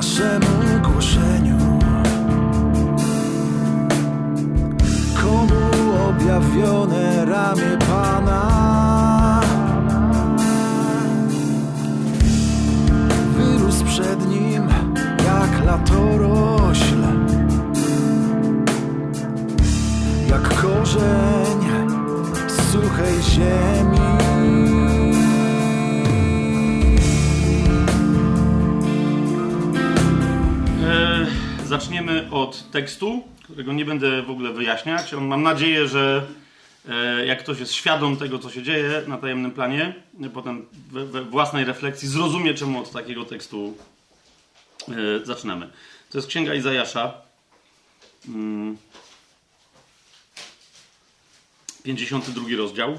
[0.00, 0.59] 什么
[32.80, 35.14] tekstu, którego nie będę w ogóle wyjaśniać.
[35.14, 36.26] On, mam nadzieję, że
[36.88, 41.06] e, jak ktoś jest świadom tego, co się dzieje na tajemnym planie, e, potem we,
[41.06, 43.76] we własnej refleksji zrozumie, czemu od takiego tekstu
[44.88, 44.92] e,
[45.26, 45.70] zaczynamy.
[46.10, 47.14] To jest Księga Izajasza.
[48.28, 48.76] Mm.
[51.82, 52.98] 52 rozdział.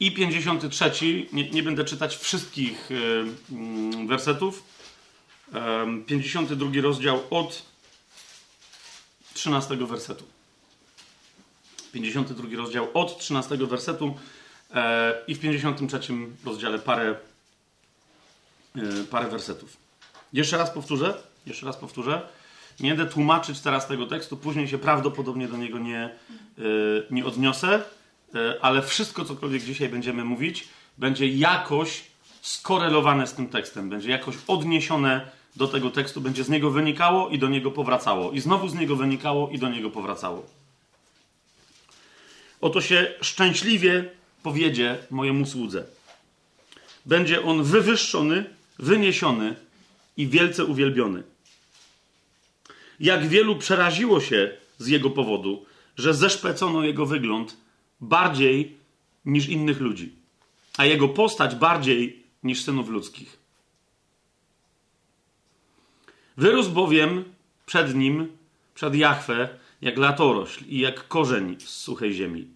[0.00, 4.77] I 53, nie, nie będę czytać wszystkich y, mm, wersetów.
[5.52, 7.62] Em, 52 rozdział od
[9.34, 10.24] 13 wersetu.
[11.92, 14.14] 52 rozdział od 13 wersetu
[14.74, 16.00] e, i w 53
[16.44, 17.14] rozdziale parę,
[18.76, 19.76] e, parę wersetów.
[20.32, 22.28] Jeszcze raz powtórzę, jeszcze raz powtórzę.
[22.80, 26.62] Nie będę tłumaczyć teraz tego tekstu, później się prawdopodobnie do niego nie, e,
[27.10, 27.82] nie odniosę,
[28.60, 30.68] ale wszystko, cokolwiek dzisiaj będziemy mówić,
[30.98, 32.04] będzie jakoś
[32.42, 37.38] skorelowane z tym tekstem, będzie jakoś odniesione do tego tekstu, będzie z niego wynikało i
[37.38, 38.32] do niego powracało.
[38.32, 40.46] I znowu z niego wynikało i do niego powracało.
[42.60, 44.10] Oto się szczęśliwie
[44.42, 45.84] powiedzie mojemu słudze.
[47.06, 48.44] Będzie on wywyższony,
[48.78, 49.56] wyniesiony
[50.16, 51.22] i wielce uwielbiony.
[53.00, 57.56] Jak wielu przeraziło się z jego powodu, że zeszpecono jego wygląd
[58.00, 58.76] bardziej
[59.24, 60.12] niż innych ludzi,
[60.76, 63.38] a jego postać bardziej niż synów ludzkich.
[66.38, 67.24] Wyrósł bowiem
[67.66, 68.28] przed nim,
[68.74, 69.48] przed Jahwe,
[69.82, 72.48] jak latorośl i jak korzeń z suchej ziemi.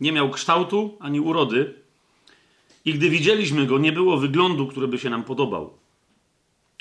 [0.00, 1.74] Nie miał kształtu ani urody,
[2.84, 5.78] i gdy widzieliśmy go, nie było wyglądu, który by się nam podobał.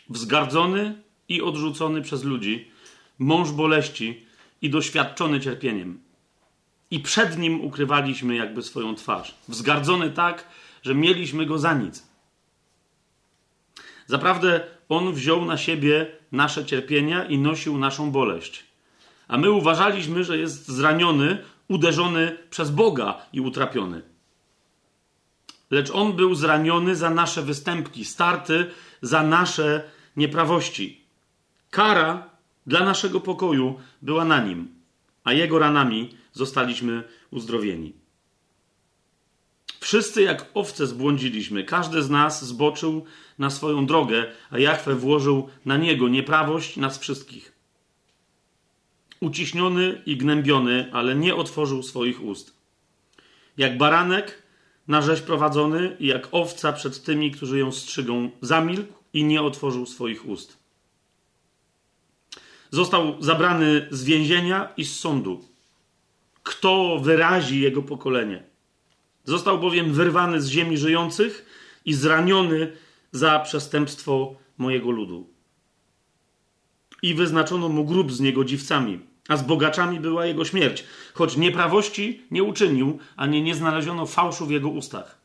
[0.09, 2.71] Wzgardzony i odrzucony przez ludzi,
[3.19, 4.25] mąż boleści
[4.61, 5.99] i doświadczony cierpieniem.
[6.91, 9.35] I przed nim ukrywaliśmy jakby swoją twarz.
[9.47, 10.47] Wzgardzony tak,
[10.83, 12.07] że mieliśmy go za nic.
[14.07, 18.63] Zaprawdę on wziął na siebie nasze cierpienia i nosił naszą boleść.
[19.27, 24.01] A my uważaliśmy, że jest zraniony, uderzony przez Boga i utrapiony.
[25.71, 28.71] Lecz on był zraniony za nasze występki, starty
[29.01, 29.83] za nasze
[30.17, 31.01] nieprawości.
[31.69, 32.29] Kara
[32.67, 34.67] dla naszego pokoju była na nim,
[35.23, 38.06] a jego ranami zostaliśmy uzdrowieni.
[39.87, 43.05] Wszyscy jak owce zbłądziliśmy, każdy z nas zboczył
[43.39, 47.53] na swoją drogę, a Jachwę włożył na niego nieprawość nas wszystkich.
[49.19, 52.57] Uciśniony i gnębiony, ale nie otworzył swoich ust.
[53.57, 54.43] Jak baranek
[54.87, 59.85] na rzeź prowadzony i jak owca przed tymi, którzy ją strzygą, zamilkł i nie otworzył
[59.85, 60.57] swoich ust.
[62.71, 65.43] Został zabrany z więzienia i z sądu.
[66.43, 68.56] Kto wyrazi jego pokolenie?
[69.27, 71.45] Został bowiem wyrwany z ziemi żyjących
[71.85, 72.73] i zraniony
[73.11, 75.29] za przestępstwo mojego ludu.
[77.01, 80.83] I wyznaczono mu grób z niegodziwcami, a z bogaczami była jego śmierć,
[81.13, 85.17] choć nieprawości nie uczynił, ani nie znaleziono fałszu w jego ustach.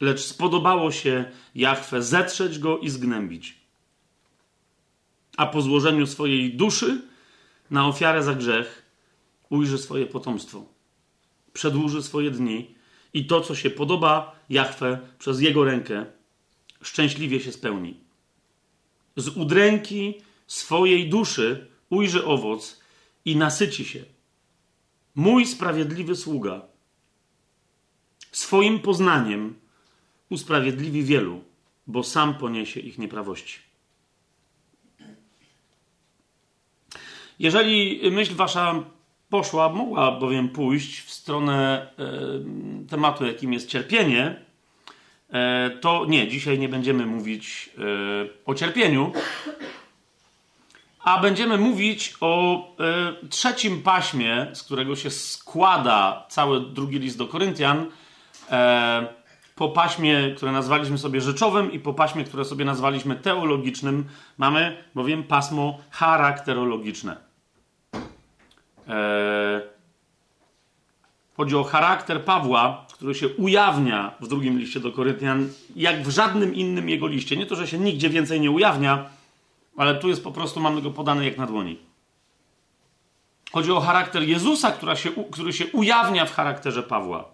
[0.00, 3.56] Lecz spodobało się Jachwę zetrzeć go i zgnębić.
[5.36, 7.02] A po złożeniu swojej duszy
[7.70, 8.82] na ofiarę za grzech
[9.50, 10.71] ujrzy swoje potomstwo
[11.52, 12.74] przedłuży swoje dni
[13.14, 16.06] i to, co się podoba Jachwę przez jego rękę,
[16.82, 18.00] szczęśliwie się spełni.
[19.16, 20.14] Z udręki
[20.46, 22.80] swojej duszy ujrzy owoc
[23.24, 24.04] i nasyci się.
[25.14, 26.62] Mój sprawiedliwy sługa
[28.32, 29.54] swoim poznaniem
[30.30, 31.44] usprawiedliwi wielu,
[31.86, 33.58] bo sam poniesie ich nieprawości.
[37.38, 38.84] Jeżeli myśl wasza
[39.32, 44.36] poszła, mogła bowiem pójść w stronę e, tematu, jakim jest cierpienie,
[45.30, 47.82] e, to nie, dzisiaj nie będziemy mówić e,
[48.46, 49.12] o cierpieniu,
[51.04, 52.58] a będziemy mówić o
[53.22, 57.86] e, trzecim paśmie, z którego się składa cały drugi list do Koryntian,
[58.50, 59.06] e,
[59.56, 64.04] po paśmie, które nazwaliśmy sobie rzeczowym i po paśmie, które sobie nazwaliśmy teologicznym,
[64.38, 67.31] mamy bowiem pasmo charakterologiczne.
[71.36, 76.54] Chodzi o charakter Pawła, który się ujawnia w drugim liście do Koryntian, jak w żadnym
[76.54, 77.36] innym jego liście.
[77.36, 79.10] Nie to, że się nigdzie więcej nie ujawnia,
[79.76, 81.78] ale tu jest po prostu, mamy go podane jak na dłoni.
[83.52, 87.24] Chodzi o charakter Jezusa, się, który się ujawnia w charakterze Pawła.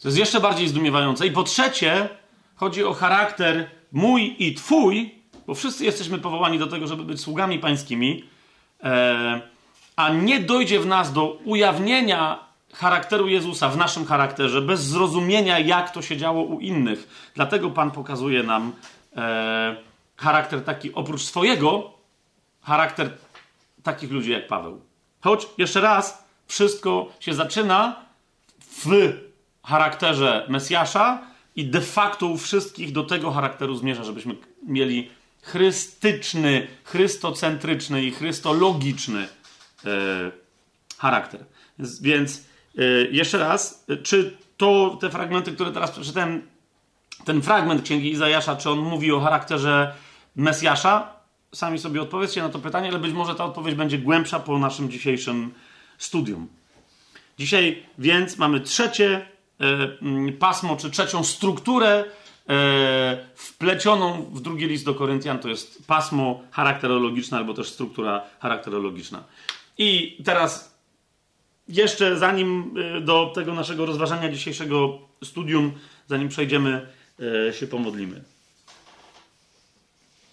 [0.00, 1.26] To jest jeszcze bardziej zdumiewające.
[1.26, 2.08] I po trzecie,
[2.56, 5.14] chodzi o charakter mój i twój,
[5.46, 8.26] bo wszyscy jesteśmy powołani do tego, żeby być sługami pańskimi, e,
[9.96, 15.90] a nie dojdzie w nas do ujawnienia charakteru Jezusa w naszym charakterze, bez zrozumienia, jak
[15.90, 17.30] to się działo u innych.
[17.34, 18.72] Dlatego Pan pokazuje nam
[19.16, 19.76] e,
[20.16, 21.92] charakter taki, oprócz swojego,
[22.62, 23.10] charakter
[23.82, 24.80] takich ludzi jak Paweł.
[25.20, 27.96] Choć, jeszcze raz, wszystko się zaczyna
[28.60, 29.12] w
[29.62, 31.22] charakterze Mesjasza
[31.56, 34.34] i de facto u wszystkich do tego charakteru zmierza, żebyśmy
[34.66, 35.10] mieli
[35.42, 39.28] chrystyczny, chrystocentryczny i chrystologiczny
[39.84, 39.88] e,
[40.98, 41.44] charakter.
[42.02, 42.44] Więc
[42.78, 46.42] e, jeszcze raz, czy to te fragmenty, które teraz przeczytałem,
[47.24, 49.94] ten fragment Księgi Izajasza, czy on mówi o charakterze
[50.36, 51.12] Mesjasza?
[51.54, 54.90] Sami sobie odpowiedzcie na to pytanie, ale być może ta odpowiedź będzie głębsza po naszym
[54.90, 55.54] dzisiejszym
[55.98, 56.48] studium.
[57.38, 59.26] Dzisiaj więc mamy trzecie
[59.60, 62.04] e, pasmo, czy trzecią strukturę e,
[63.34, 69.24] wplecioną w drugi list do Koryntian, to jest pasmo charakterologiczne albo też struktura charakterologiczna.
[69.78, 70.78] I teraz
[71.68, 75.72] jeszcze zanim e, do tego naszego rozważania dzisiejszego studium,
[76.08, 76.86] zanim przejdziemy,
[77.60, 78.22] się pomodlimy.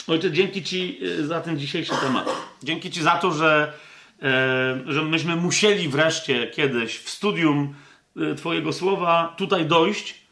[0.08, 2.30] Ojcze, dzięki Ci za ten dzisiejszy temat.
[2.64, 3.74] Dzięki Ci za to, że,
[4.86, 7.76] że myśmy musieli wreszcie kiedyś w studium
[8.38, 10.27] Twojego słowa tutaj dojść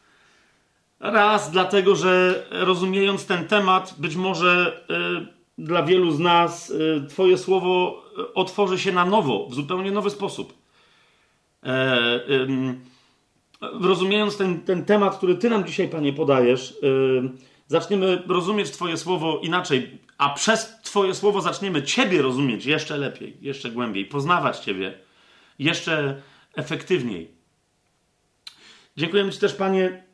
[0.99, 4.81] Raz dlatego, że rozumiejąc ten temat, być może
[5.21, 9.91] y, dla wielu z nas y, Twoje słowo e, otworzy się na nowo, w zupełnie
[9.91, 10.53] nowy sposób.
[11.63, 12.19] E,
[13.59, 16.77] rozumiejąc ten, ten temat, który Ty nam dzisiaj, Panie, podajesz,
[17.67, 23.71] zaczniemy rozumieć Twoje słowo inaczej, a przez Twoje słowo zaczniemy Ciebie rozumieć jeszcze lepiej, jeszcze
[23.71, 24.93] głębiej, poznawać Ciebie
[25.59, 26.21] jeszcze
[26.55, 27.31] efektywniej.
[28.97, 30.04] Dziękujemy Ci też, Panie,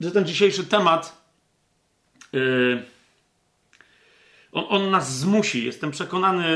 [0.00, 1.22] że ten dzisiejszy temat
[2.32, 2.82] yy,
[4.52, 5.64] on, on, nas zmusi.
[5.64, 6.48] Jestem przekonany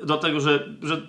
[0.00, 1.02] yy, do tego, że, że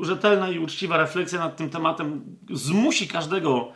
[0.00, 3.72] rzetelna i uczciwa refleksja nad tym tematem zmusi każdego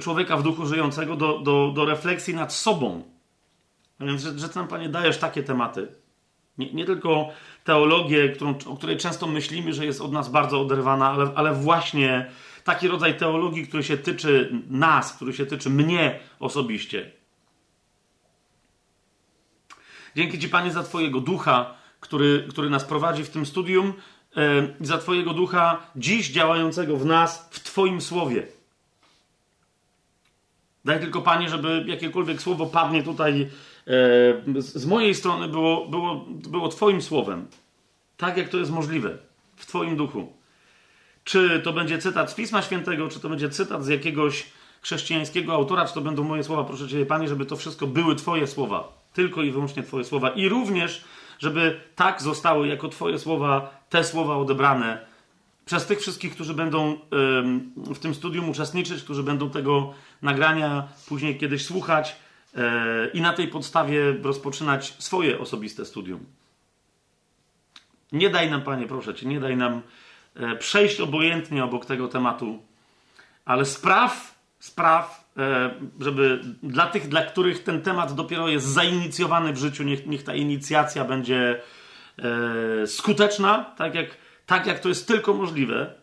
[0.00, 3.02] człowieka w duchu żyjącego do, do, do refleksji nad sobą.
[3.98, 5.88] A więc, że, że Ty nam, Panie, dajesz takie tematy.
[6.58, 7.28] Nie, nie tylko
[7.64, 12.30] teologię, którą, o której często myślimy, że jest od nas bardzo oderwana, ale, ale właśnie
[12.68, 17.10] taki rodzaj teologii, który się tyczy nas, który się tyczy mnie osobiście.
[20.16, 23.92] Dzięki Ci, Panie, za Twojego ducha, który, który nas prowadzi w tym studium,
[24.80, 28.46] i za Twojego ducha dziś działającego w nas, w Twoim słowie.
[30.84, 33.50] Daj tylko, Panie, żeby jakiekolwiek słowo padnie tutaj
[33.86, 37.46] e, z mojej strony, było, było, było Twoim słowem.
[38.16, 39.18] Tak, jak to jest możliwe.
[39.56, 40.37] W Twoim duchu.
[41.28, 44.46] Czy to będzie cytat z Pisma Świętego, czy to będzie cytat z jakiegoś
[44.82, 48.46] chrześcijańskiego autora, czy to będą moje słowa, proszę Cię, Panie, żeby to wszystko były Twoje
[48.46, 48.92] słowa.
[49.12, 50.30] Tylko i wyłącznie Twoje słowa.
[50.30, 51.04] I również,
[51.38, 55.06] żeby tak zostały jako Twoje słowa, te słowa odebrane
[55.66, 56.98] przez tych wszystkich, którzy będą
[57.76, 62.16] w tym studium uczestniczyć, którzy będą tego nagrania później kiedyś słuchać
[62.56, 66.24] e, i na tej podstawie rozpoczynać swoje osobiste studium.
[68.12, 69.82] Nie daj nam, Panie, proszę Cię, nie daj nam
[70.58, 72.62] przejść obojętnie obok tego tematu,
[73.44, 79.58] ale spraw, spraw, e, żeby dla tych, dla których ten temat dopiero jest zainicjowany w
[79.58, 81.60] życiu, niech, niech ta inicjacja będzie
[82.82, 84.06] e, skuteczna, tak jak,
[84.46, 85.94] tak jak to jest tylko możliwe,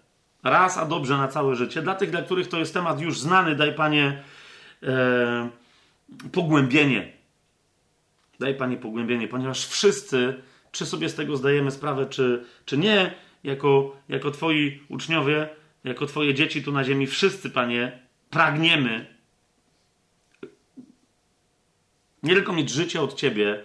[0.43, 1.81] raz a dobrze na całe życie.
[1.81, 4.23] Dla tych, dla których to jest temat już znany, daj Panie
[6.31, 7.13] pogłębienie.
[8.39, 13.13] Daj Panie pogłębienie, ponieważ wszyscy, czy sobie z tego zdajemy sprawę, czy, czy nie,
[13.45, 15.49] jako, jako Twoi uczniowie,
[15.83, 17.99] jako Twoje dzieci tu na ziemi, wszyscy, Panie,
[18.29, 19.15] pragniemy
[22.23, 23.63] nie tylko mieć życie od Ciebie,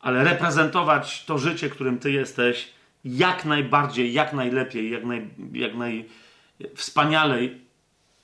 [0.00, 2.72] ale reprezentować to życie, którym Ty jesteś,
[3.04, 7.60] jak najbardziej, jak najlepiej, jak, naj, jak najwspanialej,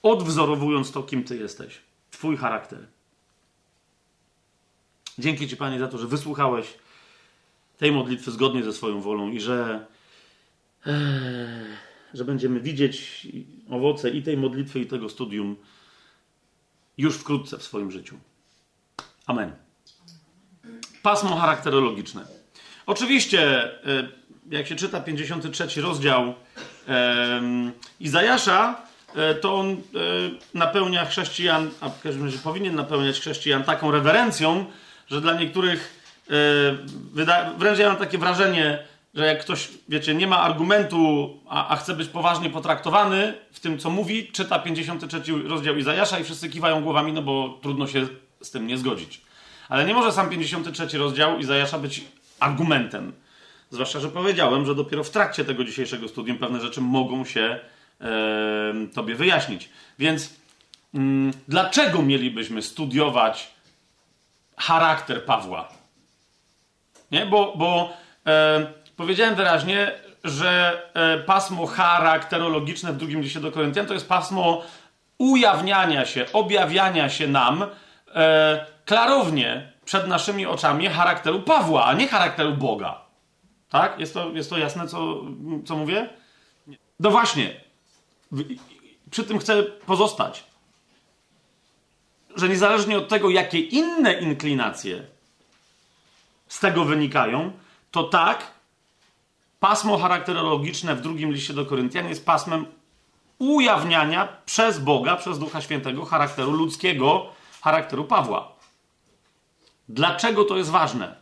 [0.03, 1.79] odwzorowując to, kim Ty jesteś,
[2.11, 2.87] Twój charakter.
[5.19, 6.75] Dzięki Ci, Panie, za to, że wysłuchałeś
[7.79, 9.87] tej modlitwy zgodnie ze swoją wolą i że
[12.15, 13.27] że będziemy widzieć
[13.71, 15.57] owoce i tej modlitwy, i tego studium
[16.99, 18.19] już wkrótce w swoim życiu.
[19.27, 19.53] Amen.
[21.03, 22.27] Pasmo charakterologiczne.
[22.87, 24.09] Oczywiście, e,
[24.51, 26.35] jak się czyta 53 rozdział
[28.01, 28.83] Izajasza,
[29.15, 29.77] e, to on e,
[30.55, 34.67] napełnia chrześcijan, a w każdym razie powinien napełniać chrześcijan taką rewerencją,
[35.09, 36.35] że dla niektórych e,
[37.59, 38.79] wręcz ja mam takie wrażenie,
[39.15, 43.79] że jak ktoś, wiecie, nie ma argumentu, a, a, chce być poważnie potraktowany w tym,
[43.79, 48.07] co mówi, czyta 53 rozdział Izajasza i wszyscy kiwają głowami, no bo trudno się
[48.41, 49.21] z tym nie zgodzić.
[49.69, 52.05] Ale nie może sam 53 rozdział Izajasza być
[52.41, 53.13] argumentem.
[53.71, 57.61] Zwłaszcza, że powiedziałem, że dopiero w trakcie tego dzisiejszego studium pewne rzeczy mogą się
[58.01, 58.09] e,
[58.95, 59.69] tobie wyjaśnić.
[59.99, 60.35] Więc
[60.95, 63.53] mm, dlaczego mielibyśmy studiować
[64.57, 65.69] charakter Pawła?
[67.11, 67.27] Nie?
[67.27, 67.93] Bo, bo
[68.27, 69.93] e, powiedziałem wyraźnie,
[70.25, 74.63] że e, pasmo charakterologiczne w drugim liście do Koryntian to jest pasmo
[75.19, 77.65] ujawniania się, objawiania się nam
[78.15, 83.01] e, klarownie przed naszymi oczami charakteru Pawła, a nie charakteru Boga.
[83.69, 83.99] Tak?
[83.99, 85.23] Jest to, jest to jasne, co,
[85.67, 86.09] co mówię?
[87.01, 87.61] No właśnie.
[89.11, 90.45] Przy tym chcę pozostać.
[92.37, 95.03] Że niezależnie od tego, jakie inne inklinacje
[96.49, 97.53] z tego wynikają,
[97.91, 98.52] to tak,
[99.63, 102.67] pasmo charakterologiczne w drugim liście do Koryntian jest pasmem
[103.39, 107.27] ujawniania przez Boga, przez Ducha Świętego charakteru ludzkiego,
[107.61, 108.53] charakteru Pawła.
[109.89, 111.15] Dlaczego to jest ważne?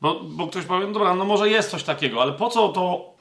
[0.00, 3.14] Bo, bo ktoś powie, no dobra, no może jest coś takiego, ale po co to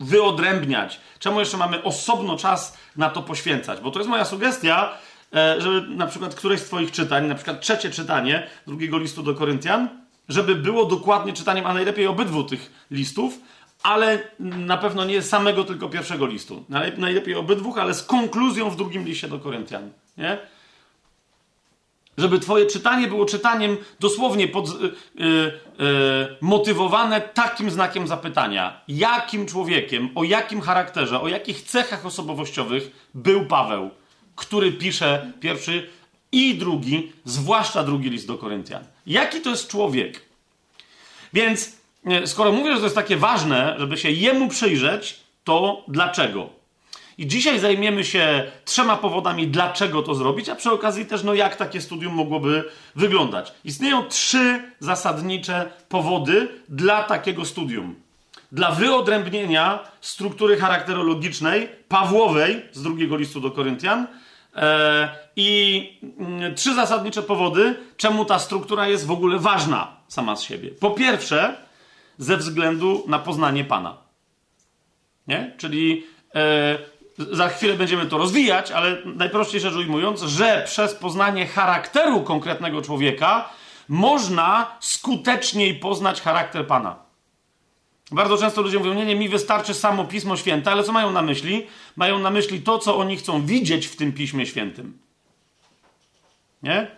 [0.00, 1.00] wyodrębniać?
[1.18, 3.80] Czemu jeszcze mamy osobno czas na to poświęcać?
[3.80, 4.90] Bo to jest moja sugestia,
[5.34, 9.34] e, żeby na przykład któreś z Twoich czytań, na przykład trzecie czytanie drugiego listu do
[9.34, 9.88] Koryntian,
[10.28, 13.38] żeby było dokładnie czytaniem, a najlepiej obydwu tych listów,
[13.82, 16.64] ale na pewno nie samego tylko pierwszego listu.
[16.96, 19.90] Najlepiej obydwu, ale z konkluzją w drugim liście do Koryntian.
[20.16, 20.38] Nie?
[22.18, 28.80] Żeby Twoje czytanie było czytaniem dosłownie pod, yy, yy, motywowane takim znakiem zapytania.
[28.88, 33.90] Jakim człowiekiem, o jakim charakterze, o jakich cechach osobowościowych był Paweł,
[34.36, 35.90] który pisze pierwszy
[36.32, 38.84] i drugi, zwłaszcza drugi list do Koryntian.
[39.06, 40.22] Jaki to jest człowiek?
[41.32, 41.77] Więc y,
[42.24, 46.58] skoro mówię, że to jest takie ważne, żeby się jemu przyjrzeć, to dlaczego?
[47.18, 51.56] I dzisiaj zajmiemy się trzema powodami, dlaczego to zrobić, a przy okazji też, no, jak
[51.56, 52.64] takie studium mogłoby
[52.96, 53.52] wyglądać.
[53.64, 57.94] Istnieją trzy zasadnicze powody dla takiego studium.
[58.52, 64.06] Dla wyodrębnienia struktury charakterologicznej Pawłowej z drugiego listu do Koryntian.
[64.56, 65.82] E, I
[66.18, 70.70] mm, trzy zasadnicze powody, czemu ta struktura jest w ogóle ważna sama z siebie.
[70.70, 71.67] Po pierwsze,
[72.18, 73.96] ze względu na poznanie Pana.
[75.26, 75.54] Nie?
[75.58, 76.78] Czyli e,
[77.18, 83.48] za chwilę będziemy to rozwijać, ale najprościej rzecz ujmując, że przez poznanie charakteru konkretnego człowieka
[83.88, 86.96] można skuteczniej poznać charakter Pana.
[88.10, 91.22] Bardzo często ludzie mówią, nie, nie, mi wystarczy samo Pismo Święte, ale co mają na
[91.22, 91.66] myśli?
[91.96, 94.98] Mają na myśli to, co oni chcą widzieć w tym Piśmie Świętym.
[96.62, 96.90] Nie?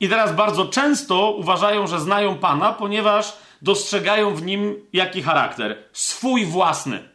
[0.00, 5.76] I teraz bardzo często uważają, że znają Pana, ponieważ dostrzegają w nim jaki charakter?
[5.92, 7.08] Swój własny.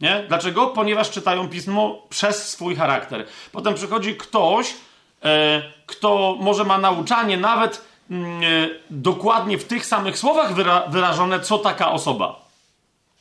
[0.00, 0.24] Nie?
[0.28, 0.66] Dlaczego?
[0.66, 3.26] Ponieważ czytają pismo przez swój charakter.
[3.52, 4.74] Potem przychodzi ktoś,
[5.24, 8.46] e, kto może ma nauczanie nawet mm, e,
[8.90, 12.40] dokładnie w tych samych słowach wyra wyrażone, co taka osoba.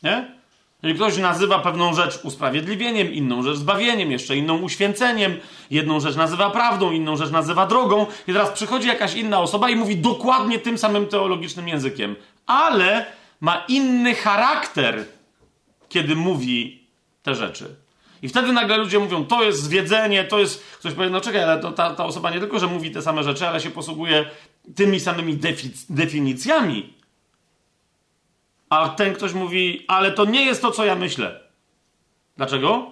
[0.04, 0.39] Nie?
[0.84, 5.38] Jeżeli ktoś nazywa pewną rzecz usprawiedliwieniem, inną rzecz zbawieniem, jeszcze inną uświęceniem,
[5.72, 9.76] jedną rzecz nazywa prawdą, inną rzecz nazywa drogą, i teraz przychodzi jakaś inna osoba i
[9.76, 13.06] mówi dokładnie tym samym teologicznym językiem, ale
[13.42, 15.06] ma inny charakter
[15.90, 16.84] kiedy mówi
[17.24, 17.76] te rzeczy.
[18.22, 20.64] I wtedy nagle ludzie mówią, to jest zwiedzenie, to jest.
[20.80, 23.24] Ktoś powie, no czekaj, ale to, ta, ta osoba nie tylko, że mówi te same
[23.24, 24.26] rzeczy, ale się posługuje
[24.76, 25.40] tymi samymi
[25.90, 26.94] definicjami.
[28.70, 31.40] A ten ktoś mówi, ale to nie jest to, co ja myślę.
[32.38, 32.92] Dlaczego?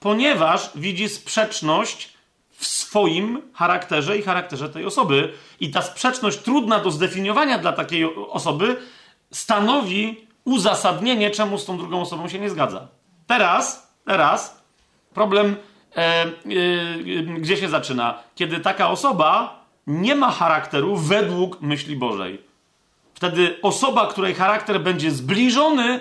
[0.00, 2.12] Ponieważ widzi sprzeczność
[2.50, 5.32] w swoim charakterze i charakterze tej osoby.
[5.60, 8.76] I ta sprzeczność trudna do zdefiniowania dla takiej osoby
[9.32, 12.88] stanowi uzasadnienie, czemu z tą drugą osobą się nie zgadza.
[13.26, 14.62] Teraz, teraz
[15.14, 15.56] problem
[15.96, 18.18] e, e, e, gdzie się zaczyna?
[18.34, 22.47] Kiedy taka osoba nie ma charakteru według myśli Bożej.
[23.18, 26.00] Wtedy osoba, której charakter będzie zbliżony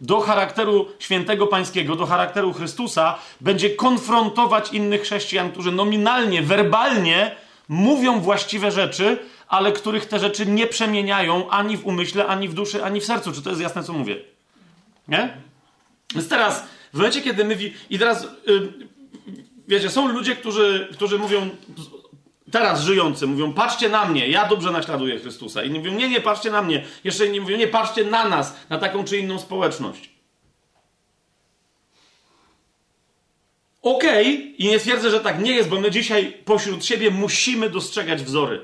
[0.00, 7.36] do charakteru świętego pańskiego, do charakteru Chrystusa, będzie konfrontować innych chrześcijan, którzy nominalnie, werbalnie
[7.68, 12.84] mówią właściwe rzeczy, ale których te rzeczy nie przemieniają ani w umyśle, ani w duszy,
[12.84, 13.32] ani w sercu.
[13.32, 14.16] Czy to jest jasne, co mówię?
[15.08, 15.36] Nie?
[16.14, 17.56] Więc teraz, w momencie, kiedy my...
[17.90, 18.72] I teraz, yy,
[19.68, 21.50] wiecie, są ludzie, którzy, którzy mówią,
[22.52, 25.62] teraz żyjący, mówią, patrzcie na mnie, ja dobrze naśladuję Chrystusa.
[25.62, 26.84] I nie mówią, nie, nie, patrzcie na mnie.
[27.04, 30.10] Jeszcze inni mówią, nie, patrzcie na nas, na taką czy inną społeczność.
[33.82, 37.70] Okej, okay, i nie twierdzę, że tak nie jest, bo my dzisiaj pośród siebie musimy
[37.70, 38.60] dostrzegać wzory.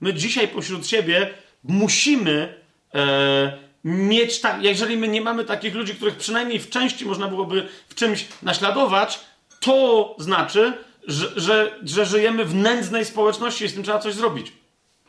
[0.00, 1.30] My dzisiaj pośród siebie
[1.64, 2.54] musimy
[2.94, 7.68] e, mieć tak, jeżeli my nie mamy takich ludzi, których przynajmniej w części można byłoby
[7.88, 9.20] w czymś naśladować,
[9.60, 10.72] to znaczy,
[11.06, 14.52] że, że, że żyjemy w nędznej społeczności i z tym trzeba coś zrobić.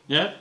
[0.08, 0.32] Nie?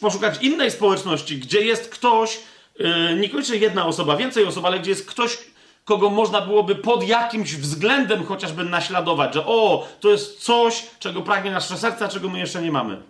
[0.00, 2.40] Poszukać innej społeczności, gdzie jest ktoś,
[2.78, 5.38] yy, niekoniecznie jedna osoba, więcej osób, ale gdzie jest ktoś,
[5.84, 11.50] kogo można byłoby pod jakimś względem chociażby naśladować, że o, to jest coś, czego pragnie
[11.50, 13.02] nasze serce, czego my jeszcze nie mamy.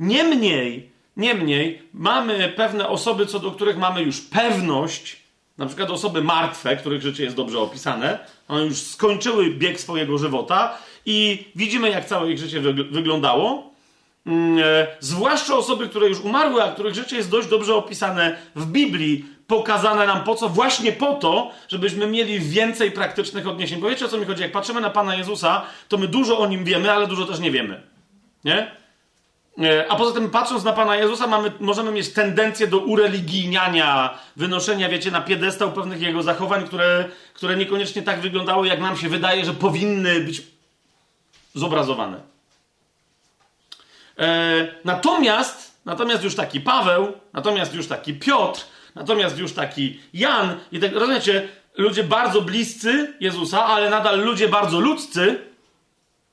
[0.00, 5.16] Niemniej, niemniej, mamy pewne osoby, co do których mamy już pewność,
[5.58, 8.18] na przykład osoby martwe, których życie jest dobrze opisane,
[8.48, 13.74] one już skończyły bieg swojego żywota i widzimy, jak całe ich życie wyglądało.
[14.26, 18.66] Mm, e, zwłaszcza osoby, które już umarły, a których życie jest dość dobrze opisane w
[18.66, 20.48] Biblii, pokazane nam po co?
[20.48, 23.80] Właśnie po to, żebyśmy mieli więcej praktycznych odniesień.
[23.80, 24.42] Bo wiecie o co mi chodzi?
[24.42, 27.50] Jak patrzymy na Pana Jezusa, to my dużo o nim wiemy, ale dużo też nie
[27.50, 27.82] wiemy.
[28.44, 28.70] Nie?
[29.62, 34.88] E, a poza tym, patrząc na Pana Jezusa, mamy, możemy mieć tendencję do ureligijniania, wynoszenia,
[34.88, 39.44] wiecie, na piedestał pewnych jego zachowań, które, które niekoniecznie tak wyglądały, jak nam się wydaje,
[39.44, 40.53] że powinny być
[41.54, 42.20] zobrazowane.
[44.18, 48.60] E, natomiast, natomiast już taki Paweł, natomiast już taki Piotr,
[48.94, 54.80] natomiast już taki Jan, i tak, rozumiecie, ludzie bardzo bliscy Jezusa, ale nadal ludzie bardzo
[54.80, 55.38] ludzcy,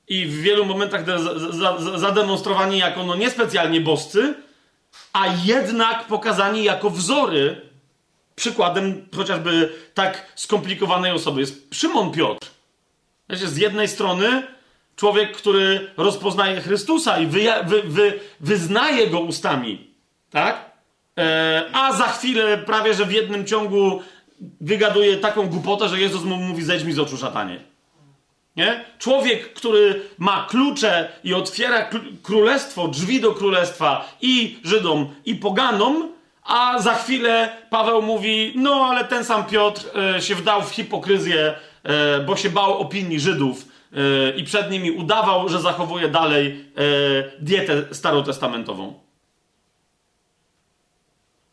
[0.08, 1.04] i w wielu momentach
[1.96, 4.34] zademonstrowani jako no niespecjalnie boscy,
[5.12, 7.60] a jednak pokazani jako wzory.
[8.34, 12.46] Przykładem chociażby tak skomplikowanej osoby jest Szymon Piotr.
[13.30, 14.42] Z jednej strony
[15.02, 19.90] człowiek, który rozpoznaje Chrystusa i wy, wy, wy, wyznaje go ustami,
[20.30, 20.70] tak?
[21.18, 24.02] E, a za chwilę prawie, że w jednym ciągu
[24.60, 27.60] wygaduje taką głupotę, że Jezus mu mówi zejdź mi z oczu szatanie.
[28.56, 28.84] Nie?
[28.98, 31.90] Człowiek, który ma klucze i otwiera
[32.22, 36.08] królestwo, drzwi do królestwa i Żydom, i poganom,
[36.42, 39.84] a za chwilę Paweł mówi: No, ale ten sam Piotr
[40.16, 43.71] e, się wdał w hipokryzję, e, bo się bał opinii Żydów
[44.36, 46.82] i przed nimi udawał, że zachowuje dalej e,
[47.40, 49.00] dietę starotestamentową.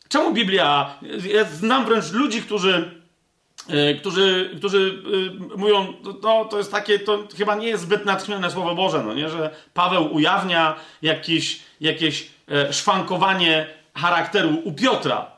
[0.08, 0.98] Czemu Biblia.
[1.34, 3.00] Ja znam wręcz ludzi, którzy
[3.68, 5.02] E, którzy, którzy
[5.54, 9.14] e, mówią, no to jest takie, to chyba nie jest zbyt natchnione Słowo Boże, no
[9.14, 15.30] nie, że Paweł ujawnia jakieś, jakieś e, szwankowanie charakteru u Piotra.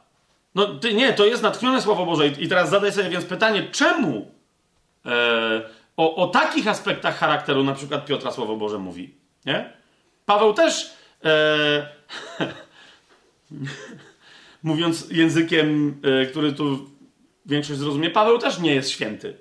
[0.54, 4.30] No nie, to jest natchnione Słowo Boże i teraz zadaj sobie więc pytanie, czemu
[5.06, 5.10] e,
[5.96, 9.14] o, o takich aspektach charakteru na przykład Piotra Słowo Boże mówi,
[9.46, 9.72] nie?
[10.26, 10.92] Paweł też
[11.24, 11.88] e,
[14.62, 16.90] mówiąc językiem, e, który tu
[17.46, 19.36] większość zrozumie, Paweł też nie jest święty.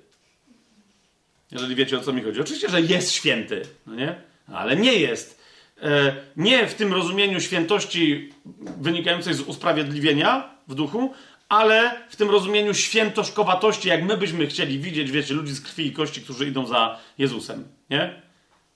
[1.50, 2.40] Jeżeli wiecie o co mi chodzi.
[2.40, 4.14] Oczywiście, że jest święty, no nie?
[4.46, 5.42] ale nie jest.
[5.82, 8.32] E, nie w tym rozumieniu świętości
[8.80, 11.12] wynikającej z usprawiedliwienia w duchu,
[11.52, 15.92] ale w tym rozumieniu świętoszkowatości, jak my byśmy chcieli widzieć, wiecie, ludzi z krwi i
[15.92, 17.68] kości, którzy idą za Jezusem.
[17.90, 18.02] Nie?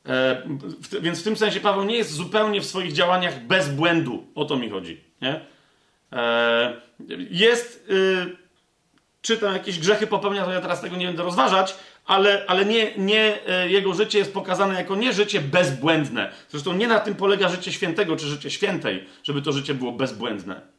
[0.07, 0.43] E,
[0.81, 4.27] w, więc w tym sensie Paweł nie jest zupełnie w swoich działaniach bez błędu.
[4.35, 5.01] O to mi chodzi.
[5.23, 5.41] Nie?
[6.13, 6.81] E,
[7.31, 7.91] jest.
[7.91, 8.37] Y,
[9.23, 12.97] czy tam jakieś grzechy popełnia, to ja teraz tego nie będę rozważać, ale, ale nie,
[12.97, 16.33] nie, e, jego życie jest pokazane jako nie życie bezbłędne.
[16.49, 20.76] Zresztą nie na tym polega życie świętego czy życie świętej, żeby to życie było bezbłędne.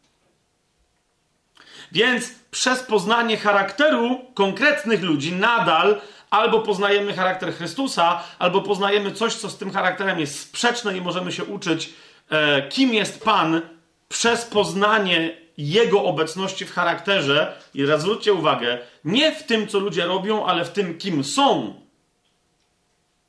[1.91, 9.49] Więc przez poznanie charakteru konkretnych ludzi nadal albo poznajemy charakter Chrystusa, albo poznajemy coś, co
[9.49, 11.93] z tym charakterem jest sprzeczne i możemy się uczyć,
[12.29, 13.61] e, kim jest Pan
[14.09, 20.05] przez poznanie jego obecności w charakterze, i raz zwróćcie uwagę, nie w tym, co ludzie
[20.05, 21.73] robią, ale w tym, kim są,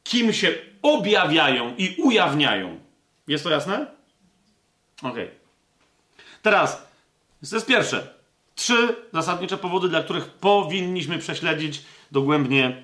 [0.05, 2.81] kim się objawiają i ujawniają.
[3.29, 3.87] Jest to jasne?
[5.03, 5.16] Ok.
[6.42, 6.87] Teraz,
[7.51, 8.17] to jest pierwsze.
[8.59, 12.83] Trzy zasadnicze powody, dla których powinniśmy prześledzić dogłębnie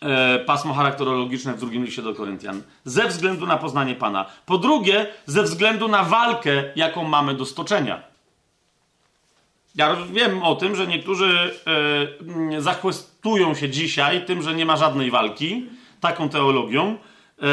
[0.00, 2.62] e, pasmo charakterologiczne w drugim liście do Koryntian.
[2.84, 4.26] Ze względu na poznanie Pana.
[4.46, 8.02] Po drugie, ze względu na walkę, jaką mamy do stoczenia.
[9.74, 11.54] Ja wiem o tym, że niektórzy
[12.56, 15.66] e, zachwystują się dzisiaj tym, że nie ma żadnej walki,
[16.00, 16.96] taką teologią.
[17.42, 17.46] E,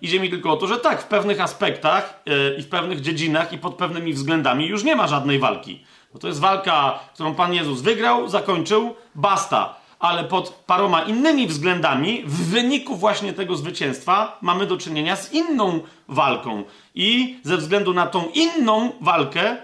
[0.00, 3.52] idzie mi tylko o to, że tak, w pewnych aspektach e, i w pewnych dziedzinach
[3.52, 5.84] i pod pewnymi względami już nie ma żadnej walki.
[6.12, 9.74] Bo to jest walka, którą Pan Jezus wygrał, zakończył, basta.
[9.98, 15.80] Ale pod paroma innymi względami, w wyniku właśnie tego zwycięstwa, mamy do czynienia z inną
[16.08, 16.64] walką.
[16.94, 19.56] I ze względu na tą inną walkę,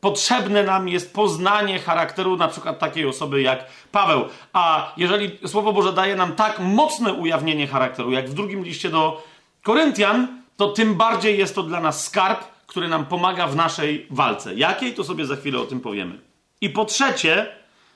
[0.00, 4.24] potrzebne nam jest poznanie charakteru na przykład takiej osoby jak Paweł.
[4.52, 9.22] A jeżeli Słowo Boże daje nam tak mocne ujawnienie charakteru, jak w drugim liście do
[9.62, 12.44] Koryntian, to tym bardziej jest to dla nas skarb,
[12.76, 14.54] który nam pomaga w naszej walce.
[14.54, 16.18] Jakiej, to sobie za chwilę o tym powiemy.
[16.60, 17.46] I po trzecie,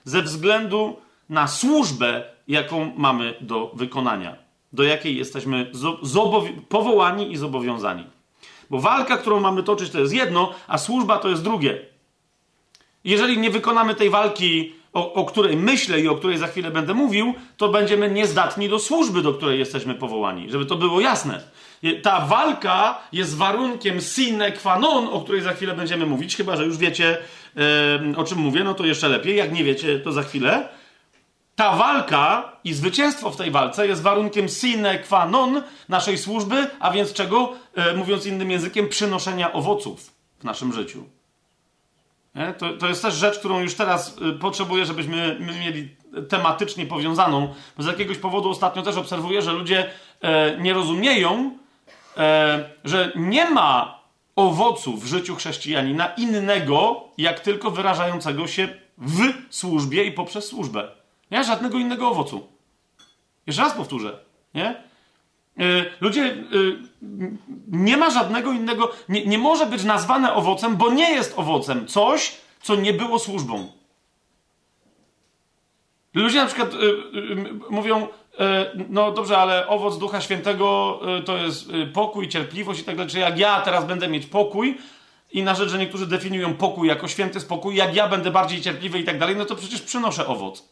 [0.04, 0.96] ze względu
[1.28, 4.36] na służbę, jaką mamy do wykonania,
[4.72, 5.72] do jakiej jesteśmy
[6.68, 8.04] powołani i zobowiązani.
[8.70, 11.86] Bo walka, którą mamy toczyć, to jest jedno, a służba to jest drugie.
[13.04, 16.94] Jeżeli nie wykonamy tej walki, o, o, której myślę i o której za chwilę będę
[16.94, 20.50] mówił, to będziemy niezdatni do służby, do której jesteśmy powołani.
[20.50, 21.42] Żeby to było jasne.
[22.02, 26.64] Ta walka jest warunkiem sine qua non, o której za chwilę będziemy mówić, chyba że
[26.64, 27.18] już wiecie,
[28.16, 29.36] o czym mówię, no to jeszcze lepiej.
[29.36, 30.68] Jak nie wiecie, to za chwilę.
[31.56, 36.90] Ta walka i zwycięstwo w tej walce jest warunkiem sine qua non naszej służby, a
[36.90, 41.04] więc czego, e, mówiąc innym językiem, przynoszenia owoców w naszym życiu.
[42.58, 45.88] To, to jest też rzecz, którą już teraz y, potrzebuję, żebyśmy mieli
[46.28, 49.90] tematycznie powiązaną, bo z jakiegoś powodu ostatnio też obserwuję, że ludzie
[50.20, 51.59] e, nie rozumieją, e,
[52.84, 54.00] że nie ma
[54.36, 58.68] owocu w życiu chrześcijanina innego, jak tylko wyrażającego się
[58.98, 60.88] w służbie i poprzez służbę.
[61.30, 62.46] Nie ma żadnego innego owocu.
[63.46, 64.18] Jeszcze raz powtórzę.
[64.54, 64.68] Nie?
[65.58, 66.36] E, ludzie, e,
[67.68, 72.36] nie ma żadnego innego, nie, nie może być nazwane owocem, bo nie jest owocem coś,
[72.62, 73.72] co nie było służbą.
[76.14, 76.70] Ludzie na przykład
[77.70, 78.08] mówią,
[78.88, 83.10] no dobrze, ale owoc Ducha Świętego to jest pokój, cierpliwość i tak dalej.
[83.10, 84.78] Czy jak ja teraz będę mieć pokój,
[85.32, 88.98] i na rzecz, że niektórzy definiują pokój jako święty spokój, jak ja będę bardziej cierpliwy
[88.98, 90.68] i tak dalej, no to przecież przynoszę owoc.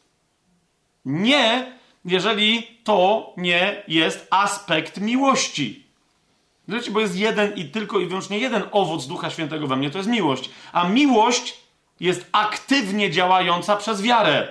[1.04, 1.72] Nie,
[2.04, 5.86] jeżeli to nie jest aspekt miłości.
[6.68, 9.98] Wiecie, bo jest jeden i tylko i wyłącznie jeden owoc Ducha Świętego we mnie, to
[9.98, 10.50] jest miłość.
[10.72, 11.54] A miłość
[12.00, 14.48] jest aktywnie działająca przez wiarę.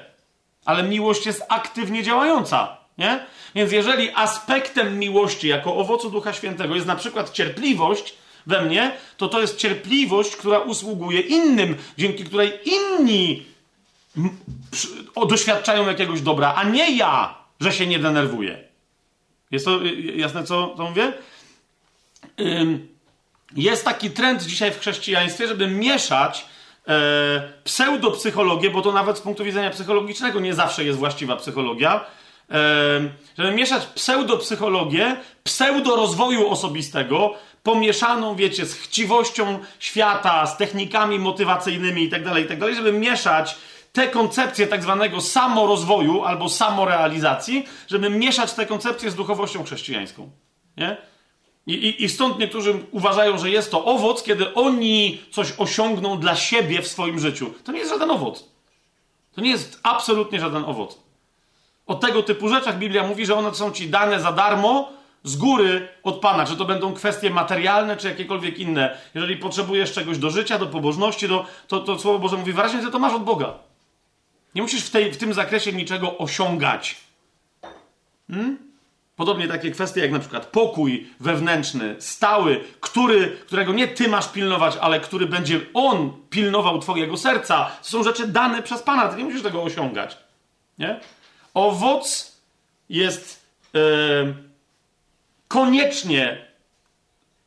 [0.66, 3.26] Ale miłość jest aktywnie działająca, nie?
[3.56, 8.14] Więc jeżeli aspektem miłości jako owocu Ducha Świętego jest na przykład cierpliwość
[8.48, 13.46] we mnie, to to jest cierpliwość, która usługuje innym, dzięki której inni
[15.28, 18.64] doświadczają jakiegoś dobra, a nie ja, że się nie denerwuję.
[19.52, 21.14] Jest to y, jasne, co, co mówię?
[23.56, 26.46] Jest taki trend dzisiaj w chrześcijaństwie, żeby mieszać
[26.88, 32.06] e, pseudopsychologię, bo to nawet z punktu widzenia psychologicznego nie zawsze jest właściwa psychologia,
[33.38, 37.34] żeby mieszać pseudopsychologię, pseudorozwoju osobistego,
[37.64, 43.56] pomieszaną, wiecie, z chciwością świata, z technikami motywacyjnymi itd., tak itd., tak żeby mieszać
[43.94, 50.30] te koncepcje tak zwanego samorozwoju albo samorealizacji, żeby mieszać te koncepcje z duchowością chrześcijańską.
[50.78, 50.98] Nie?
[51.68, 56.36] I, i, I stąd niektórzy uważają, że jest to owoc, kiedy oni coś osiągną dla
[56.36, 57.54] siebie w swoim życiu.
[57.64, 58.50] To nie jest żaden owoc.
[59.36, 61.07] To nie jest absolutnie żaden owoc.
[61.88, 64.90] O tego typu rzeczach Biblia mówi, że one są ci dane za darmo
[65.24, 66.46] z góry od Pana.
[66.46, 68.98] Czy to będą kwestie materialne, czy jakiekolwiek inne.
[69.16, 72.92] Jeżeli potrzebujesz czegoś do życia, do pobożności, do, to, to Słowo Boże mówi wyraźnie, że
[72.92, 73.54] to masz od Boga.
[74.56, 76.96] Nie musisz w, tej, w tym zakresie niczego osiągać.
[78.32, 78.58] Hmm?
[79.16, 84.78] Podobnie takie kwestie jak na przykład pokój wewnętrzny, stały, który, którego nie ty masz pilnować,
[84.82, 87.72] ale który będzie on pilnował twojego serca.
[87.84, 90.18] To są rzeczy dane przez Pana, ty nie musisz tego osiągać.
[90.78, 91.00] Nie?
[91.54, 92.38] Owoc
[92.90, 93.80] jest e,
[95.48, 96.48] koniecznie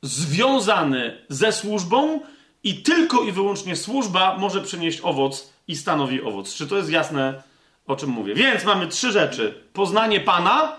[0.02, 2.20] związany ze służbą
[2.64, 6.54] i tylko i wyłącznie służba może przynieść owoc i stanowi owoc.
[6.54, 7.42] Czy to jest jasne,
[7.86, 8.34] o czym mówię?
[8.34, 9.64] Więc mamy trzy rzeczy.
[9.72, 10.76] Poznanie Pana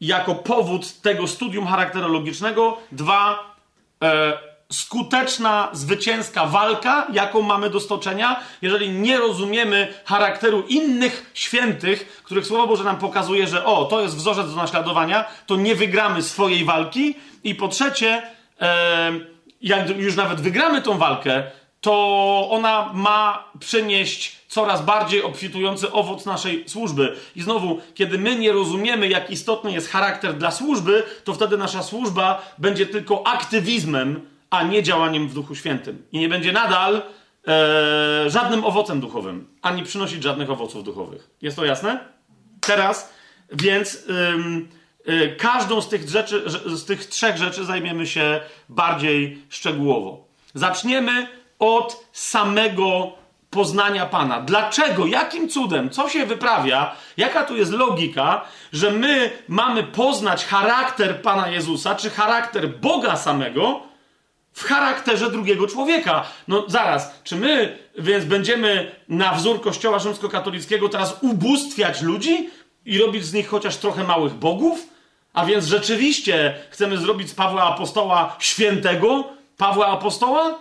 [0.00, 2.78] jako powód tego studium charakterologicznego.
[2.92, 3.54] Dwa,
[4.02, 4.38] e,
[4.72, 12.66] skuteczna, zwycięska walka, jaką mamy do stoczenia, jeżeli nie rozumiemy charakteru innych świętych, których Słowo
[12.66, 17.14] Boże nam pokazuje, że o, to jest wzorzec do naśladowania, to nie wygramy swojej walki.
[17.44, 18.22] I po trzecie,
[18.60, 19.12] e,
[19.62, 21.42] jak już nawet wygramy tą walkę,
[21.80, 27.16] to ona ma przynieść coraz bardziej obfitujący owoc naszej służby.
[27.36, 31.82] I znowu, kiedy my nie rozumiemy, jak istotny jest charakter dla służby, to wtedy nasza
[31.82, 36.06] służba będzie tylko aktywizmem, a nie działaniem w Duchu Świętym.
[36.12, 37.02] I nie będzie nadal
[37.48, 41.30] e, żadnym owocem duchowym, ani przynosić żadnych owoców duchowych.
[41.42, 42.00] Jest to jasne?
[42.60, 43.12] Teraz,
[43.52, 43.94] więc
[45.08, 50.24] y, każdą z tych, rzeczy, z tych trzech rzeczy zajmiemy się bardziej szczegółowo.
[50.54, 51.26] Zaczniemy
[51.58, 53.12] od samego
[53.50, 54.40] poznania Pana.
[54.40, 55.06] Dlaczego?
[55.06, 55.90] Jakim cudem?
[55.90, 56.94] Co się wyprawia?
[57.16, 63.80] Jaka tu jest logika, że my mamy poznać charakter Pana Jezusa, czy charakter Boga samego
[64.58, 66.26] w charakterze drugiego człowieka.
[66.48, 72.50] No zaraz, czy my więc będziemy na wzór Kościoła rzymskokatolickiego teraz ubóstwiać ludzi
[72.86, 74.88] i robić z nich chociaż trochę małych bogów?
[75.32, 79.24] A więc rzeczywiście chcemy zrobić z Pawła Apostoła świętego
[79.56, 80.58] Pawła Apostoła?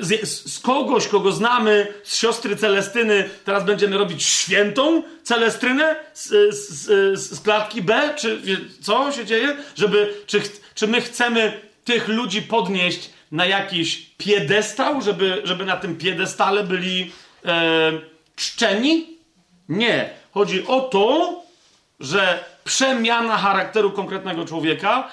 [0.00, 7.20] Z, z, kogoś, kogo znamy, z siostry Celestyny, teraz będziemy robić świętą Celestrynę z, z,
[7.20, 8.14] z klatki B?
[8.16, 8.40] Czy
[8.80, 9.56] co się dzieje?
[9.74, 10.42] Żeby, czy,
[10.74, 17.12] czy my chcemy tych ludzi podnieść na jakiś piedestał, żeby, żeby na tym piedestale byli
[17.44, 17.92] e,
[18.36, 19.06] czczeni?
[19.68, 20.10] Nie.
[20.34, 21.42] Chodzi o to,
[22.00, 25.08] że przemiana charakteru konkretnego człowieka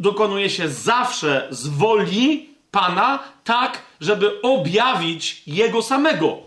[0.00, 6.38] dokonuje się zawsze z woli Pana, tak, żeby objawić Jego samego.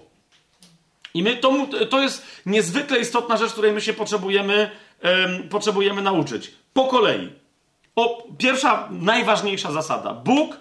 [1.14, 4.72] I my, to, to jest niezwykle istotna rzecz, której my się potrzebujemy,
[5.04, 6.52] um, potrzebujemy nauczyć.
[6.74, 7.41] Po kolei.
[8.38, 10.14] Pierwsza, najważniejsza zasada.
[10.14, 10.58] Bóg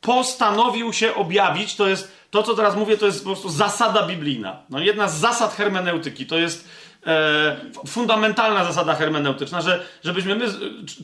[0.00, 4.62] postanowił się objawić, to jest, to co teraz mówię, to jest po prostu zasada biblijna.
[4.70, 6.68] No, jedna z zasad hermeneutyki, to jest
[7.06, 10.46] e, fundamentalna zasada hermeneutyczna, że, żebyśmy my,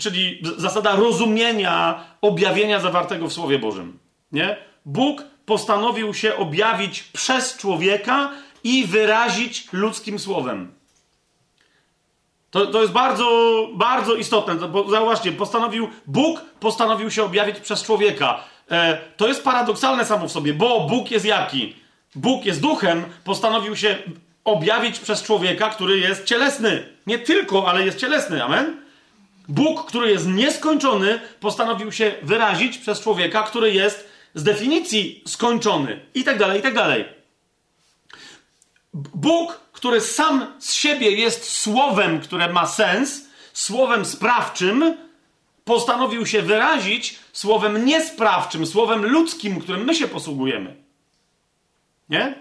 [0.01, 3.99] czyli zasada rozumienia objawienia zawartego w Słowie Bożym.
[4.33, 4.57] Nie?
[4.85, 8.31] Bóg postanowił się objawić przez człowieka
[8.65, 10.73] i wyrazić ludzkim słowem.
[12.55, 13.29] To, to jest bardzo,
[13.73, 18.45] bardzo istotne, bo zauważcie, postanowił, Bóg postanowił się objawić przez człowieka.
[18.71, 21.77] E, to jest paradoksalne samo w sobie, bo Bóg jest jaki?
[22.15, 23.99] Bóg jest duchem, postanowił się
[24.45, 26.89] objawić przez człowieka, który jest cielesny.
[27.07, 28.45] Nie tylko, ale jest cielesny.
[28.45, 28.77] Amen?
[29.49, 36.01] Bóg, który jest nieskończony, postanowił się wyrazić przez człowieka, który jest z definicji skończony.
[36.15, 37.05] I tak dalej, i tak dalej.
[38.95, 44.97] Bóg, który sam z siebie jest słowem, które ma sens, słowem sprawczym,
[45.65, 50.77] postanowił się wyrazić słowem niesprawczym, słowem ludzkim, którym my się posługujemy.
[52.09, 52.35] Nie?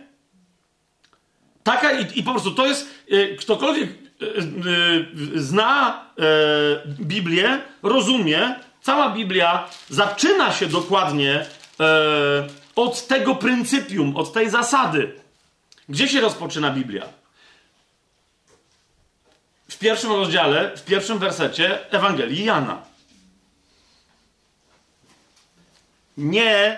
[1.63, 4.25] Taka i, i po prostu to jest, y, ktokolwiek y,
[5.35, 6.03] y, zna
[6.99, 11.45] Biblię, rozumie, cała Biblia zaczyna się dokładnie
[12.75, 15.13] od tego pryncypium, od tej zasady.
[15.89, 17.22] Gdzie się rozpoczyna Biblia?
[19.83, 22.81] Pierwszym rozdziale, w pierwszym wersecie Ewangelii Jana.
[26.17, 26.77] Nie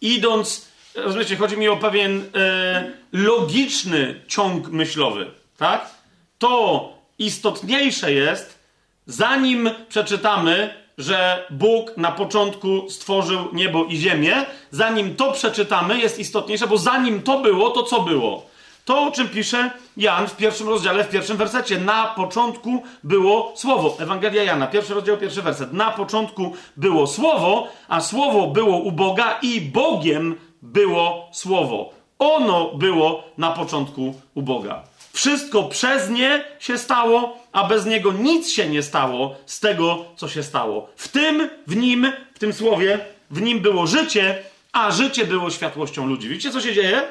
[0.00, 5.90] idąc rozumiecie, chodzi mi o pewien e, logiczny ciąg myślowy, tak?
[6.38, 8.58] To istotniejsze jest,
[9.06, 16.66] zanim przeczytamy, że Bóg na początku stworzył niebo i ziemię, zanim to przeczytamy, jest istotniejsze,
[16.66, 18.51] bo zanim to było, to co było?
[18.84, 21.78] To, o czym pisze Jan w pierwszym rozdziale, w pierwszym wersecie.
[21.78, 23.96] Na początku było słowo.
[24.00, 25.72] Ewangelia Jana, pierwszy rozdział, pierwszy werset.
[25.72, 31.90] Na początku było słowo, a słowo było u Boga i Bogiem było Słowo.
[32.18, 34.82] Ono było na początku u Boga.
[35.12, 40.28] Wszystko przez nie się stało, a bez niego nic się nie stało z tego, co
[40.28, 40.88] się stało.
[40.96, 42.98] W tym, w nim, w tym słowie,
[43.30, 44.42] w nim było życie,
[44.72, 46.28] a życie było światłością ludzi.
[46.28, 47.02] Widzicie, co się dzieje?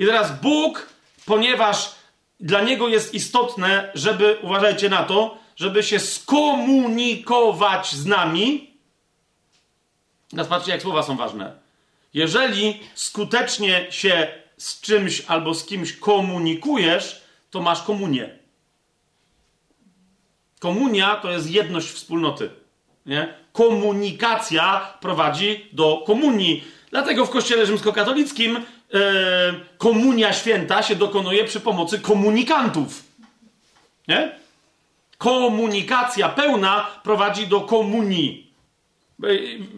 [0.00, 0.88] I teraz Bóg,
[1.26, 1.94] ponieważ
[2.40, 8.70] dla niego jest istotne, żeby, uważajcie na to, żeby się skomunikować z nami.
[10.30, 11.56] Teraz patrzcie, jak słowa są ważne.
[12.14, 18.38] Jeżeli skutecznie się z czymś albo z kimś komunikujesz, to masz komunię.
[20.58, 22.50] Komunia to jest jedność wspólnoty.
[23.06, 23.34] Nie?
[23.52, 26.64] Komunikacja prowadzi do komunii.
[26.90, 28.64] Dlatego w kościele rzymskokatolickim
[29.78, 33.04] komunia święta się dokonuje przy pomocy komunikantów.
[34.08, 34.32] Nie?
[35.18, 38.50] Komunikacja pełna prowadzi do komunii.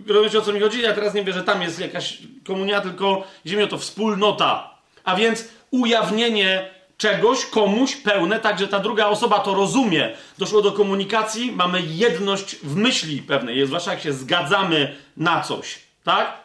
[0.06, 0.82] Rozumiecie o co mi chodzi?
[0.82, 4.70] Ja teraz nie wiem, że tam jest jakaś komunia, tylko ziemia to wspólnota.
[5.04, 10.10] A więc ujawnienie czegoś komuś pełne, tak że ta druga osoba to rozumie.
[10.38, 16.41] Doszło do komunikacji, mamy jedność w myśli pewnej, zwłaszcza jak się zgadzamy na coś, tak?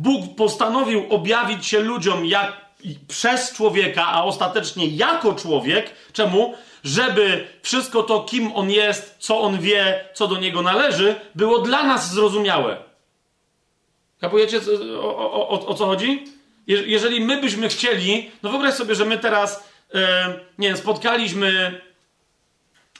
[0.00, 2.52] Bóg postanowił objawić się ludziom jak
[3.08, 5.90] przez człowieka, a ostatecznie jako człowiek.
[6.12, 6.54] Czemu?
[6.84, 11.82] żeby wszystko to, kim on jest, co on wie, co do niego należy, było dla
[11.82, 12.76] nas zrozumiałe.
[14.20, 14.60] Kapujecie
[15.00, 16.24] o, o, o, o co chodzi?
[16.66, 21.80] Je, jeżeli my byśmy chcieli, no wyobraź sobie, że my teraz, e, nie wiem, spotkaliśmy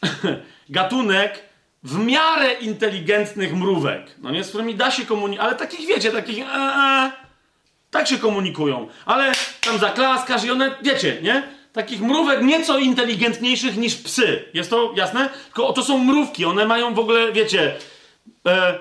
[0.68, 1.49] gatunek
[1.82, 6.38] w miarę inteligentnych mrówek, no nie, z którymi da się komunikować, ale takich wiecie, takich
[6.38, 7.12] e, e,
[7.90, 11.42] tak się komunikują, ale tam zaklaskasz i one, wiecie, nie?
[11.72, 14.44] takich mrówek nieco inteligentniejszych niż psy.
[14.54, 15.28] Jest to jasne?
[15.44, 17.74] Tylko to są mrówki, one mają w ogóle, wiecie,
[18.46, 18.78] e,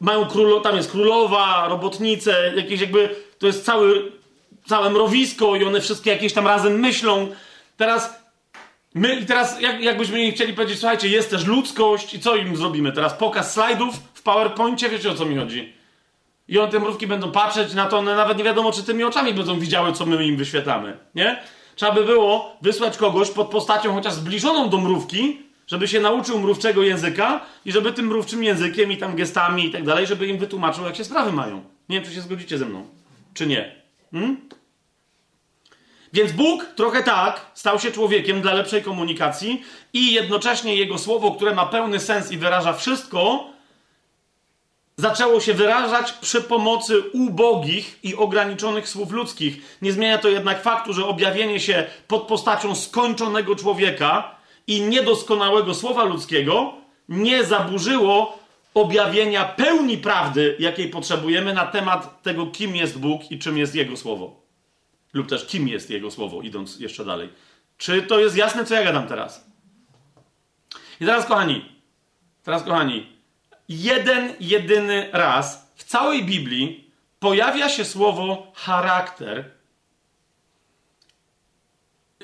[0.00, 4.12] mają królo, tam jest królowa, robotnice, jakieś jakby, to jest cały,
[4.66, 7.28] całe mrowisko i one wszystkie jakieś tam razem myślą.
[7.76, 8.19] Teraz
[8.94, 12.56] my, i teraz jak, jakbyśmy im chcieli powiedzieć, słuchajcie, jest też ludzkość i co im
[12.56, 13.14] zrobimy teraz?
[13.14, 15.72] Pokaz slajdów w PowerPoincie, wiecie o co mi chodzi?
[16.48, 19.34] I one te mrówki będą patrzeć na to, one nawet nie wiadomo, czy tymi oczami
[19.34, 21.42] będą widziały, co my im wyświetlamy, nie?
[21.76, 26.82] Trzeba by było wysłać kogoś pod postacią chociaż zbliżoną do mrówki, żeby się nauczył mrówczego
[26.82, 30.84] języka i żeby tym mrówczym językiem i tam gestami i tak dalej, żeby im wytłumaczył,
[30.84, 31.64] jak się sprawy mają.
[31.88, 32.86] Nie wiem, czy się zgodzicie ze mną,
[33.34, 33.74] czy nie.
[34.12, 34.36] Hmm?
[36.12, 41.54] Więc Bóg trochę tak stał się człowiekiem dla lepszej komunikacji i jednocześnie jego słowo, które
[41.54, 43.46] ma pełny sens i wyraża wszystko,
[44.96, 49.78] zaczęło się wyrażać przy pomocy ubogich i ograniczonych słów ludzkich.
[49.82, 54.34] Nie zmienia to jednak faktu, że objawienie się pod postacią skończonego człowieka
[54.66, 56.72] i niedoskonałego słowa ludzkiego
[57.08, 58.38] nie zaburzyło
[58.74, 63.96] objawienia pełni prawdy, jakiej potrzebujemy na temat tego, kim jest Bóg i czym jest Jego
[63.96, 64.39] słowo.
[65.12, 67.28] Lub też kim jest Jego słowo, idąc jeszcze dalej.
[67.78, 69.50] Czy to jest jasne, co ja gadam teraz?
[71.00, 71.64] I teraz, kochani,
[72.42, 73.06] teraz, kochani,
[73.68, 79.50] jeden, jedyny raz w całej Biblii pojawia się słowo charakter.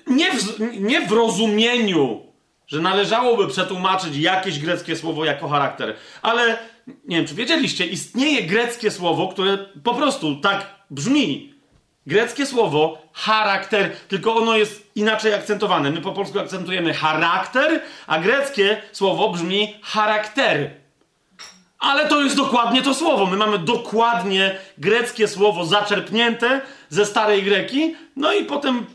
[0.07, 2.27] Nie w, nie w rozumieniu,
[2.67, 6.59] że należałoby przetłumaczyć jakieś greckie słowo jako charakter, ale
[7.05, 11.56] nie wiem, czy wiedzieliście, istnieje greckie słowo, które po prostu tak brzmi.
[12.07, 15.91] Greckie słowo charakter, tylko ono jest inaczej akcentowane.
[15.91, 20.71] My po polsku akcentujemy charakter, a greckie słowo brzmi charakter.
[21.79, 23.27] Ale to jest dokładnie to słowo.
[23.27, 28.87] My mamy dokładnie greckie słowo zaczerpnięte ze starej greki, no i potem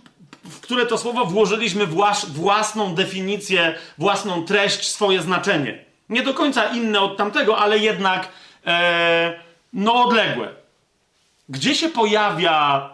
[0.43, 1.87] w które to słowo włożyliśmy
[2.27, 5.85] własną definicję, własną treść, swoje znaczenie.
[6.09, 8.27] Nie do końca inne od tamtego, ale jednak
[8.65, 9.39] e,
[9.73, 10.49] no odległe.
[11.49, 12.89] Gdzie się pojawia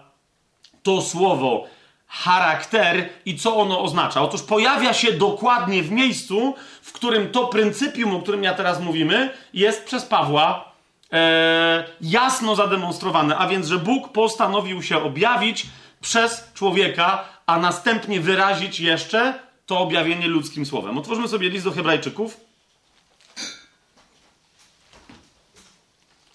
[0.87, 1.67] to słowo
[2.07, 4.21] charakter i co ono oznacza?
[4.21, 9.33] Otóż pojawia się dokładnie w miejscu, w którym to pryncypium, o którym ja teraz mówimy,
[9.53, 10.71] jest przez Pawła
[11.13, 15.65] e, jasno zademonstrowane, a więc, że Bóg postanowił się objawić
[16.01, 20.97] przez człowieka, a następnie wyrazić jeszcze to objawienie ludzkim słowem.
[20.97, 22.37] Otwórzmy sobie list do Hebrajczyków.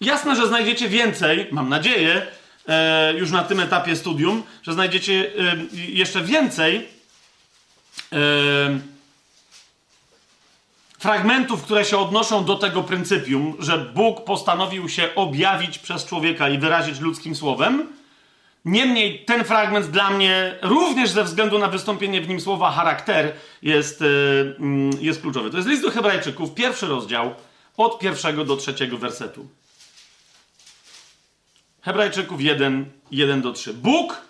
[0.01, 2.27] Jasne, że znajdziecie więcej, mam nadzieję,
[3.17, 6.87] już na tym etapie studium, że znajdziecie e, jeszcze więcej
[8.13, 8.17] e,
[10.99, 16.57] fragmentów, które się odnoszą do tego pryncypium, że Bóg postanowił się objawić przez człowieka i
[16.57, 17.87] wyrazić ludzkim słowem.
[18.65, 24.01] Niemniej ten fragment dla mnie, również ze względu na wystąpienie w nim słowa charakter, jest,
[24.01, 24.05] e,
[24.59, 25.49] mm, jest kluczowy.
[25.49, 27.35] To jest list do Hebrajczyków, pierwszy rozdział,
[27.77, 29.47] od pierwszego do trzeciego wersetu.
[31.83, 33.73] Hebrajczyków 1, 1 do 3.
[33.73, 34.21] Bóg,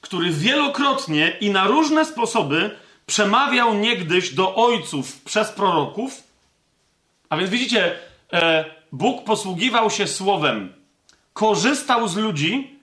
[0.00, 2.76] który wielokrotnie i na różne sposoby
[3.06, 6.22] przemawiał niegdyś do ojców przez proroków.
[7.28, 7.98] A więc widzicie,
[8.32, 10.72] e, Bóg posługiwał się słowem,
[11.32, 12.78] korzystał z ludzi,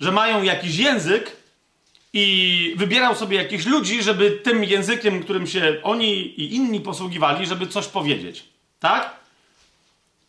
[0.00, 1.36] że mają jakiś język
[2.12, 7.66] i wybierał sobie jakichś ludzi, żeby tym językiem, którym się oni i inni posługiwali, żeby
[7.66, 8.44] coś powiedzieć.
[8.80, 9.16] Tak?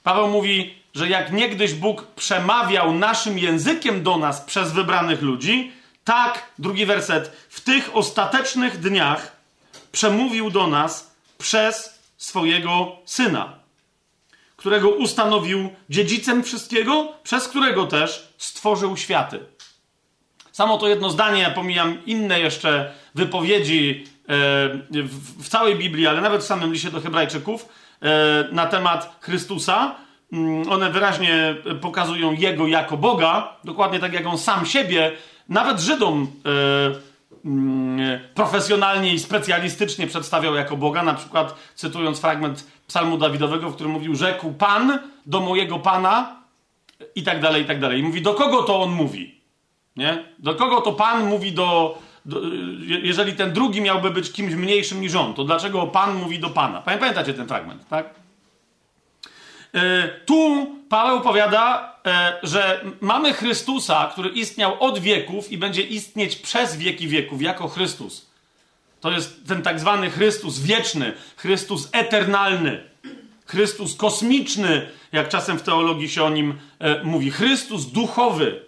[0.04, 5.72] Paweł mówi, że jak niegdyś Bóg przemawiał naszym językiem do nas przez wybranych ludzi,
[6.04, 9.36] tak, drugi werset, w tych ostatecznych dniach
[9.92, 13.54] przemówił do nas przez swojego syna,
[14.56, 19.40] którego ustanowił dziedzicem wszystkiego, przez którego też stworzył światy.
[20.52, 24.30] Samo to jedno zdanie, ja pomijam inne jeszcze wypowiedzi e,
[25.40, 27.70] w całej Biblii, ale nawet w samym liście do Hebrajczyków
[28.02, 29.96] e, na temat Chrystusa.
[30.34, 35.12] Mm, one wyraźnie pokazują Jego jako Boga, dokładnie tak jak On sam siebie,
[35.50, 43.18] nawet Żydom e, mm, profesjonalnie i specjalistycznie przedstawiał jako Boga, na przykład cytując fragment psalmu
[43.18, 46.36] Dawidowego, w którym mówił, rzekł Pan do mojego Pana
[47.16, 48.00] i tak dalej, i tak dalej.
[48.00, 49.42] I mówi, do kogo to On mówi?
[49.96, 50.24] Nie?
[50.40, 52.42] Do kogo to Pan mówi do, do,
[53.04, 56.82] Jeżeli ten drugi miałby być kimś mniejszym niż on, to dlaczego Pan mówi do Pana?
[56.82, 58.19] Pamiętacie ten fragment, tak?
[59.74, 66.36] E, tu Paweł powiada, e, że mamy Chrystusa, który istniał od wieków i będzie istnieć
[66.36, 68.30] przez wieki wieków jako Chrystus.
[69.02, 72.84] To jest ten tak zwany Chrystus wieczny, Chrystus eternalny,
[73.46, 78.62] Chrystus kosmiczny, jak czasem w teologii się o nim e, mówi, Chrystus duchowy.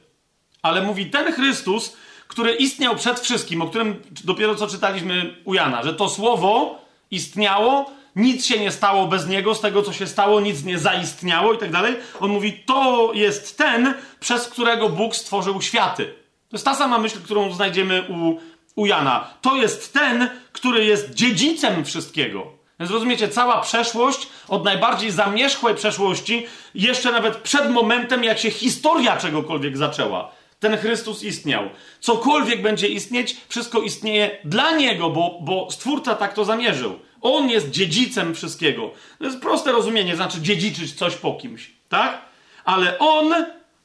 [0.62, 1.97] Ale mówi ten Chrystus,
[2.28, 6.82] który istniał przed wszystkim, o którym dopiero co czytaliśmy u Jana, że to słowo
[7.12, 11.53] istniało nic się nie stało bez niego, z tego co się stało, nic nie zaistniało
[11.53, 11.95] i tak dalej.
[12.20, 16.05] On mówi, to jest ten, przez którego Bóg stworzył światy.
[16.49, 18.39] To jest ta sama myśl, którą znajdziemy u,
[18.82, 19.28] u Jana.
[19.41, 22.47] To jest ten, który jest dziedzicem wszystkiego.
[22.80, 26.45] Więc rozumiecie, cała przeszłość, od najbardziej zamierzchłej przeszłości,
[26.76, 30.32] jeszcze nawet przed momentem, jak się historia czegokolwiek zaczęła
[30.62, 31.70] ten Chrystus istniał.
[31.99, 36.99] Cokolwiek będzie istnieć, wszystko istnieje dla Niego, bo, bo Stwórca tak to zamierzył.
[37.22, 38.91] On jest dziedzicem wszystkiego.
[39.19, 42.22] To jest proste rozumienie, znaczy dziedziczyć coś po kimś, tak?
[42.65, 43.34] Ale On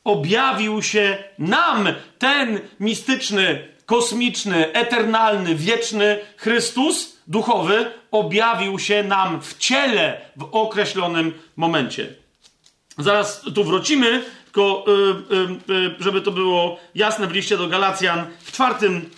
[0.05, 10.21] objawił się nam, ten mistyczny, kosmiczny, eternalny, wieczny Chrystus duchowy objawił się nam w ciele
[10.37, 12.15] w określonym momencie.
[12.99, 18.27] Zaraz tu wrócimy, tylko y, y, y, żeby to było jasne w liście do Galacjan,
[18.45, 19.11] w czwartym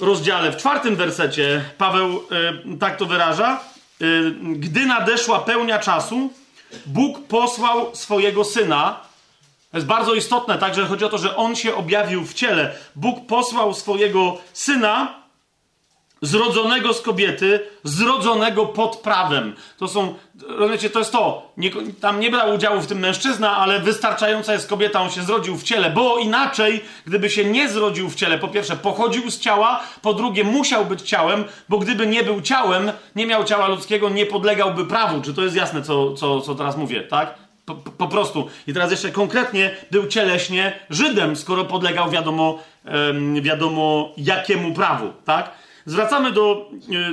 [0.00, 2.22] rozdziale, w czwartym wersecie Paweł
[2.80, 3.60] tak to wyraża.
[4.42, 6.32] Gdy nadeszła pełnia czasu,
[6.86, 9.00] Bóg posłał swojego syna.
[9.70, 12.74] To jest bardzo istotne, także chodzi o to, że on się objawił w ciele.
[12.96, 15.19] Bóg posłał swojego syna,
[16.22, 19.54] zrodzonego z kobiety, zrodzonego pod prawem.
[19.78, 20.14] To są,
[20.48, 21.52] rozumiecie, to jest to.
[21.56, 25.56] Nie, tam nie brał udziału w tym mężczyzna, ale wystarczająca jest kobieta, on się zrodził
[25.56, 29.80] w ciele, bo inaczej, gdyby się nie zrodził w ciele, po pierwsze, pochodził z ciała,
[30.02, 34.26] po drugie, musiał być ciałem, bo gdyby nie był ciałem, nie miał ciała ludzkiego, nie
[34.26, 35.22] podlegałby prawu.
[35.22, 37.34] Czy to jest jasne, co, co, co teraz mówię, tak?
[37.64, 38.48] Po, po, prostu.
[38.66, 42.58] I teraz jeszcze konkretnie był cieleśnie Żydem, skoro podlegał wiadomo,
[43.42, 45.50] wiadomo jakiemu prawu, tak?
[45.86, 46.70] Zwracamy do,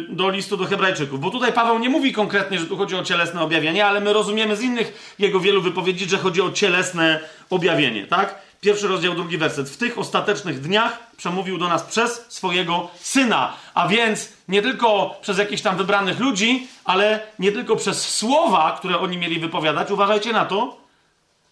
[0.10, 3.04] e, do listu do Hebrajczyków, bo tutaj Paweł nie mówi konkretnie, że tu chodzi o
[3.04, 8.08] cielesne objawienie, ale my rozumiemy z innych jego wielu wypowiedzi, że chodzi o cielesne objawienie,
[8.08, 8.48] tak?
[8.62, 9.70] Pierwszy rozdział, drugi werset.
[9.70, 13.54] W tych ostatecznych dniach przemówił do nas przez swojego syna.
[13.74, 19.00] A więc nie tylko przez jakichś tam wybranych ludzi, ale nie tylko przez słowa, które
[19.00, 20.78] oni mieli wypowiadać, uważajcie na to,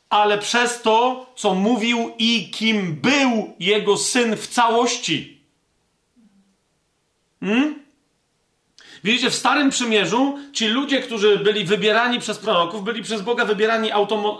[0.09, 5.34] ale przez to, co mówił i kim był jego syn w całości.
[7.39, 7.86] Hmm?
[9.03, 13.91] Widzicie, w Starym Przymierzu ci ludzie, którzy byli wybierani przez proroków, byli przez Boga wybierani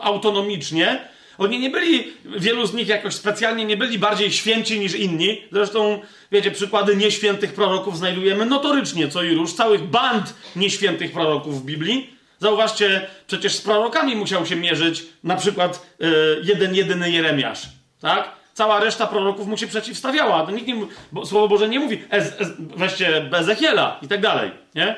[0.02, 1.08] autonomicznie.
[1.38, 5.42] Oni nie byli, wielu z nich jakoś specjalnie nie byli bardziej święci niż inni.
[5.52, 11.66] Zresztą, wiecie, przykłady nieświętych proroków znajdujemy notorycznie, co i róż, całych band nieświętych proroków w
[11.66, 12.16] Biblii.
[12.40, 17.62] Zauważcie, przecież z prorokami musiał się mierzyć na przykład yy, jeden, jedyny Jeremiasz,
[18.02, 18.35] tak?
[18.56, 20.46] Cała reszta proroków mu się przeciwstawiała.
[20.46, 20.76] To nikt nie,
[21.12, 24.96] bo Słowo Boże nie mówi, ez, ez, weźcie Ezechiela i tak dalej, nie?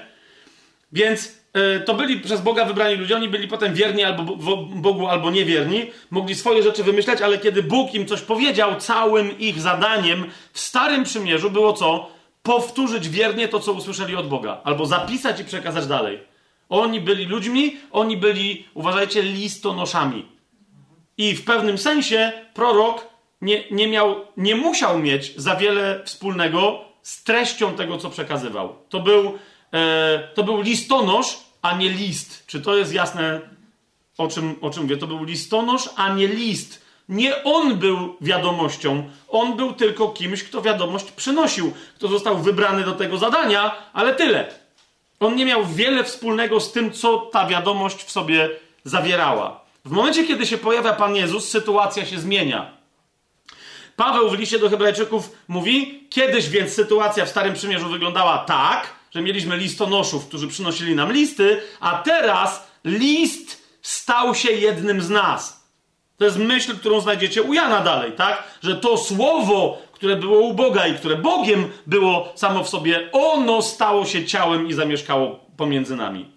[0.92, 4.36] Więc y, to byli przez Boga wybrani ludzie, oni byli potem wierni albo
[4.66, 9.62] Bogu, albo niewierni, mogli swoje rzeczy wymyślać, ale kiedy Bóg im coś powiedział, całym ich
[9.62, 12.10] zadaniem w Starym Przymierzu było co?
[12.44, 16.20] Powtórzyć wiernie to, co usłyszeli od Boga, albo zapisać i przekazać dalej.
[16.70, 20.26] Oni byli ludźmi, oni byli, uważajcie, listonoszami.
[21.18, 27.24] I w pewnym sensie prorok nie, nie miał, nie musiał mieć za wiele wspólnego z
[27.24, 28.76] treścią tego, co przekazywał.
[28.90, 29.40] To był,
[29.74, 32.48] e, to był listonosz, a nie list.
[32.48, 33.42] Czy to jest jasne,
[34.18, 34.98] o czym, o czym mówię?
[34.98, 36.88] To był listonosz, a nie list.
[37.10, 42.92] Nie on był wiadomością, on był tylko kimś, kto wiadomość przynosił, kto został wybrany do
[42.92, 44.54] tego zadania, ale tyle.
[45.20, 48.50] On nie miał wiele wspólnego z tym, co ta wiadomość w sobie
[48.84, 49.62] zawierała.
[49.86, 52.77] W momencie, kiedy się pojawia Pan Jezus, sytuacja się zmienia.
[53.98, 59.22] Paweł w liście do Hebrajczyków mówi, kiedyś więc sytuacja w Starym Przymierzu wyglądała tak, że
[59.22, 65.68] mieliśmy listonoszów, którzy przynosili nam listy, a teraz list stał się jednym z nas.
[66.18, 68.44] To jest myśl, którą znajdziecie u Jana dalej, tak?
[68.64, 73.62] Że to słowo, które było u Boga i które Bogiem było samo w sobie, ono
[73.62, 76.32] stało się ciałem i zamieszkało pomiędzy nami.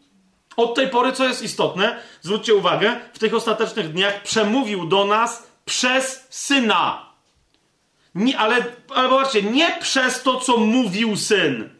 [0.56, 5.46] Od tej pory, co jest istotne, zwróćcie uwagę, w tych ostatecznych dniach przemówił do nas
[5.64, 7.09] przez syna.
[8.14, 11.70] Nie, ale, ale zobaczcie, nie przez to, co mówił syn,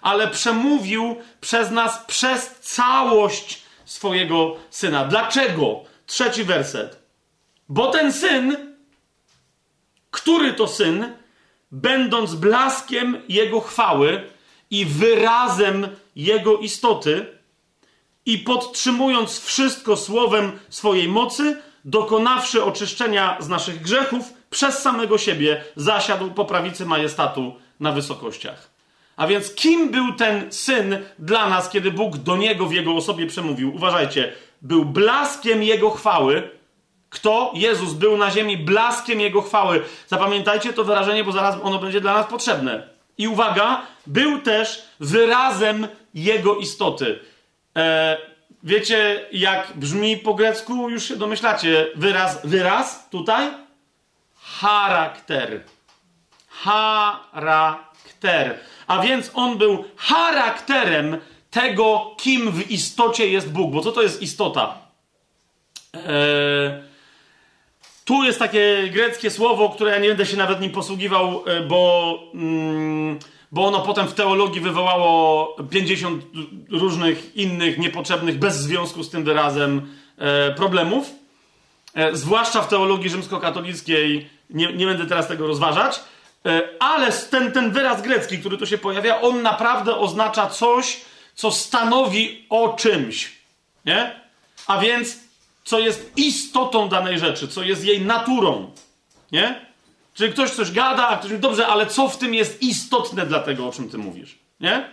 [0.00, 5.04] ale przemówił przez nas przez całość swojego syna.
[5.04, 5.84] Dlaczego?
[6.06, 7.02] Trzeci werset.
[7.68, 8.74] Bo ten syn,
[10.10, 11.12] który to syn,
[11.72, 14.30] będąc blaskiem jego chwały
[14.70, 17.36] i wyrazem jego istoty,
[18.26, 26.30] i podtrzymując wszystko słowem swojej mocy, dokonawszy oczyszczenia z naszych grzechów, przez samego siebie zasiadł
[26.30, 28.70] po prawicy majestatu na wysokościach.
[29.16, 33.26] A więc kim był ten syn dla nas, kiedy Bóg do niego w jego osobie
[33.26, 33.74] przemówił?
[33.74, 34.32] Uważajcie,
[34.62, 36.50] był blaskiem jego chwały.
[37.10, 37.52] Kto?
[37.54, 39.82] Jezus był na ziemi blaskiem jego chwały.
[40.08, 42.88] Zapamiętajcie to wyrażenie, bo zaraz ono będzie dla nas potrzebne.
[43.18, 47.18] I uwaga, był też wyrazem jego istoty.
[47.76, 48.16] E,
[48.62, 50.90] wiecie, jak brzmi po grecku?
[50.90, 51.86] Już się domyślacie.
[51.96, 53.65] Wyraz, wyraz tutaj?
[54.60, 55.64] Charakter.
[56.48, 58.58] Charakter.
[58.86, 61.16] A więc on był charakterem
[61.50, 63.72] tego, kim w istocie jest Bóg.
[63.72, 64.78] Bo co to jest istota?
[65.94, 66.02] Eee,
[68.04, 72.18] tu jest takie greckie słowo, które ja nie będę się nawet nim posługiwał, e, bo,
[72.34, 73.18] mm,
[73.52, 76.24] bo ono potem w teologii wywołało 50
[76.70, 81.10] różnych innych niepotrzebnych, bez związku z tym wyrazem e, problemów.
[81.94, 86.00] E, zwłaszcza w teologii rzymskokatolickiej, nie, nie będę teraz tego rozważać,
[86.78, 91.00] ale ten, ten wyraz grecki, który tu się pojawia, on naprawdę oznacza coś,
[91.34, 93.32] co stanowi o czymś.
[93.84, 94.20] Nie?
[94.66, 95.16] A więc
[95.64, 98.70] co jest istotą danej rzeczy, co jest jej naturą.
[99.32, 99.66] Nie?
[100.14, 103.40] Czyli ktoś coś gada, a ktoś mówi, dobrze, ale co w tym jest istotne dla
[103.40, 104.38] tego, o czym ty mówisz?
[104.60, 104.88] Nie?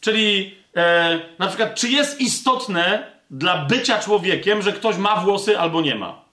[0.00, 5.80] Czyli e, na przykład, czy jest istotne dla bycia człowiekiem, że ktoś ma włosy albo
[5.80, 6.23] nie ma?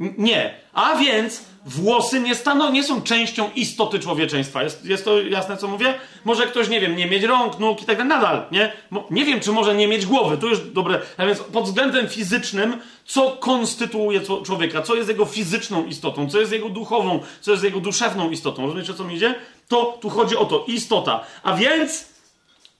[0.00, 0.54] Nie.
[0.72, 4.62] A więc włosy nie, stano, nie są częścią istoty człowieczeństwa.
[4.62, 5.94] Jest, jest to jasne, co mówię?
[6.24, 8.72] Może ktoś, nie wiem, nie mieć rąk, nóg i tak dalej, nadal, nie?
[9.10, 11.00] Nie wiem, czy może nie mieć głowy, to już dobre.
[11.16, 16.52] A więc pod względem fizycznym, co konstytuuje człowieka, co jest jego fizyczną istotą, co jest
[16.52, 18.62] jego duchową, co jest jego duszewną istotą.
[18.62, 19.34] Rozumiecie, co mi idzie?
[19.68, 21.24] To tu chodzi o to, istota.
[21.42, 22.08] A więc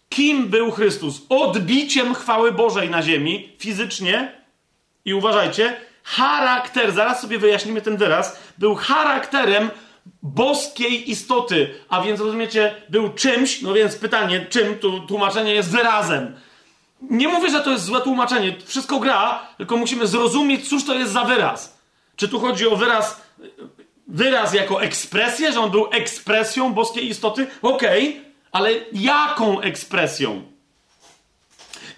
[0.09, 1.23] kim był Chrystus?
[1.29, 4.39] Odbiciem chwały Bożej na ziemi, fizycznie,
[5.05, 5.77] i uważajcie,
[6.17, 9.71] charakter, zaraz sobie wyjaśnimy ten wyraz, był charakterem
[10.23, 16.37] boskiej istoty, a więc rozumiecie, był czymś, no więc pytanie, czym, tu tłumaczenie jest wyrazem.
[17.01, 21.13] Nie mówię, że to jest złe tłumaczenie, wszystko gra, tylko musimy zrozumieć, cóż to jest
[21.13, 21.79] za wyraz.
[22.17, 23.23] Czy tu chodzi o wyraz,
[24.07, 27.47] wyraz jako ekspresję, że on był ekspresją boskiej istoty?
[27.63, 30.43] Okej, okay, ale jaką ekspresją?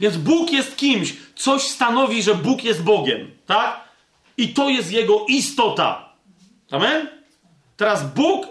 [0.01, 3.90] Więc Bóg jest kimś, coś stanowi, że Bóg jest Bogiem, tak?
[4.41, 6.13] I to jest jego istota.
[6.71, 7.09] Amen?
[7.77, 8.47] Teraz Bóg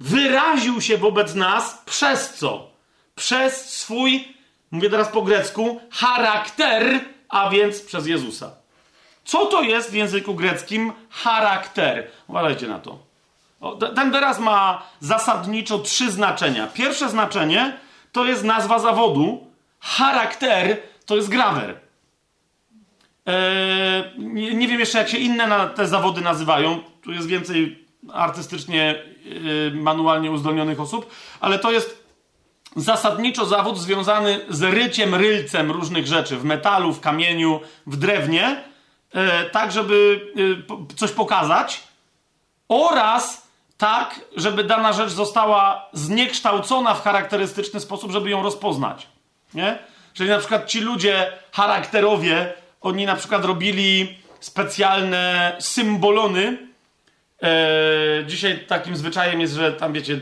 [0.00, 2.70] wyraził się wobec nas przez co?
[3.14, 4.34] Przez swój,
[4.70, 8.50] mówię teraz po grecku, charakter, a więc przez Jezusa.
[9.24, 12.10] Co to jest w języku greckim charakter?
[12.28, 12.98] Uważajcie na to.
[13.60, 16.66] O, ten wyraz ma zasadniczo trzy znaczenia.
[16.66, 17.78] Pierwsze znaczenie
[18.12, 19.46] to jest nazwa zawodu.
[19.80, 20.76] Charakter
[21.06, 21.87] to jest grawer.
[23.28, 24.04] Eee,
[24.54, 26.80] nie, wiem jeszcze, jak się inne na te zawody nazywają.
[27.02, 31.10] Tu jest więcej artystycznie, yy, manualnie uzdolnionych osób,
[31.40, 32.04] ale to jest
[32.76, 38.62] zasadniczo zawód związany z ryciem, rylcem różnych rzeczy w metalu, w kamieniu, w drewnie,
[39.14, 39.20] yy,
[39.52, 41.82] tak, żeby yy, coś pokazać
[42.68, 43.48] oraz
[43.78, 49.06] tak, żeby dana rzecz została zniekształcona w charakterystyczny sposób, żeby ją rozpoznać.
[49.54, 49.78] Nie?
[50.12, 56.58] Czyli na przykład ci ludzie charakterowie oni na przykład robili specjalne symbolony.
[57.42, 60.18] E, dzisiaj takim zwyczajem jest, że tam wiecie, e,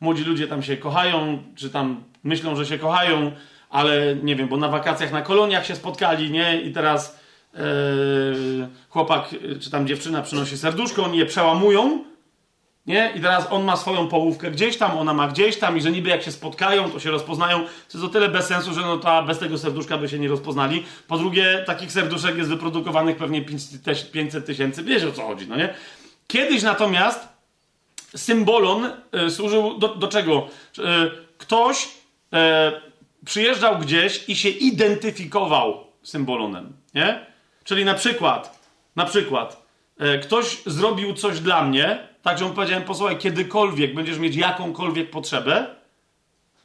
[0.00, 3.32] młodzi ludzie tam się kochają, czy tam myślą, że się kochają,
[3.70, 6.62] ale nie wiem, bo na wakacjach na koloniach się spotkali, nie?
[6.62, 7.20] I teraz
[7.54, 7.58] e,
[8.88, 12.04] chłopak czy tam dziewczyna przynosi serduszko, oni je przełamują
[12.86, 13.12] nie?
[13.16, 16.08] I teraz on ma swoją połówkę gdzieś tam, ona ma gdzieś tam i że niby
[16.08, 17.58] jak się spotkają, to się rozpoznają.
[17.64, 20.28] To jest o tyle bez sensu, że no to bez tego serduszka by się nie
[20.28, 20.84] rozpoznali.
[21.08, 23.44] Po drugie, takich serduszek jest wyprodukowanych pewnie
[24.12, 24.82] 500 tysięcy.
[24.82, 25.74] Wiesz o co chodzi, no nie?
[26.26, 27.28] Kiedyś natomiast
[28.16, 28.90] symbolon
[29.26, 30.48] y, służył do, do czego?
[30.78, 30.82] Y,
[31.38, 31.88] ktoś y,
[33.24, 37.26] przyjeżdżał gdzieś i się identyfikował symbolonem, nie?
[37.64, 38.58] Czyli na przykład,
[38.96, 39.64] na przykład,
[40.22, 45.66] ktoś zrobił coś dla mnie, Także mu powiedziałem, posłuchaj, kiedykolwiek będziesz mieć jakąkolwiek potrzebę,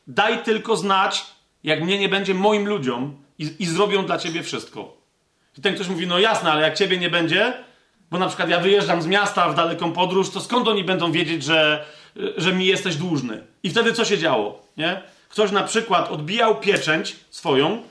[0.08, 1.26] daj tylko znać,
[1.64, 4.98] jak mnie nie będzie moim ludziom i, i zrobią dla ciebie wszystko.
[5.58, 7.54] I ten ktoś mówi, no jasne, ale jak ciebie nie będzie,
[8.12, 11.44] bo na przykład ja wyjeżdżam z miasta w daleką podróż, to skąd oni będą wiedzieć,
[11.44, 11.86] że,
[12.38, 13.44] że mi jesteś dłużny?
[13.64, 14.62] I wtedy co się działo?
[14.78, 15.02] Nie?
[15.30, 17.82] Ktoś na przykład odbijał pieczęć swoją,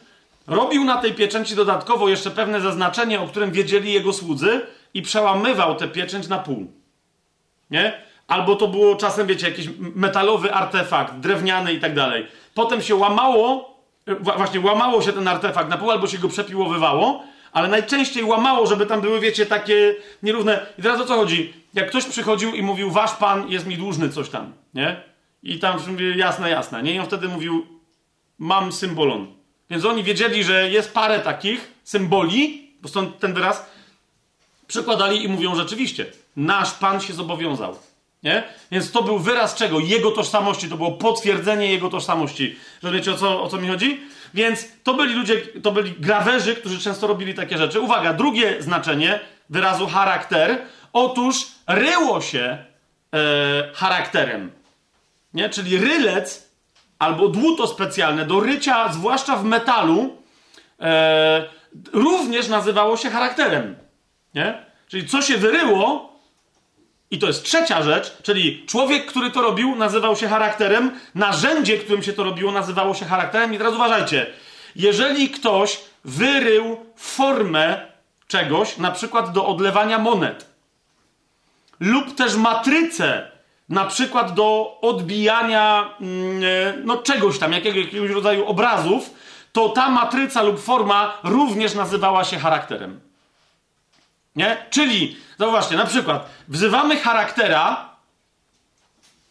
[0.46, 4.60] robił na tej pieczęci dodatkowo jeszcze pewne zaznaczenie, o którym wiedzieli jego słudzy
[4.94, 6.77] i przełamywał tę pieczęć na pół.
[7.70, 8.02] Nie?
[8.28, 12.26] Albo to było czasem, wiecie, jakiś metalowy artefakt, drewniany i tak dalej.
[12.54, 13.74] Potem się łamało,
[14.06, 18.66] e, właśnie łamało się ten artefakt na pół, albo się go przepiłowywało, ale najczęściej łamało,
[18.66, 20.66] żeby tam były, wiecie, takie nierówne.
[20.78, 21.52] I teraz o co chodzi?
[21.74, 24.96] Jak ktoś przychodził i mówił, wasz pan jest mi dłużny coś tam, nie?
[25.42, 26.82] I tam mówię, jasne, jasne.
[26.82, 26.94] Nie?
[26.94, 27.66] I on wtedy mówił,
[28.38, 29.26] mam symbolon.
[29.70, 33.66] Więc oni wiedzieli, że jest parę takich symboli, bo stąd ten wyraz,
[34.66, 36.06] przekładali i mówią rzeczywiście
[36.38, 37.76] nasz Pan się zobowiązał.
[38.22, 38.42] Nie?
[38.70, 39.80] Więc to był wyraz czego?
[39.80, 42.56] Jego tożsamości, to było potwierdzenie jego tożsamości.
[42.82, 44.00] Rozumiecie o co, o co mi chodzi?
[44.34, 47.80] Więc to byli ludzie, to byli grawerzy, którzy często robili takie rzeczy.
[47.80, 49.20] Uwaga, drugie znaczenie
[49.50, 50.58] wyrazu charakter.
[50.92, 52.58] Otóż ryło się
[53.14, 54.52] e, charakterem.
[55.34, 55.48] Nie?
[55.48, 56.48] Czyli rylec
[56.98, 60.16] albo dłuto specjalne do rycia, zwłaszcza w metalu,
[60.80, 61.48] e,
[61.92, 63.76] również nazywało się charakterem.
[64.34, 64.62] Nie?
[64.88, 66.17] Czyli co się wyryło,
[67.10, 72.02] i to jest trzecia rzecz, czyli człowiek, który to robił, nazywał się charakterem, narzędzie, którym
[72.02, 73.54] się to robiło, nazywało się charakterem.
[73.54, 74.26] I teraz uważajcie,
[74.76, 77.86] jeżeli ktoś wyrył formę
[78.28, 80.46] czegoś, na przykład do odlewania monet,
[81.80, 83.30] lub też matrycę,
[83.68, 89.10] na przykład do odbijania mm, e, no, czegoś tam, jakiego, jakiegoś rodzaju obrazów,
[89.52, 93.07] to ta matryca lub forma również nazywała się charakterem.
[94.38, 94.56] Nie?
[94.70, 97.88] Czyli, zauważcie, na przykład wzywamy charaktera,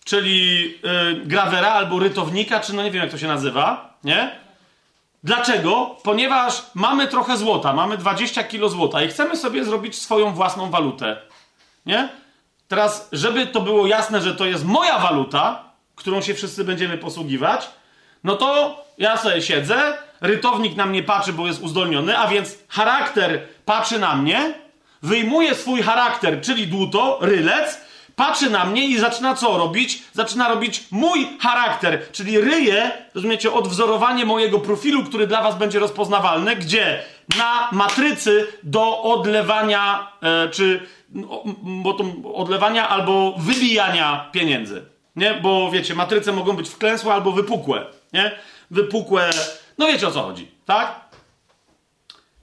[0.05, 4.39] czyli yy, grawera albo rytownika, czy no nie wiem jak to się nazywa, nie?
[5.23, 5.95] Dlaczego?
[6.03, 11.17] Ponieważ mamy trochę złota, mamy 20 kilo złota i chcemy sobie zrobić swoją własną walutę.
[11.85, 12.09] Nie?
[12.67, 15.63] Teraz, żeby to było jasne, że to jest moja waluta,
[15.95, 17.69] którą się wszyscy będziemy posługiwać,
[18.23, 23.41] no to ja sobie siedzę, rytownik na mnie patrzy, bo jest uzdolniony, a więc charakter
[23.65, 24.66] patrzy na mnie,
[25.01, 27.81] wyjmuje swój charakter, czyli dłuto, rylec,
[28.15, 30.03] patrzy na mnie i zaczyna co robić?
[30.13, 36.55] Zaczyna robić mój charakter, czyli ryje, rozumiecie, odwzorowanie mojego profilu, który dla was będzie rozpoznawalny,
[36.55, 37.03] gdzie
[37.37, 44.85] na matrycy do odlewania, e, czy no, bo to odlewania albo wybijania pieniędzy.
[45.15, 45.33] Nie?
[45.33, 47.85] Bo wiecie, matryce mogą być wklęsłe albo wypukłe.
[48.13, 48.31] Nie?
[48.71, 49.29] Wypukłe,
[49.77, 51.06] no wiecie o co chodzi, tak?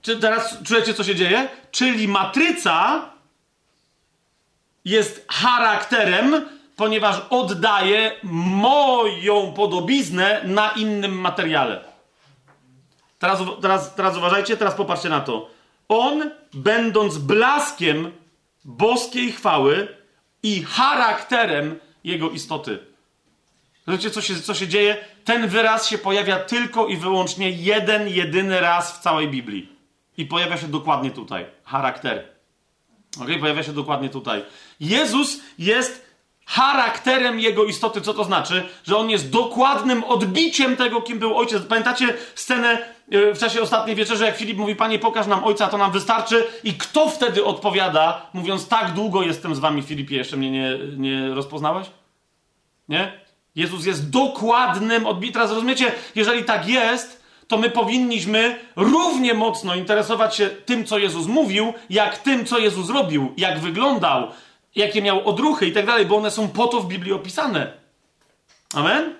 [0.05, 1.47] Czy teraz czujecie, co się dzieje?
[1.71, 3.09] Czyli matryca
[4.85, 11.83] jest charakterem, ponieważ oddaje moją podobiznę na innym materiale.
[13.19, 15.49] Teraz, teraz, teraz uważajcie, teraz popatrzcie na to.
[15.89, 18.11] On, będąc blaskiem
[18.65, 19.87] boskiej chwały
[20.43, 22.79] i charakterem jego istoty.
[23.87, 24.97] Wiecie, co się, co się dzieje?
[25.23, 29.74] Ten wyraz się pojawia tylko i wyłącznie jeden, jedyny raz w całej Biblii.
[30.17, 31.45] I pojawia się dokładnie tutaj.
[31.63, 32.23] Charakter.
[33.21, 33.27] Ok?
[33.39, 34.43] Pojawia się dokładnie tutaj.
[34.79, 36.05] Jezus jest
[36.45, 38.01] charakterem jego istoty.
[38.01, 38.69] Co to znaczy?
[38.83, 41.63] Że on jest dokładnym odbiciem tego, kim był ojciec.
[41.63, 42.77] Pamiętacie scenę
[43.11, 46.43] e, w czasie ostatniej wieczerzy, jak Filip mówi, Panie, pokaż nam ojca, to nam wystarczy.
[46.63, 51.29] I kto wtedy odpowiada, mówiąc, tak długo jestem z wami, Filipie, jeszcze mnie nie, nie
[51.29, 51.87] rozpoznałeś?
[52.89, 53.25] Nie?
[53.55, 55.33] Jezus jest dokładnym odbiciem.
[55.33, 61.27] Teraz rozumiecie, jeżeli tak jest, to my powinniśmy równie mocno interesować się tym, co Jezus
[61.27, 64.27] mówił, jak tym, co Jezus robił, jak wyglądał,
[64.75, 67.71] jakie miał odruchy i tak dalej, bo one są po to w Biblii opisane.
[68.73, 69.13] Amen?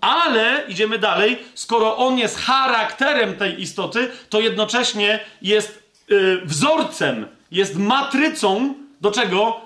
[0.00, 7.76] Ale idziemy dalej, skoro on jest charakterem tej istoty, to jednocześnie jest yy, wzorcem, jest
[7.76, 9.60] matrycą do czego?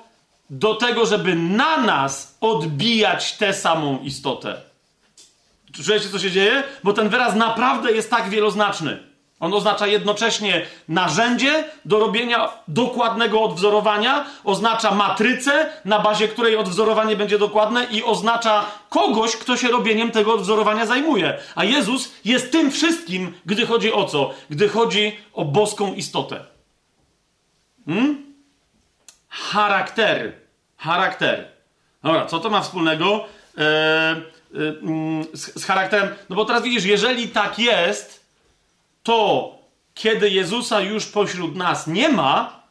[0.51, 4.68] Do tego, żeby na nas odbijać tę samą istotę.
[5.85, 6.63] Czujecie, co się dzieje?
[6.85, 9.09] Bo ten wyraz naprawdę jest tak wieloznaczny.
[9.41, 17.39] On oznacza jednocześnie narzędzie do robienia dokładnego odwzorowania, oznacza matrycę, na bazie której odwzorowanie będzie
[17.39, 21.39] dokładne i oznacza kogoś, kto się robieniem tego odwzorowania zajmuje.
[21.55, 24.35] A Jezus jest tym wszystkim, gdy chodzi o co?
[24.51, 26.45] Gdy chodzi o boską istotę.
[27.87, 28.25] Hmm?
[29.29, 30.33] Charakter.
[30.77, 31.49] Charakter.
[32.03, 33.25] Dobra, co to ma wspólnego?
[33.59, 34.38] Eee
[35.33, 36.09] z, z charakterem.
[36.29, 38.25] No bo teraz widzisz, jeżeli tak jest,
[39.03, 39.59] to
[39.95, 42.63] kiedy Jezusa już pośród nas nie ma,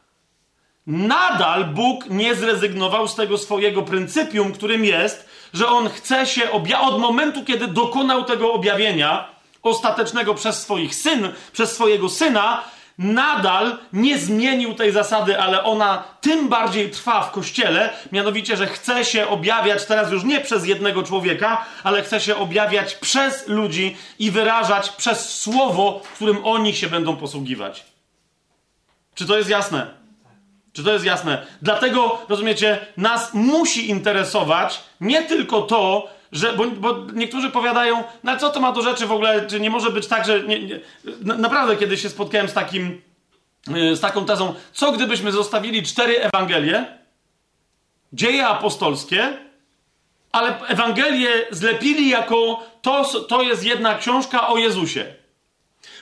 [0.86, 6.88] nadal Bóg nie zrezygnował z tego swojego pryncypium, którym jest, że On chce się objawić
[6.88, 9.28] od momentu, kiedy dokonał tego objawienia
[9.62, 12.64] ostatecznego przez swoich syn, przez swojego syna,
[12.98, 19.04] nadal nie zmienił tej zasady, ale ona tym bardziej trwa w kościele, mianowicie, że chce
[19.04, 24.30] się objawiać teraz już nie przez jednego człowieka, ale chce się objawiać przez ludzi i
[24.30, 27.84] wyrażać przez słowo, którym oni się będą posługiwać.
[29.14, 29.86] Czy to jest jasne?
[30.72, 31.46] Czy to jest jasne?
[31.62, 38.50] Dlatego, rozumiecie, nas musi interesować nie tylko to, że, bo, bo, niektórzy powiadają, no co
[38.50, 40.42] to ma do rzeczy w ogóle, czy nie może być tak, że.
[40.42, 40.80] Nie, nie,
[41.22, 43.02] naprawdę kiedyś się spotkałem z takim,
[43.68, 46.98] yy, z taką tezą, co gdybyśmy zostawili cztery Ewangelie,
[48.12, 49.38] dzieje apostolskie,
[50.32, 55.14] ale Ewangelie zlepili jako to, to jest jedna książka o Jezusie.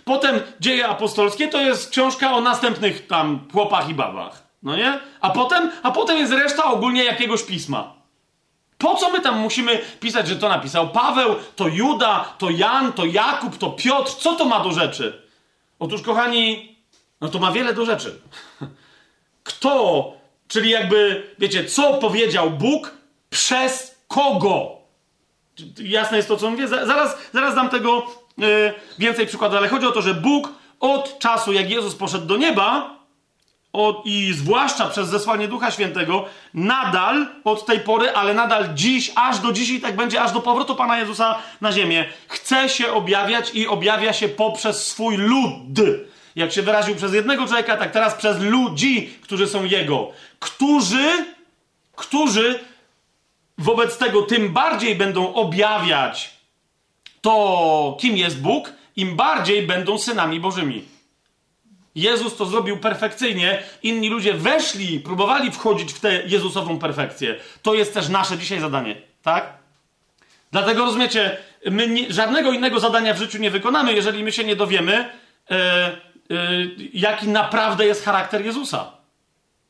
[0.04, 4.42] Potem dzieje apostolskie to jest książka o następnych tam chłopach i babach.
[4.62, 4.98] No nie?
[5.20, 7.95] A potem, a potem jest reszta ogólnie jakiegoś pisma.
[8.78, 13.04] Po co my tam musimy pisać, że to napisał Paweł, to Juda, to Jan, to
[13.04, 14.12] Jakub, to Piotr?
[14.12, 15.22] Co to ma do rzeczy?
[15.78, 16.76] Otóż, kochani,
[17.20, 18.20] no to ma wiele do rzeczy.
[19.44, 20.12] Kto,
[20.48, 22.94] czyli jakby, wiecie, co powiedział Bóg,
[23.30, 24.76] przez kogo?
[25.78, 26.68] Jasne jest to, co mówię.
[26.68, 28.06] Zaraz, zaraz dam tego
[28.38, 30.48] yy, więcej przykładów, ale chodzi o to, że Bóg
[30.80, 32.95] od czasu, jak Jezus poszedł do nieba,
[33.76, 36.24] od, i zwłaszcza przez zesłanie Ducha Świętego,
[36.54, 40.40] nadal od tej pory, ale nadal dziś, aż do dziś i tak będzie, aż do
[40.40, 45.80] powrotu Pana Jezusa na ziemię, chce się objawiać i objawia się poprzez swój lud.
[46.36, 50.10] Jak się wyraził przez jednego człowieka, tak teraz przez ludzi, którzy są Jego.
[50.40, 51.24] Którzy,
[51.96, 52.60] którzy
[53.58, 56.36] wobec tego tym bardziej będą objawiać
[57.20, 60.95] to, kim jest Bóg, im bardziej będą synami Bożymi.
[61.96, 67.36] Jezus to zrobił perfekcyjnie, inni ludzie weszli, próbowali wchodzić w tę Jezusową perfekcję.
[67.62, 69.52] To jest też nasze dzisiaj zadanie, tak?
[70.52, 71.36] Dlatego rozumiecie,
[71.70, 75.54] my nie, żadnego innego zadania w życiu nie wykonamy, jeżeli my się nie dowiemy, e,
[75.54, 75.96] e,
[76.92, 78.92] jaki naprawdę jest charakter Jezusa.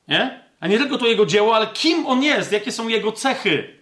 [0.08, 0.40] Nie?
[0.60, 3.76] A nie tylko to jego dzieło, ale kim on jest, jakie są jego cechy.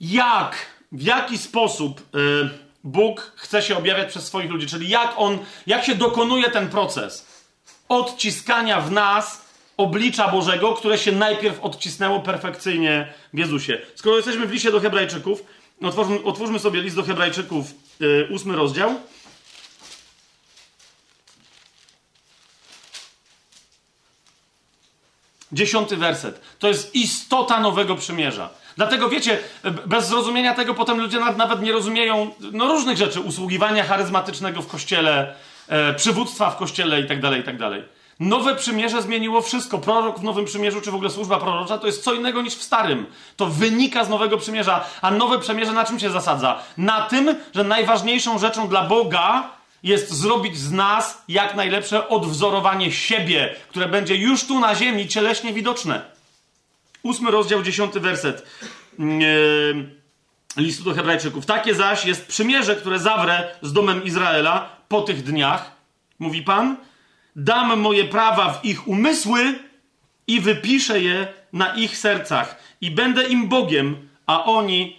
[0.00, 0.56] Jak,
[0.92, 5.84] w jaki sposób y, Bóg chce się objawiać przez swoich ludzi, czyli jak on, jak
[5.84, 7.26] się dokonuje ten proces
[7.88, 13.78] odciskania w nas oblicza Bożego, które się najpierw odcisnęło perfekcyjnie w Jezusie.
[13.94, 15.42] Skoro jesteśmy w liście do Hebrajczyków,
[15.82, 17.66] otwórzmy, otwórzmy sobie list do Hebrajczyków,
[18.00, 19.00] yy, ósmy rozdział.
[25.52, 26.40] Dziesiąty werset.
[26.58, 28.50] To jest istota nowego przymierza.
[28.78, 29.38] Dlatego wiecie,
[29.86, 35.34] bez zrozumienia tego potem ludzie nawet nie rozumieją no, różnych rzeczy, usługiwania charyzmatycznego w kościele,
[35.68, 37.70] e, przywództwa w kościele itd., tak itd.
[37.70, 37.82] Tak
[38.20, 39.78] Nowe przymierze zmieniło wszystko.
[39.78, 42.62] Prorok w Nowym Przymierzu, czy w ogóle służba prorocza, to jest co innego niż w
[42.62, 43.06] Starym.
[43.36, 44.84] To wynika z Nowego Przymierza.
[45.02, 46.58] A Nowe Przymierze na czym się zasadza?
[46.76, 49.50] Na tym, że najważniejszą rzeczą dla Boga
[49.82, 55.52] jest zrobić z nas jak najlepsze odwzorowanie siebie, które będzie już tu na ziemi cieleśnie
[55.52, 56.17] widoczne.
[57.02, 58.46] Ósmy rozdział, dziesiąty werset
[58.98, 59.06] yy,
[60.56, 61.46] listu do Hebrajczyków.
[61.46, 65.72] Takie zaś jest przymierze, które zawrę z domem Izraela po tych dniach,
[66.18, 66.76] mówi Pan.
[67.36, 69.58] Dam moje prawa w ich umysły
[70.26, 72.56] i wypiszę je na ich sercach.
[72.80, 74.97] I będę im Bogiem, a oni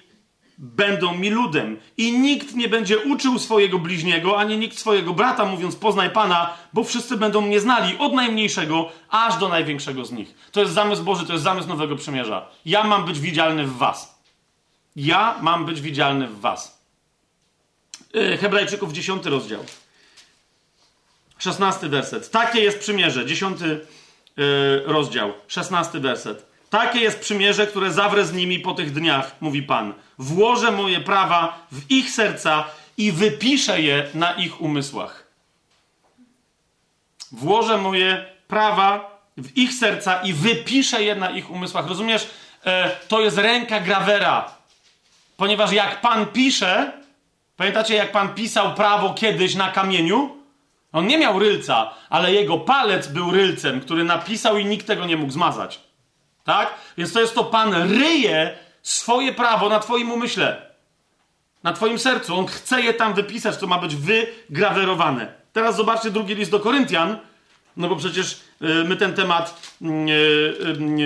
[0.60, 1.78] będą mi ludem.
[1.98, 6.84] I nikt nie będzie uczył swojego bliźniego, ani nikt swojego brata, mówiąc poznaj Pana, bo
[6.84, 10.36] wszyscy będą mnie znali, od najmniejszego aż do największego z nich.
[10.52, 12.48] To jest zamysł Boży, to jest zamysł Nowego Przymierza.
[12.66, 14.20] Ja mam być widzialny w was.
[14.96, 16.80] Ja mam być widzialny w was.
[18.14, 19.66] Yy, Hebrajczyków, 10 rozdział.
[21.38, 22.32] 16 werset.
[22.32, 23.26] Takie jest przymierze.
[23.26, 23.78] 10 yy,
[24.86, 25.34] rozdział.
[25.48, 26.49] 16 werset.
[26.70, 29.94] Takie jest przymierze, które zawrę z nimi po tych dniach, mówi Pan.
[30.18, 32.66] Włożę moje prawa w ich serca
[32.98, 35.28] i wypiszę je na ich umysłach.
[37.32, 41.88] Włożę moje prawa w ich serca i wypiszę je na ich umysłach.
[41.88, 42.30] Rozumiesz?
[42.66, 44.52] E, to jest ręka grawera.
[45.38, 46.92] Ponieważ jak Pan pisze,
[47.58, 50.36] pamiętacie jak Pan pisał prawo kiedyś na kamieniu?
[50.92, 55.18] On nie miał rylca, ale jego palec był rylcem, który napisał i nikt tego nie
[55.18, 55.89] mógł zmazać.
[56.50, 56.76] Tak?
[56.98, 60.62] Więc to jest to, Pan ryje swoje prawo na Twoim umyśle,
[61.64, 62.40] na Twoim sercu.
[62.40, 65.34] On chce je tam wypisać, to ma być wygrawerowane.
[65.54, 67.18] Teraz zobaczcie drugi list do Koryntian,
[67.78, 68.32] no bo przecież
[68.62, 69.88] y, my ten temat y,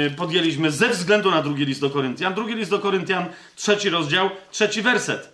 [0.06, 2.34] y, podjęliśmy ze względu na drugi list do Koryntian.
[2.34, 3.26] Drugi list do Koryntian,
[3.56, 5.34] trzeci rozdział, trzeci werset.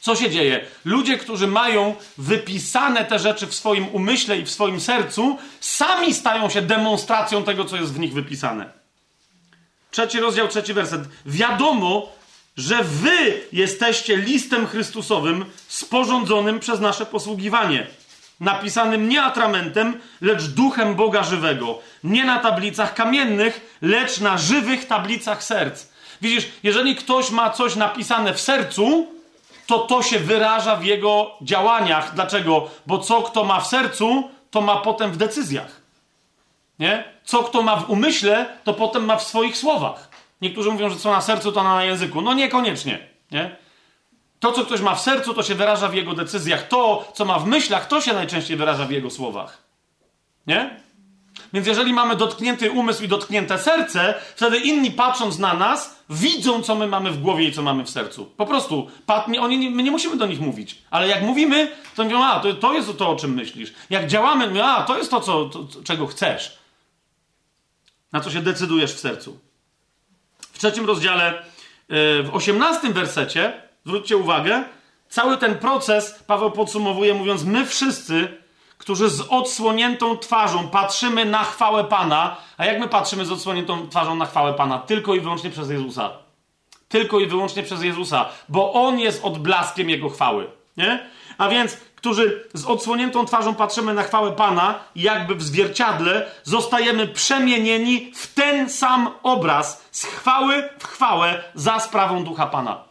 [0.00, 0.60] Co się dzieje?
[0.84, 6.50] Ludzie, którzy mają wypisane te rzeczy w swoim umyśle i w swoim sercu, sami stają
[6.50, 8.85] się demonstracją tego, co jest w nich wypisane.
[9.96, 11.00] Trzeci rozdział, trzeci werset.
[11.26, 12.08] Wiadomo,
[12.56, 17.86] że wy jesteście listem Chrystusowym sporządzonym przez nasze posługiwanie.
[18.40, 21.78] Napisanym nie atramentem, lecz duchem Boga żywego.
[22.04, 25.86] Nie na tablicach kamiennych, lecz na żywych tablicach serc.
[26.22, 29.06] Widzisz, jeżeli ktoś ma coś napisane w sercu,
[29.66, 32.14] to to się wyraża w jego działaniach.
[32.14, 32.70] Dlaczego?
[32.86, 35.85] Bo co kto ma w sercu, to ma potem w decyzjach.
[36.78, 37.04] Nie?
[37.24, 40.08] Co kto ma w umyśle, to potem ma w swoich słowach.
[40.42, 42.22] Niektórzy mówią, że co na sercu, to na języku.
[42.22, 42.98] No niekoniecznie.
[43.30, 43.56] Nie?
[44.40, 46.68] To, co ktoś ma w sercu, to się wyraża w jego decyzjach.
[46.68, 49.62] To, co ma w myślach, to się najczęściej wyraża w jego słowach.
[50.46, 50.80] Nie?
[51.52, 56.74] Więc jeżeli mamy dotknięty umysł i dotknięte serce, wtedy inni patrząc na nas, widzą, co
[56.74, 58.26] my mamy w głowie i co mamy w sercu.
[58.36, 58.90] Po prostu.
[59.06, 60.78] Pat, oni my nie musimy do nich mówić.
[60.90, 63.72] Ale jak mówimy, to mówią, a, to, to jest to, o czym myślisz.
[63.90, 66.58] Jak działamy, a, to jest to, co, to, czego chcesz.
[68.16, 69.38] Na co się decydujesz w sercu.
[70.52, 71.42] W trzecim rozdziale, e,
[72.22, 74.64] w osiemnastym wersecie, zwróćcie uwagę,
[75.08, 78.28] cały ten proces Paweł podsumowuje, mówiąc, my wszyscy
[78.78, 82.36] którzy z odsłoniętą twarzą patrzymy na chwałę Pana.
[82.56, 84.78] A jak my patrzymy z odsłoniętą twarzą na chwałę Pana?
[84.78, 86.10] Tylko i wyłącznie przez Jezusa.
[86.88, 90.46] Tylko i wyłącznie przez Jezusa, bo On jest odblaskiem Jego chwały.
[90.76, 91.08] Nie?
[91.38, 98.12] A więc, którzy z odsłoniętą twarzą patrzymy na chwałę Pana, jakby w zwierciadle, zostajemy przemienieni
[98.14, 102.84] w ten sam obraz z chwały w chwałę za sprawą ducha Pana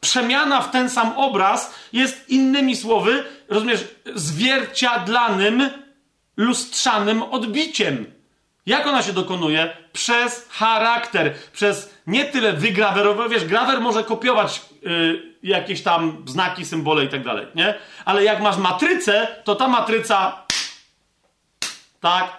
[0.00, 3.84] przemiana w ten sam obraz jest innymi słowy, rozumiesz,
[4.14, 5.70] zwierciadlanym,
[6.36, 8.06] lustrzanym odbiciem.
[8.66, 9.76] Jak ona się dokonuje?
[9.92, 17.04] Przez charakter, przez nie tyle wygrawerowanie, wiesz, grawer może kopiować yy, jakieś tam znaki, symbole
[17.04, 17.74] i tak dalej, nie?
[18.04, 20.46] Ale jak masz matrycę, to ta matryca
[22.00, 22.36] tak,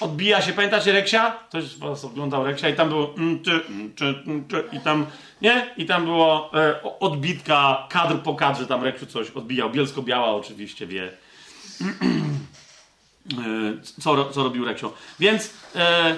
[0.00, 1.30] odbija się, pamiętacie Reksia?
[1.48, 3.92] Ktoś was oglądał Reksia i tam było mm, mm,
[4.26, 5.06] mm, i tam,
[5.42, 5.74] nie?
[5.76, 11.12] I tam było e, odbitka kadr po kadrze, tam Reksiu coś odbijał, bielsko-biała oczywiście wie.
[13.30, 14.92] e, co, co robił Reksio.
[15.20, 16.16] Więc e,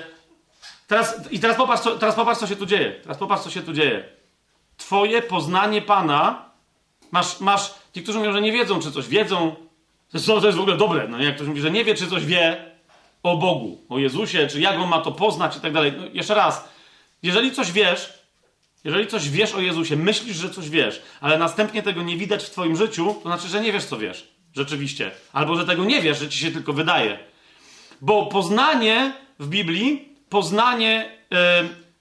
[0.87, 2.93] teraz, i teraz popatrz, co, teraz popatrz, co się tu dzieje.
[3.03, 4.05] Teraz popatrz, co się tu dzieje.
[4.77, 6.51] Twoje poznanie Pana,
[7.11, 9.57] masz, masz, ci, którzy mówią, że nie wiedzą, czy coś wiedzą,
[10.11, 12.75] to jest w ogóle dobre, no jak ktoś mówi, że nie wie, czy coś wie,
[13.25, 15.93] o Bogu, o Jezusie, czy jak on ma to poznać i tak dalej.
[15.97, 16.69] No, jeszcze raz,
[17.23, 18.13] jeżeli coś wiesz,
[18.85, 22.51] jeżeli coś wiesz o Jezusie, myślisz, że coś wiesz, ale następnie tego nie widać w
[22.51, 24.34] twoim życiu, to znaczy, że nie wiesz, co wiesz.
[24.57, 25.11] Rzeczywiście.
[25.33, 27.19] Albo, że tego nie wiesz, że ci się tylko wydaje.
[28.01, 31.39] Bo poznanie w Biblii, poznanie, yy,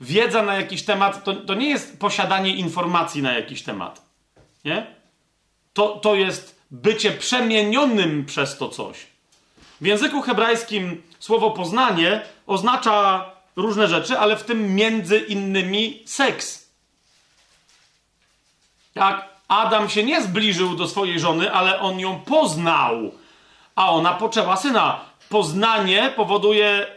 [0.02, 4.02] wiedza na jakiś temat, to, to nie jest posiadanie informacji na jakiś temat.
[4.66, 4.88] Nie?
[5.74, 8.98] To, to jest bycie przemienionym przez to coś.
[9.82, 13.26] W języku hebrajskim słowo poznanie oznacza
[13.56, 16.70] różne rzeczy, ale w tym między innymi seks.
[18.96, 23.12] Jak Adam się nie zbliżył do swojej żony, ale on ją poznał,
[23.76, 25.00] a ona poczęła syna.
[25.30, 26.88] Poznanie powoduje e,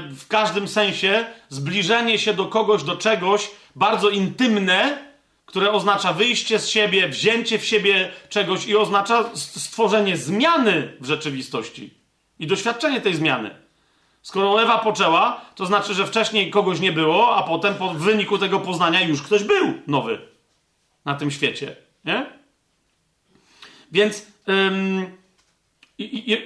[0.00, 4.98] w każdym sensie zbliżenie się do kogoś, do czegoś bardzo intymne,
[5.46, 11.94] które oznacza wyjście z siebie, wzięcie w siebie czegoś i oznacza stworzenie zmiany w rzeczywistości
[12.38, 13.50] i doświadczenie tej zmiany.
[14.22, 18.60] Skoro Ewa poczęła, to znaczy, że wcześniej kogoś nie było, a potem po wyniku tego
[18.60, 20.18] poznania już ktoś był nowy
[21.04, 21.83] na tym świecie.
[22.04, 22.26] Nie?
[23.92, 25.16] Więc ym,
[25.98, 26.36] i, i,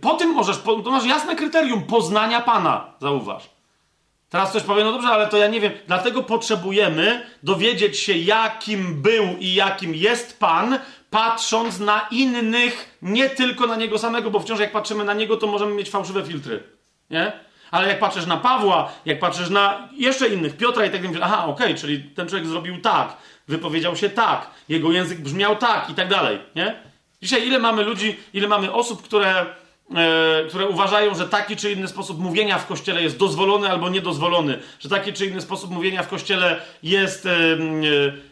[0.00, 3.50] po tym możesz, po, to masz jasne kryterium poznania Pana, zauważ.
[4.30, 5.72] Teraz ktoś powie, no dobrze, ale to ja nie wiem.
[5.86, 10.78] Dlatego potrzebujemy dowiedzieć się, jakim był i jakim jest Pan,
[11.10, 15.46] patrząc na innych, nie tylko na niego samego, bo wciąż jak patrzymy na niego, to
[15.46, 16.62] możemy mieć fałszywe filtry.
[17.10, 17.32] Nie?
[17.70, 21.44] Ale jak patrzysz na Pawła, jak patrzysz na jeszcze innych, Piotra i tak dalej, aha,
[21.44, 23.16] okej, okay, czyli ten człowiek zrobił tak,
[23.48, 26.76] wypowiedział się tak, jego język brzmiał tak i tak dalej, nie?
[27.22, 29.46] Dzisiaj ile mamy ludzi, ile mamy osób, które,
[29.94, 34.58] e, które uważają, że taki czy inny sposób mówienia w kościele jest dozwolony albo niedozwolony,
[34.80, 37.26] że taki czy inny sposób mówienia w kościele jest.
[37.26, 38.28] E, e,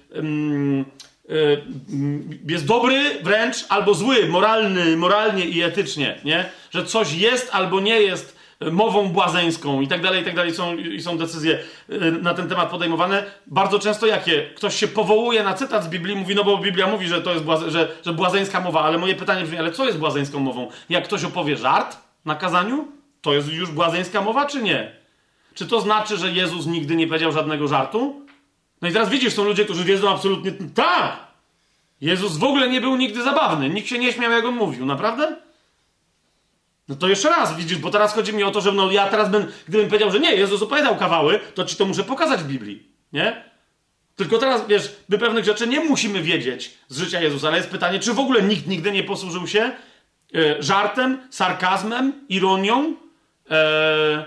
[2.49, 6.45] jest dobry wręcz albo zły, moralny, moralnie i etycznie, nie?
[6.71, 10.55] Że coś jest albo nie jest mową błazeńską i tak dalej, i tak dalej.
[10.55, 11.59] Są, i są decyzje
[11.91, 13.25] y, na ten temat podejmowane.
[13.47, 14.51] Bardzo często jakie?
[14.57, 17.45] Ktoś się powołuje na cytat z Biblii, mówi, no bo Biblia mówi, że to jest
[17.45, 20.69] błaze, że, że błazeńska mowa, ale moje pytanie brzmi, ale co jest błazeńską mową?
[20.89, 22.89] Jak ktoś opowie żart na kazaniu,
[23.23, 24.93] to jest już błazeńska mowa, czy nie?
[25.55, 28.27] Czy to znaczy, że Jezus nigdy nie powiedział żadnego żartu?
[28.83, 31.17] No i teraz widzisz, są ludzie, którzy wiedzą absolutnie tak.
[32.01, 33.69] Jezus w ogóle nie był nigdy zabawny.
[33.69, 34.87] Nikt się nie śmiał, jak on mówił.
[34.87, 35.37] Naprawdę?
[36.89, 39.31] No to jeszcze raz, widzisz, bo teraz chodzi mi o to, że no ja teraz
[39.31, 42.89] bym, gdybym powiedział, że nie, Jezus opowiadał kawały, to ci to muszę pokazać w Biblii.
[43.13, 43.45] Nie?
[44.17, 47.99] Tylko teraz, wiesz, my pewnych rzeczy nie musimy wiedzieć z życia Jezusa, ale jest pytanie,
[47.99, 49.61] czy w ogóle nikt nigdy nie posłużył się
[50.35, 52.95] e, żartem, sarkazmem, ironią,
[53.51, 54.25] e,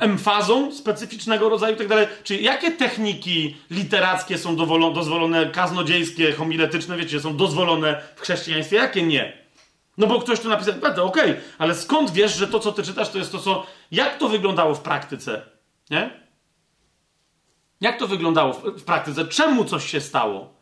[0.00, 2.06] emfazą specyficznego rodzaju i tak dalej.
[2.24, 9.43] Czyli jakie techniki literackie są dozwolone, kaznodziejskie, homiletyczne, wiecie, są dozwolone w chrześcijaństwie, jakie nie?
[9.98, 13.08] No bo ktoś tu napisał, okej, okay, ale skąd wiesz, że to, co ty czytasz,
[13.08, 13.66] to jest to, co...
[13.90, 15.42] Jak to wyglądało w praktyce?
[15.90, 16.20] Nie?
[17.80, 19.24] Jak to wyglądało w, w praktyce?
[19.24, 20.54] Czemu coś się stało?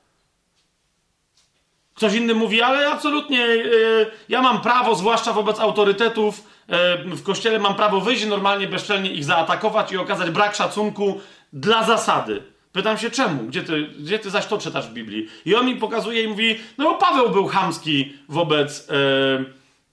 [1.94, 7.58] Ktoś inny mówi, ale absolutnie yy, ja mam prawo, zwłaszcza wobec autorytetów, e, w kościele
[7.58, 11.20] mam prawo wyjść normalnie, bezczelnie ich zaatakować i okazać brak szacunku
[11.52, 12.51] dla zasady.
[12.72, 13.42] Pytam się czemu?
[13.42, 15.28] Gdzie ty, gdzie ty zaś to czytasz w Biblii?
[15.44, 18.94] I on mi pokazuje i mówi, no bo Paweł był chamski wobec e,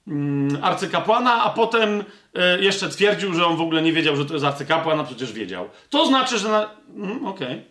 [0.08, 2.04] mm, arcykapłana, a potem
[2.34, 5.32] e, jeszcze twierdził, że on w ogóle nie wiedział, że to jest arcykapłan, a przecież
[5.32, 5.68] wiedział.
[5.90, 6.68] To znaczy, że.
[6.96, 7.46] Mm, Okej.
[7.46, 7.70] Okay.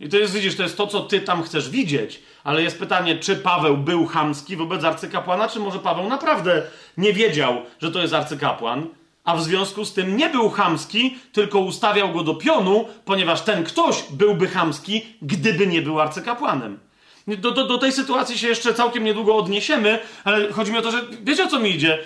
[0.00, 2.22] I to jest, widzisz, to jest to, co ty tam chcesz widzieć.
[2.44, 6.62] Ale jest pytanie, czy Paweł był chamski wobec arcykapłana, czy może Paweł naprawdę
[6.96, 8.86] nie wiedział, że to jest arcykapłan,
[9.24, 13.64] a w związku z tym nie był chamski, tylko ustawiał go do pionu, ponieważ ten
[13.64, 16.78] ktoś byłby chamski, gdyby nie był arcykapłanem.
[17.26, 20.90] Do, do, do tej sytuacji się jeszcze całkiem niedługo odniesiemy, ale chodzi mi o to,
[20.90, 21.98] że wiecie o co mi idzie?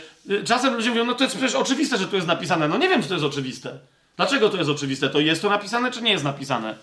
[0.44, 2.68] Czasem ludzie mówią, no to jest przecież oczywiste, że tu jest napisane.
[2.68, 3.78] No nie wiem, czy to jest oczywiste.
[4.16, 5.10] Dlaczego to jest oczywiste?
[5.10, 6.74] To jest to napisane, czy nie jest napisane?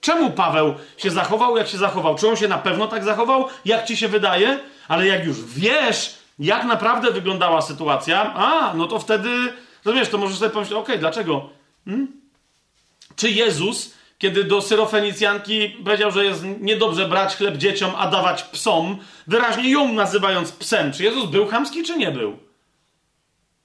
[0.00, 2.14] Czemu Paweł się zachował, jak się zachował?
[2.14, 4.58] Czy on się na pewno tak zachował, jak ci się wydaje?
[4.88, 9.28] Ale jak już wiesz, jak naprawdę wyglądała sytuacja, a, no to wtedy,
[9.84, 11.50] rozumiesz, to możesz sobie pomyśleć, okej, okay, dlaczego?
[11.84, 12.08] Hmm?
[13.16, 18.98] Czy Jezus, kiedy do syrofenicjanki powiedział, że jest niedobrze brać chleb dzieciom, a dawać psom,
[19.26, 22.38] wyraźnie ją nazywając psem, czy Jezus był chamski, czy nie był?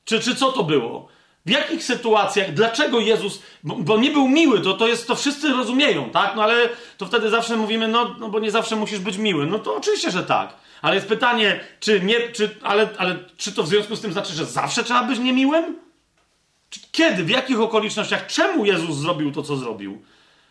[0.06, 1.08] Czy, czy co to było?
[1.46, 5.50] W jakich sytuacjach, dlaczego Jezus, bo, bo, nie był miły, to, to jest, to wszyscy
[5.50, 6.36] rozumieją, tak?
[6.36, 9.46] No ale to wtedy zawsze mówimy, no, no bo nie zawsze musisz być miły.
[9.46, 10.54] No to oczywiście, że tak.
[10.82, 14.34] Ale jest pytanie, czy nie, czy, ale, ale czy to w związku z tym znaczy,
[14.34, 15.80] że zawsze trzeba być niemiłym?
[16.92, 20.02] Kiedy, w jakich okolicznościach, czemu Jezus zrobił to, co zrobił?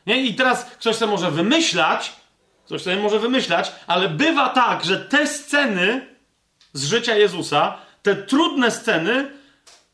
[0.07, 0.23] Nie?
[0.23, 2.13] I teraz ktoś sobie może wymyślać,
[2.65, 6.07] ktoś sobie może wymyślać, ale bywa tak, że te sceny
[6.73, 9.31] z życia Jezusa, te trudne sceny,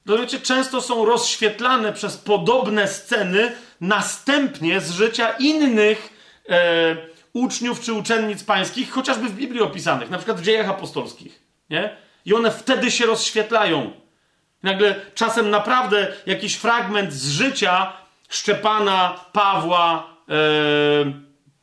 [0.07, 6.13] to wiecie, często są rozświetlane przez podobne sceny następnie z życia innych
[6.49, 6.97] e,
[7.33, 11.43] uczniów czy uczennic pańskich, chociażby w Biblii opisanych, na przykład w dziejach apostolskich.
[11.71, 11.97] Nie?
[12.25, 13.93] I one wtedy się rozświetlają.
[14.63, 17.93] Nagle czasem naprawdę jakiś fragment z życia
[18.29, 20.35] Szczepana, Pawła, e,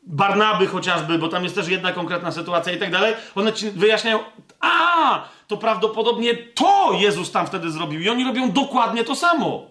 [0.04, 4.20] Barnaby chociażby, bo tam jest też jedna konkretna sytuacja i tak dalej, one ci wyjaśniają,
[4.60, 9.68] a, to prawdopodobnie to Jezus tam wtedy zrobił i oni robią dokładnie to samo.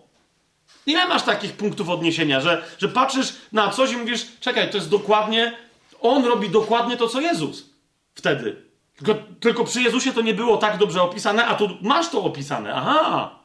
[0.86, 4.90] Ile masz takich punktów odniesienia, że, że patrzysz na coś i mówisz, czekaj, to jest
[4.90, 5.52] dokładnie,
[6.00, 7.70] on robi dokładnie to, co Jezus
[8.14, 8.62] wtedy.
[8.96, 12.74] Tylko, tylko przy Jezusie to nie było tak dobrze opisane, a tu masz to opisane.
[12.74, 13.35] Aha!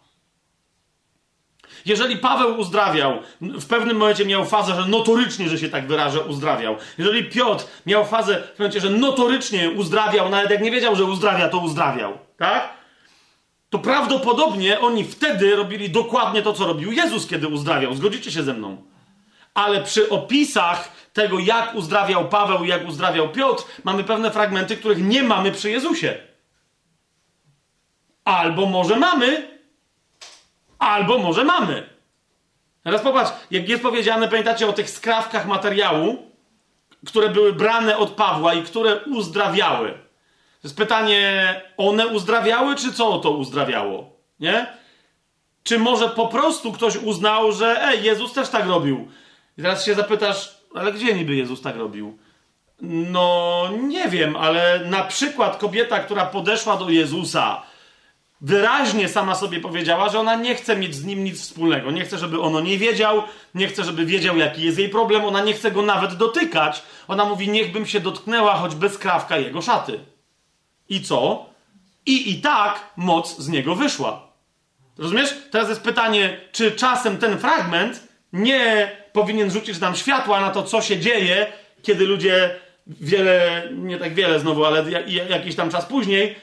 [1.86, 6.75] Jeżeli Paweł uzdrawiał, w pewnym momencie miał fazę, że notorycznie, że się tak wyrażę, uzdrawiał.
[6.97, 11.49] Jeżeli Piotr miał fazę w momencie, że notorycznie uzdrawiał, nawet jak nie wiedział, że uzdrawia,
[11.49, 12.17] to uzdrawiał.
[12.38, 12.69] Tak?
[13.69, 17.93] To prawdopodobnie oni wtedy robili dokładnie to, co robił Jezus, kiedy uzdrawiał.
[17.93, 18.77] Zgodzicie się ze mną?
[19.53, 25.03] Ale przy opisach tego, jak uzdrawiał Paweł i jak uzdrawiał Piotr, mamy pewne fragmenty, których
[25.03, 26.17] nie mamy przy Jezusie.
[28.25, 29.51] Albo może mamy,
[30.82, 31.89] Albo może mamy.
[32.84, 36.17] Teraz popatrz, jak jest powiedziane, pamiętacie o tych skrawkach materiału,
[37.05, 39.91] które były brane od Pawła i które uzdrawiały.
[39.91, 44.09] To jest pytanie, one uzdrawiały, czy co to uzdrawiało?
[44.39, 44.67] Nie?
[45.63, 49.07] Czy może po prostu ktoś uznał, że ej, Jezus też tak robił?
[49.57, 52.17] I teraz się zapytasz, ale gdzie niby Jezus tak robił?
[52.82, 57.70] No, nie wiem, ale na przykład kobieta, która podeszła do Jezusa
[58.41, 61.91] wyraźnie sama sobie powiedziała, że ona nie chce mieć z nim nic wspólnego.
[61.91, 63.23] Nie chce, żeby ono nie wiedział,
[63.55, 66.83] nie chce, żeby wiedział, jaki jest jej problem, ona nie chce go nawet dotykać.
[67.07, 69.99] Ona mówi, niechbym się dotknęła choć bez krawka jego szaty.
[70.89, 71.45] I co?
[72.05, 74.27] I i tak moc z niego wyszła.
[74.97, 75.35] Rozumiesz?
[75.51, 80.81] Teraz jest pytanie, czy czasem ten fragment nie powinien rzucić nam światła na to, co
[80.81, 81.47] się dzieje,
[81.83, 82.55] kiedy ludzie
[82.87, 84.85] wiele, nie tak wiele znowu, ale
[85.29, 86.35] jakiś tam czas później,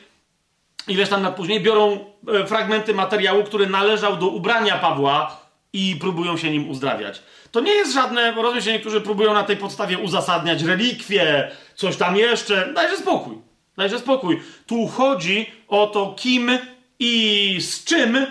[0.88, 5.40] ileś tam lat później, biorą e, fragmenty materiału, który należał do ubrania Pawła
[5.72, 7.22] i próbują się nim uzdrawiać.
[7.50, 12.16] To nie jest żadne, rozumiem się, niektórzy próbują na tej podstawie uzasadniać relikwie, coś tam
[12.16, 12.72] jeszcze.
[12.74, 13.38] Dajże spokój.
[13.76, 14.42] Dajże spokój.
[14.66, 16.50] Tu chodzi o to, kim
[16.98, 18.26] i z czym,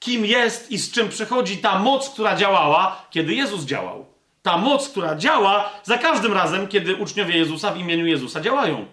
[0.00, 4.06] kim jest i z czym przychodzi ta moc, która działała, kiedy Jezus działał.
[4.42, 8.86] Ta moc, która działa za każdym razem, kiedy uczniowie Jezusa w imieniu Jezusa działają.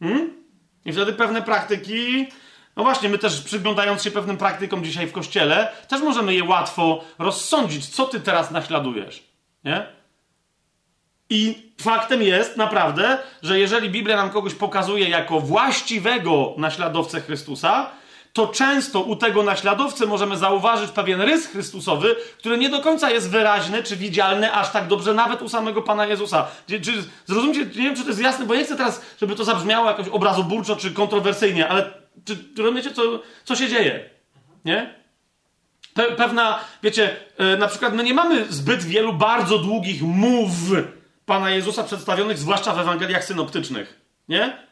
[0.00, 0.37] Hmm?
[0.84, 2.28] I wtedy pewne praktyki,
[2.76, 7.04] no właśnie, my też przyglądając się pewnym praktykom dzisiaj w kościele, też możemy je łatwo
[7.18, 9.22] rozsądzić, co ty teraz naśladujesz.
[9.64, 9.86] Nie?
[11.30, 17.90] I faktem jest naprawdę, że jeżeli Biblia nam kogoś pokazuje jako właściwego naśladowcę Chrystusa,
[18.32, 23.30] to często u tego naśladowcy możemy zauważyć pewien rys Chrystusowy, który nie do końca jest
[23.30, 26.46] wyraźny czy widzialny aż tak dobrze nawet u samego Pana Jezusa.
[26.66, 26.92] Czy,
[27.26, 30.08] zrozumcie, nie wiem, czy to jest jasne, bo nie chcę teraz, żeby to zabrzmiało jakoś
[30.08, 31.90] obrazoburczo czy kontrowersyjnie, ale
[32.24, 33.02] czy, czy rozumiecie, co,
[33.44, 34.10] co się dzieje?
[34.64, 34.94] Nie?
[35.94, 40.50] Pe pewna, wiecie, e, na przykład my nie mamy zbyt wielu bardzo długich mów
[41.26, 44.00] Pana Jezusa przedstawionych, zwłaszcza w Ewangeliach synoptycznych.
[44.28, 44.67] Nie?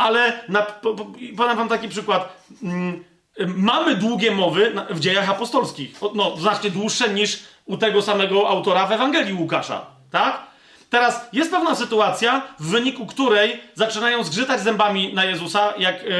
[0.00, 2.46] Ale na, po, po, podam wam taki przykład.
[2.62, 3.04] Mm,
[3.46, 6.00] mamy długie mowy w dziejach apostolskich.
[6.14, 9.86] No, znacznie dłuższe niż u tego samego autora w Ewangelii Łukasza.
[10.10, 10.49] Tak?
[10.90, 16.10] Teraz jest pewna sytuacja, w wyniku której zaczynają zgrzytać zębami na Jezusa, jak, yy,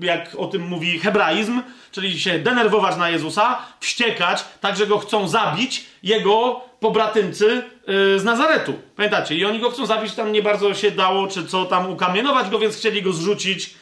[0.00, 1.62] yy, jak o tym mówi hebraizm,
[1.92, 8.24] czyli się denerwować na Jezusa, wściekać, tak że go chcą zabić jego pobratymcy yy, z
[8.24, 8.74] Nazaretu.
[8.96, 9.34] Pamiętacie?
[9.34, 12.58] I oni go chcą zabić, tam nie bardzo się dało, czy co tam ukamienować go,
[12.58, 13.74] więc chcieli go zrzucić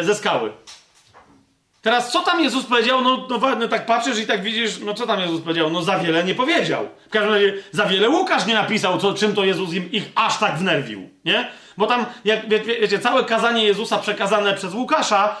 [0.00, 0.52] ze skały.
[1.82, 3.02] Teraz co tam Jezus powiedział?
[3.02, 5.70] No, no, no, tak patrzysz i tak widzisz, no co tam Jezus powiedział?
[5.70, 6.88] No za wiele nie powiedział.
[7.06, 10.38] W każdym razie za wiele Łukasz nie napisał, co, czym to Jezus im, ich aż
[10.38, 11.50] tak wnerwił, nie?
[11.76, 15.36] Bo tam, jak wie, wiecie, całe kazanie Jezusa przekazane przez Łukasza,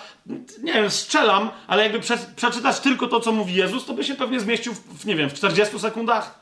[0.62, 4.14] nie wiem, strzelam, ale jakby prze, przeczytać tylko to, co mówi Jezus, to by się
[4.14, 6.40] pewnie zmieścił w, nie wiem, w 40 sekundach.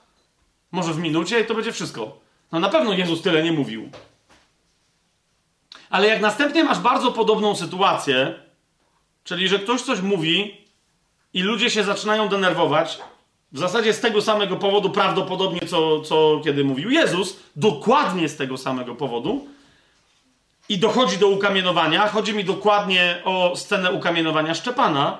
[0.73, 2.19] Może w minucie i to będzie wszystko.
[2.53, 3.91] No na pewno Jezus tyle nie mówił.
[5.91, 8.35] Ale jak następnie masz bardzo podobną sytuację,
[9.27, 10.57] Czyli, że ktoś coś mówi
[11.35, 12.99] i ludzie się zaczynają denerwować,
[13.53, 18.57] w zasadzie z tego samego powodu, prawdopodobnie, co, co kiedy mówił Jezus, dokładnie z tego
[18.57, 19.47] samego powodu,
[20.69, 25.19] i dochodzi do ukamienowania, chodzi mi dokładnie o scenę ukamienowania Szczepana,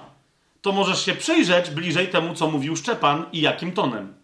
[0.63, 4.15] to możesz się przyjrzeć bliżej temu, co mówił Szczepan i jakim tonem.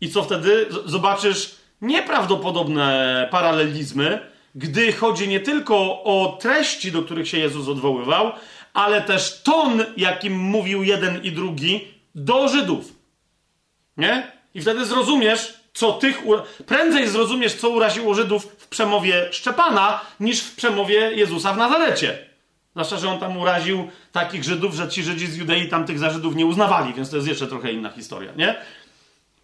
[0.00, 0.66] I co wtedy?
[0.84, 8.32] Zobaczysz nieprawdopodobne paralelizmy, gdy chodzi nie tylko o treści, do których się Jezus odwoływał,
[8.74, 12.92] ale też ton, jakim mówił jeden i drugi do Żydów.
[13.96, 14.32] Nie?
[14.54, 16.22] I wtedy zrozumiesz, co tych.
[16.66, 22.18] Prędzej zrozumiesz, co uraziło Żydów w przemowie Szczepana, niż w przemowie Jezusa w Nazarecie.
[22.72, 26.36] Zwłaszcza, że on tam uraził takich Żydów, że ci Żydzi z Judei tamtych za Żydów
[26.36, 28.54] nie uznawali, więc to jest jeszcze trochę inna historia, nie?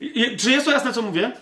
[0.00, 1.32] I, czy jest to jasne, co mówię?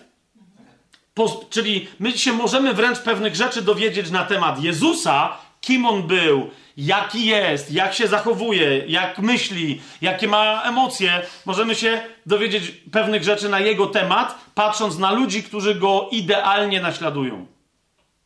[1.13, 6.49] Po, czyli my się możemy wręcz pewnych rzeczy dowiedzieć na temat Jezusa, kim on był,
[6.77, 11.21] jaki jest, jak się zachowuje, jak myśli, jakie ma emocje.
[11.45, 17.45] Możemy się dowiedzieć pewnych rzeczy na jego temat, patrząc na ludzi, którzy go idealnie naśladują.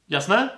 [0.10, 0.49] Jasne?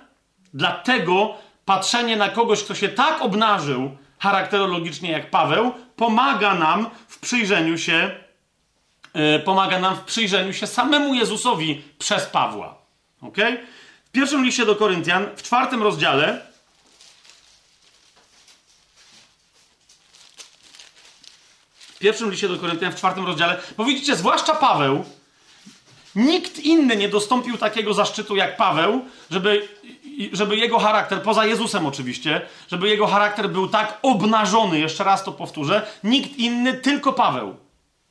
[0.54, 1.34] Dlatego
[1.64, 8.10] patrzenie na kogoś, kto się tak obnażył charakterologicznie jak Paweł, pomaga nam w przyjrzeniu się,
[9.14, 12.78] yy, pomaga nam w przyjrzeniu się samemu Jezusowi przez Pawła.
[13.22, 13.36] Ok?
[14.04, 16.53] W pierwszym liście do Koryntian, w czwartym rozdziale,
[22.04, 25.04] pierwszym liście do Koryntian, w czwartym rozdziale, bo widzicie, zwłaszcza Paweł,
[26.16, 29.68] nikt inny nie dostąpił takiego zaszczytu jak Paweł, żeby,
[30.32, 35.32] żeby jego charakter, poza Jezusem oczywiście, żeby jego charakter był tak obnażony, jeszcze raz to
[35.32, 37.56] powtórzę, nikt inny, tylko Paweł.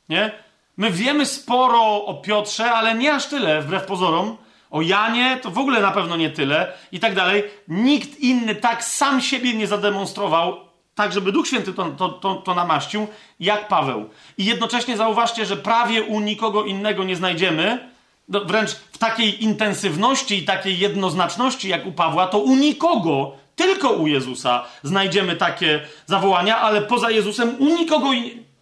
[0.09, 0.31] Nie?
[0.77, 4.37] My wiemy sporo o Piotrze, ale nie aż tyle, wbrew pozorom.
[4.71, 7.43] O Janie to w ogóle na pewno nie tyle i tak dalej.
[7.67, 12.55] Nikt inny tak sam siebie nie zademonstrował tak żeby Duch Święty to, to, to, to
[12.55, 13.07] namaścił,
[13.39, 14.09] jak Paweł.
[14.37, 17.89] I jednocześnie zauważcie, że prawie u nikogo innego nie znajdziemy,
[18.29, 23.89] no, wręcz w takiej intensywności i takiej jednoznaczności jak u Pawła, to u nikogo, tylko
[23.89, 28.09] u Jezusa znajdziemy takie zawołania, ale poza Jezusem u nikogo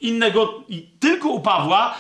[0.02, 0.64] innego,
[1.00, 1.98] tylko u Pawła,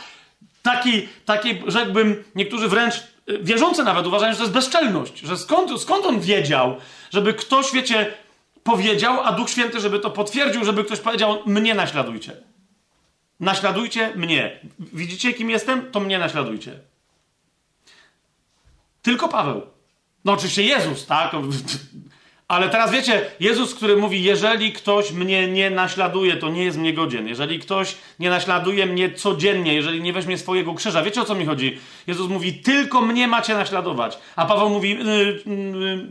[0.61, 5.81] takiej, takiej rzekłbym, niektórzy wręcz y, wierzący nawet uważają, że to jest bezczelność, że skąd,
[5.81, 6.75] skąd on wiedział,
[7.11, 8.13] żeby ktoś, wiecie,
[8.63, 12.33] powiedział, a Duch Święty, żeby to potwierdził, żeby ktoś powiedział: Mnie naśladujcie.
[13.39, 14.59] Naśladujcie mnie.
[14.79, 15.91] Widzicie, kim jestem?
[15.91, 16.79] To mnie naśladujcie.
[19.01, 19.61] Tylko Paweł.
[20.25, 21.31] No oczywiście Jezus, tak?
[22.47, 26.93] Ale teraz wiecie, Jezus, który mówi: Jeżeli ktoś mnie nie naśladuje, to nie jest mnie
[26.93, 27.27] godzien.
[27.27, 31.45] Jeżeli ktoś nie naśladuje mnie codziennie, jeżeli nie weźmie swojego krzyża, wiecie o co mi
[31.45, 31.77] chodzi?
[32.07, 34.17] Jezus mówi: Tylko mnie macie naśladować.
[34.35, 36.07] A Paweł mówi: yy, yy,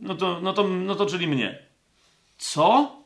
[0.00, 1.63] no, to, no, to, no to czyli mnie.
[2.44, 2.96] Co?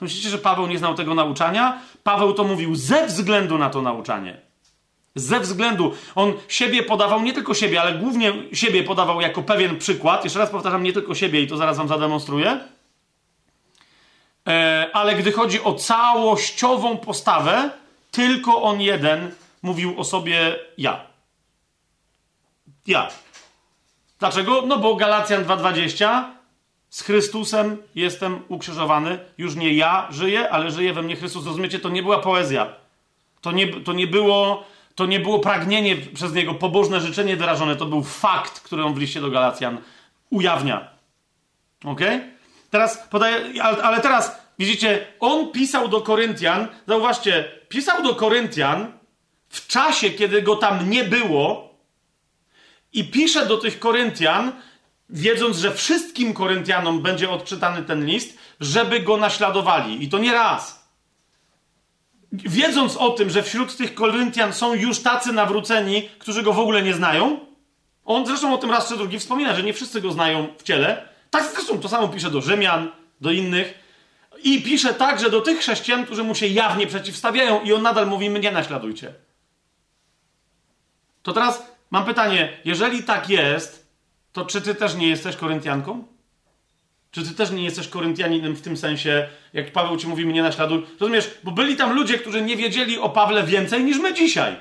[0.00, 1.78] Myślicie, że Paweł nie znał tego nauczania?
[2.02, 4.40] Paweł to mówił ze względu na to nauczanie.
[5.14, 10.24] Ze względu, on siebie podawał, nie tylko siebie, ale głównie siebie podawał jako pewien przykład.
[10.24, 12.60] Jeszcze raz powtarzam, nie tylko siebie i to zaraz wam zademonstruję.
[14.48, 17.70] E, ale gdy chodzi o całościową postawę,
[18.10, 21.00] tylko on jeden mówił o sobie ja.
[22.86, 23.08] Ja.
[24.18, 24.62] Dlaczego?
[24.66, 26.39] No bo Galacjan 2.20
[26.90, 29.18] z Chrystusem jestem ukrzyżowany.
[29.38, 31.46] Już nie ja żyję, ale żyje we mnie Chrystus.
[31.46, 31.78] Rozumiecie?
[31.78, 32.72] To nie była poezja.
[33.40, 34.64] To nie, to nie, było,
[34.94, 37.76] to nie było pragnienie przez niego, pobożne życzenie wyrażone.
[37.76, 39.78] To był fakt, który on w liście do Galacjan
[40.30, 40.88] ujawnia.
[41.84, 42.00] Ok?
[42.70, 48.92] Teraz podaję, ale, ale teraz Widzicie, on pisał do Koryntian, zauważcie, pisał do Koryntian
[49.48, 51.74] w czasie, kiedy go tam nie było
[52.92, 54.52] i pisze do tych Koryntian,
[55.12, 60.04] wiedząc, że wszystkim Koryntianom będzie odczytany ten list, żeby go naśladowali.
[60.04, 60.80] I to nie raz.
[62.32, 66.82] Wiedząc o tym, że wśród tych Koryntian są już tacy nawróceni, którzy go w ogóle
[66.82, 67.40] nie znają,
[68.04, 71.08] on zresztą o tym raz czy drugi wspomina, że nie wszyscy go znają w ciele.
[71.30, 72.88] Tak zresztą to samo pisze do Rzymian,
[73.20, 73.74] do innych.
[74.42, 78.30] I pisze także do tych chrześcijan, którzy mu się jawnie przeciwstawiają, i on nadal mówi:
[78.30, 79.14] Mnie naśladujcie.
[81.22, 83.79] To teraz mam pytanie: jeżeli tak jest,
[84.32, 86.04] to czy ty też nie jesteś Koryntianką?
[87.10, 90.86] Czy ty też nie jesteś Koryntianinem w tym sensie, jak Paweł ci mówi, mnie naśladuj?
[91.00, 91.30] Rozumiesz?
[91.44, 94.56] Bo byli tam ludzie, którzy nie wiedzieli o Pawle więcej niż my dzisiaj.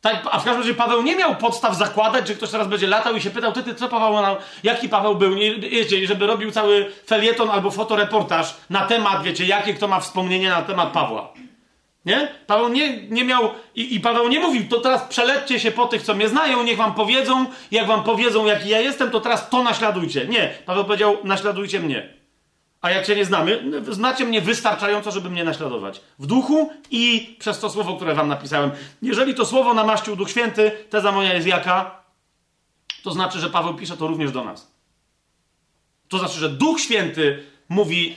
[0.00, 3.16] Tak, a w każdym razie Paweł nie miał podstaw zakładać, że ktoś teraz będzie latał
[3.16, 6.92] i się pytał, ty, ty co Paweł, jaki Paweł był, nie, wiecie, żeby robił cały
[7.06, 11.32] felieton albo fotoreportaż na temat, wiecie, jakie kto ma wspomnienie na temat Pawła.
[12.08, 12.28] Nie?
[12.46, 16.02] Paweł nie, nie miał, i, i Paweł nie mówił, to teraz przelećcie się po tych,
[16.02, 19.62] co mnie znają, niech wam powiedzą, jak wam powiedzą, jaki ja jestem, to teraz to
[19.62, 20.26] naśladujcie.
[20.26, 22.14] Nie, Paweł powiedział, naśladujcie mnie.
[22.80, 26.00] A jak się nie znamy, znacie mnie wystarczająco, żeby mnie naśladować.
[26.18, 28.70] W duchu i przez to słowo, które wam napisałem.
[29.02, 32.00] Jeżeli to słowo namaścił Duch Święty, teza moja jest jaka?
[33.02, 34.72] To znaczy, że Paweł pisze to również do nas.
[36.08, 38.16] To znaczy, że Duch Święty mówi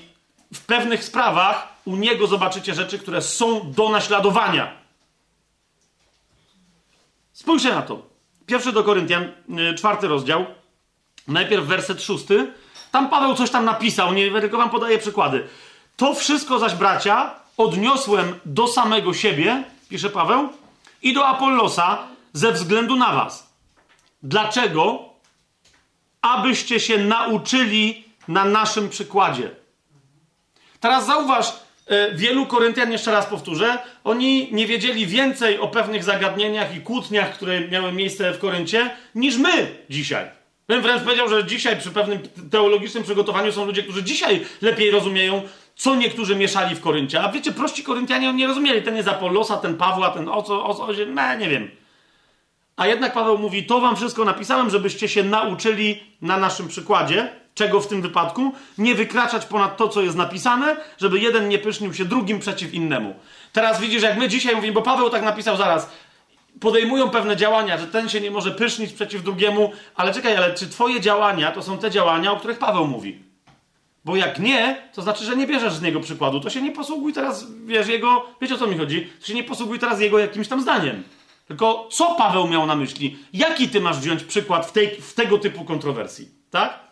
[0.53, 4.71] w pewnych sprawach, u niego zobaczycie rzeczy, które są do naśladowania.
[7.33, 8.05] Spójrzcie na to.
[8.45, 10.45] Pierwszy do Koryntian, y, czwarty rozdział.
[11.27, 12.53] Najpierw werset szósty
[12.91, 15.47] tam Paweł coś tam napisał, nie tylko wam podaję przykłady.
[15.97, 20.49] To wszystko zaś, bracia, odniosłem do samego siebie, pisze Paweł,
[21.01, 21.97] i do Apollosa
[22.33, 23.53] ze względu na was.
[24.23, 24.99] Dlaczego?
[26.21, 29.51] Abyście się nauczyli na naszym przykładzie.
[30.79, 31.53] Teraz zauważ,
[32.13, 37.67] wielu Koryntian, jeszcze raz powtórzę, oni nie wiedzieli więcej o pewnych zagadnieniach i kłótniach, które
[37.67, 40.25] miały miejsce w Koryncie, niż my dzisiaj.
[40.67, 42.19] Bym wręcz powiedział, że dzisiaj przy pewnym
[42.51, 45.41] teologicznym przygotowaniu są ludzie, którzy dzisiaj lepiej rozumieją,
[45.75, 47.21] co niektórzy mieszali w Koryncie.
[47.21, 48.81] A wiecie, prości Koryntianie nie rozumieli.
[48.81, 51.71] Ten jest Apollosa, ten Pawła, ten o co, o co, no, nie wiem.
[52.75, 57.40] A jednak Paweł mówi, to wam wszystko napisałem, żebyście się nauczyli na naszym przykładzie.
[57.61, 58.51] Czego w tym wypadku?
[58.77, 63.15] Nie wykraczać ponad to, co jest napisane, żeby jeden nie pysznił się drugim przeciw innemu.
[63.53, 65.89] Teraz widzisz, jak my dzisiaj mówimy, bo Paweł tak napisał zaraz,
[66.59, 70.69] podejmują pewne działania, że ten się nie może pysznić przeciw drugiemu, ale czekaj, ale czy
[70.69, 73.19] twoje działania to są te działania, o których Paweł mówi?
[74.05, 76.39] Bo jak nie, to znaczy, że nie bierzesz z niego przykładu.
[76.39, 79.09] To się nie posługuj teraz, wiesz, jego, wiecie o co mi chodzi?
[79.19, 81.03] To się nie posługuj teraz jego jakimś tam zdaniem.
[81.47, 83.17] Tylko co Paweł miał na myśli?
[83.33, 86.29] Jaki ty masz wziąć przykład w, tej, w tego typu kontrowersji?
[86.51, 86.90] Tak?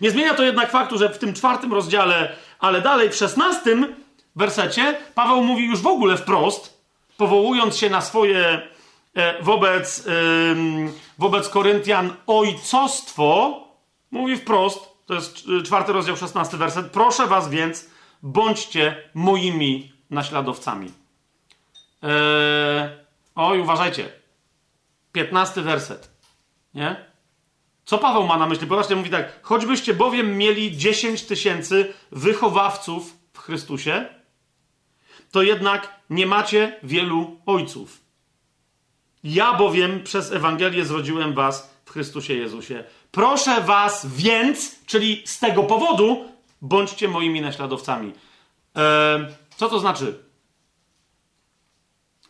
[0.00, 3.94] Nie zmienia to jednak faktu, że w tym czwartym rozdziale, ale dalej w szesnastym
[4.36, 6.82] wersecie, Paweł mówi już w ogóle wprost,
[7.16, 8.68] powołując się na swoje
[9.14, 10.06] e, wobec,
[11.18, 13.60] wobec Koryntian ojcostwo,
[14.10, 17.86] mówi wprost, to jest czwarty rozdział, szesnasty werset, proszę was więc,
[18.22, 20.92] bądźcie moimi naśladowcami.
[22.02, 22.10] Eee,
[23.34, 24.08] oj, uważajcie.
[25.12, 26.10] Piętnasty werset.
[26.74, 27.15] Nie?
[27.86, 28.66] Co Paweł ma na myśli?
[28.66, 29.40] Popatrzcie, mówi tak.
[29.42, 34.06] Choćbyście bowiem mieli 10 tysięcy wychowawców w Chrystusie,
[35.32, 38.00] to jednak nie macie wielu ojców.
[39.24, 42.84] Ja bowiem przez Ewangelię zrodziłem was w Chrystusie Jezusie.
[43.10, 46.24] Proszę was więc, czyli z tego powodu,
[46.62, 48.12] bądźcie moimi naśladowcami.
[48.74, 49.26] Eee,
[49.56, 50.24] co to znaczy?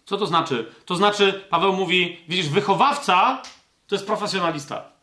[0.06, 0.72] Co to znaczy?
[0.84, 3.42] To znaczy, Paweł mówi, widzisz, wychowawca
[3.86, 4.95] to jest profesjonalista.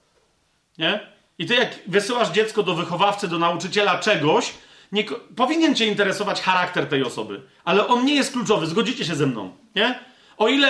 [0.77, 0.99] Nie?
[1.37, 4.53] I ty jak wysyłasz dziecko do wychowawcy, do nauczyciela czegoś,
[4.91, 5.03] nie,
[5.35, 9.55] powinien cię interesować charakter tej osoby, ale on nie jest kluczowy, zgodzicie się ze mną,
[9.75, 9.99] nie?
[10.37, 10.69] O ile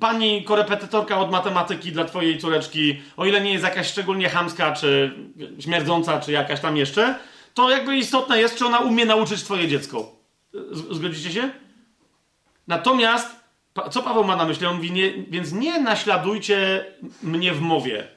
[0.00, 5.14] pani korepetytorka od matematyki dla twojej córeczki, o ile nie jest jakaś szczególnie chamska, czy
[5.60, 7.18] śmierdząca, czy jakaś tam jeszcze,
[7.54, 10.12] to jakby istotne jest, czy ona umie nauczyć twoje dziecko.
[10.90, 11.50] Zgodzicie się?
[12.68, 13.36] Natomiast,
[13.90, 14.66] co Paweł ma na myśli?
[14.66, 16.84] On mówi, nie, więc nie naśladujcie
[17.22, 18.08] mnie w mowie.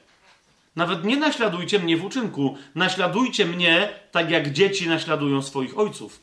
[0.76, 2.56] Nawet nie naśladujcie mnie w uczynku.
[2.74, 6.20] Naśladujcie mnie tak, jak dzieci naśladują swoich ojców.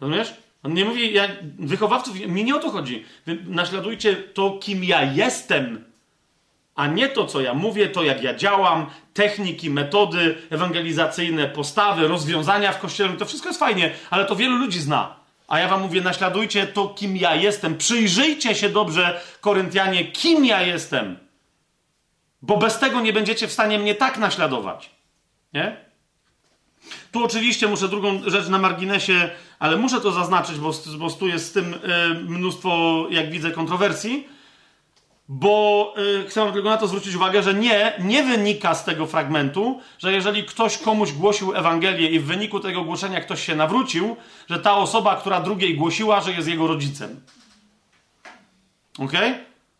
[0.00, 0.34] Rozumiesz?
[0.62, 1.28] On nie mówi, ja,
[1.58, 3.04] wychowawców, mi nie o to chodzi.
[3.26, 5.84] Wy naśladujcie to, kim ja jestem,
[6.74, 12.72] a nie to, co ja mówię, to, jak ja działam, techniki, metody ewangelizacyjne, postawy, rozwiązania
[12.72, 13.12] w kościele.
[13.12, 15.16] To wszystko jest fajnie, ale to wielu ludzi zna.
[15.48, 17.78] A ja wam mówię, naśladujcie to, kim ja jestem.
[17.78, 21.16] Przyjrzyjcie się dobrze, Koryntianie, kim ja jestem
[22.46, 24.90] bo bez tego nie będziecie w stanie mnie tak naśladować.
[25.52, 25.76] Nie?
[27.12, 31.46] Tu oczywiście muszę drugą rzecz na marginesie, ale muszę to zaznaczyć, bo, bo tu jest
[31.46, 34.28] z tym e, mnóstwo, jak widzę, kontrowersji.
[35.28, 35.94] Bo
[36.24, 40.12] y, chcę tylko na to zwrócić uwagę, że nie, nie wynika z tego fragmentu, że
[40.12, 44.16] jeżeli ktoś komuś głosił Ewangelię i w wyniku tego głoszenia ktoś się nawrócił,
[44.50, 47.20] że ta osoba, która drugiej głosiła, że jest jego rodzicem.
[48.98, 49.12] Ok?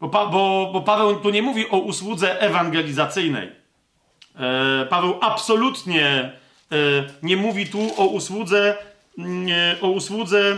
[0.09, 3.53] Bo, bo, bo Paweł tu nie mówi o usłudze ewangelizacyjnej.
[4.37, 6.77] E, Paweł absolutnie e,
[7.23, 8.77] nie mówi tu o usłudze,
[9.19, 10.57] nie, o usłudze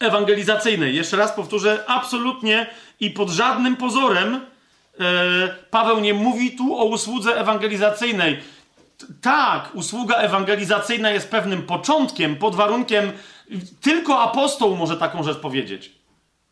[0.00, 0.96] ewangelizacyjnej.
[0.96, 2.66] Jeszcze raz powtórzę, absolutnie
[3.00, 4.40] i pod żadnym pozorem e,
[5.70, 8.40] Paweł nie mówi tu o usłudze ewangelizacyjnej.
[9.20, 13.12] Tak, usługa ewangelizacyjna jest pewnym początkiem, pod warunkiem,
[13.80, 15.99] tylko apostoł może taką rzecz powiedzieć.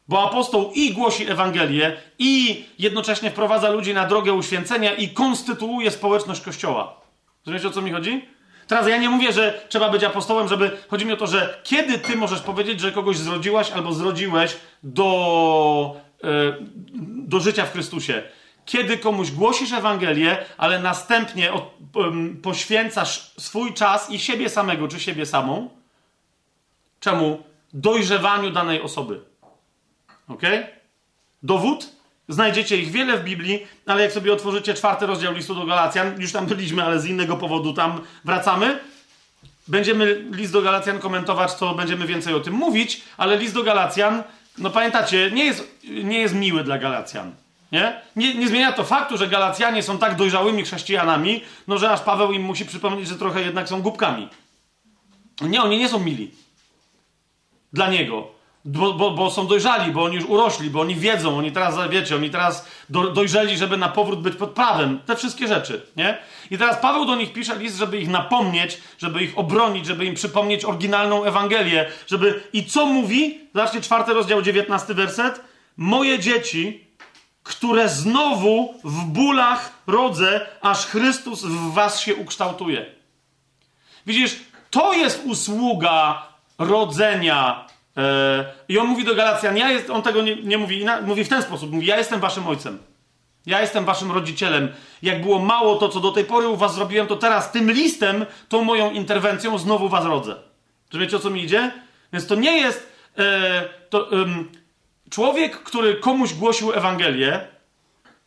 [0.09, 6.41] Bo apostoł i głosi Ewangelię, i jednocześnie wprowadza ludzi na drogę uświęcenia i konstytuuje społeczność
[6.41, 7.01] Kościoła.
[7.47, 8.25] Rozumiecie, o co mi chodzi?
[8.67, 10.77] Teraz ja nie mówię, że trzeba być apostołem, żeby.
[10.89, 15.97] Chodzi mi o to, że kiedy ty możesz powiedzieć, że kogoś zrodziłaś albo zrodziłeś do,
[16.23, 16.57] yy,
[17.03, 18.23] do życia w Chrystusie.
[18.65, 21.63] Kiedy komuś głosisz Ewangelię, ale następnie od,
[21.97, 25.71] yy, poświęcasz swój czas i siebie samego, czy siebie samą.
[27.01, 27.43] Czemu?
[27.73, 29.28] Dojrzewaniu danej osoby.
[30.29, 30.43] Ok?
[31.43, 31.99] Dowód?
[32.29, 36.33] Znajdziecie ich wiele w Biblii, ale jak sobie otworzycie czwarty rozdział listu do Galacjan, już
[36.33, 38.81] tam byliśmy, ale z innego powodu tam wracamy.
[39.69, 44.23] Będziemy list do Galacjan komentować, to będziemy więcej o tym mówić, ale list do Galacjan,
[44.59, 47.33] no pamiętacie, nie jest, nie jest miły dla Galacjan.
[47.73, 48.01] Nie?
[48.17, 48.35] nie?
[48.35, 52.43] Nie zmienia to faktu, że Galacjanie są tak dojrzałymi chrześcijanami, no że aż Paweł im
[52.43, 54.29] musi przypomnieć, że trochę jednak są głupkami.
[55.41, 56.31] Nie, oni nie są mili.
[57.73, 58.38] Dla niego.
[58.65, 62.17] Bo, bo, bo, są dojrzali, bo oni już urośli, bo oni wiedzą, oni teraz, wiecie,
[62.17, 65.01] oni teraz do, dojrzeli, żeby na powrót być pod prawem.
[65.07, 66.19] Te wszystkie rzeczy, nie?
[66.51, 70.15] I teraz Paweł do nich pisze list, żeby ich napomnieć, żeby ich obronić, żeby im
[70.15, 72.43] przypomnieć oryginalną Ewangelię, żeby...
[72.53, 73.41] I co mówi?
[73.55, 75.41] Zobaczcie, czwarty rozdział, dziewiętnasty werset.
[75.77, 76.89] Moje dzieci,
[77.43, 82.87] które znowu w bólach rodzę, aż Chrystus w was się ukształtuje.
[84.07, 84.37] Widzisz,
[84.71, 86.23] to jest usługa
[86.59, 87.67] rodzenia
[88.69, 91.43] I on mówi do Galacjan, ja jest, on tego nie, nie mówi, mówi w ten
[91.43, 92.79] sposób, mówi, ja jestem waszym ojcem.
[93.47, 94.69] Ja jestem waszym rodzicielem.
[95.03, 98.27] Jak było mało to, co do tej pory u was zrobiłem, to teraz tym listem,
[98.49, 100.37] tą moją interwencją znowu was rodzę.
[100.89, 101.73] Czy wiecie, o co mi idzie?
[102.13, 104.09] Więc to nie jest e, to,
[105.11, 107.41] człowiek, który komuś głosił Ewangelię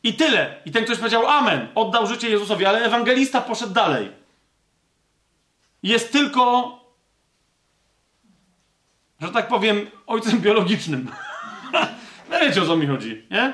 [0.03, 0.55] i tyle.
[0.65, 4.11] I ten ktoś powiedział amen, oddał życie Jezusowi, ale ewangelista poszedł dalej.
[5.83, 6.71] Jest tylko
[9.21, 11.11] że tak powiem, ojcem biologicznym.
[12.29, 13.53] no wiecie o co mi chodzi, nie?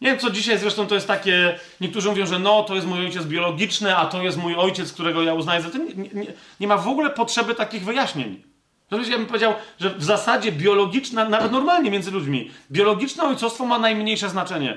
[0.00, 1.58] Nie wiem, co dzisiaj zresztą to jest takie.
[1.80, 5.22] Niektórzy mówią, że no, to jest mój ojciec biologiczny, a to jest mój ojciec, którego
[5.22, 5.70] ja uznaję za.
[5.70, 6.26] To nie, nie,
[6.60, 8.42] nie ma w ogóle potrzeby takich wyjaśnień.
[8.88, 13.78] To ja bym powiedział, że w zasadzie biologiczne, nawet normalnie między ludźmi, biologiczne ojcostwo ma
[13.78, 14.76] najmniejsze znaczenie.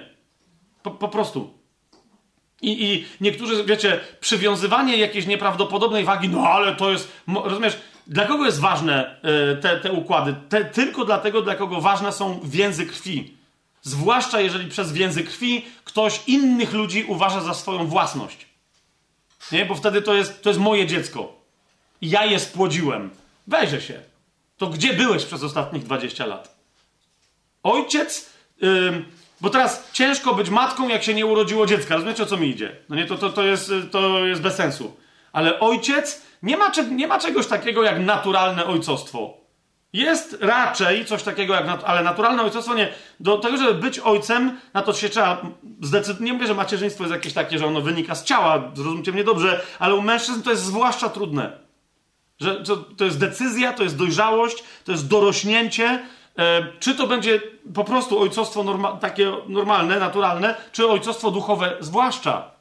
[0.84, 1.54] Po, po prostu.
[2.62, 7.12] I, I niektórzy, wiecie, przywiązywanie jakiejś nieprawdopodobnej wagi, no ale to jest.
[7.44, 10.36] Rozumiesz, dla kogo jest ważne e, te, te układy?
[10.50, 13.38] Te, tylko dlatego, dla kogo ważne są więzy krwi.
[13.82, 18.46] Zwłaszcza jeżeli przez więzy krwi ktoś innych ludzi uważa za swoją własność.
[19.52, 19.66] Nie?
[19.66, 21.34] Bo wtedy to jest, to jest moje dziecko.
[22.02, 23.10] Ja je spłodziłem.
[23.48, 24.00] Wejrzę się.
[24.58, 26.56] To gdzie byłeś przez ostatnich 20 lat?
[27.64, 28.30] Ojciec.
[28.62, 29.06] Yy,
[29.42, 31.96] bo teraz ciężko być matką, jak się nie urodziło dziecka.
[31.96, 32.76] Rozumiecie, o co mi idzie?
[32.90, 34.96] No nie, to, to, to, jest, to jest bez sensu.
[35.34, 39.46] Ale ojciec nie ma, nie ma czegoś takiego jak naturalne ojcostwo.
[39.94, 42.94] Jest raczej coś takiego jak, ale naturalne ojcostwo nie.
[43.20, 45.42] Do tego, żeby być ojcem, na to się trzeba
[45.82, 46.22] zdecydować.
[46.22, 49.62] Nie mówię, że macierzyństwo jest jakieś takie, że ono wynika z ciała, zrozumcie mnie dobrze,
[49.80, 51.58] ale u mężczyzn to jest zwłaszcza trudne.
[52.40, 56.04] Że to, to jest decyzja, to jest dojrzałość, to jest dorośnięcie.
[56.38, 57.42] E, czy to będzie
[57.74, 62.55] po prostu ojcostwo norma takie normalne, naturalne, czy ojcostwo duchowe, zwłaszcza.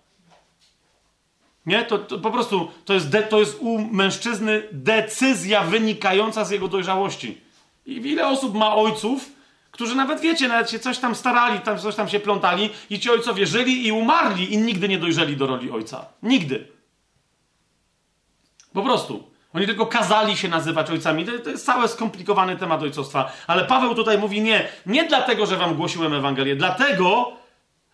[1.66, 1.84] Nie?
[1.84, 6.68] To, to po prostu to jest, de, to jest u mężczyzny decyzja wynikająca z jego
[6.68, 7.40] dojrzałości.
[7.86, 9.32] I ile osób ma ojców,
[9.70, 13.10] którzy nawet wiecie, nawet się coś tam starali, tam coś tam się plątali i ci
[13.10, 16.06] ojcowie żyli i umarli i nigdy nie dojrzeli do roli ojca.
[16.22, 16.68] Nigdy.
[18.72, 19.34] Po prostu.
[19.54, 21.24] Oni tylko kazali się nazywać ojcami.
[21.24, 23.32] To, jest cały skomplikowany temat ojcostwa.
[23.46, 24.68] Ale Paweł tutaj mówi nie.
[24.86, 26.56] Nie dlatego, że wam głosiłem Ewangelię.
[26.56, 27.32] Dlatego,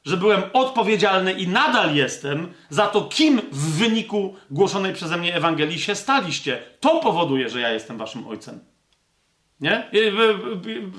[0.05, 5.79] że byłem odpowiedzialny i nadal jestem za to, kim w wyniku głoszonej przeze mnie Ewangelii
[5.79, 6.63] się staliście.
[6.81, 8.61] To powoduje, że ja jestem waszym ojcem.
[9.61, 9.91] Nie?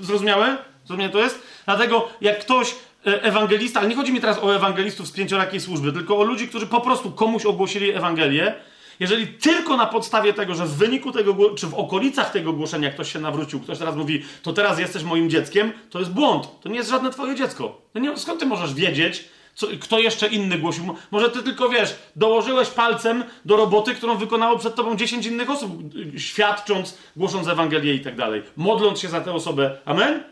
[0.00, 0.56] Zrozumiałe?
[0.84, 1.42] Zrozumiałe to jest?
[1.64, 2.74] Dlatego jak ktoś,
[3.06, 6.48] e, ewangelista, ale nie chodzi mi teraz o ewangelistów z pięciorakiej służby, tylko o ludzi,
[6.48, 8.54] którzy po prostu komuś ogłosili Ewangelię.
[9.02, 13.12] Jeżeli tylko na podstawie tego, że w wyniku tego, czy w okolicach tego głoszenia ktoś
[13.12, 16.48] się nawrócił, ktoś teraz mówi, to teraz jesteś moim dzieckiem, to jest błąd.
[16.60, 17.80] To nie jest żadne twoje dziecko.
[17.94, 19.24] No nie, skąd ty możesz wiedzieć,
[19.54, 20.96] co, kto jeszcze inny głosił?
[21.10, 25.72] Może ty tylko wiesz, dołożyłeś palcem do roboty, którą wykonało przed tobą 10 innych osób,
[26.16, 29.78] świadcząc, głosząc Ewangelię i tak dalej, modląc się za tę osobę.
[29.84, 30.22] Amen?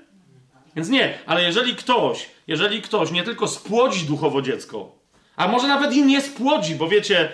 [0.77, 4.93] Więc nie, ale jeżeli ktoś, jeżeli ktoś nie tylko spłodzi duchowo dziecko,
[5.37, 7.33] a może nawet i nie spłodzi, bo wiecie,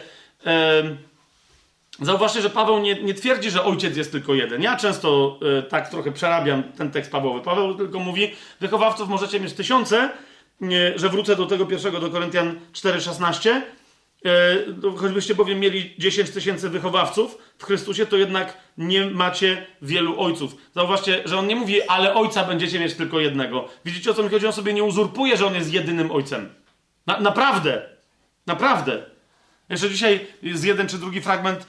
[2.00, 4.62] zauważcie, że Paweł nie, nie, twierdzi, że ojciec jest tylko jeden.
[4.62, 7.40] Ja często e, tak trochę przerabiam ten tekst Pawłowy.
[7.40, 10.10] Paweł tylko mówi, wychowawców możecie mieć tysiące,
[10.96, 13.50] że wrócę do tego pierwszego, do Koryntian 4,16.
[13.50, 20.56] E, choćbyście bowiem mieli 10 tysięcy wychowawców w Chrystusie, to jednak nie macie wielu ojców.
[20.74, 23.68] Zauważcie, że on nie mówi, ale ojca będziecie mieć tylko jednego.
[23.84, 24.46] Widzicie o co mi chodzi?
[24.46, 26.48] On sobie nie uzurpuje, że on jest jedynym ojcem.
[27.06, 27.88] Na, naprawdę.
[28.46, 29.15] Naprawdę.
[29.68, 31.66] Jeszcze dzisiaj jest jeden czy drugi fragment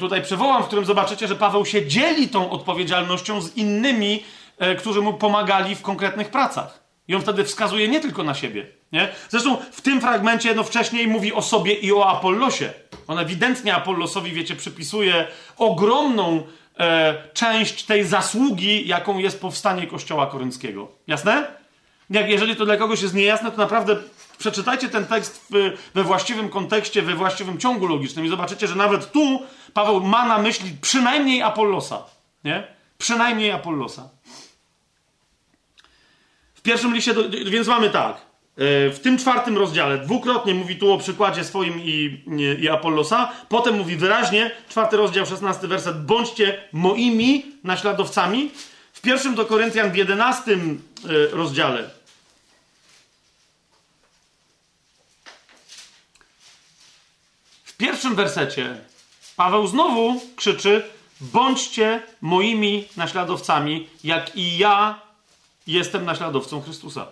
[0.00, 4.24] tutaj przywołam, w którym zobaczycie, że Paweł się dzieli tą odpowiedzialnością z innymi,
[4.58, 6.80] e, którzy mu pomagali w konkretnych pracach.
[7.08, 8.66] I on wtedy wskazuje nie tylko na siebie.
[8.92, 9.08] Nie?
[9.28, 12.72] Zresztą w tym fragmencie no wcześniej mówi o sobie i o Apollosie.
[13.06, 15.26] On ewidentnie Apollosowi, wiecie, przypisuje
[15.56, 16.42] ogromną
[16.78, 20.88] e, część tej zasługi, jaką jest powstanie Kościoła Korynckiego.
[21.06, 21.46] Jasne?
[22.10, 23.96] Jak, jeżeli to dla kogoś jest niejasne, to naprawdę
[24.40, 25.52] przeczytajcie ten tekst
[25.94, 29.42] we właściwym kontekście, we właściwym ciągu logicznym i zobaczycie, że nawet tu
[29.74, 32.02] Paweł ma na myśli przynajmniej Apollosa.
[32.44, 32.66] Nie?
[32.98, 34.08] Przynajmniej Apollosa.
[36.54, 38.16] W pierwszym liście, do, więc mamy tak.
[38.16, 42.24] E, w tym czwartym rozdziale dwukrotnie mówi tu o przykładzie swoim i,
[42.60, 43.32] i, Apollosa.
[43.48, 48.50] Potem mówi wyraźnie, czwarty rozdział, szesnasty werset, bądźcie moimi naśladowcami.
[48.92, 51.99] W pierwszym do Koryntian w jedenastym e, rozdziale
[57.80, 58.76] pierwszym wersecie
[59.36, 60.82] Paweł znowu krzyczy
[61.20, 65.00] bądźcie moimi naśladowcami, jak i ja
[65.66, 67.06] jestem naśladowcą Chrystusa.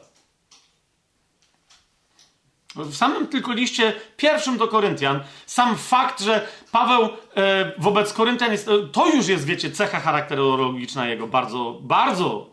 [2.74, 8.68] W samym tylko liście pierwszym do Koryntian, sam fakt, że Paweł e, wobec Koryntian jest,
[8.68, 12.50] e, to już jest, wiecie, cecha charakterologiczna jego, bardzo, bardzo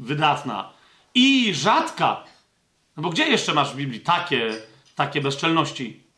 [0.00, 0.72] wydatna
[1.14, 2.24] i rzadka.
[2.96, 4.52] No bo gdzie jeszcze masz w Biblii takie,
[4.94, 6.09] takie bezczelności?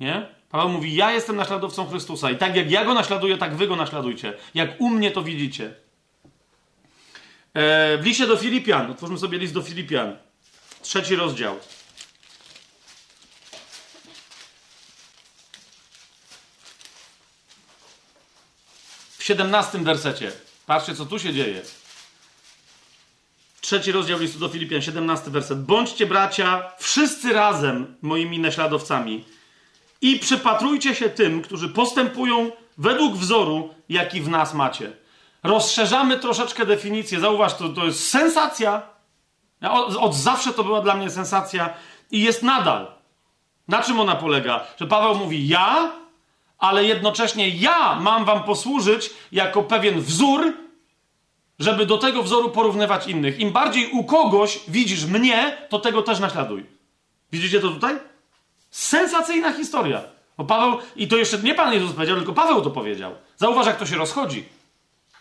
[0.00, 0.26] Nie?
[0.50, 3.76] Paweł mówi, ja jestem naśladowcą Chrystusa i tak jak ja go naśladuję, tak wy go
[3.76, 4.32] naśladujcie.
[4.54, 5.74] Jak u mnie to widzicie.
[7.54, 10.16] E, w liście do Filipian, otwórzmy sobie list do Filipian,
[10.82, 11.56] trzeci rozdział.
[19.18, 20.32] W siedemnastym wersecie.
[20.66, 21.62] Patrzcie, co tu się dzieje.
[23.60, 25.64] Trzeci rozdział listu do Filipian, siedemnasty werset.
[25.64, 29.24] Bądźcie bracia wszyscy razem moimi naśladowcami
[30.00, 35.00] i przypatrujcie się tym, którzy postępują według wzoru, jaki w nas macie
[35.42, 37.20] rozszerzamy troszeczkę definicję.
[37.20, 38.82] Zauważ, to, to jest sensacja.
[39.70, 41.74] Od, od zawsze to była dla mnie sensacja
[42.10, 42.86] i jest nadal.
[43.68, 44.66] Na czym ona polega?
[44.80, 45.92] Że Paweł mówi ja,
[46.58, 50.52] ale jednocześnie ja mam wam posłużyć jako pewien wzór,
[51.58, 53.40] żeby do tego wzoru porównywać innych.
[53.40, 56.66] Im bardziej u kogoś widzisz mnie, to tego też naśladuj.
[57.32, 58.09] Widzicie to tutaj?
[58.70, 60.02] Sensacyjna historia.
[60.38, 63.12] Bo Paweł, i to jeszcze nie Pan Jezus powiedział, tylko Paweł to powiedział.
[63.36, 64.44] Zauważ, jak to się rozchodzi.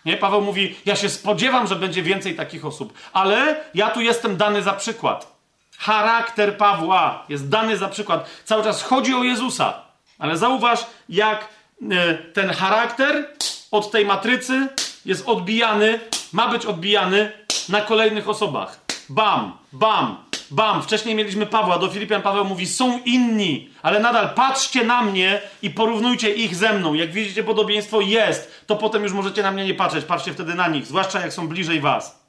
[0.06, 0.18] Nie?
[0.18, 4.62] Paweł mówi: Ja się spodziewam, że będzie więcej takich osób, ale ja tu jestem dany
[4.62, 5.40] za przykład.
[5.78, 8.30] Charakter Pawła jest dany za przykład.
[8.46, 9.82] Cały czas chodzi o Jezusa,
[10.20, 11.48] ale zauważ, jak
[11.92, 13.28] e, ten charakter
[13.72, 14.68] od tej matrycy
[15.06, 16.00] jest odbijany,
[16.34, 17.32] ma być odbijany
[17.70, 18.80] na kolejnych osobach.
[19.10, 20.18] Bam, bam,
[20.52, 25.42] Bam, wcześniej mieliśmy Pawła, do Filipian Paweł mówi, są inni, ale nadal patrzcie na mnie
[25.62, 26.94] i porównujcie ich ze mną.
[26.94, 30.68] Jak widzicie podobieństwo jest, to potem już możecie na mnie nie patrzeć, patrzcie wtedy na
[30.68, 32.20] nich, zwłaszcza jak są bliżej was.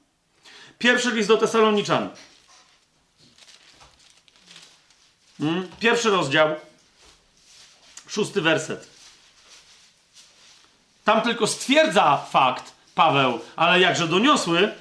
[0.78, 2.08] Pierwszy list do Tesaloniczan.
[5.38, 5.68] Hmm?
[5.80, 6.48] Pierwszy rozdział,
[8.08, 8.88] szósty werset.
[11.04, 14.72] Tam tylko stwierdza fakt Paweł, ale jakże doniosły,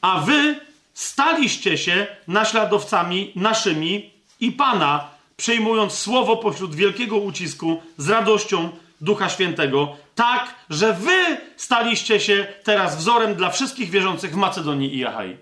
[0.00, 0.67] a wy
[0.98, 4.10] staliście się naśladowcami naszymi
[4.40, 8.70] i Pana, przyjmując słowo pośród wielkiego ucisku z radością
[9.00, 15.06] Ducha Świętego, tak, że wy staliście się teraz wzorem dla wszystkich wierzących w Macedonii i
[15.06, 15.36] Achai.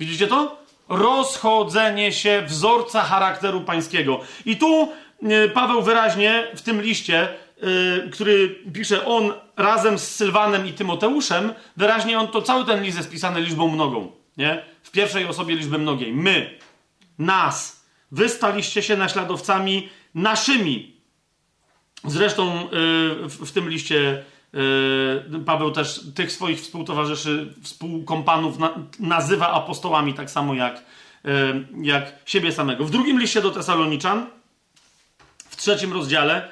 [0.00, 0.58] Widzicie to?
[0.88, 4.20] Rozchodzenie się wzorca charakteru pańskiego.
[4.46, 4.92] I tu
[5.22, 11.54] e, Paweł wyraźnie w tym liście, e, który pisze on razem z Sylwanem i Tymoteuszem,
[11.76, 14.23] wyraźnie on to cały ten list jest liczbą mnogą.
[14.36, 14.64] Nie?
[14.82, 16.12] W pierwszej osobie liczby mnogiej.
[16.12, 16.58] My,
[17.18, 17.84] nas.
[18.12, 20.96] Wy staliście się naśladowcami naszymi.
[22.04, 22.68] Zresztą y,
[23.28, 24.24] w, tym liście
[24.54, 30.80] y, Paweł też tych swoich współtowarzyszy, współkompanów na, nazywa apostołami, tak samo jak, y,
[31.82, 32.84] jak siebie samego.
[32.84, 34.26] W drugim liście do Tesaloniczan,
[35.48, 36.48] w trzecim rozdziale,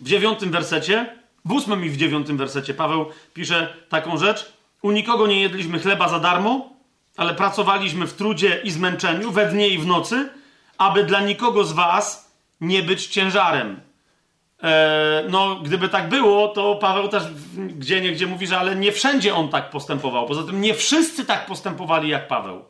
[0.00, 4.52] w dziewiątym wersecie, w ósmym i w dziewiątym wersecie Paweł pisze taką rzecz.
[4.82, 6.68] U nikogo nie jedliśmy chleba za darmo,
[7.16, 10.28] ale pracowaliśmy w trudzie i zmęczeniu, we dnie i w nocy,
[10.78, 13.80] aby dla nikogo z was nie być ciężarem.
[14.62, 17.22] E, no, gdyby tak było, to Paweł też
[17.56, 20.26] gdzie nie gdzie mówi, że ale nie wszędzie on tak postępował.
[20.26, 22.64] Poza tym nie wszyscy tak postępowali jak Paweł.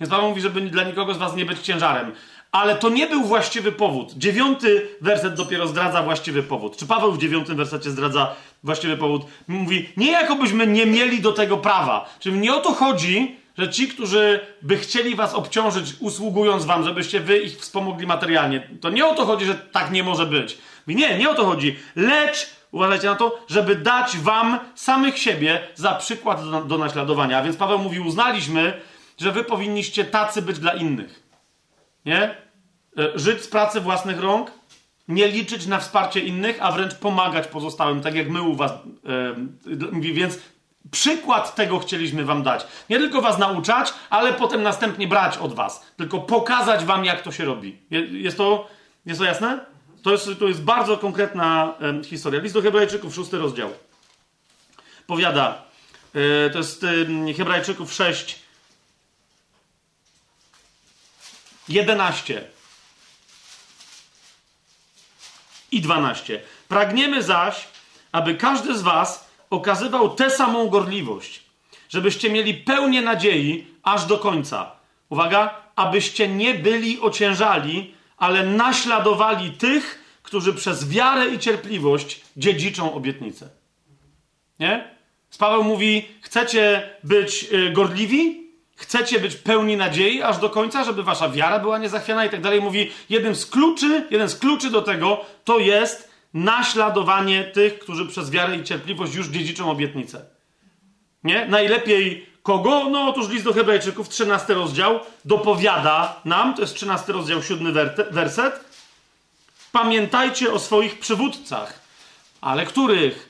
[0.00, 2.12] Więc Paweł mówi, żeby dla nikogo z was nie być ciężarem.
[2.52, 4.12] Ale to nie był właściwy powód.
[4.16, 6.76] Dziewiąty werset dopiero zdradza właściwy powód.
[6.76, 8.34] Czy Paweł w dziewiątym wersecie zdradza
[8.64, 9.22] właściwy powód?
[9.48, 12.14] Mówi, nie jakobyśmy nie mieli do tego prawa.
[12.20, 17.20] Czyli nie o to chodzi, że ci, którzy by chcieli was obciążyć, usługując wam, żebyście
[17.20, 20.58] wy ich wspomogli materialnie, to nie o to chodzi, że tak nie może być.
[20.86, 21.76] Mówi, nie, nie o to chodzi.
[21.96, 27.38] Lecz, uważajcie na to, żeby dać wam samych siebie za przykład do, do naśladowania.
[27.38, 28.80] A więc Paweł mówi, uznaliśmy,
[29.18, 31.21] że wy powinniście tacy być dla innych.
[32.04, 32.22] Nie?
[32.98, 34.50] E, żyć z pracy własnych rąk,
[35.08, 38.72] nie liczyć na wsparcie innych, a wręcz pomagać pozostałym, tak jak my u was.
[40.00, 40.38] Yy, więc
[40.90, 42.66] przykład tego chcieliśmy wam dać.
[42.90, 45.86] Nie tylko was nauczać, ale potem następnie brać od was.
[45.96, 47.78] Tylko pokazać wam, jak to się robi.
[48.10, 48.68] Jest to,
[49.06, 49.64] jest to jasne?
[50.02, 52.40] To jest, to jest bardzo konkretna yy, historia.
[52.40, 53.70] List do Hebrajczyków, szósty rozdział.
[55.06, 55.62] Powiada,
[56.14, 56.86] yy, to jest
[57.36, 58.41] Hebrajczyków 6,
[61.72, 62.44] 11
[65.72, 66.40] i 12.
[66.68, 67.66] Pragniemy zaś,
[68.12, 71.42] aby każdy z Was okazywał tę samą gorliwość,
[71.88, 74.70] żebyście mieli pełnię nadziei aż do końca.
[75.08, 83.48] Uwaga, abyście nie byli ociężali, ale naśladowali tych, którzy przez wiarę i cierpliwość dziedziczą obietnicę.
[84.58, 84.92] Nie?
[85.38, 88.41] Paweł mówi: Chcecie być y, gorliwi?
[88.82, 92.60] Chcecie być pełni nadziei aż do końca, żeby wasza wiara była niezachwiana i tak dalej.
[92.60, 98.30] Mówi, jeden z kluczy, jeden z kluczy do tego to jest naśladowanie tych, którzy przez
[98.30, 100.24] wiarę i cierpliwość już dziedziczą obietnicę.
[101.24, 101.46] Nie?
[101.46, 102.88] Najlepiej kogo?
[102.90, 107.74] No otóż list do Hebrajczyków, 13 rozdział, dopowiada nam, to jest 13 rozdział, 7
[108.10, 108.64] werset.
[109.72, 111.80] Pamiętajcie o swoich przywódcach.
[112.40, 113.28] Ale których?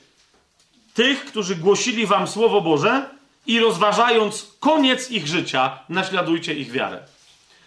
[0.93, 3.09] Tych, którzy głosili wam Słowo Boże,
[3.45, 6.99] i rozważając koniec ich życia, naśladujcie ich wiarę.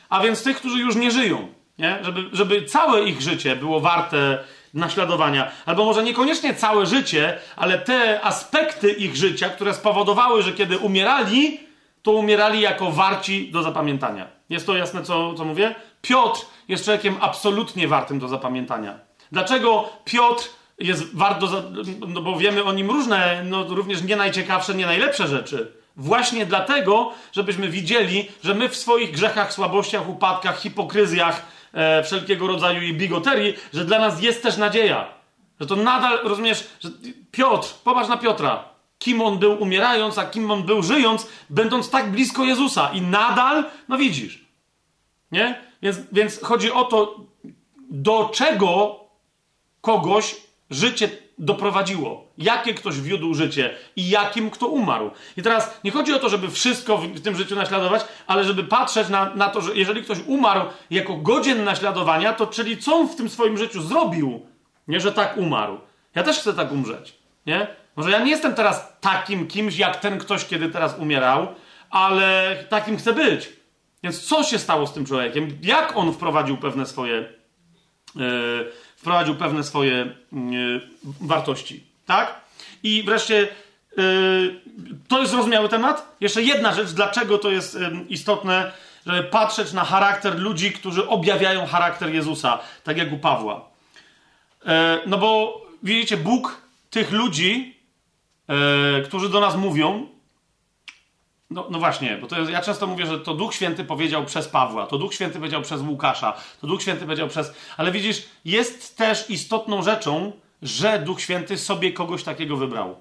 [0.08, 1.48] A więc tych, którzy już nie żyją,
[1.78, 1.98] nie?
[2.02, 4.38] Żeby, żeby całe ich życie było warte
[4.74, 10.78] naśladowania, albo może niekoniecznie całe życie, ale te aspekty ich życia, które spowodowały, że kiedy
[10.78, 11.60] umierali,
[12.02, 14.26] to umierali jako warci do zapamiętania.
[14.48, 15.74] Jest to jasne, co, co mówię?
[16.02, 18.98] Piotr jest człowiekiem absolutnie wartym do zapamiętania.
[19.32, 20.48] Dlaczego Piotr
[20.78, 21.62] jest warto,
[22.08, 25.72] no bo wiemy o nim różne, no również nie najciekawsze, nie najlepsze rzeczy.
[25.96, 32.82] Właśnie dlatego, żebyśmy widzieli, że my w swoich grzechach, słabościach, upadkach, hipokryzjach, e, wszelkiego rodzaju
[32.82, 35.08] i bigoterii, że dla nas jest też nadzieja.
[35.60, 36.88] Że to nadal, rozumiesz, że
[37.30, 38.64] Piotr, popatrz na Piotra,
[38.98, 42.90] kim on był umierając, a kim on był żyjąc, będąc tak blisko Jezusa.
[42.92, 44.44] I nadal, no widzisz.
[45.32, 45.60] Nie?
[45.82, 47.20] Więc, więc chodzi o to,
[47.90, 49.00] do czego
[49.80, 55.10] kogoś życie doprowadziło, jakie ktoś wiódł życie i jakim kto umarł.
[55.36, 59.08] I teraz nie chodzi o to, żeby wszystko w tym życiu naśladować, ale żeby patrzeć
[59.08, 60.60] na, na to, że jeżeli ktoś umarł
[60.90, 64.46] jako godzien naśladowania, to czyli co on w tym swoim życiu zrobił,
[64.88, 65.80] nie, że tak umarł.
[66.14, 67.14] Ja też chcę tak umrzeć,
[67.46, 67.66] nie?
[67.96, 71.46] Może ja nie jestem teraz takim kimś, jak ten ktoś, kiedy teraz umierał,
[71.90, 73.48] ale takim chcę być.
[74.02, 75.58] Więc co się stało z tym człowiekiem?
[75.62, 77.32] Jak on wprowadził pewne swoje...
[78.16, 78.72] Yy,
[79.06, 80.80] wprowadził pewne swoje mm, e,
[81.20, 81.84] wartości.
[82.06, 82.40] Tak?
[82.82, 83.48] I wreszcie
[83.98, 84.02] e,
[85.08, 86.16] to jest zrozumiały temat.
[86.20, 87.78] Jeszcze jedna rzecz, dlaczego to jest
[88.08, 88.72] istotne,
[89.06, 93.68] żeby patrzeć na charakter ludzi, którzy objawiają charakter Jezusa, tak jak u Pawła.
[94.66, 96.60] E, no bo widzicie, Bóg
[96.90, 97.76] tych ludzi,
[99.04, 100.08] którzy do nas mówią,
[101.50, 104.48] no, no właśnie, bo to jest, ja często mówię, że to Duch Święty powiedział przez
[104.48, 107.52] Pawła, to Duch Święty powiedział przez Łukasza, to Duch Święty powiedział przez.
[107.76, 110.32] Ale widzisz, jest też istotną rzeczą,
[110.62, 112.96] że Duch Święty sobie kogoś takiego wybrał.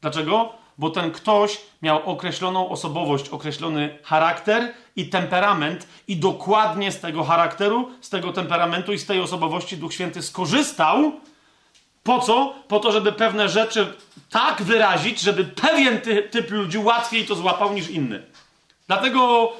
[0.00, 0.52] Dlaczego?
[0.78, 7.90] Bo ten ktoś miał określoną osobowość, określony charakter i temperament, i dokładnie z tego charakteru,
[8.00, 11.12] z tego temperamentu i z tej osobowości Duch Święty skorzystał
[12.06, 12.54] Po co?
[12.68, 13.86] Po to, żeby pewne rzeczy
[14.30, 18.22] tak wyrazić, żeby pewien ty, typ ludzi łatwiej to złapał niż inny.
[18.86, 19.52] Dlatego,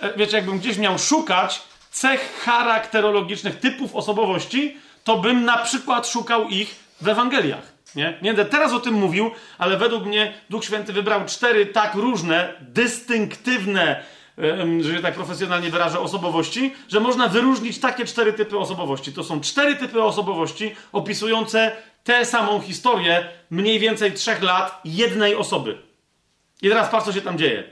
[0.00, 6.48] e, wiecie, jakbym gdzieś miał szukać cech charakterologicznych typów osobowości, to bym na przykład szukał
[6.48, 7.72] ich w Ewangeliach.
[7.94, 8.18] Nie?
[8.22, 12.54] nie będę teraz o tym mówił, ale według mnie Duch Święty wybrał cztery tak różne,
[12.60, 14.04] dystynktywne,
[14.80, 19.12] że się tak profesjonalnie wyrażę, osobowości, że można wyróżnić takie cztery typy osobowości.
[19.12, 25.78] To są cztery typy osobowości opisujące tę samą historię mniej więcej trzech lat jednej osoby.
[26.62, 27.64] I teraz patrz, co się tam dzieje.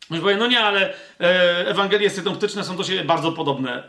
[0.00, 3.72] Ktoś powie, no nie, ale e, Ewangelie synoptyczne są do siebie bardzo podobne.
[3.72, 3.82] E,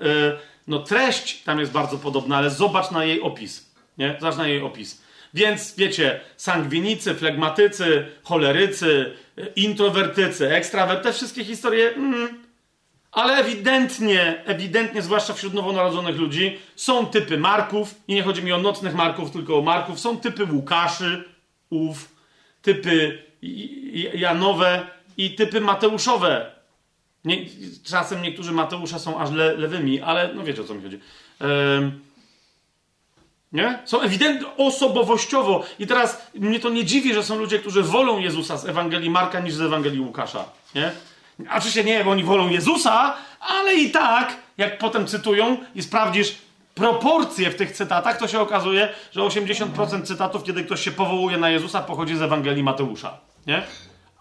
[0.67, 3.73] no treść tam jest bardzo podobna, ale zobacz na jej opis.
[3.97, 4.17] Nie?
[4.19, 5.02] Zobacz na jej opis.
[5.33, 9.13] Więc wiecie, sangwinicy, flegmatycy, cholerycy,
[9.55, 12.43] introwertycy, ekstrawertycy, te wszystkie historie, mm,
[13.11, 18.57] ale ewidentnie, ewidentnie, zwłaszcza wśród nowonarodzonych ludzi, są typy Marków, i nie chodzi mi o
[18.57, 21.23] nocnych Marków, tylko o Marków, są typy Łukaszy,
[21.69, 22.15] ów,
[22.61, 23.23] typy
[24.13, 24.87] Janowe
[25.17, 26.51] i typy Mateuszowe.
[27.25, 27.37] Nie,
[27.83, 30.99] czasem niektórzy Mateusze są aż le, lewymi, ale no wiecie o co mi chodzi.
[33.53, 33.79] Nie?
[33.85, 35.63] Są ewidentnie osobowościowo.
[35.79, 39.39] I teraz mnie to nie dziwi, że są ludzie, którzy wolą Jezusa z Ewangelii Marka
[39.39, 40.45] niż z Ewangelii Łukasza.
[40.75, 40.91] Nie?
[41.49, 46.35] A oczywiście nie, bo oni wolą Jezusa, ale i tak, jak potem cytują i sprawdzisz
[46.75, 51.49] proporcje w tych cytatach, to się okazuje, że 80% cytatów, kiedy ktoś się powołuje na
[51.49, 53.17] Jezusa, pochodzi z Ewangelii Mateusza.
[53.47, 53.63] Nie?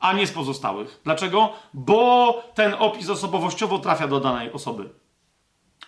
[0.00, 1.00] A nie z pozostałych.
[1.04, 1.52] Dlaczego?
[1.74, 4.88] Bo ten opis osobowościowo trafia do danej osoby.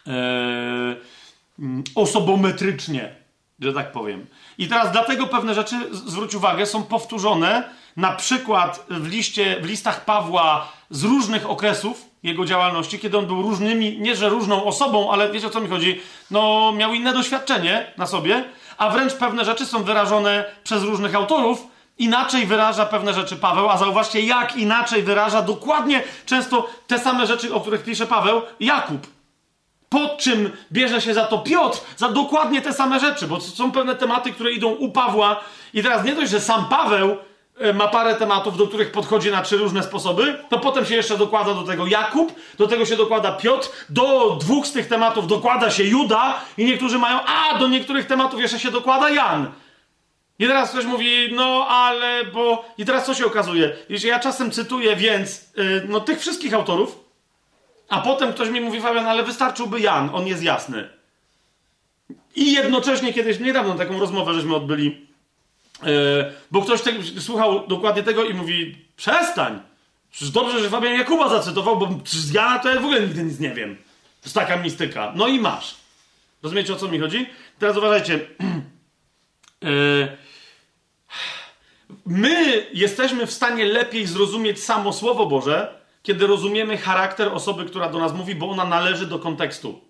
[0.06, 0.96] Eee,
[1.94, 3.23] osobometrycznie
[3.60, 4.26] że tak powiem.
[4.58, 10.04] I teraz dlatego pewne rzeczy, zwróć uwagę, są powtórzone na przykład w, liście, w listach
[10.04, 15.32] Pawła z różnych okresów jego działalności, kiedy on był różnymi, nie że różną osobą, ale
[15.32, 16.00] wiecie o co mi chodzi,
[16.30, 18.44] no miał inne doświadczenie na sobie,
[18.78, 21.66] a wręcz pewne rzeczy są wyrażone przez różnych autorów,
[21.98, 27.54] inaczej wyraża pewne rzeczy Paweł, a zauważcie, jak inaczej wyraża dokładnie często te same rzeczy,
[27.54, 29.13] o których pisze Paweł, Jakub
[29.94, 33.94] po czym bierze się za to Piotr, za dokładnie te same rzeczy, bo są pewne
[33.96, 35.40] tematy, które idą u Pawła
[35.74, 37.16] i teraz nie dość, że sam Paweł
[37.58, 41.18] e, ma parę tematów, do których podchodzi na trzy różne sposoby, to potem się jeszcze
[41.18, 45.70] dokłada do tego Jakub, do tego się dokłada Piotr, do dwóch z tych tematów dokłada
[45.70, 49.52] się Juda i niektórzy mają, a do niektórych tematów jeszcze się dokłada Jan.
[50.38, 52.64] I teraz ktoś mówi, no ale bo...
[52.78, 53.76] I teraz co się okazuje?
[53.88, 57.03] Jeśli ja czasem cytuję więc, yy, no tych wszystkich autorów,
[57.94, 60.88] a potem ktoś mi mówi, Fabian, ale wystarczyłby Jan, on jest jasny.
[62.36, 65.06] I jednocześnie kiedyś, niedawno taką rozmowę żeśmy odbyli,
[65.82, 65.88] yy,
[66.50, 66.90] bo ktoś te,
[67.20, 69.60] słuchał dokładnie tego i mówi, przestań.
[70.10, 73.40] Przecież dobrze, że Fabian Jakuba zacytował, bo z Jana to ja w ogóle nigdy nic
[73.40, 73.76] nie wiem.
[73.76, 75.12] To jest taka mistyka.
[75.16, 75.74] No i masz.
[76.42, 77.26] Rozumiecie, o co mi chodzi?
[77.58, 78.20] Teraz uważajcie.
[79.62, 80.16] Yy,
[82.06, 87.98] my jesteśmy w stanie lepiej zrozumieć samo Słowo Boże, kiedy rozumiemy charakter osoby, która do
[87.98, 89.80] nas mówi, bo ona należy do kontekstu.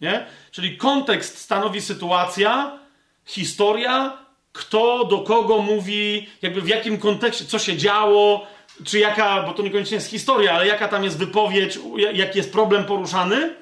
[0.00, 0.26] Nie?
[0.50, 2.78] Czyli kontekst stanowi sytuacja,
[3.24, 4.18] historia,
[4.52, 8.46] kto do kogo mówi, jakby w jakim kontekście, co się działo,
[8.84, 11.78] czy jaka, bo to niekoniecznie jest historia, ale jaka tam jest wypowiedź,
[12.14, 13.54] jaki jest problem poruszany,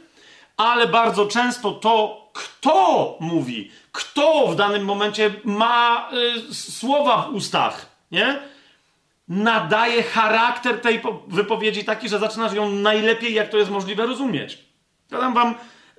[0.56, 6.10] ale bardzo często to, kto mówi, kto w danym momencie ma
[6.50, 8.38] y, słowa w ustach, nie?
[9.28, 14.64] Nadaje charakter tej wypowiedzi taki, że zaczynasz ją najlepiej, jak to jest możliwe, rozumieć.
[15.10, 15.54] Ja dam wam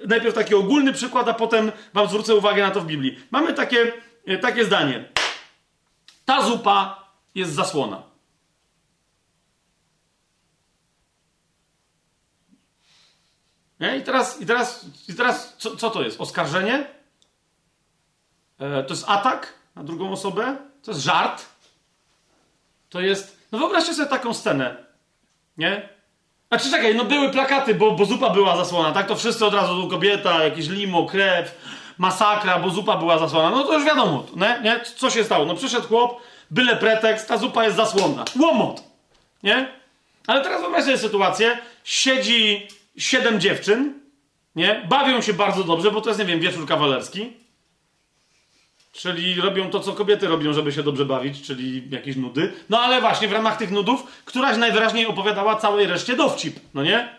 [0.08, 3.20] najpierw taki ogólny przykład, a potem wam zwrócę uwagę na to w Biblii.
[3.32, 3.94] Mamy takie,
[4.26, 5.10] e, takie zdanie.
[6.26, 8.04] Ta zupa jest zasłona.
[13.80, 13.98] Nie?
[13.98, 16.22] I teraz, i teraz, i teraz co, co to jest?
[16.22, 16.88] Oskarżenie?
[18.60, 20.58] E, to jest atak na drugą osobę?
[20.84, 21.46] To jest żart?
[22.90, 23.48] To jest.
[23.52, 24.76] No wyobraźcie sobie taką scenę.
[25.58, 25.90] Nie?
[26.50, 29.08] A czy czekaj, no były plakaty, bo, bo zupa była zasłona, tak?
[29.08, 31.56] To wszyscy od razu, kobieta, jakieś limo, krew,
[31.98, 33.50] masakra, bo zupa była zasłona.
[33.50, 34.60] No to już wiadomo, nie?
[34.64, 34.80] nie?
[34.96, 35.46] Co się stało?
[35.46, 38.26] No przyszedł chłop, byle pretekst, ta zupa jest zasłonna.
[38.40, 38.84] Łomot!
[39.44, 39.68] Nie?
[40.28, 44.00] Ale teraz wyobraź sobie sytuację, siedzi siedem dziewczyn,
[44.56, 44.86] nie?
[44.90, 47.34] Bawią się bardzo dobrze, bo to jest, nie wiem, wieczór kawalerski.
[48.98, 52.54] Czyli robią to, co kobiety robią, żeby się dobrze bawić, czyli jakieś nudy.
[52.70, 57.16] No ale właśnie w ramach tych nudów któraś najwyraźniej opowiadała całej reszcie dowcip, no nie?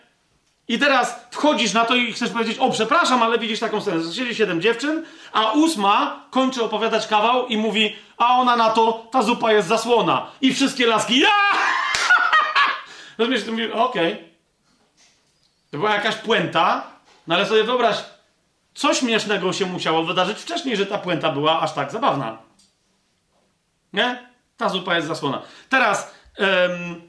[0.68, 4.12] I teraz wchodzisz na to i chcesz powiedzieć, o przepraszam, ale widzisz taką scenę.
[4.12, 9.22] Siedzi siedem dziewczyn, a ósma kończy opowiadać kawał i mówi, a ona na to, ta
[9.22, 10.30] zupa jest zasłona.
[10.40, 11.28] I wszystkie laski, ja!
[13.18, 14.12] Rozumiesz, ty okej.
[14.12, 14.28] Okay.
[15.70, 16.86] To była jakaś puenta,
[17.26, 17.96] no ale sobie wyobraź,
[18.78, 22.38] co śmiesznego się musiało wydarzyć wcześniej, że ta puenta była aż tak zabawna.
[23.92, 24.28] Nie?
[24.56, 25.42] Ta zupa jest zasłona.
[25.68, 27.02] Teraz ym,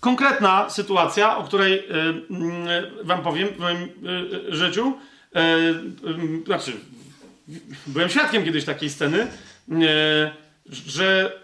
[0.00, 2.66] konkretna sytuacja, o której ym,
[3.02, 4.92] wam powiem w moim y, życiu.
[5.36, 6.72] Y, znaczy,
[7.86, 9.26] byłem świadkiem kiedyś takiej sceny,
[9.68, 10.30] y,
[10.86, 11.38] że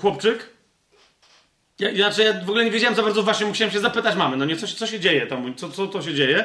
[0.00, 0.50] chłopczyk
[1.78, 4.44] ja, znaczy, ja w ogóle nie wiedziałem za bardzo, właśnie musiałem się zapytać mamy, no
[4.44, 6.44] nie, co, co się dzieje tam, co, co to się dzieje.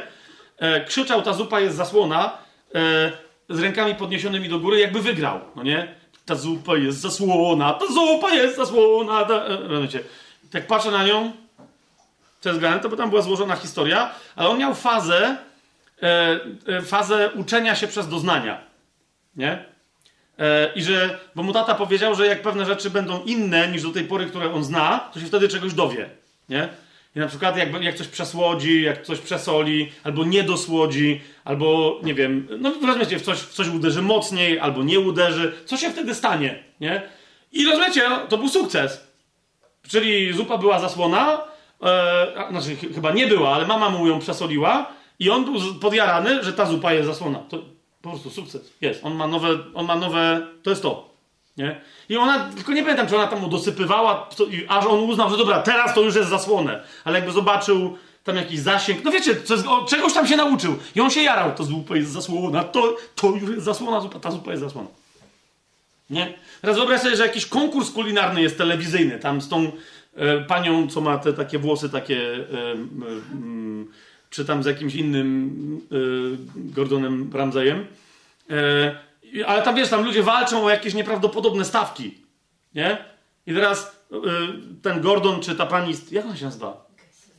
[0.64, 2.38] E, krzyczał, ta zupa jest zasłona,
[2.76, 3.12] e,
[3.50, 5.96] z rękami podniesionymi do góry, jakby wygrał, no nie?
[6.26, 9.34] Ta zupa jest zasłona, ta zupa jest zasłona, ta...
[9.34, 10.00] E, wiecie,
[10.52, 11.32] tak patrzę na nią,
[12.46, 15.38] jest grane, to bo tam była złożona historia, ale on miał fazę,
[16.04, 18.62] e, e, fazę uczenia się przez doznania,
[19.36, 19.66] nie?
[20.76, 24.04] I że, bo mu tata powiedział, że jak pewne rzeczy będą inne niż do tej
[24.04, 26.10] pory, które on zna, to się wtedy czegoś dowie.
[26.50, 26.70] Nie?
[27.16, 32.14] I na przykład jak, jak coś przesłodzi, jak coś przesoli, albo nie dosłodzi, albo nie
[32.14, 36.16] wiem, no rozumiecie, w coś, w coś uderzy mocniej, albo nie uderzy, co się wtedy
[36.16, 37.02] stanie, nie?
[37.52, 39.08] I rozumiecie, to był sukces.
[39.88, 41.42] Czyli zupa była zasłona,
[41.84, 46.54] e, znaczy chyba nie była, ale mama mu ją przesoliła i on był podjarany, że
[46.54, 47.40] ta zupa jest zasłona.
[47.40, 47.58] To,
[48.02, 48.74] po prostu sukces.
[48.82, 49.06] Jest.
[49.06, 51.13] On ma nowe, on ma nowe, to jest to.
[51.58, 51.82] Nie?
[52.10, 54.30] I ona, tylko nie pamiętam, czy ona tam mu dosypywała,
[54.68, 56.84] aż on uznał, że dobra, teraz to już jest zasłonę.
[57.04, 59.36] Ale jakby zobaczył tam jakiś zasięg, no wiecie,
[59.68, 60.76] o, czegoś tam się nauczył.
[60.96, 64.32] I on się jarał, to zupa jest zasłona, to, to już jest zasłona, zupa, ta
[64.32, 64.88] zupa jest zasłona.
[66.10, 66.34] Nie?
[66.62, 69.72] Teraz wyobraź sobie, że jakiś konkurs kulinarny jest telewizyjny, tam z tą
[70.16, 72.18] e, panią, co ma te takie włosy takie...
[72.18, 77.86] E, e, czy tam z jakimś innym yy, Gordonem Ramsayem.
[79.48, 82.18] Ale tam wiesz, tam ludzie walczą o jakieś nieprawdopodobne stawki.
[82.76, 83.06] Nie?
[83.46, 84.20] I teraz yy,
[84.82, 85.94] ten Gordon, czy ta pani.
[86.12, 86.84] Jak ona się nazywa?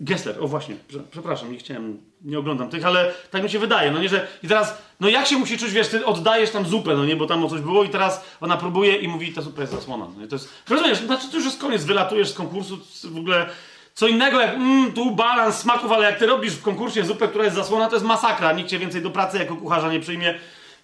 [0.01, 0.77] Gessler, o właśnie,
[1.11, 4.49] przepraszam, nie chciałem, nie oglądam tych, ale tak mi się wydaje, no nie, że i
[4.49, 7.45] teraz, no jak się musi czuć, wiesz, ty oddajesz tam zupę, no nie, bo tam
[7.45, 10.29] o coś było i teraz ona próbuje i mówi, ta zupa jest zasłona, no i
[10.29, 13.47] to jest, rozumiesz, znaczy to już jest koniec, wylatujesz z konkursu, w ogóle
[13.95, 17.45] co innego jak mm, tu balans smaków, ale jak ty robisz w konkursie zupę, która
[17.45, 18.53] jest zasłona, to jest masakra.
[18.53, 20.35] Nikt cię więcej do pracy jako kucharza nie przyjmie.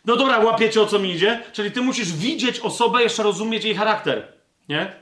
[0.05, 1.43] No dobra, łapiecie o co mi idzie.
[1.53, 4.33] Czyli ty musisz widzieć osobę, jeszcze rozumieć jej charakter.
[4.69, 4.93] Nie?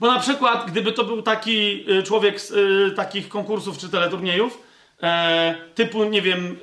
[0.00, 4.62] Bo na przykład, gdyby to był taki y, człowiek z y, takich konkursów czy teleturniejów,
[5.02, 6.56] e, typu, nie wiem,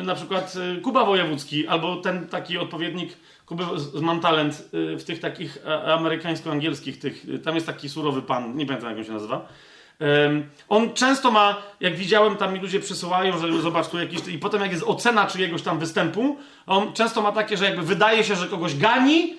[0.00, 3.16] y, na przykład Kuba Wojewódzki, albo ten taki odpowiednik
[3.46, 3.64] Kuby,
[4.00, 8.66] mam talent y, w tych takich amerykańsko-angielskich, tych, y, tam jest taki surowy pan, nie
[8.66, 9.48] pamiętam jak on się nazywa.
[10.68, 14.28] On często ma, jak widziałem, tam mi ludzie przysyłają, że zobacz tu jakiś.
[14.28, 16.36] I potem, jak jest ocena czyjegoś tam występu,
[16.66, 19.36] on często ma takie, że jakby wydaje się, że kogoś gani,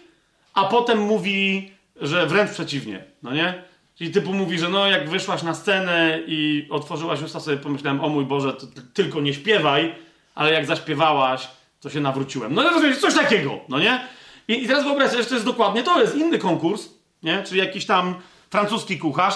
[0.54, 3.04] a potem mówi, że wręcz przeciwnie.
[3.24, 3.64] No nie?
[3.96, 8.10] Czyli typu mówi, że no, jak wyszłaś na scenę i otworzyłaś usta, sobie pomyślałem, o
[8.10, 8.54] mój Boże,
[8.94, 9.96] tylko nie śpiewaj,
[10.36, 11.48] ale jak zaśpiewałaś,
[11.82, 12.54] to się nawróciłem.
[12.54, 14.08] No rozumiecie, coś takiego, no nie?
[14.48, 16.90] I, I, teraz wyobraź sobie, że to jest dokładnie to, jest inny konkurs,
[17.24, 17.44] nie?
[17.44, 18.16] Czyli jakiś tam
[18.50, 19.36] francuski kucharz,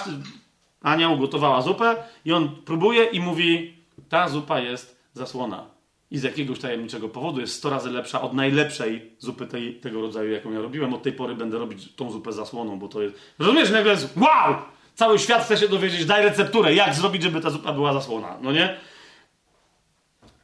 [0.82, 3.74] Ania ugotowała zupę i on próbuje i mówi,
[4.08, 5.66] ta zupa jest zasłona.
[6.10, 10.32] I z jakiegoś tajemniczego powodu jest 100 razy lepsza od najlepszej zupy tej, tego rodzaju,
[10.32, 10.94] jaką ja robiłem.
[10.94, 13.14] Od tej pory będę robić tą zupę zasłoną, bo to jest...
[13.38, 13.70] Rozumiesz?
[13.70, 14.54] Nagle jest wow!
[14.94, 18.52] Cały świat chce się dowiedzieć, daj recepturę, jak zrobić, żeby ta zupa była zasłona, no
[18.52, 18.76] nie?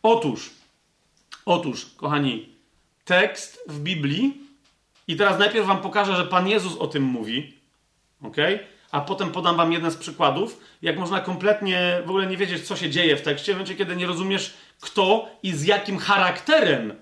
[0.02, 0.50] Otóż,
[1.46, 2.48] Otóż, kochani,
[3.04, 4.40] tekst w Biblii,
[5.08, 7.54] i teraz najpierw wam pokażę, że Pan Jezus o tym mówi,
[8.22, 8.36] ok?
[8.94, 12.76] A potem podam wam jeden z przykładów, jak można kompletnie w ogóle nie wiedzieć, co
[12.76, 16.94] się dzieje w tekście, w momencie, kiedy nie rozumiesz, kto i z jakim charakterem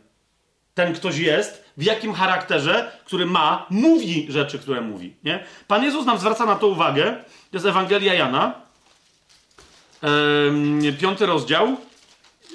[0.75, 5.17] ten ktoś jest, w jakim charakterze, który ma, mówi rzeczy, które mówi.
[5.25, 5.45] Nie?
[5.69, 7.05] Pan Jezus nam zwraca na to uwagę.
[7.51, 8.55] To jest Ewangelia Jana,
[11.01, 11.77] piąty rozdział,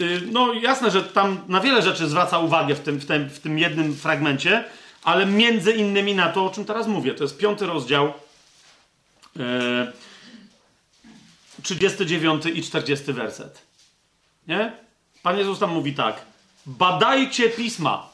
[0.02, 3.40] Y, no jasne, że tam na wiele rzeczy zwraca uwagę w tym, w tym, w
[3.40, 4.64] tym jednym fragmencie,
[5.04, 7.14] ale między innymi na to, o czym teraz mówię.
[7.14, 8.14] To jest piąty rozdział,
[11.64, 13.62] 39 i 40 werset.
[14.48, 14.72] Nie?
[15.24, 16.22] Pan Jezus tam mówi tak.
[16.66, 18.10] Badajcie pisma.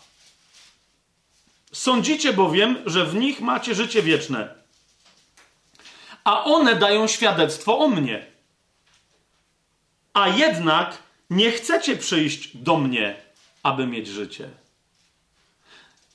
[1.73, 4.55] Sądzicie bowiem, że w nich macie życie wieczne.
[6.23, 8.25] A one dają świadectwo o mnie.
[10.13, 10.97] A jednak
[11.29, 13.15] nie chcecie przyjść do mnie,
[13.63, 14.49] aby mieć życie.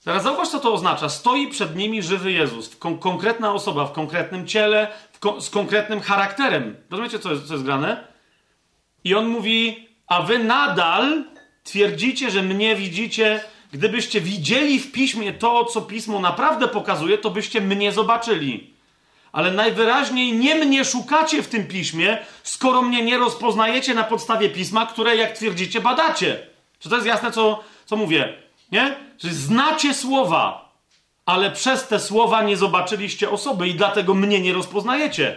[0.08, 1.08] Teraz zauważ, co to oznacza.
[1.08, 4.88] Stoi przed nimi żywy Jezus, kon konkretna osoba w konkretnym ciele,
[5.20, 6.76] ko z konkretnym charakterem.
[6.90, 8.04] Rozumiecie, co jest, co jest grane?
[9.04, 11.24] I on mówi, a wy nadal
[11.64, 13.40] twierdzicie, że mnie widzicie.
[13.72, 18.74] Gdybyście widzieli w piśmie to, co pismo naprawdę pokazuje, to byście mnie zobaczyli.
[19.32, 24.86] ale najwyraźniej nie mnie szukacie w tym piśmie, skoro mnie nie rozpoznajecie na podstawie pisma,
[24.86, 26.46] które, jak twierdzicie, badacie.
[26.78, 28.47] Czy to jest jasne, co, co mówię?
[28.72, 28.96] Nie?
[29.18, 30.72] Że znacie słowa,
[31.26, 35.36] ale przez te słowa nie zobaczyliście osoby i dlatego mnie nie rozpoznajecie.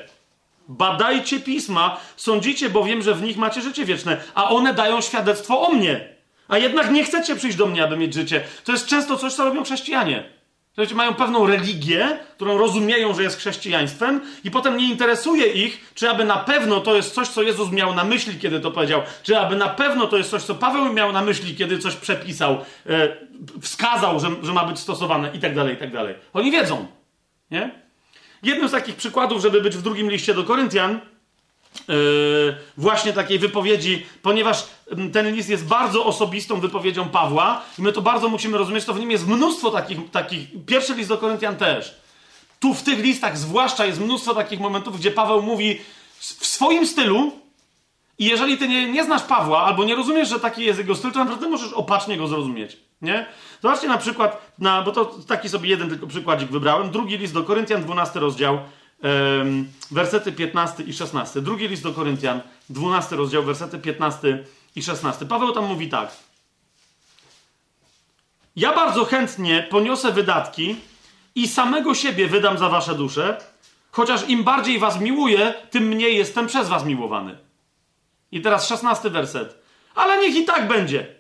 [0.68, 5.70] Badajcie pisma, sądzicie bowiem, że w nich macie życie wieczne, a one dają świadectwo o
[5.70, 6.16] mnie.
[6.48, 8.44] A jednak nie chcecie przyjść do mnie, aby mieć życie.
[8.64, 10.24] To jest często coś, co robią chrześcijanie.
[10.74, 16.10] Słuchajcie, mają pewną religię, którą rozumieją, że jest chrześcijaństwem, i potem nie interesuje ich, czy
[16.10, 19.40] aby na pewno to jest coś, co Jezus miał na myśli, kiedy to powiedział, czy
[19.40, 22.58] aby na pewno to jest coś, co Paweł miał na myśli, kiedy coś przepisał,
[22.90, 23.18] e,
[23.62, 26.16] wskazał, że, że ma być stosowane, i tak dalej, i tak dalej.
[26.34, 26.88] Oni wiedzą,
[27.52, 27.72] nie?
[28.44, 31.00] Jednym z takich przykładów, żeby być w drugim liście do Koryntian,
[31.88, 37.94] Yy, właśnie takiej wypowiedzi, ponieważ mm, ten list jest bardzo osobistą wypowiedzią Pawła i my
[37.94, 41.56] to bardzo musimy rozumieć, to w nim jest mnóstwo takich, takich pierwszy list do Koryntian
[41.56, 41.96] też.
[42.60, 45.80] Tu w tych listach zwłaszcza jest mnóstwo takich momentów, gdzie Paweł mówi
[46.20, 47.32] w swoim stylu
[48.20, 51.12] i jeżeli ty nie, nie znasz Pawła albo nie rozumiesz, że taki jest jego styl,
[51.12, 52.78] to naprawdę możesz opacznie go zrozumieć.
[53.02, 53.26] Nie?
[53.62, 56.92] Zobaczcie na przykład, na, bo to taki sobie jeden tylko przykładzik wybrałem.
[56.92, 58.60] Drugi list do Koryntian, 12 rozdział,
[59.92, 61.42] wersety 15 i 16.
[61.42, 64.44] Drugi list do Koryntian, 12 rozdział, wersety 15
[64.76, 65.26] i 16.
[65.26, 66.12] Paweł tam mówi tak.
[68.56, 70.76] Ja bardzo chętnie poniosę wydatki
[71.36, 73.38] i samego siebie wydam za wasze dusze,
[73.92, 77.38] chociaż im bardziej was miłuję, tym mniej jestem przez was miłowany.
[78.32, 79.62] I teraz 16 werset.
[79.96, 81.16] Ale niech i tak będzie.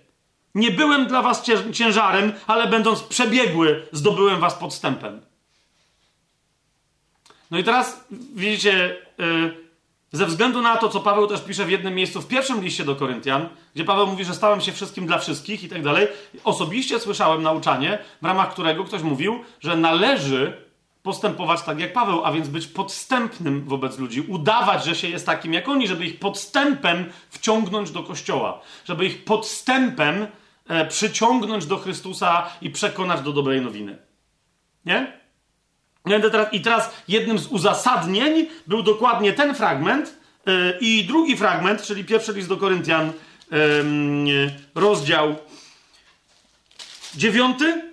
[0.55, 5.21] Nie byłem dla was ciężarem, ale będąc przebiegły, zdobyłem was podstępem.
[7.51, 8.05] No i teraz
[8.35, 9.57] widzicie, yy,
[10.11, 12.95] ze względu na to, co Paweł też pisze w jednym miejscu w pierwszym liście do
[12.95, 16.07] Koryntian, gdzie Paweł mówi, że stałem się wszystkim dla wszystkich i tak dalej,
[16.43, 20.53] osobiście słyszałem nauczanie, w ramach którego ktoś mówił, że należy
[21.03, 25.53] postępować tak jak Paweł, a więc być podstępnym wobec ludzi, udawać, że się jest takim
[25.53, 30.27] jak oni, żeby ich podstępem wciągnąć do kościoła, żeby ich podstępem
[30.67, 33.97] e, przyciągnąć do Chrystusa i przekonać do dobrej nowiny.
[34.85, 35.20] Nie?
[36.51, 40.13] I teraz jednym z uzasadnień był dokładnie ten fragment
[40.47, 43.13] e, i drugi fragment, czyli pierwszy list do Koryntian,
[44.75, 45.35] rozdział
[47.15, 47.91] dziewiąty.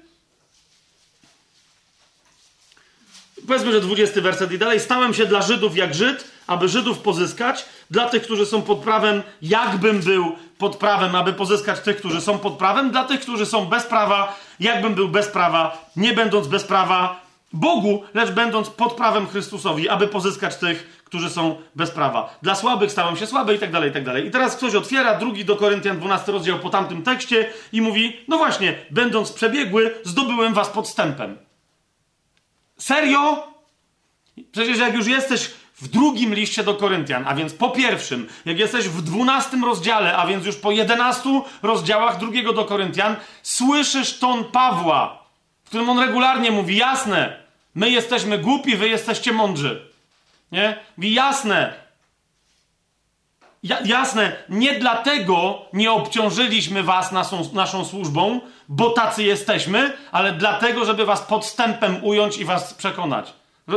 [3.47, 4.81] Powiedzmy, że dwudziesty werset i dalej.
[4.81, 9.23] Stałem się dla Żydów jak Żyd, aby Żydów pozyskać, dla tych, którzy są pod prawem,
[9.43, 13.67] jakbym był pod prawem, aby pozyskać tych, którzy są pod prawem, dla tych, którzy są
[13.67, 19.27] bez prawa, jakbym był bez prawa, nie będąc bez prawa, Bogu, lecz będąc pod prawem
[19.27, 22.39] Chrystusowi, aby pozyskać tych, którzy są bez prawa.
[22.43, 24.27] Dla słabych stałem się słaby i tak dalej, i tak dalej.
[24.27, 28.39] I teraz ktoś otwiera drugi do Koryntian 12 rozdział po tamtym tekście i mówi, no
[28.39, 31.37] właśnie, będąc przebiegły, zdobyłem was podstępem.
[32.79, 33.49] Serio?
[34.53, 35.51] Przecież jak już jesteś
[35.81, 40.27] w drugim liście do Koryntian, a więc po pierwszym, jak jesteś w dwunastym rozdziale, a
[40.27, 45.28] więc już po jedenastu rozdziałach drugiego do Koryntian, słyszysz ton Pawła,
[45.69, 47.36] w którym on regularnie mówi, jasne,
[47.74, 49.93] my jesteśmy głupi, wy jesteście mądrzy.
[50.53, 50.77] Nie?
[50.97, 51.74] Mówi, jasne,
[53.62, 60.85] ja, jasne, nie dlatego nie obciążyliśmy was naszą, naszą służbą, bo tacy jesteśmy, ale dlatego,
[60.85, 63.32] żeby was podstępem ująć i was przekonać.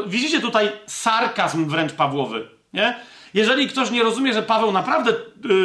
[0.08, 2.96] Widzicie tutaj sarkazm wręcz Pawłowy, nie?
[3.34, 5.12] Jeżeli ktoś nie rozumie, że Paweł naprawdę,
[5.44, 5.56] yy,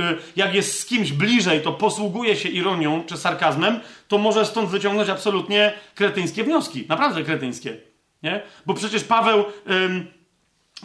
[0.00, 4.70] yy, jak jest z kimś bliżej, to posługuje się ironią czy sarkazmem, to może stąd
[4.70, 6.86] wyciągnąć absolutnie kretyńskie wnioski.
[6.88, 7.76] Naprawdę kretyńskie.
[8.22, 8.42] Nie?
[8.66, 9.44] Bo przecież Paweł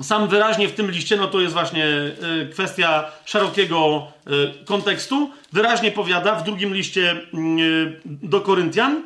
[0.01, 4.07] sam wyraźnie w tym liście, no to jest właśnie y, kwestia szerokiego
[4.61, 7.21] y, kontekstu, wyraźnie powiada w drugim liście y,
[8.05, 9.03] do Koryntian,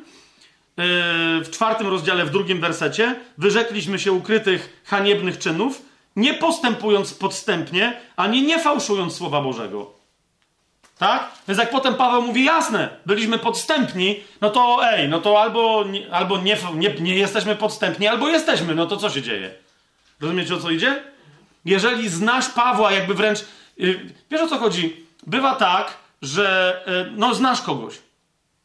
[1.44, 5.82] w czwartym rozdziale, w drugim wersecie, wyrzekliśmy się ukrytych haniebnych czynów,
[6.15, 9.91] nie postępując podstępnie, ani nie fałszując Słowa Bożego.
[10.97, 11.31] Tak?
[11.47, 16.37] Więc jak potem Paweł mówi, jasne, byliśmy podstępni, no to ej, no to albo, albo
[16.37, 19.51] nie, nie, nie jesteśmy podstępni, albo jesteśmy, no to co się dzieje?
[20.21, 21.03] Rozumiecie o co idzie?
[21.65, 23.45] Jeżeli znasz Pawła, jakby wręcz.
[23.77, 23.99] Yy,
[24.31, 25.05] wiesz o co chodzi?
[25.27, 27.95] Bywa tak, że yy, no znasz kogoś.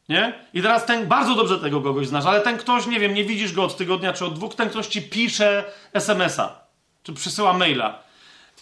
[0.09, 0.33] Nie?
[0.53, 3.53] I teraz ten, bardzo dobrze tego kogoś znasz, ale ten ktoś, nie wiem, nie widzisz
[3.53, 5.63] go od tygodnia czy od dwóch, ten ktoś ci pisze
[5.93, 6.60] SMS-a
[7.03, 7.99] czy przysyła maila.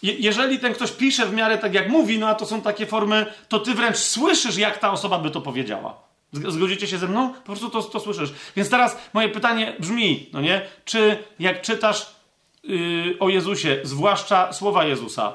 [0.02, 2.86] Je jeżeli ten ktoś pisze w miarę tak jak mówi, no a to są takie
[2.86, 6.10] formy, to ty wręcz słyszysz, jak ta osoba by to powiedziała.
[6.34, 7.34] Zgodzicie się ze mną?
[7.34, 8.34] Po prostu to, to słyszysz.
[8.56, 10.62] Więc teraz moje pytanie brzmi, no nie?
[10.86, 12.16] Czy jak czytasz
[12.64, 15.34] yy, o Jezusie, zwłaszcza słowa Jezusa,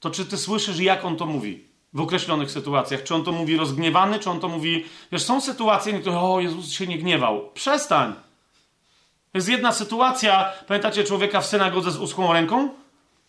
[0.00, 3.02] to czy ty słyszysz, jak on to mówi w określonych sytuacjach?
[3.02, 4.84] Czy on to mówi rozgniewany, czy on to mówi...
[5.12, 7.50] Wiesz, są sytuacje, w których o, Jezus się nie gniewał.
[7.54, 8.27] Przestań!
[9.38, 12.68] Jest jedna sytuacja, pamiętacie człowieka w synagodze z uschłą ręką?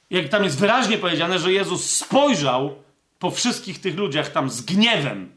[0.10, 2.76] Jak tam jest wyraźnie powiedziane, że Jezus spojrzał
[3.20, 5.36] po wszystkich tych ludziach tam z gniewem.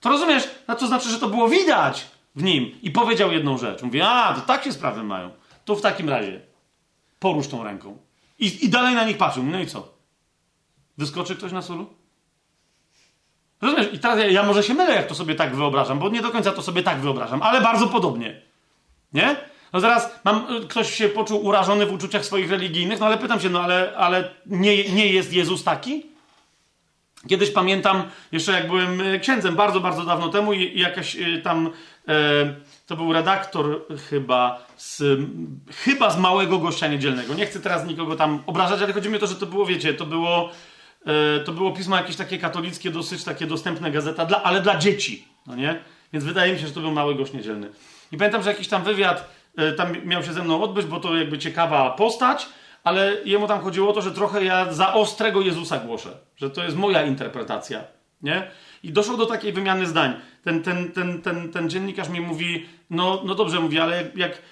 [0.00, 0.48] To rozumiesz?
[0.68, 2.06] No to znaczy, że to było widać
[2.36, 2.78] w nim.
[2.82, 3.82] I powiedział jedną rzecz.
[3.82, 5.30] Mówi, a, to tak się sprawy mają.
[5.64, 6.40] To w takim razie
[7.18, 7.98] porusz tą ręką.
[8.38, 9.42] I, i dalej na nich patrzył.
[9.42, 9.88] No i co?
[10.98, 11.86] Wyskoczy ktoś na solu?
[13.60, 13.88] Rozumiesz?
[13.92, 16.30] I teraz ja, ja, może się mylę, jak to sobie tak wyobrażam, bo nie do
[16.30, 18.42] końca to sobie tak wyobrażam, ale bardzo podobnie.
[19.12, 19.55] Nie?
[19.72, 23.50] No zaraz mam, ktoś się poczuł urażony w uczuciach swoich religijnych, no ale pytam się,
[23.50, 26.16] no ale, ale nie, nie jest Jezus taki?
[27.28, 28.02] Kiedyś pamiętam,
[28.32, 31.70] jeszcze jak byłem e, księdzem, bardzo, bardzo dawno temu i jakaś e, tam,
[32.08, 32.12] e,
[32.86, 35.20] to był redaktor chyba z,
[35.84, 37.34] chyba z Małego Gościa Niedzielnego.
[37.34, 39.94] Nie chcę teraz nikogo tam obrażać, ale chodzi mi o to, że to było, wiecie,
[39.94, 40.50] to było,
[41.06, 45.28] e, to było pismo jakieś takie katolickie, dosyć takie dostępne gazeta, dla, ale dla dzieci,
[45.46, 45.80] no nie?
[46.12, 47.70] Więc wydaje mi się, że to był Mały Gość Niedzielny.
[48.12, 49.35] I pamiętam, że jakiś tam wywiad
[49.76, 52.48] tam miał się ze mną odbyć, bo to jakby ciekawa postać,
[52.84, 56.64] ale jemu tam chodziło o to, że trochę ja za ostrego Jezusa głoszę, że to
[56.64, 57.84] jest moja interpretacja,
[58.22, 58.50] nie?
[58.82, 60.14] I doszło do takiej wymiany zdań.
[60.42, 64.42] Ten, ten, ten, ten, ten dziennikarz mi mówi, no, no dobrze, mówi, ale jak,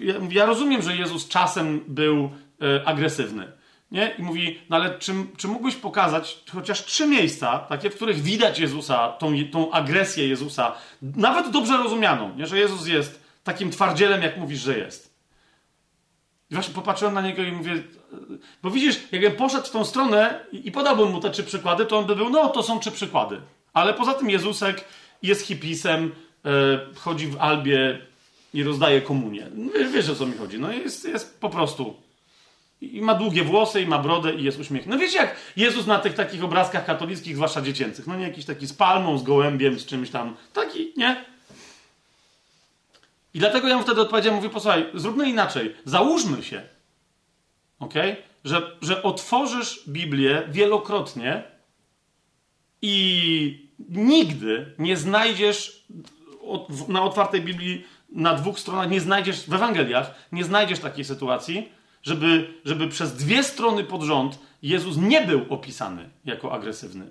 [0.00, 2.30] ja, ja rozumiem, że Jezus czasem był
[2.62, 3.52] e, agresywny,
[3.90, 4.14] nie?
[4.18, 8.58] I mówi, no ale czy, czy mógłbyś pokazać chociaż trzy miejsca, takie, w których widać
[8.58, 10.72] Jezusa, tą, tą agresję Jezusa,
[11.02, 12.46] nawet dobrze rozumianą, nie?
[12.46, 15.14] że Jezus jest takim twardzielem, jak mówisz, że jest.
[16.50, 17.82] I właśnie popatrzyłem na niego i mówię,
[18.62, 22.06] bo widzisz, jakbym poszedł w tą stronę i podałbym mu te trzy przykłady, to on
[22.06, 23.40] by był, no to są trzy przykłady.
[23.72, 24.84] Ale poza tym Jezusek
[25.22, 26.12] jest hipisem,
[26.44, 26.50] yy,
[26.94, 27.98] chodzi w albie
[28.54, 29.46] i rozdaje komunię.
[29.92, 30.58] Wiesz, o co mi chodzi.
[30.58, 31.96] No jest, jest po prostu.
[32.80, 34.86] I ma długie włosy, i ma brodę, i jest uśmiech.
[34.86, 38.06] No wiecie, jak Jezus na tych takich obrazkach katolickich, zwłaszcza dziecięcych.
[38.06, 40.36] No nie jakiś taki z palmą, z gołębiem, z czymś tam.
[40.52, 41.31] Taki, nie?
[43.34, 45.74] I dlatego ja mu wtedy odpowiedziałem, mówię, posłuchaj, zróbmy inaczej.
[45.84, 46.62] Załóżmy się,
[47.78, 47.94] ok?
[48.44, 51.42] Że, że otworzysz Biblię wielokrotnie
[52.82, 55.86] i nigdy nie znajdziesz
[56.88, 61.68] na otwartej Biblii na dwóch stronach, nie znajdziesz w Ewangeliach, nie znajdziesz takiej sytuacji,
[62.02, 67.10] żeby, żeby przez dwie strony pod rząd Jezus nie był opisany jako agresywny.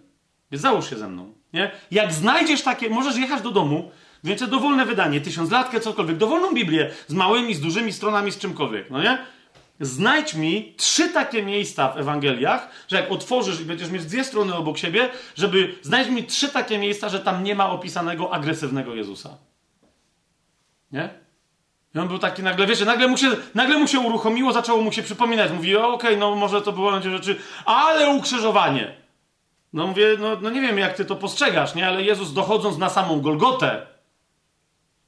[0.52, 1.34] Więc załóż się ze mną.
[1.54, 1.72] Nie?
[1.92, 3.92] Jak znajdziesz takie, możesz jechać do domu,
[4.24, 9.04] więc dowolne wydanie, tysiąclatkę, cokolwiek, dowolną Biblię z małymi, z dużymi stronami, z czymkolwiek, no
[9.04, 9.18] nie?
[9.80, 14.56] Znajdź mi trzy takie miejsca w Ewangeliach, że jak otworzysz i będziesz mieć dwie strony
[14.56, 19.38] obok siebie, żeby znajdź mi trzy takie miejsca, że tam nie ma opisanego agresywnego Jezusa.
[20.92, 21.10] Nie?
[21.96, 24.92] I on był taki nagle, wiecie, nagle mu się, nagle mu się uruchomiło, zaczęło mu
[24.92, 25.52] się przypominać.
[25.52, 27.36] Mówi, okej, okay, no może to było rzeczy,
[27.66, 28.96] ale ukrzyżowanie.
[29.74, 31.88] No mówię, no, no nie wiem, jak ty to postrzegasz, nie?
[31.88, 33.88] Ale Jezus dochodząc na samą Golgotę,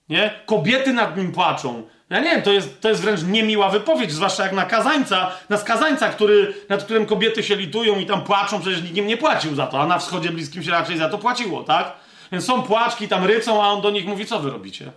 [0.09, 0.39] nie?
[0.45, 1.83] Kobiety nad nim płaczą.
[2.09, 5.57] Ja nie wiem, to jest, to jest wręcz niemiła wypowiedź, zwłaszcza jak na kazańca, na
[5.57, 9.55] skazańca, który, nad którym kobiety się litują i tam płaczą, przecież nikt im nie płacił
[9.55, 11.93] za to, a na wschodzie bliskim się raczej za to płaciło, tak?
[12.31, 14.91] Więc są płaczki, tam rycą, a on do nich mówi, co wy robicie?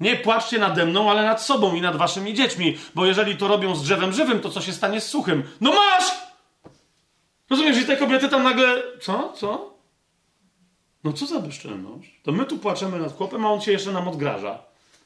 [0.00, 3.74] Nie płaczcie nade mną, ale nad sobą i nad waszymi dziećmi, bo jeżeli to robią
[3.74, 5.42] z drzewem żywym, to co się stanie z suchym?
[5.60, 6.04] No masz!
[7.50, 8.82] Rozumiesz, że te kobiety tam nagle...
[9.00, 9.32] Co?
[9.36, 9.71] Co?
[11.04, 12.20] No co za bezczelność?
[12.22, 14.58] To my tu płaczemy nad chłopem, a on się jeszcze nam odgraża.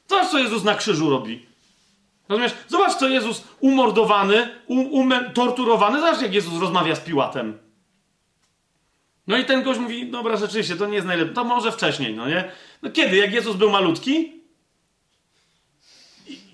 [0.07, 1.45] Zobacz, co Jezus na krzyżu robi.
[2.29, 2.53] Rozumiesz?
[2.67, 5.99] Zobacz, co Jezus umordowany, um, torturowany.
[5.99, 7.57] Zobacz, jak Jezus rozmawia z Piłatem.
[9.27, 11.33] No i ten gość mówi, dobra, rzeczywiście, to nie jest najlepsze.
[11.33, 12.51] To może wcześniej, no nie?
[12.81, 13.17] No kiedy?
[13.17, 14.37] Jak Jezus był malutki?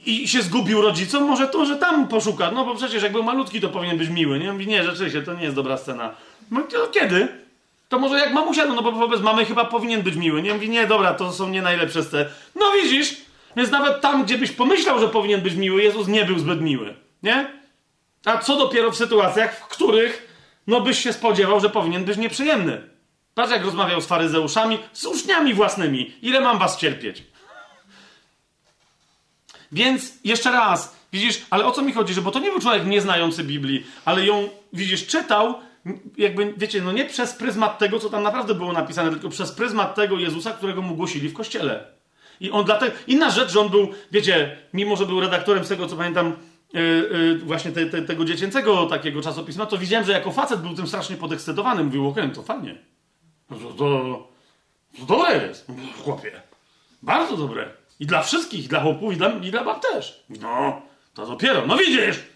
[0.05, 1.23] I, się zgubił rodzicom?
[1.23, 2.51] Może to, że tam poszuka.
[2.51, 4.53] No bo przecież jak był malutki, to powinien być miły, nie?
[4.53, 6.15] Mówi, nie, rzeczywiście, to nie jest dobra scena.
[6.51, 6.61] No
[6.91, 7.42] kiedy?
[7.93, 10.41] To może jak mamusia, no bo wobec mamy chyba powinien być miły.
[10.41, 12.25] Nie mówi, nie, dobra, to są nie najlepsze sceny.
[12.55, 13.15] No widzisz,
[13.57, 16.95] więc nawet tam, gdzie byś pomyślał, że powinien być miły, Jezus nie był zbyt miły.
[17.23, 17.51] Nie?
[18.25, 20.27] A co dopiero w sytuacjach, w których
[20.67, 22.81] no byś się spodziewał, że powinien być nieprzyjemny.
[23.35, 26.13] Patrz, jak rozmawiał z faryzeuszami, z uczniami własnymi.
[26.21, 27.23] Ile mam was cierpieć?
[29.71, 32.13] Więc jeszcze raz, widzisz, ale o co mi chodzi?
[32.13, 35.55] Że bo to nie był człowiek nieznający Biblii, ale ją, widzisz, czytał
[36.17, 39.95] jakby, wiecie, no nie przez pryzmat tego, co tam naprawdę było napisane, tylko przez pryzmat
[39.95, 41.85] tego Jezusa, którego mu głosili w kościele.
[42.39, 42.95] I on dlatego.
[43.07, 46.35] Inna rzecz, że on był, wiecie, mimo że był redaktorem z tego, co pamiętam,
[46.73, 50.75] yy, yy, właśnie te, te, tego dziecięcego takiego czasopisma, to widziałem, że jako facet był
[50.75, 51.83] tym strasznie podekscytowany.
[51.83, 52.75] Mówił, okej, to fajnie.
[53.49, 54.29] To, to,
[54.97, 55.67] to dobre jest,
[56.03, 56.31] chłopie.
[57.01, 57.69] Bardzo dobre.
[57.99, 60.23] I dla wszystkich, dla chłopów, i dla, i dla bab też.
[60.29, 60.81] No,
[61.13, 61.67] to dopiero.
[61.67, 62.32] No widzisz!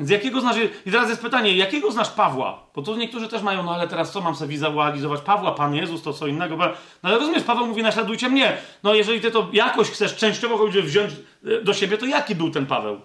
[0.00, 0.56] Więc jakiego znasz...
[0.86, 2.66] I teraz jest pytanie, jakiego znasz Pawła?
[2.74, 5.20] Bo to niektórzy też mają, no ale teraz co mam sobie wizualizować?
[5.20, 6.56] Pawła, Pan Jezus, to co innego.
[6.56, 6.72] No
[7.02, 8.56] ale rozumiesz, Paweł mówi, naśladujcie mnie.
[8.82, 11.12] No jeżeli ty to jakoś chcesz częściowo wziąć
[11.44, 13.00] e, do siebie, to jaki był ten Paweł?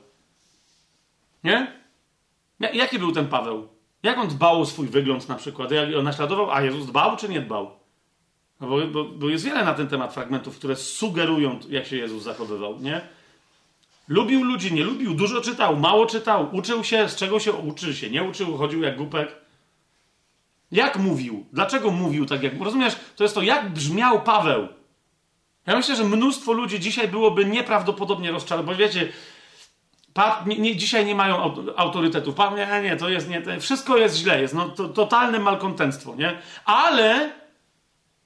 [1.43, 1.67] Nie?
[2.73, 3.67] Jaki był ten Paweł?
[4.03, 5.71] Jak on dbał o swój wygląd na przykład?
[5.71, 6.51] Jak on naśladował?
[6.51, 7.71] A Jezus dbał czy nie dbał?
[8.61, 12.23] No bo, bo, bo jest wiele na ten temat fragmentów, które sugerują, jak się Jezus
[12.23, 13.01] zachowywał, nie?
[14.07, 18.09] Lubił ludzi, nie lubił, dużo czytał, mało czytał, uczył się, z czego się uczył się,
[18.09, 19.35] nie uczył, chodził jak głupek.
[20.71, 21.45] Jak mówił?
[21.53, 22.61] Dlaczego mówił tak jak...
[22.61, 22.95] Rozumiesz?
[23.15, 24.67] To jest to, jak brzmiał Paweł.
[25.65, 29.09] Ja myślę, że mnóstwo ludzi dzisiaj byłoby nieprawdopodobnie rozczarowanych, bo wiecie,
[30.13, 32.35] pa, nie, nie, dzisiaj nie mają autorytetów.
[32.35, 36.37] Pa, nie, nie, to jest nie, wszystko jest źle, jest no, to, totalne malkontentstwo, nie?
[36.65, 37.33] Ale,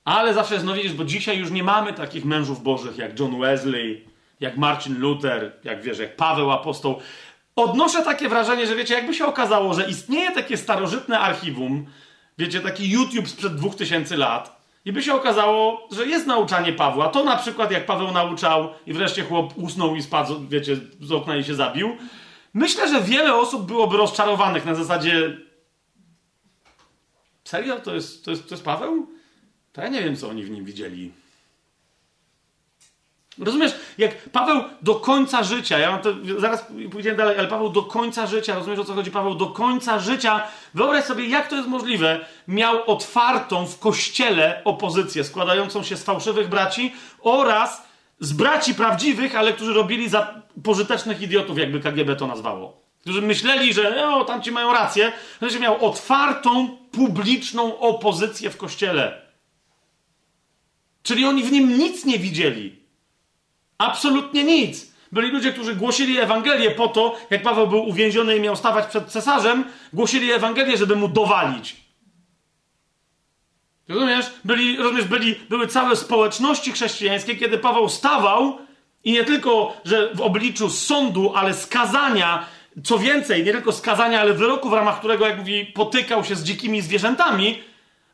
[0.06, 3.40] ale zawsze jest, no widzisz, bo dzisiaj już nie mamy takich mężów bożych jak John
[3.40, 4.09] Wesley,
[4.40, 7.00] jak Marcin Luther, jak wiesz, jak Paweł Apostoł.
[7.56, 11.86] Odnoszę takie wrażenie, że wiecie, jakby się okazało, że istnieje takie starożytne archiwum,
[12.38, 17.08] wiecie, taki YouTube sprzed 2000 lat, i by się okazało, że jest nauczanie Pawła.
[17.08, 21.38] To na przykład jak Paweł nauczał i wreszcie chłop usnął i spadł, wiecie, z okna
[21.38, 21.98] i się zabił.
[22.54, 25.38] Myślę, że wiele osób byłoby rozczarowanych na zasadzie
[27.44, 27.80] serio?
[27.80, 29.08] To jest, to jest, to jest Paweł?
[29.74, 31.12] To ja nie wiem, co oni w nim widzieli.
[33.40, 37.84] Rozumiesz, jak Paweł do końca życia, ja mam to, zaraz pójdziemy dalej, ale Paweł do
[37.84, 39.12] końca życia, rozumiesz o co chodzi?
[39.12, 40.42] Paweł do końca życia,
[40.74, 46.50] wyobraź sobie, jak to jest możliwe, miał otwartą w kościele opozycję składającą się z fałszywych
[46.50, 47.90] braci oraz
[48.20, 52.82] z braci prawdziwych, ale którzy robili za pożytecznych idiotów, jakby KGB to nazwało.
[53.02, 55.12] Którzy myśleli, że o, tamci mają rację,
[55.42, 59.22] że miał otwartą, publiczną opozycję w kościele.
[61.04, 62.79] Czyli oni w nim nic nie widzieli.
[63.80, 64.94] Absolutnie nic.
[65.12, 69.08] Byli ludzie, którzy głosili Ewangelię po to, jak Paweł był uwięziony i miał stawać przed
[69.08, 71.76] cesarzem, głosili Ewangelię, żeby mu dowalić.
[73.88, 74.26] Rozumiesz?
[74.46, 78.58] Byli, rozumiesz, byli, były całe społeczności chrześcijańskie, kiedy Paweł stawał
[79.04, 82.46] i nie tylko, że w obliczu sądu, ale skazania,
[82.84, 86.44] co więcej, nie tylko skazania, ale wyroku, w ramach którego, jak mówi, potykał się z
[86.44, 87.64] dzikimi zwierzętami,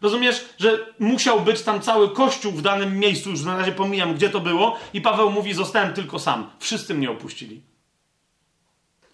[0.01, 4.29] Rozumiesz, że musiał być tam cały kościół w danym miejscu, już na razie pomijam, gdzie
[4.29, 6.49] to było, i Paweł mówi: Zostałem tylko sam.
[6.59, 7.61] Wszyscy mnie opuścili.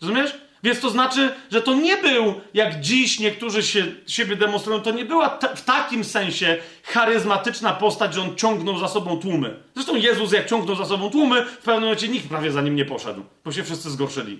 [0.01, 0.33] Rozumiesz?
[0.63, 5.05] Więc to znaczy, że to nie był, jak dziś niektórzy się, siebie demonstrują, to nie
[5.05, 9.59] była w takim sensie charyzmatyczna postać, że on ciągnął za sobą tłumy.
[9.75, 12.85] Zresztą Jezus, jak ciągnął za sobą tłumy, w pewnym momencie nikt prawie za nim nie
[12.85, 14.39] poszedł, bo się wszyscy zgorszyli.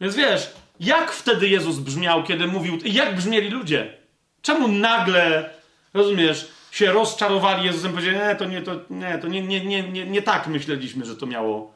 [0.00, 0.50] Więc wiesz,
[0.80, 3.98] jak wtedy Jezus brzmiał, kiedy mówił, jak brzmieli ludzie?
[4.42, 5.50] Czemu nagle,
[5.94, 10.06] rozumiesz, się rozczarowali Jezusem, powiedzieli, nie, to nie, to nie, to nie, nie, nie, nie,
[10.06, 11.72] nie tak myśleliśmy, że to miało.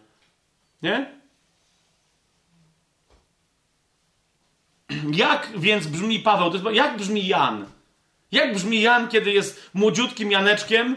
[0.82, 1.06] Nie?
[5.12, 6.50] Jak więc brzmi Paweł?
[6.50, 7.66] To jest, jak brzmi Jan?
[8.32, 10.96] Jak brzmi Jan, kiedy jest młodziutkim Janeczkiem,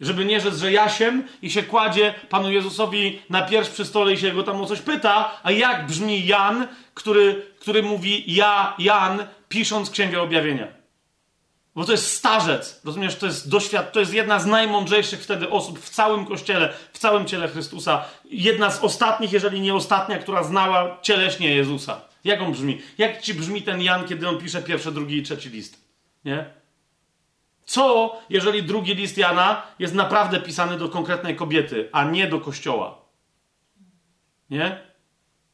[0.00, 4.18] żeby nie rzec, że Jasiem i się kładzie Panu Jezusowi na pierś przy stole i
[4.18, 9.26] się go tam o coś pyta, a jak brzmi Jan, który, który mówi ja, Jan,
[9.48, 10.77] pisząc Księgę Objawienia?
[11.78, 13.16] Bo to jest starzec, rozumiesz?
[13.16, 17.26] To jest doświad, to jest jedna z najmądrzejszych wtedy osób w całym kościele, w całym
[17.26, 18.04] ciele Chrystusa.
[18.24, 22.00] Jedna z ostatnich, jeżeli nie ostatnia, która znała cieleśnie Jezusa.
[22.24, 22.80] Jak on brzmi?
[22.98, 25.84] Jak ci brzmi ten Jan, kiedy on pisze pierwszy, drugi i trzeci list?
[26.24, 26.44] Nie?
[27.64, 32.98] Co, jeżeli drugi list Jana jest naprawdę pisany do konkretnej kobiety, a nie do kościoła?
[34.50, 34.87] Nie?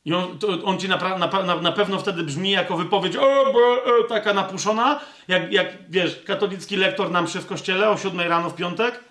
[0.04, 3.84] I on, to, on ci na, na, na, pewno wtedy brzmi jako wypowiedź o, bo,
[3.84, 8.50] o, taka napuszona, jak, jak wiesz, katolicki lektor nam przy w kościele o siódmej rano
[8.50, 9.04] w piątek.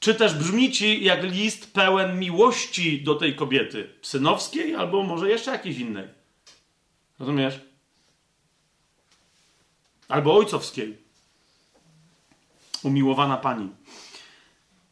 [0.00, 5.50] Czy też brzmi ci jak list pełen miłości do tej kobiety, synowskiej albo może jeszcze
[5.50, 6.08] jakiejś innej.
[7.18, 7.60] Rozumiesz?
[10.08, 10.98] Albo ojcowskiej.
[12.82, 13.68] Umiłowana pani.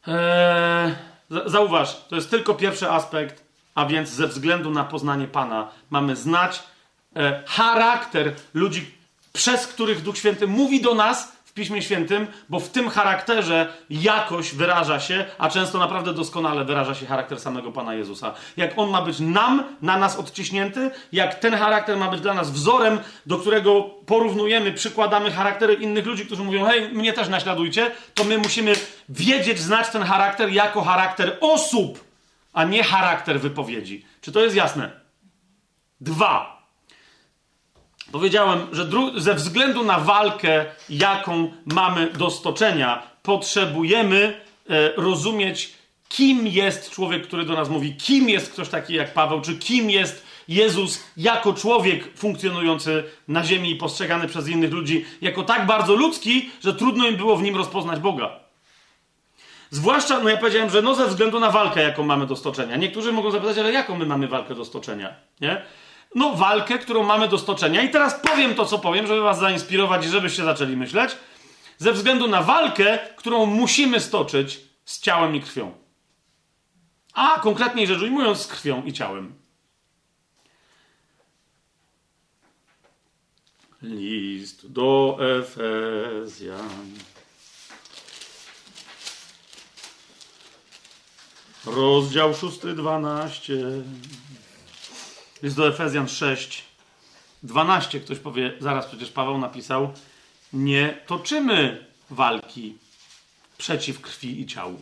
[0.07, 0.95] Eee,
[1.45, 6.63] zauważ, to jest tylko pierwszy aspekt a więc ze względu na poznanie Pana mamy znać
[7.15, 8.91] e, charakter ludzi,
[9.33, 14.53] przez których Duch Święty mówi do nas w Piśmie Świętym, bo w tym charakterze jakoś
[14.55, 18.33] wyraża się, a często naprawdę doskonale wyraża się charakter samego Pana Jezusa.
[18.57, 22.51] Jak on ma być nam, na nas odciśnięty, jak ten charakter ma być dla nas
[22.51, 28.23] wzorem, do którego porównujemy, przykładamy charaktery innych ludzi, którzy mówią, hej, mnie też naśladujcie, to
[28.23, 28.73] my musimy
[29.09, 32.08] wiedzieć, znać ten charakter jako charakter osób
[32.53, 34.05] a nie charakter wypowiedzi.
[34.21, 34.91] Czy to jest jasne?
[36.01, 36.59] Dwa.
[38.11, 45.73] Powiedziałem, że ze względu na walkę, jaką mamy do stoczenia, potrzebujemy e, rozumieć,
[46.09, 49.89] kim jest człowiek, który do nas mówi, kim jest ktoś taki jak Paweł, czy kim
[49.89, 55.95] jest Jezus jako człowiek funkcjonujący na ziemi i postrzegany przez innych ludzi jako tak bardzo
[55.95, 58.48] ludzki, że trudno im było w nim rozpoznać Boga.
[59.69, 62.75] Zwłaszcza, no ja powiedziałem, że no ze względu na walkę, jaką mamy do stoczenia.
[62.75, 65.65] Niektórzy mogą zapytać, ale jaką my mamy walkę do stoczenia, nie?
[66.15, 67.81] No walkę, którą mamy do stoczenia.
[67.81, 71.17] I teraz powiem to, co powiem, żeby was zainspirować i żebyście zaczęli myśleć.
[71.77, 75.71] Ze względu na walkę, którą musimy stoczyć z ciałem i krwią.
[77.13, 79.33] A konkretniej rzecz ujmując, z krwią i ciałem.
[83.81, 86.95] List do Efezjan.
[91.65, 93.53] Rozdział 6, 12.
[95.43, 96.63] List do Efezjan 6,
[97.43, 97.99] 12.
[97.99, 99.93] Ktoś powie, zaraz przecież Paweł napisał,
[100.53, 102.77] nie toczymy walki
[103.57, 104.81] przeciw krwi i ciału,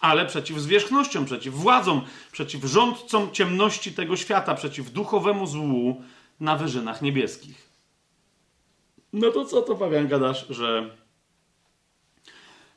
[0.00, 2.02] ale przeciw zwierzchnościom, przeciw władzom,
[2.32, 6.02] przeciw rządcom ciemności tego świata, przeciw duchowemu złu
[6.40, 7.68] na wyżynach niebieskich.
[9.12, 10.96] No to co to, Paweł, gadasz, że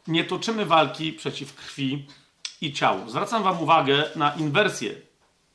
[0.10, 2.06] nie toczymy walki przeciw krwi
[2.61, 3.10] i ciału.
[3.10, 4.95] Zwracam wam uwagę na inwersję.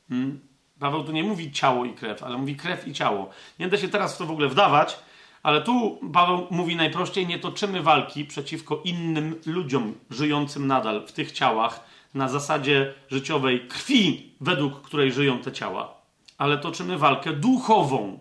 [0.09, 0.41] Hmm?
[0.79, 3.31] Paweł tu nie mówi ciało i krew, ale mówi krew i ciało.
[3.59, 4.99] Nie da się teraz w to w ogóle wdawać,
[5.43, 11.33] ale tu Paweł mówi najprościej: nie toczymy walki przeciwko innym ludziom żyjącym nadal w tych
[11.33, 11.81] ciałach
[12.15, 15.95] na zasadzie życiowej krwi, według której żyją te ciała,
[16.39, 18.19] ale toczymy walkę duchową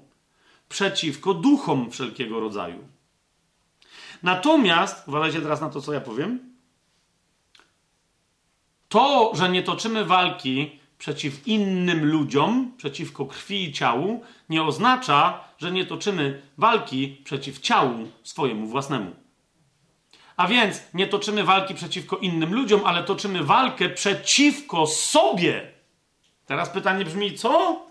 [0.70, 2.93] przeciwko duchom wszelkiego rodzaju.
[4.24, 6.40] Natomiast, uważajcie teraz na to, co ja powiem.
[8.90, 15.72] To, że nie toczymy walki przeciw innym ludziom, przeciwko krwi i ciału, nie oznacza, że
[15.72, 19.16] nie toczymy walki przeciw ciału swojemu własnemu.
[20.38, 25.72] A więc nie toczymy walki przeciwko innym ludziom, ale toczymy walkę przeciwko sobie.
[26.46, 27.82] Teraz pytanie brzmi, co?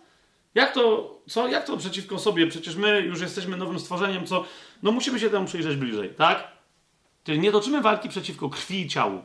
[0.54, 1.48] Jak to, co?
[1.48, 2.46] Jak to przeciwko sobie?
[2.46, 4.44] Przecież my już jesteśmy nowym stworzeniem, co?
[4.82, 6.48] No musimy się temu przyjrzeć bliżej, tak?
[7.24, 9.24] Czyli nie toczymy walki przeciwko krwi i ciału,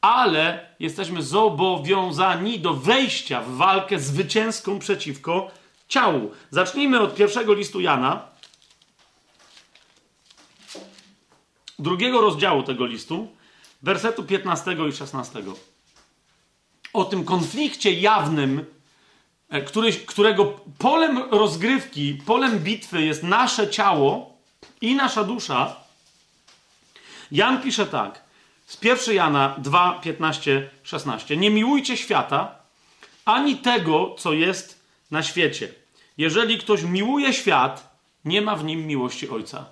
[0.00, 5.50] ale jesteśmy zobowiązani do wejścia w walkę zwycięską przeciwko
[5.88, 6.30] ciału.
[6.50, 8.22] Zacznijmy od pierwszego listu Jana,
[11.78, 13.28] drugiego rozdziału tego listu,
[13.82, 15.42] wersetu 15 i 16.
[16.92, 18.64] O tym konflikcie jawnym,
[19.66, 20.44] który, którego
[20.78, 24.36] polem rozgrywki, polem bitwy jest nasze ciało
[24.80, 25.76] i nasza dusza.
[27.32, 28.24] Jan pisze tak.
[28.66, 31.36] Z 1 Jana 2, 15, 16.
[31.36, 32.54] Nie miłujcie świata,
[33.24, 34.80] ani tego, co jest
[35.10, 35.68] na świecie.
[36.18, 39.64] Jeżeli ktoś miłuje świat, nie ma w nim miłości Ojca.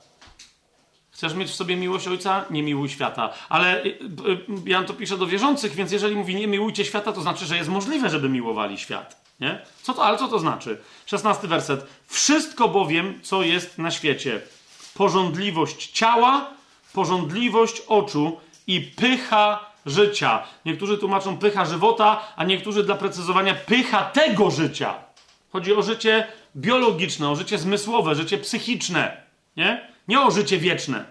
[1.11, 2.45] Chcesz mieć w sobie miłość Ojca?
[2.51, 3.33] Nie miłuj świata.
[3.49, 7.21] Ale y, y, Jan to pisze do wierzących, więc jeżeli mówi nie miłujcie świata, to
[7.21, 9.26] znaczy, że jest możliwe, żeby miłowali świat.
[9.41, 9.63] Nie?
[9.83, 10.79] Co to, ale co to znaczy?
[11.07, 11.87] 16 werset.
[12.07, 14.41] Wszystko bowiem, co jest na świecie,
[14.95, 16.51] porządliwość ciała,
[16.93, 20.43] porządliwość oczu i pycha życia.
[20.65, 24.95] Niektórzy tłumaczą pycha żywota, a niektórzy dla precyzowania pycha tego życia.
[25.53, 26.27] Chodzi o życie
[26.57, 29.23] biologiczne, o życie zmysłowe, życie psychiczne.
[29.57, 29.89] Nie?
[30.09, 31.05] Nie o życie wieczne.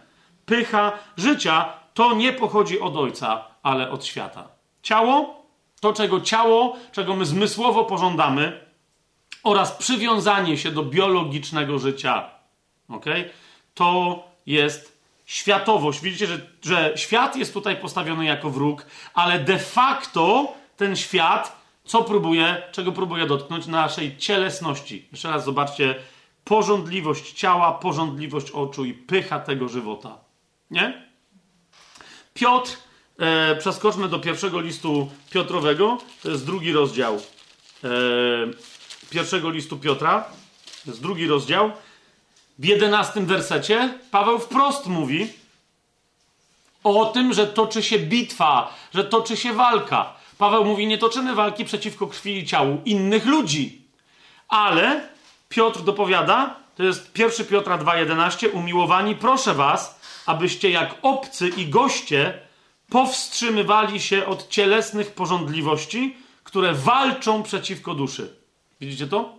[0.46, 4.48] Pycha życia to nie pochodzi od ojca, ale od świata.
[4.84, 5.45] Ciało,
[5.80, 8.66] to czego ciało, czego my zmysłowo pożądamy,
[9.44, 12.30] oraz przywiązanie się do biologicznego życia.
[12.90, 13.30] Okay?
[13.74, 16.02] To jest światowość.
[16.02, 22.04] Widzicie, że, że świat jest tutaj postawiony jako wróg, ale de facto ten świat, co
[22.04, 23.68] próbuje, czego próbuje dotknąć?
[23.68, 25.08] Naszej cielesności.
[25.12, 25.96] Jeszcze raz zobaczcie,
[26.44, 30.18] porządliwość ciała, porządliwość oczu i pycha tego żywota.
[30.72, 31.06] Nie?
[32.34, 32.78] Piotr,
[33.20, 37.16] e, przeskoczmy do pierwszego listu Piotrowego, to jest drugi rozdział
[37.84, 37.90] e,
[39.10, 40.26] pierwszego listu Piotra,
[40.86, 41.72] to jest drugi rozdział.
[42.60, 45.28] W jedenastym wersecie Paweł wprost mówi
[46.84, 50.14] o tym, że toczy się bitwa, że toczy się walka.
[50.38, 53.82] Paweł mówi, nie toczymy walki przeciwko krwi i ciału innych ludzi.
[54.48, 55.10] Ale
[55.50, 62.45] Piotr dopowiada, to jest 1 Piotra 2,11, umiłowani, proszę was, abyście jak obcy i goście
[62.90, 68.36] powstrzymywali się od cielesnych porządliwości, które walczą przeciwko duszy.
[68.82, 69.36] Widzicie to?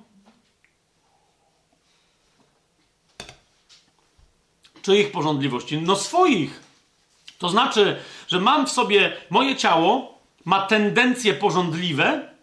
[4.82, 5.78] Czyich porządliwości?
[5.78, 6.60] No swoich.
[7.38, 7.96] To znaczy,
[8.28, 12.36] że mam w sobie moje ciało, ma tendencje porządliwe,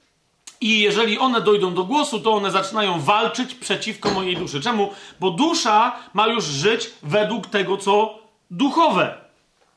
[0.63, 4.61] i jeżeli one dojdą do głosu, to one zaczynają walczyć przeciwko mojej duszy.
[4.61, 4.93] Czemu?
[5.19, 8.19] Bo dusza ma już żyć według tego, co
[8.51, 9.17] duchowe.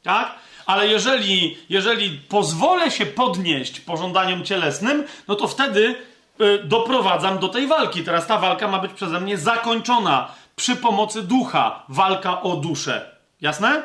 [0.02, 0.34] Tak?
[0.66, 5.94] Ale jeżeli, jeżeli pozwolę się podnieść pożądaniom cielesnym, no to wtedy
[6.40, 8.04] y, doprowadzam do tej walki.
[8.04, 11.84] Teraz ta walka ma być przeze mnie zakończona przy pomocy ducha.
[11.88, 13.16] Walka o duszę.
[13.40, 13.82] Jasne?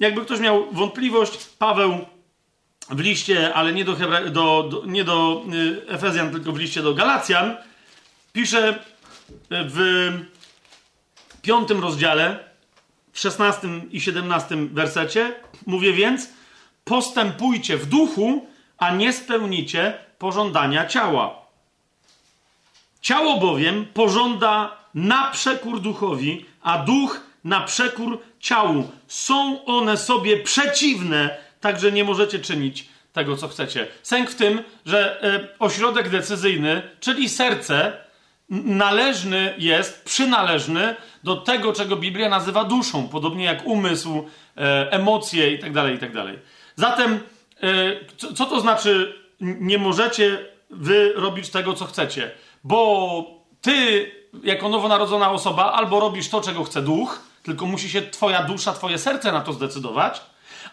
[0.00, 2.06] Jakby ktoś miał wątpliwość, Paweł
[2.90, 6.82] w liście, ale nie do, Hebra do, do, nie do y, Efezjan, tylko w liście
[6.82, 7.56] do Galacjan,
[8.32, 8.78] pisze
[9.50, 10.10] w
[11.42, 12.49] piątym rozdziale,
[13.12, 15.34] w szesnastym i siedemnastym wersecie,
[15.66, 16.28] mówię więc,
[16.84, 18.46] postępujcie w duchu,
[18.78, 21.40] a nie spełnicie pożądania ciała.
[23.00, 28.90] Ciało bowiem pożąda na przekór duchowi, a duch na przekór ciału.
[29.08, 33.86] Są one sobie przeciwne, także nie możecie czynić tego, co chcecie.
[34.02, 37.92] Sęk w tym, że e, ośrodek decyzyjny, czyli serce,
[38.50, 45.82] należny jest, przynależny do tego, czego Biblia nazywa duszą, podobnie jak umysł, e, emocje itd.,
[45.82, 46.24] tak itd.
[46.24, 46.34] Tak
[46.76, 47.20] Zatem,
[47.62, 50.38] e, co to znaczy nie możecie
[50.70, 52.30] wy robić tego, co chcecie?
[52.64, 53.24] Bo
[53.60, 54.10] ty,
[54.44, 58.98] jako nowonarodzona osoba, albo robisz to, czego chce duch, tylko musi się twoja dusza, twoje
[58.98, 60.20] serce na to zdecydować,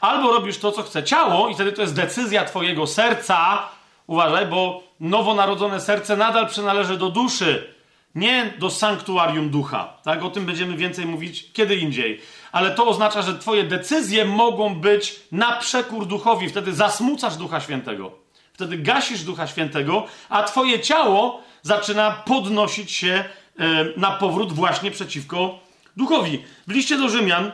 [0.01, 3.69] albo robisz to, co chce ciało i wtedy to jest decyzja twojego serca,
[4.07, 7.73] uważaj, bo nowonarodzone serce nadal przynależy do duszy,
[8.15, 9.97] nie do sanktuarium ducha.
[10.03, 10.23] Tak?
[10.23, 12.21] O tym będziemy więcej mówić kiedy indziej.
[12.51, 16.49] Ale to oznacza, że twoje decyzje mogą być na przekór duchowi.
[16.49, 18.11] Wtedy zasmucasz Ducha Świętego.
[18.53, 23.23] Wtedy gasisz Ducha Świętego, a twoje ciało zaczyna podnosić się
[23.97, 25.59] na powrót właśnie przeciwko
[25.97, 26.43] duchowi.
[26.67, 27.51] W liście do Rzymian,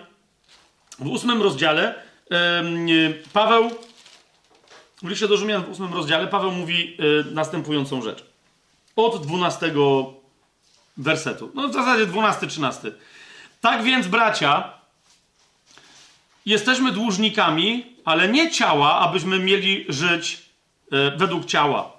[0.99, 1.95] w ósmym rozdziale,
[3.33, 3.71] Paweł,
[5.03, 8.25] w liście do Rzymian w ósmym rozdziale, Paweł mówi e, następującą rzecz.
[8.95, 9.73] Od 12
[10.97, 11.51] wersetu.
[11.53, 12.91] No w zasadzie 12-13.
[13.61, 14.73] Tak więc, bracia,
[16.45, 20.41] jesteśmy dłużnikami, ale nie ciała, abyśmy mieli żyć
[20.91, 21.91] e, według ciała.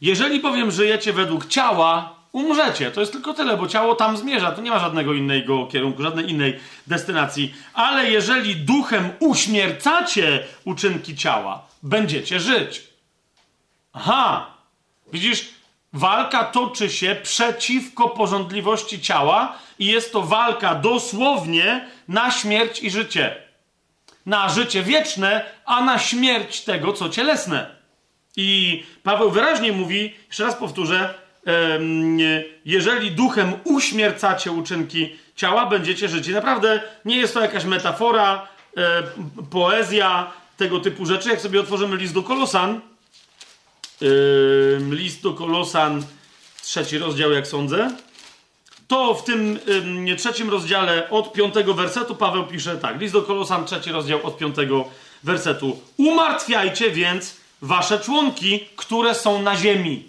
[0.00, 2.90] Jeżeli bowiem żyjecie według ciała, umrzecie.
[2.90, 4.52] To jest tylko tyle, bo ciało tam zmierza.
[4.52, 7.54] Tu nie ma żadnego innego kierunku, żadnej innej destynacji.
[7.74, 12.82] Ale jeżeli duchem uśmiercacie uczynki ciała, będziecie żyć.
[13.92, 14.46] Aha!
[15.12, 15.48] Widzisz,
[15.92, 23.36] walka toczy się przeciwko porządliwości ciała i jest to walka dosłownie na śmierć i życie.
[24.26, 27.76] Na życie wieczne, a na śmierć tego, co cielesne.
[28.36, 31.25] I Paweł wyraźnie mówi, jeszcze raz powtórzę,
[32.64, 36.28] jeżeli duchem uśmiercacie uczynki ciała, będziecie żyć.
[36.28, 39.02] I naprawdę nie jest to jakaś metafora, e,
[39.50, 41.28] poezja, tego typu rzeczy.
[41.28, 42.80] Jak sobie otworzymy list do Kolosan,
[44.90, 46.02] list do Kolosan,
[46.62, 47.90] trzeci rozdział, jak sądzę,
[48.88, 49.58] to w tym
[50.16, 53.00] trzecim rozdziale od piątego wersetu Paweł pisze tak.
[53.00, 54.84] List do Kolosan, trzeci rozdział od piątego
[55.22, 55.78] wersetu.
[55.96, 60.08] Umartwiajcie więc wasze członki, które są na ziemi.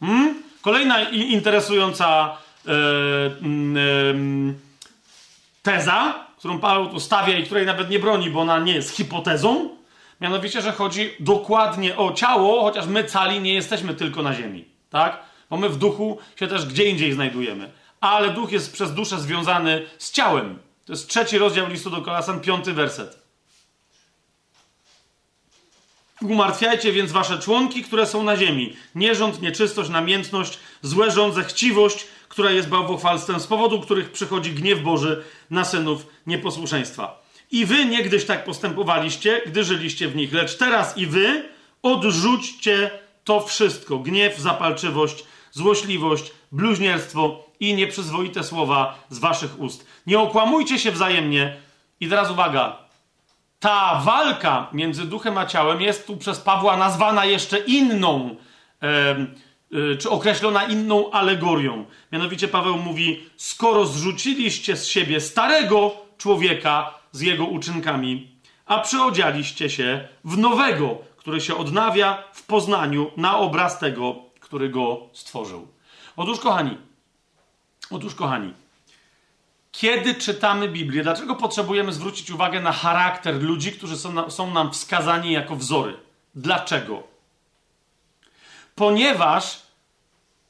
[0.00, 0.42] Hmm?
[0.62, 2.36] Kolejna interesująca
[2.66, 2.74] e, e,
[5.62, 9.68] teza, którą Paweł tu stawia i której nawet nie broni, bo ona nie jest hipotezą,
[10.20, 15.20] mianowicie, że chodzi dokładnie o ciało, chociaż my cali nie jesteśmy tylko na ziemi, tak?
[15.50, 17.70] Bo my w duchu się też gdzie indziej znajdujemy.
[18.00, 20.58] Ale duch jest przez duszę związany z ciałem.
[20.86, 23.19] To jest trzeci rozdział listu do Kolasan, piąty werset.
[26.22, 28.76] Umartwiajcie więc wasze członki, które są na ziemi.
[28.94, 35.24] Nierząd, nieczystość, namiętność, złe rządze, chciwość, która jest bałwochwalstwem, z powodu których przychodzi gniew Boży
[35.50, 37.22] na synów nieposłuszeństwa.
[37.50, 40.32] I wy niegdyś tak postępowaliście, gdy żyliście w nich.
[40.32, 41.48] Lecz teraz i wy
[41.82, 42.90] odrzućcie
[43.24, 43.98] to wszystko.
[43.98, 49.86] Gniew, zapalczywość, złośliwość, bluźnierstwo i nieprzyzwoite słowa z waszych ust.
[50.06, 51.56] Nie okłamujcie się wzajemnie.
[52.00, 52.89] I teraz uwaga,
[53.60, 58.36] ta walka między duchem a ciałem jest tu przez Pawła nazwana jeszcze inną,
[58.82, 61.84] e, czy określona inną alegorią.
[62.12, 68.30] Mianowicie Paweł mówi: Skoro zrzuciliście z siebie starego człowieka z jego uczynkami,
[68.66, 75.08] a przyodzialiście się w nowego, który się odnawia w poznaniu na obraz tego, który go
[75.12, 75.68] stworzył.
[76.16, 76.78] Otóż, kochani,
[77.90, 78.54] otóż, kochani,
[79.72, 84.72] kiedy czytamy Biblię, dlaczego potrzebujemy zwrócić uwagę na charakter ludzi, którzy są, na, są nam
[84.72, 85.96] wskazani jako wzory?
[86.34, 87.02] Dlaczego?
[88.74, 89.62] Ponieważ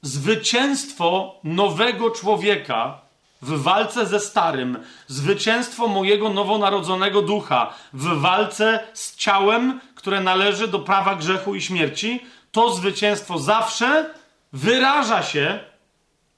[0.03, 3.01] zwycięstwo nowego człowieka
[3.43, 10.79] w walce ze starym, zwycięstwo mojego nowonarodzonego ducha w walce z ciałem, które należy do
[10.79, 12.21] prawa grzechu i śmierci,
[12.53, 14.15] to zwycięstwo zawsze
[14.53, 15.70] wyraża się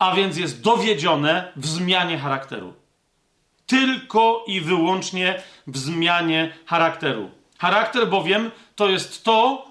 [0.03, 2.74] a więc jest dowiedzione w zmianie charakteru.
[3.66, 7.31] Tylko i wyłącznie w zmianie charakteru.
[7.59, 9.66] Charakter bowiem to jest to,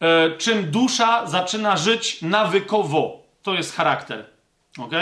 [0.00, 3.22] e, czym dusza zaczyna żyć nawykowo.
[3.42, 4.24] To jest charakter.
[4.78, 4.92] ok?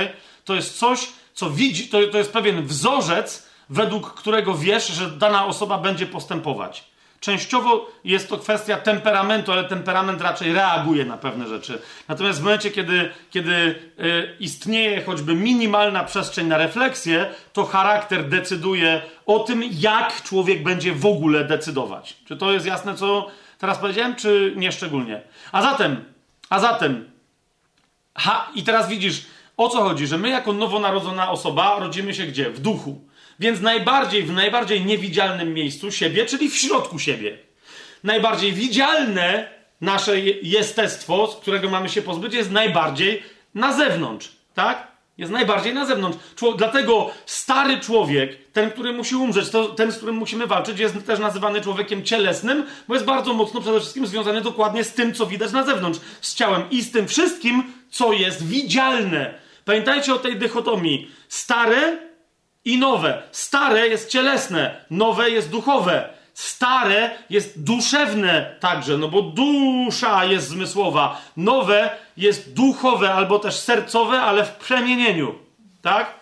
[0.44, 5.46] To jest coś, co widzi, to, to jest pewien wzorzec, według którego wiesz, że dana
[5.46, 6.91] osoba będzie postępować.
[7.22, 11.82] Częściowo jest to kwestia temperamentu, ale temperament raczej reaguje na pewne rzeczy.
[12.08, 19.02] Natomiast w momencie, kiedy, kiedy y, istnieje choćby minimalna przestrzeń na refleksję, to charakter decyduje
[19.26, 22.16] o tym, jak człowiek będzie w ogóle decydować.
[22.28, 25.22] Czy to jest jasne, co teraz powiedziałem, czy nie szczególnie?
[25.52, 26.04] A zatem,
[26.50, 27.10] a zatem,
[28.14, 29.26] ha, i teraz widzisz,
[29.56, 32.50] o co chodzi, że my jako nowonarodzona osoba rodzimy się gdzie?
[32.50, 33.11] W duchu.
[33.40, 37.38] Więc najbardziej, w najbardziej niewidzialnym miejscu siebie, czyli w środku siebie.
[38.04, 39.48] Najbardziej widzialne
[39.80, 43.22] nasze jestestwo, z którego mamy się pozbyć, jest najbardziej
[43.54, 44.32] na zewnątrz.
[44.54, 44.92] Tak?
[45.18, 46.18] Jest najbardziej na zewnątrz.
[46.56, 51.18] dlatego stary człowiek, ten, który musi umrzeć, to, ten, z którym musimy walczyć, jest też
[51.18, 55.52] nazywany człowiekiem cielesnym, bo jest bardzo mocno przede wszystkim związany dokładnie z tym, co widać
[55.52, 59.34] na zewnątrz, z ciałem i z tym wszystkim, co jest widzialne.
[59.64, 61.10] Pamiętajcie o tej dychotomii.
[61.28, 61.98] Stare
[62.64, 63.22] i nowe.
[63.32, 66.08] Stare jest cielesne, nowe jest duchowe.
[66.34, 71.20] Stare jest duszewne także, no bo dusza jest zmysłowa.
[71.36, 75.34] Nowe jest duchowe albo też sercowe, ale w przemienieniu.
[75.82, 76.14] Tak?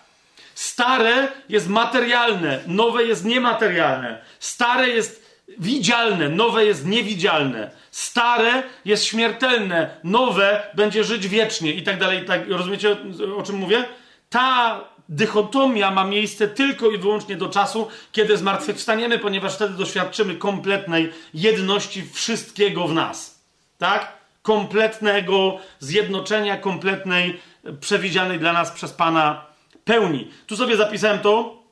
[0.55, 4.21] Stare jest materialne, nowe jest niematerialne.
[4.39, 7.71] Stare jest widzialne, nowe jest niewidzialne.
[7.91, 12.25] Stare jest śmiertelne, nowe będzie żyć wiecznie i tak dalej.
[12.25, 12.97] Tak, rozumiecie
[13.37, 13.85] o czym mówię?
[14.29, 14.81] Ta
[15.11, 22.03] dychotomia ma miejsce tylko i wyłącznie do czasu, kiedy zmartwychwstaniemy, ponieważ wtedy doświadczymy kompletnej jedności
[22.13, 23.41] wszystkiego w nas.
[23.77, 24.17] Tak?
[24.41, 27.39] Kompletnego zjednoczenia, kompletnej,
[27.79, 29.45] przewidzianej dla nas przez Pana
[29.85, 30.31] pełni.
[30.47, 31.63] Tu sobie zapisałem to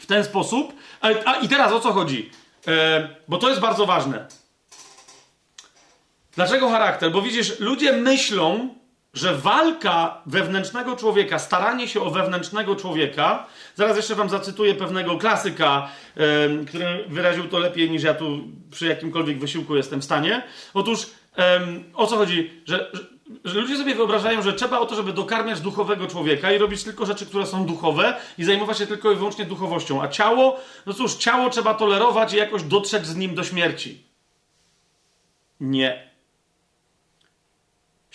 [0.00, 0.72] w ten sposób.
[1.00, 2.30] A, a i teraz o co chodzi?
[2.68, 4.26] E, bo to jest bardzo ważne.
[6.36, 7.12] Dlaczego charakter?
[7.12, 8.74] Bo widzisz, ludzie myślą,
[9.16, 15.88] że walka wewnętrznego człowieka, staranie się o wewnętrznego człowieka, zaraz jeszcze wam zacytuję pewnego klasyka,
[16.16, 18.38] yy, który wyraził to lepiej niż ja tu
[18.70, 20.42] przy jakimkolwiek wysiłku jestem w stanie.
[20.74, 21.06] Otóż
[21.36, 21.44] yy,
[21.94, 22.50] o co chodzi?
[22.66, 23.02] Że, że,
[23.44, 27.06] że, ludzie sobie wyobrażają, że trzeba o to, żeby dokarmiać duchowego człowieka i robić tylko
[27.06, 30.02] rzeczy, które są duchowe i zajmować się tylko i wyłącznie duchowością.
[30.02, 34.04] A ciało, no cóż, ciało trzeba tolerować i jakoś dotrzeć z nim do śmierci.
[35.60, 36.05] Nie.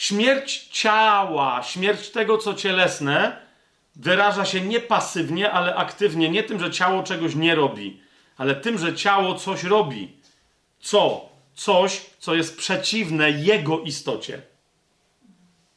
[0.01, 3.37] Śmierć ciała, śmierć tego, co cielesne,
[3.95, 6.29] wyraża się nie pasywnie, ale aktywnie.
[6.29, 8.01] Nie tym, że ciało czegoś nie robi,
[8.37, 10.13] ale tym, że ciało coś robi.
[10.79, 11.29] Co?
[11.55, 14.41] Coś, co jest przeciwne jego istocie.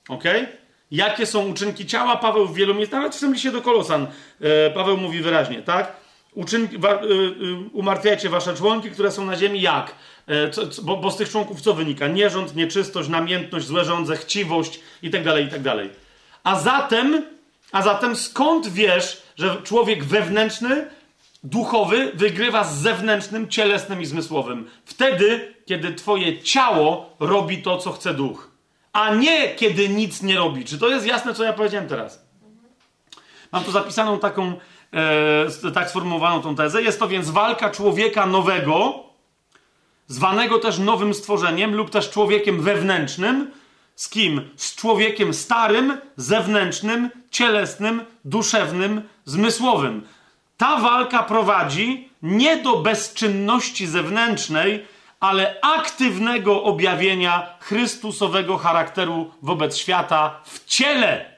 [0.08, 0.24] Ok?
[0.90, 2.16] Jakie są uczynki ciała?
[2.16, 4.06] Paweł w wielu miejscach, nawet w tym liście do Kolosan,
[4.40, 5.96] e, Paweł mówi wyraźnie, tak?
[6.34, 9.94] Uczynki, wa, y, y, umartwiajcie wasze członki, które są na ziemi, jak?
[10.26, 12.08] E, co, co, bo, bo, z tych członków co wynika?
[12.08, 15.76] Nierząd, nieczystość, namiętność, złe żądze, chciwość itd., tak itd.
[15.76, 16.04] Tak
[16.44, 17.22] a zatem,
[17.72, 20.90] a zatem skąd wiesz, że człowiek wewnętrzny,
[21.44, 24.70] duchowy wygrywa z zewnętrznym, cielesnym i zmysłowym?
[24.84, 28.50] Wtedy, kiedy twoje ciało robi to, co chce duch.
[28.92, 30.64] A nie kiedy nic nie robi.
[30.64, 32.24] Czy to jest jasne, co ja powiedziałem teraz?
[33.52, 34.54] Mam tu zapisaną taką,
[35.64, 36.82] e, tak sformułowaną tą tezę.
[36.82, 39.04] Jest to więc walka człowieka nowego,
[40.06, 43.50] zwanego też nowym stworzeniem lub też człowiekiem wewnętrznym.
[43.96, 44.50] Z kim?
[44.56, 50.06] Z człowiekiem starym, zewnętrznym, cielesnym, duszewnym, zmysłowym.
[50.56, 54.86] Ta walka prowadzi nie do bezczynności zewnętrznej,
[55.20, 61.34] ale aktywnego objawienia Chrystusowego charakteru wobec świata w ciele.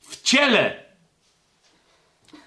[0.00, 0.84] W ciele.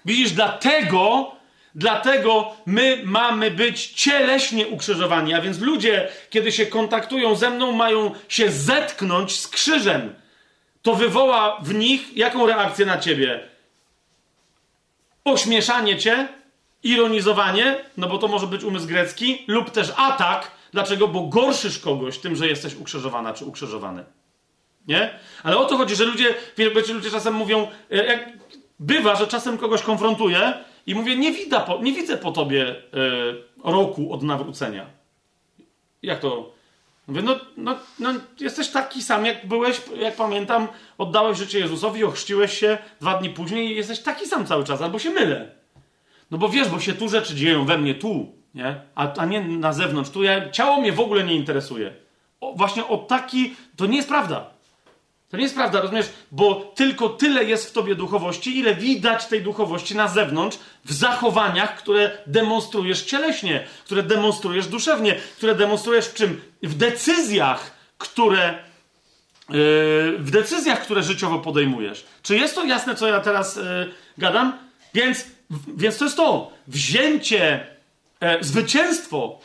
[0.04, 1.32] Widzisz, dlatego
[1.74, 5.34] Dlatego my mamy być cieleśnie ukrzyżowani.
[5.34, 10.14] A więc ludzie, kiedy się kontaktują ze mną, mają się zetknąć z krzyżem.
[10.82, 13.48] To wywoła w nich jaką reakcję na ciebie?
[15.24, 16.28] Ośmieszanie cię,
[16.82, 20.50] ironizowanie, no bo to może być umysł grecki, lub też atak.
[20.72, 21.08] Dlaczego?
[21.08, 24.04] Bo gorszysz kogoś tym, że jesteś ukrzyżowana czy ukrzyżowany.
[24.88, 25.18] Nie?
[25.42, 28.28] Ale o to chodzi, że ludzie, wiecie, ludzie czasem mówią, e, jak
[28.80, 30.54] bywa, że czasem kogoś konfrontuje
[30.86, 32.74] i mówię, nie, widać po, nie widzę po tobie y,
[33.64, 34.86] roku od nawrócenia.
[36.02, 36.54] Jak to?
[37.08, 42.58] Mówię, no, no, no, jesteś taki sam, jak byłeś, jak pamiętam, oddałeś życie Jezusowi, ochrzciłeś
[42.58, 45.50] się dwa dni później i jesteś taki sam cały czas, albo się mylę.
[46.30, 48.80] No bo wiesz, bo się tu rzeczy dzieją we mnie, tu, nie?
[48.94, 50.10] A, a nie na zewnątrz.
[50.10, 51.94] Tu ja, ciało mnie w ogóle nie interesuje.
[52.40, 54.53] O, właśnie o taki, to nie jest prawda.
[55.34, 56.06] To nie jest prawda, rozumiesz?
[56.32, 61.76] Bo tylko tyle jest w tobie duchowości, ile widać tej duchowości na zewnątrz, w zachowaniach,
[61.76, 66.40] które demonstrujesz cieleśnie, które demonstrujesz duszewnie, które demonstrujesz w czym?
[66.62, 68.58] W decyzjach, które.
[69.48, 69.54] Yy,
[70.18, 72.06] w decyzjach, które życiowo podejmujesz.
[72.22, 73.62] Czy jest to jasne, co ja teraz yy,
[74.18, 74.58] gadam?
[74.94, 75.26] Więc,
[75.76, 76.52] więc to jest to.
[76.68, 77.66] Wzięcie,
[78.20, 79.38] yy, zwycięstwo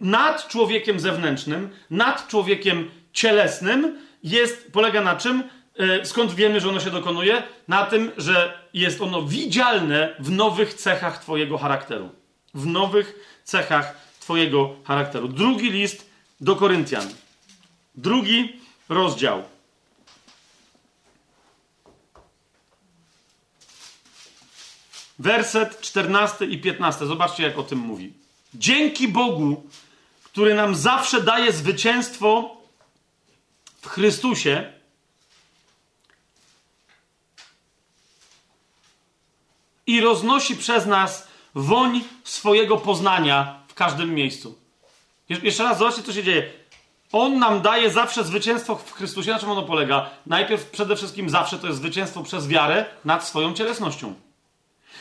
[0.00, 5.44] nad człowiekiem zewnętrznym, nad człowiekiem cielesnym jest, polega na czym?
[5.78, 7.42] E, skąd wiemy, że ono się dokonuje?
[7.68, 12.10] Na tym, że jest ono widzialne w nowych cechach Twojego charakteru.
[12.54, 15.28] W nowych cechach Twojego charakteru.
[15.28, 17.08] Drugi list do Koryntian.
[17.94, 19.42] Drugi rozdział.
[25.18, 27.06] Werset 14 i 15.
[27.06, 28.12] Zobaczcie, jak o tym mówi.
[28.54, 29.66] Dzięki Bogu,
[30.24, 32.57] który nam zawsze daje zwycięstwo
[33.80, 34.72] w Chrystusie,
[39.88, 44.58] i roznosi przez nas woń swojego poznania w każdym miejscu.
[45.28, 46.52] Jeszcze raz, zobaczcie, co się dzieje.
[47.12, 49.30] On nam daje zawsze zwycięstwo w Chrystusie.
[49.30, 50.10] Na czym ono polega?
[50.26, 54.14] Najpierw, przede wszystkim, zawsze to jest zwycięstwo przez wiarę nad swoją cielesnością.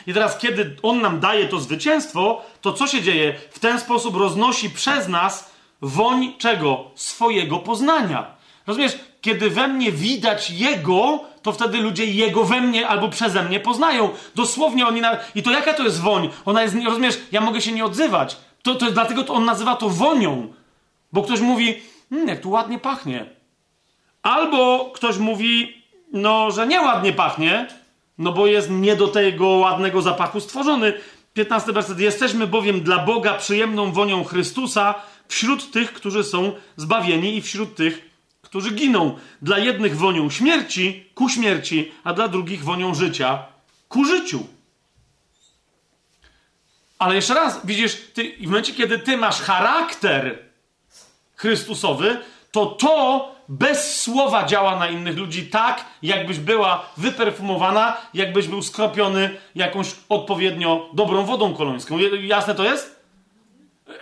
[0.08, 3.40] I teraz, kiedy On nam daje to zwycięstwo, to co się dzieje?
[3.52, 5.52] W ten sposób roznosi przez nas
[5.82, 6.92] woń czego?
[6.96, 8.37] Swojego poznania.
[8.68, 9.00] Rozumiesz?
[9.22, 14.10] Kiedy we mnie widać Jego, to wtedy ludzie Jego we mnie albo przeze mnie poznają.
[14.36, 15.02] Dosłownie oni...
[15.02, 15.18] Na...
[15.36, 16.30] I to jaka to jest woń?
[16.46, 16.76] Ona jest...
[16.86, 17.20] Rozumiesz?
[17.32, 18.38] Ja mogę się nie odzywać.
[18.64, 20.54] To, to, dlatego to on nazywa to wonią.
[21.14, 23.26] Bo ktoś mówi, hmm, jak tu ładnie pachnie.
[24.24, 25.84] Albo ktoś mówi,
[26.14, 27.68] no, że nieładnie pachnie,
[28.18, 30.94] no bo jest nie do tego ładnego zapachu stworzony.
[31.34, 32.00] 15 werset.
[32.00, 34.96] Jesteśmy bowiem dla Boga przyjemną wonią Chrystusa
[35.28, 38.07] wśród tych, którzy są zbawieni i wśród tych,
[38.48, 39.18] którzy giną.
[39.42, 43.46] Dla jednych wonią śmierci ku śmierci, a dla drugich wonią życia
[43.90, 44.48] ku życiu.
[47.00, 50.40] Ale jeszcze raz, widzisz, ty, w momencie, kiedy ty masz charakter
[51.36, 52.18] Chrystusowy,
[52.52, 59.38] to to bez słowa działa na innych ludzi tak, jakbyś była wyperfumowana, jakbyś był skropiony
[59.56, 61.98] jakąś odpowiednio dobrą wodą kolońską.
[62.22, 63.00] Jasne to jest?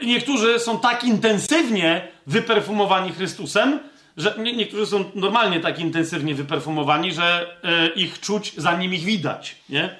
[0.02, 3.80] Niektórzy są tak intensywnie wyperfumowani Chrystusem,
[4.18, 9.56] że nie, niektórzy są normalnie tak intensywnie wyperfumowani, że e, ich czuć, zanim ich widać.
[9.70, 9.96] Nie?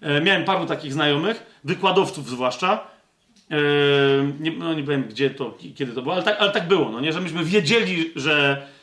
[0.00, 2.98] E, miałem paru takich znajomych, wykładowców zwłaszcza,
[3.50, 6.90] Yy, nie, no nie powiem gdzie to, kiedy to było, ale tak, ale tak było,
[6.90, 7.12] no nie?
[7.12, 8.77] Że myśmy wiedzieli, że, e,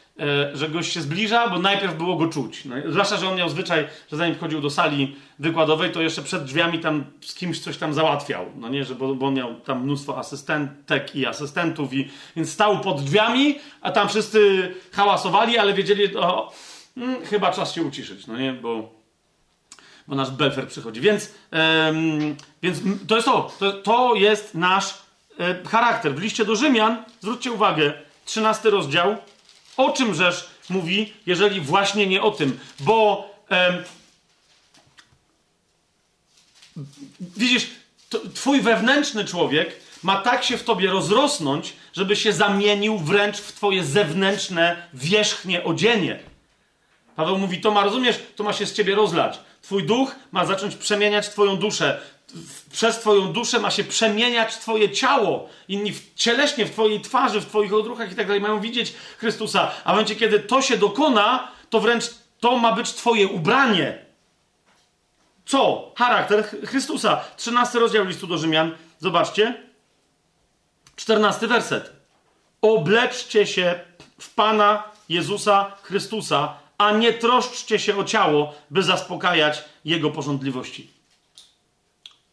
[0.53, 2.65] że gość się zbliża, bo najpierw było go czuć.
[2.65, 6.43] No, zwłaszcza, że on miał zwyczaj, że zanim wchodził do sali wykładowej, to jeszcze przed
[6.43, 8.85] drzwiami tam z kimś coś tam załatwiał, no nie?
[8.85, 13.59] Że, bo, bo on miał tam mnóstwo asystentek i asystentów, i, więc stał pod drzwiami,
[13.81, 16.53] a tam wszyscy hałasowali, ale wiedzieli, o,
[16.95, 18.53] hmm, chyba czas się uciszyć, no nie?
[18.53, 18.95] Bo
[20.07, 21.01] bo nasz Belfer przychodzi.
[21.01, 21.33] Więc,
[22.63, 23.51] więc to jest to.
[23.59, 23.73] to.
[23.73, 24.93] To, jest nasz
[25.39, 26.15] e, charakter.
[26.15, 27.93] W liście do Rzymian, zwróćcie uwagę,
[28.25, 29.17] 13 rozdział,
[29.77, 33.29] o czym rzesz mówi, jeżeli właśnie nie o tym, bo
[37.19, 37.67] widzisz,
[38.33, 43.83] twój wewnętrzny człowiek ma tak się w tobie rozrosnąć, żeby się zamienił wręcz w twoje
[43.83, 46.19] zewnętrzne, wierzchnie odzienie.
[47.15, 49.39] Paweł mówi, to ma, rozumiesz, to ma się z ciebie rozlać.
[49.61, 52.01] Twój duch ma zacząć przemieniać Twoją duszę.
[52.71, 55.49] Przez Twoją duszę ma się przemieniać Twoje ciało.
[55.67, 59.71] Inni w, cieleśnie w Twojej twarzy, w Twoich odruchach i tak dalej mają widzieć Chrystusa.
[59.83, 62.03] A w momencie, kiedy to się dokona, to wręcz
[62.39, 64.05] to ma być Twoje ubranie.
[65.45, 65.91] Co?
[65.97, 67.21] Charakter Chrystusa.
[67.37, 68.71] 13 rozdział listu do Rzymian.
[68.99, 69.63] Zobaczcie.
[70.95, 71.91] 14 werset.
[72.61, 73.79] Obleczcie się
[74.19, 80.94] w Pana Jezusa Chrystusa a nie troszczcie się o ciało, by zaspokajać jego porządliwości.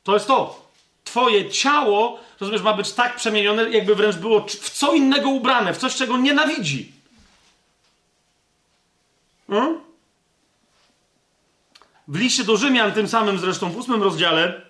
[0.03, 0.70] To jest to.
[1.05, 5.79] Twoje ciało, rozumiesz, ma być tak przemienione, jakby wręcz było w co innego ubrane, w
[5.79, 6.93] coś, czego nienawidzi.
[9.51, 9.81] Hmm?
[12.09, 14.61] W liście do Rzymian, tym samym zresztą w ósmym rozdziale,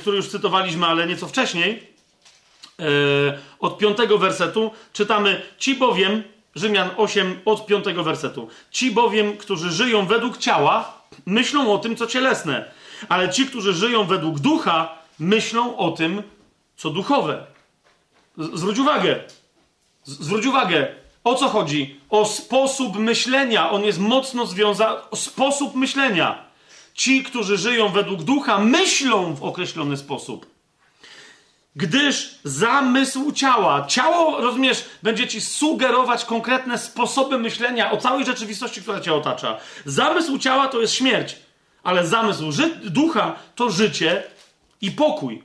[0.00, 1.86] który już cytowaliśmy, ale nieco wcześniej,
[2.78, 2.86] yy,
[3.60, 6.22] od piątego wersetu, czytamy: Ci bowiem,
[6.54, 8.48] Rzymian 8 od 5 wersetu.
[8.70, 12.70] Ci bowiem, którzy żyją według ciała, myślą o tym, co cielesne,
[13.08, 16.22] ale ci, którzy żyją według ducha, myślą o tym,
[16.76, 17.46] co duchowe.
[18.38, 19.20] Zwróć uwagę.
[20.04, 20.94] Zwróć uwagę.
[21.24, 22.00] O co chodzi?
[22.10, 23.70] O sposób myślenia.
[23.70, 24.96] On jest mocno związany.
[25.10, 26.44] O sposób myślenia.
[26.94, 30.46] Ci, którzy żyją według ducha, myślą w określony sposób.
[31.76, 39.00] Gdyż zamysł ciała, ciało, rozumiesz, będzie ci sugerować konkretne sposoby myślenia o całej rzeczywistości, która
[39.00, 39.58] cię otacza.
[39.84, 41.36] Zamysł ciała to jest śmierć,
[41.88, 42.44] ale zamysł
[42.84, 44.22] ducha to życie
[44.80, 45.42] i pokój.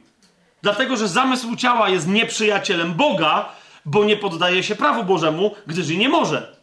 [0.62, 3.50] Dlatego, że zamysł ciała jest nieprzyjacielem Boga,
[3.86, 6.56] bo nie poddaje się prawu Bożemu, gdyż i nie może.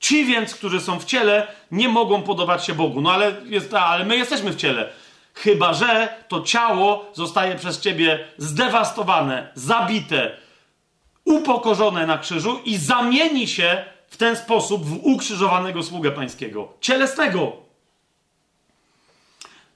[0.00, 3.00] Ci więc, którzy są w ciele, nie mogą podobać się Bogu.
[3.00, 4.88] No ale, jest, ale my jesteśmy w ciele.
[5.34, 10.36] Chyba, że to ciało zostaje przez ciebie zdewastowane, zabite,
[11.24, 16.68] upokorzone na krzyżu i zamieni się w ten sposób w ukrzyżowanego sługę pańskiego.
[16.80, 17.65] Cielesnego.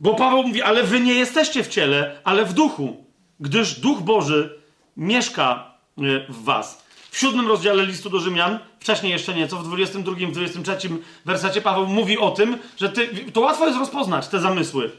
[0.00, 3.04] Bo Paweł mówi, ale wy nie jesteście w ciele, ale w duchu,
[3.40, 4.60] gdyż Duch Boży
[4.96, 6.84] mieszka e, w was.
[7.10, 10.88] W siódmym rozdziale listu do Rzymian, wcześniej jeszcze nieco, w 22, w 23
[11.24, 14.90] wersecie Paweł mówi o tym, że ty, to łatwo jest rozpoznać te zamysły.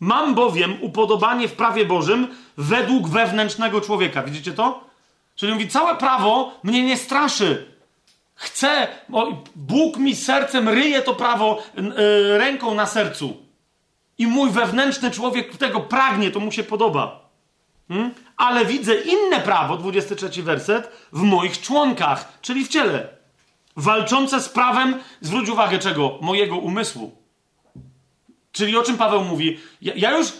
[0.00, 4.22] Mam bowiem upodobanie w prawie Bożym według wewnętrznego człowieka.
[4.22, 4.84] Widzicie to?
[5.36, 7.74] Czyli mówi, całe prawo mnie nie straszy.
[8.34, 8.88] Chcę,
[9.56, 13.43] Bóg mi sercem ryje to prawo yy, ręką na sercu.
[14.18, 17.28] I mój wewnętrzny człowiek tego pragnie, to mu się podoba.
[17.88, 18.14] Hmm?
[18.36, 23.08] Ale widzę inne prawo, 23 werset, w moich członkach, czyli w ciele.
[23.76, 26.18] Walczące z prawem, zwróć uwagę czego?
[26.20, 27.16] Mojego umysłu.
[28.52, 29.60] Czyli o czym Paweł mówi?
[29.82, 30.32] Ja, ja już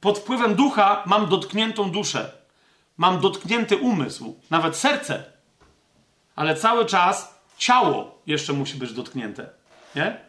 [0.00, 2.32] pod wpływem ducha mam dotkniętą duszę.
[2.96, 5.24] Mam dotknięty umysł, nawet serce.
[6.36, 9.48] Ale cały czas ciało jeszcze musi być dotknięte.
[9.96, 10.27] Nie?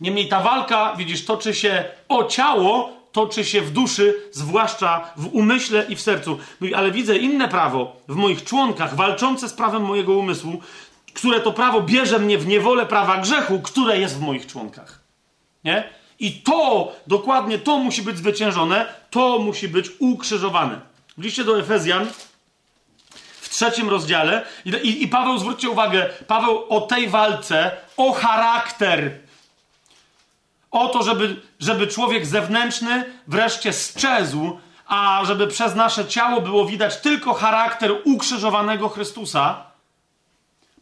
[0.00, 5.86] Niemniej ta walka, widzisz, toczy się o ciało, toczy się w duszy, zwłaszcza w umyśle
[5.88, 6.38] i w sercu.
[6.60, 10.60] Mówi, ale widzę inne prawo w moich członkach, walczące z prawem mojego umysłu,
[11.14, 15.00] które to prawo bierze mnie w niewolę prawa grzechu, które jest w moich członkach.
[15.64, 15.84] Nie?
[16.20, 20.80] I to, dokładnie to musi być zwyciężone, to musi być ukrzyżowane.
[21.18, 22.06] W liście do Efezjan
[23.40, 29.18] w trzecim rozdziale, i, i Paweł, zwróćcie uwagę, Paweł o tej walce, o charakter,
[30.74, 37.00] o to, żeby, żeby człowiek zewnętrzny wreszcie sczezł, a żeby przez nasze ciało było widać
[37.00, 39.64] tylko charakter ukrzyżowanego Chrystusa.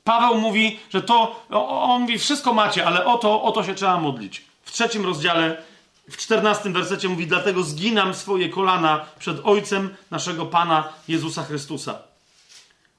[0.04, 4.00] Paweł mówi, że to, on mówi, wszystko macie, ale o to, o to się trzeba
[4.00, 5.62] modlić w trzecim rozdziale,
[6.10, 11.98] w czternastym wersecie mówi: Dlatego zginam swoje kolana przed Ojcem naszego Pana Jezusa Chrystusa,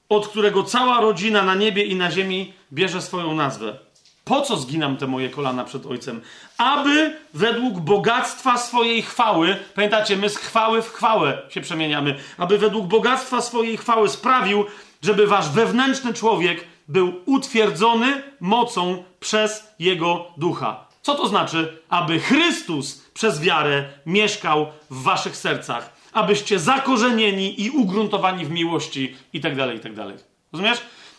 [0.08, 3.78] od którego cała rodzina na niebie i na ziemi bierze swoją nazwę.
[4.24, 6.20] Po co zginam te moje kolana przed Ojcem?
[6.58, 12.86] Aby według bogactwa swojej chwały, pamiętacie, my z chwały w chwałę się przemieniamy, aby według
[12.86, 14.64] bogactwa swojej chwały sprawił,
[15.02, 20.86] żeby wasz wewnętrzny człowiek był utwierdzony mocą przez Jego ducha.
[21.02, 21.78] Co to znaczy?
[21.88, 29.40] Aby Chrystus przez wiarę mieszkał w waszych sercach, abyście zakorzenieni i ugruntowani w miłości i
[29.40, 29.92] tak dalej, i tak.
[30.52, 30.78] Rozumiesz?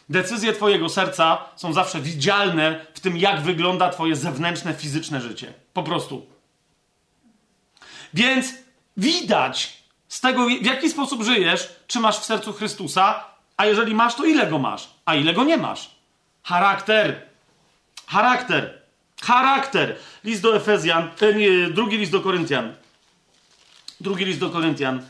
[0.09, 5.53] Decyzje twojego serca są zawsze widzialne w tym, jak wygląda twoje zewnętrzne, fizyczne życie.
[5.73, 6.25] Po prostu.
[8.13, 8.53] Więc
[8.97, 13.23] widać z tego, w jaki sposób żyjesz, czy masz w sercu Chrystusa,
[13.57, 15.91] a jeżeli masz, to ile go masz, a ile go nie masz.
[16.43, 17.21] Charakter.
[18.07, 18.81] Charakter.
[19.21, 19.95] Charakter.
[20.23, 22.73] List do Efezjan, e, nie, drugi list do Koryntian.
[24.01, 25.01] Drugi list do Koryntian.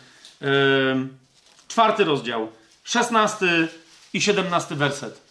[1.68, 2.52] Czwarty rozdział.
[2.84, 3.68] Szesnasty
[4.16, 5.22] i siedemnasty werset.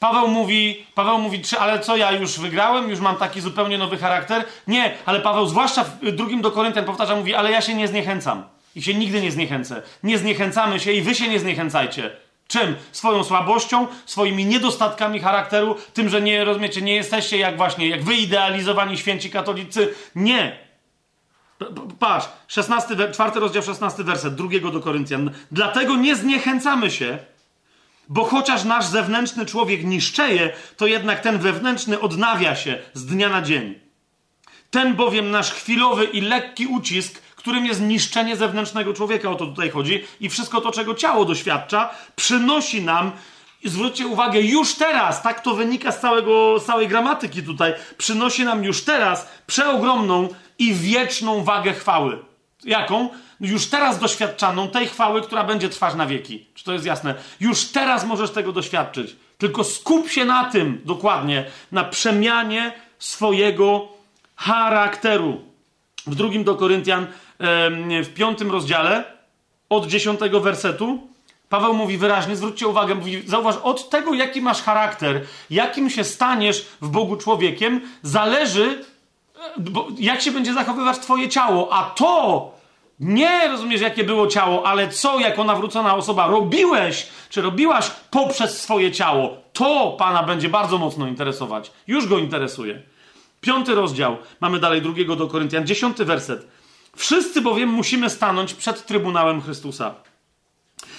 [0.00, 3.98] Paweł mówi, Paweł mówi, czy, ale co, ja już wygrałem, już mam taki zupełnie nowy
[3.98, 4.44] charakter?
[4.66, 8.44] Nie, ale Paweł, zwłaszcza w drugim do Koryntian powtarza, mówi, ale ja się nie zniechęcam.
[8.74, 9.82] I się nigdy nie zniechęcę.
[10.02, 12.10] Nie zniechęcamy się i wy się nie zniechęcajcie.
[12.48, 12.76] Czym?
[12.92, 18.98] Swoją słabością, swoimi niedostatkami charakteru, tym, że nie rozumiecie, nie jesteście jak właśnie, jak wyidealizowani
[18.98, 19.94] święci katolicy.
[20.14, 20.58] Nie.
[21.98, 25.30] Patrz, 16, 4 rozdział, 16 werset, drugiego do Koryntian.
[25.52, 27.18] Dlatego nie zniechęcamy się,
[28.08, 33.42] bo chociaż nasz zewnętrzny człowiek niszczeje, to jednak ten wewnętrzny odnawia się z dnia na
[33.42, 33.74] dzień.
[34.70, 39.70] Ten bowiem nasz chwilowy i lekki ucisk którym jest niszczenie zewnętrznego człowieka, o to tutaj
[39.70, 43.12] chodzi, i wszystko to, czego ciało doświadcza, przynosi nam,
[43.62, 48.44] i zwróćcie uwagę, już teraz, tak to wynika z, całego, z całej gramatyki tutaj, przynosi
[48.44, 50.28] nam już teraz przeogromną
[50.58, 52.18] i wieczną wagę chwały.
[52.64, 53.08] Jaką?
[53.40, 56.46] Już teraz doświadczaną tej chwały, która będzie trwać na wieki.
[56.54, 57.14] Czy to jest jasne?
[57.40, 59.16] Już teraz możesz tego doświadczyć.
[59.38, 63.88] Tylko skup się na tym dokładnie, na przemianie swojego
[64.36, 65.40] charakteru.
[66.06, 67.06] W drugim do Koryntian
[68.04, 69.04] w piątym rozdziale,
[69.68, 71.08] od dziesiątego wersetu,
[71.48, 76.66] Paweł mówi wyraźnie, zwróćcie uwagę, mówi, zauważ, od tego, jaki masz charakter, jakim się staniesz
[76.80, 78.84] w Bogu człowiekiem, zależy,
[79.98, 82.54] jak się będzie zachowywać twoje ciało, a to
[83.00, 88.92] Nie rozumiesz, jakie było ciało, ale co jako nawrócona osoba robiłeś, czy robiłaś poprzez swoje
[88.92, 89.36] ciało.
[89.52, 91.72] To Pana będzie bardzo mocno interesować.
[91.86, 92.82] Już go interesuje.
[93.40, 96.46] Piąty rozdział, mamy dalej drugiego do Koryntian, dziesiąty werset.
[96.96, 99.94] Wszyscy bowiem musimy stanąć przed Trybunałem Chrystusa,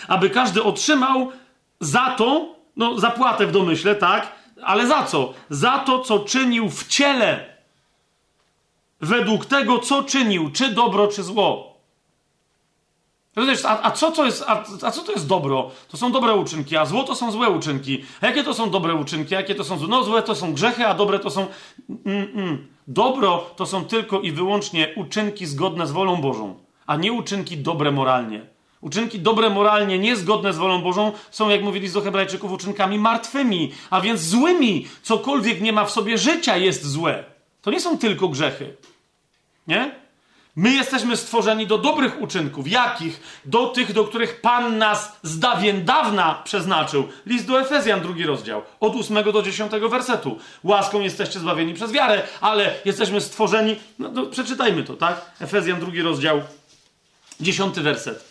[0.08, 1.32] aby każdy otrzymał
[1.80, 4.32] za to, no zapłatę w domyśle, tak?
[4.64, 5.34] Ale za co?
[5.50, 7.58] Za to, co czynił w ciele.
[9.02, 11.77] Według tego, co czynił, czy dobro, czy zło.
[13.38, 15.72] Rozumiesz, a, a, co to jest, a, a, co to jest dobro?
[15.88, 18.04] To są dobre uczynki, a zło to są złe uczynki.
[18.22, 19.34] A jakie to są dobre uczynki?
[19.34, 19.88] Jakie to są złe?
[19.88, 21.46] No złe to są grzechy, a dobre to są...
[22.06, 22.68] Mm, mm.
[22.88, 26.56] Dobro to są tylko i wyłącznie uczynki zgodne z wolą Bożą,
[26.88, 28.46] a nie uczynki dobre moralnie.
[28.82, 34.02] Uczynki dobre moralnie, niezgodne z wolą Bożą, są, jak mówili do Hebrajczyków, uczynkami martwymi, a
[34.02, 34.88] więc złymi.
[35.04, 37.24] Cokolwiek nie ma w sobie życia jest złe.
[37.62, 38.76] To nie są tylko grzechy.
[39.68, 40.07] Nie?
[40.58, 42.68] My jesteśmy stworzeni do dobrych uczynków.
[42.68, 43.22] Jakich?
[43.46, 47.08] Do tych, do których Pan nas z dawien dawna przeznaczył.
[47.26, 50.40] List do Efezjan, drugi rozdział, od 8 do 10 wersetu.
[50.64, 53.76] Łaską jesteście zbawieni przez wiarę, ale jesteśmy stworzeni.
[54.00, 55.32] No, no przeczytajmy to, tak?
[55.40, 56.42] Efezjan, drugi rozdział,
[57.40, 58.26] 10 werset.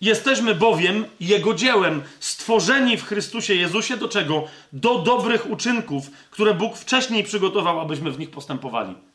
[0.00, 4.44] Jesteśmy bowiem Jego dziełem, stworzeni w Chrystusie Jezusie do czego?
[4.72, 9.09] Do dobrych uczynków, które Bóg wcześniej przygotował, abyśmy w nich postępowali.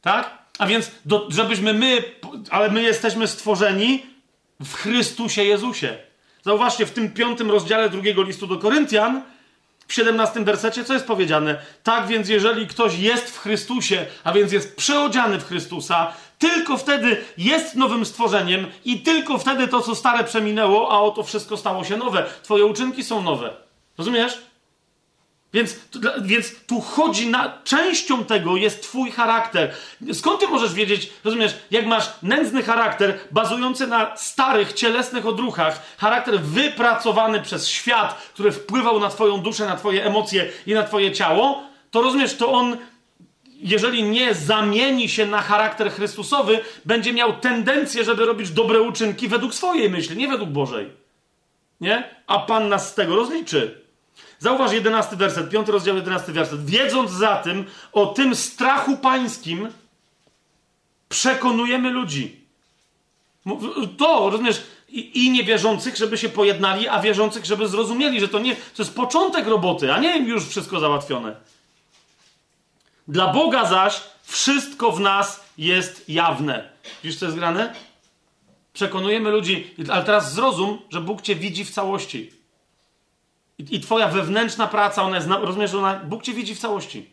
[0.00, 0.38] Tak?
[0.58, 2.02] A więc, do, żebyśmy my,
[2.50, 4.06] ale my jesteśmy stworzeni
[4.60, 5.98] w Chrystusie Jezusie.
[6.44, 9.22] Zauważcie, w tym piątym rozdziale drugiego listu do Koryntian,
[9.88, 11.58] w 17 wersecie, co jest powiedziane?
[11.82, 17.24] Tak więc, jeżeli ktoś jest w Chrystusie, a więc jest przeodziany w Chrystusa, tylko wtedy
[17.38, 21.96] jest nowym stworzeniem i tylko wtedy to, co stare przeminęło, a oto wszystko stało się
[21.96, 22.26] nowe.
[22.42, 23.56] Twoje uczynki są nowe.
[23.98, 24.38] Rozumiesz?
[25.52, 25.76] Więc,
[26.22, 27.58] więc tu chodzi na.
[27.64, 29.74] Częścią tego jest Twój charakter.
[30.12, 36.40] Skąd Ty możesz wiedzieć, rozumiesz, jak masz nędzny charakter bazujący na starych, cielesnych odruchach, charakter
[36.40, 41.62] wypracowany przez świat, który wpływał na Twoją duszę, na Twoje emocje i na Twoje ciało,
[41.90, 42.76] to rozumiesz, to on,
[43.46, 49.54] jeżeli nie zamieni się na charakter Chrystusowy, będzie miał tendencję, żeby robić dobre uczynki według
[49.54, 50.90] swojej myśli, nie według Bożej.
[51.80, 52.14] Nie?
[52.26, 53.87] A Pan nas z tego rozliczy.
[54.38, 56.64] Zauważ jedenasty werset, piąty rozdział, jedenasty werset.
[56.64, 59.68] Wiedząc za tym, o tym strachu pańskim,
[61.08, 62.40] przekonujemy ludzi.
[63.98, 68.56] To, rozumiesz, i, i niewierzących, żeby się pojednali, a wierzących, żeby zrozumieli, że to nie,
[68.56, 71.36] to jest początek roboty, a nie już wszystko załatwione.
[73.08, 76.68] Dla Boga zaś wszystko w nas jest jawne.
[77.04, 77.74] Widzisz, co jest grane?
[78.72, 82.37] Przekonujemy ludzi, ale teraz zrozum, że Bóg cię widzi w całości.
[83.58, 87.10] I, I, twoja wewnętrzna praca, ona jest, rozumiesz, ona, Bóg cię widzi w całości.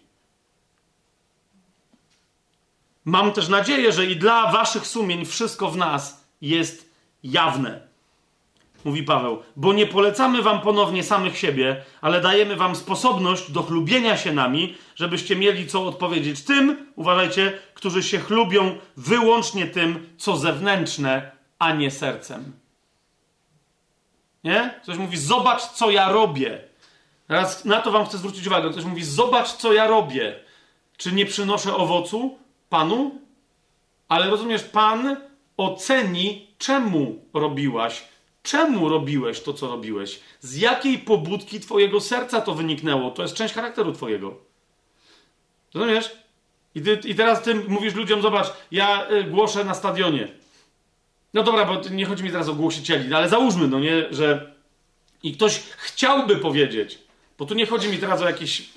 [3.06, 6.90] Mam też nadzieję, że i dla waszych sumień wszystko w nas jest
[7.24, 7.82] jawne.
[8.85, 14.17] Mówi Paweł, bo nie polecamy wam ponownie samych siebie, ale dajemy wam sposobność do chlubienia
[14.17, 21.32] się nami, żebyście mieli co odpowiedzieć tym, uważajcie, którzy się chlubią wyłącznie tym, co zewnętrzne,
[21.59, 22.65] a nie sercem.
[24.45, 24.80] Nie?
[24.83, 26.61] Ktoś mówi, zobacz, co ja robię.
[27.27, 28.69] Teraz na to wam chcę zwrócić uwagę.
[28.69, 30.40] Ktoś mówi, zobacz, co ja robię.
[30.98, 32.38] Czy nie przynoszę owocu
[32.69, 33.22] Panu?
[34.07, 35.17] Ale rozumiesz, Pan
[35.57, 38.03] oceni, czemu robiłaś,
[38.43, 43.11] czemu robiłeś to, co robiłeś, z jakiej pobudki twojego serca to wyniknęło.
[43.11, 44.38] To jest część charakteru twojego.
[45.74, 46.17] Rozumiesz?
[46.75, 50.27] I, ty, I teraz ty mówisz ludziom, zobacz, ja y, głoszę na stadionie.
[51.36, 54.56] No dobra, bo nie chodzi mi teraz o głosicieli, no ale załóżmy, no nie, że
[55.24, 57.00] i ktoś chciałby powiedzieć,
[57.38, 58.70] bo tu nie chodzi mi teraz o jakieś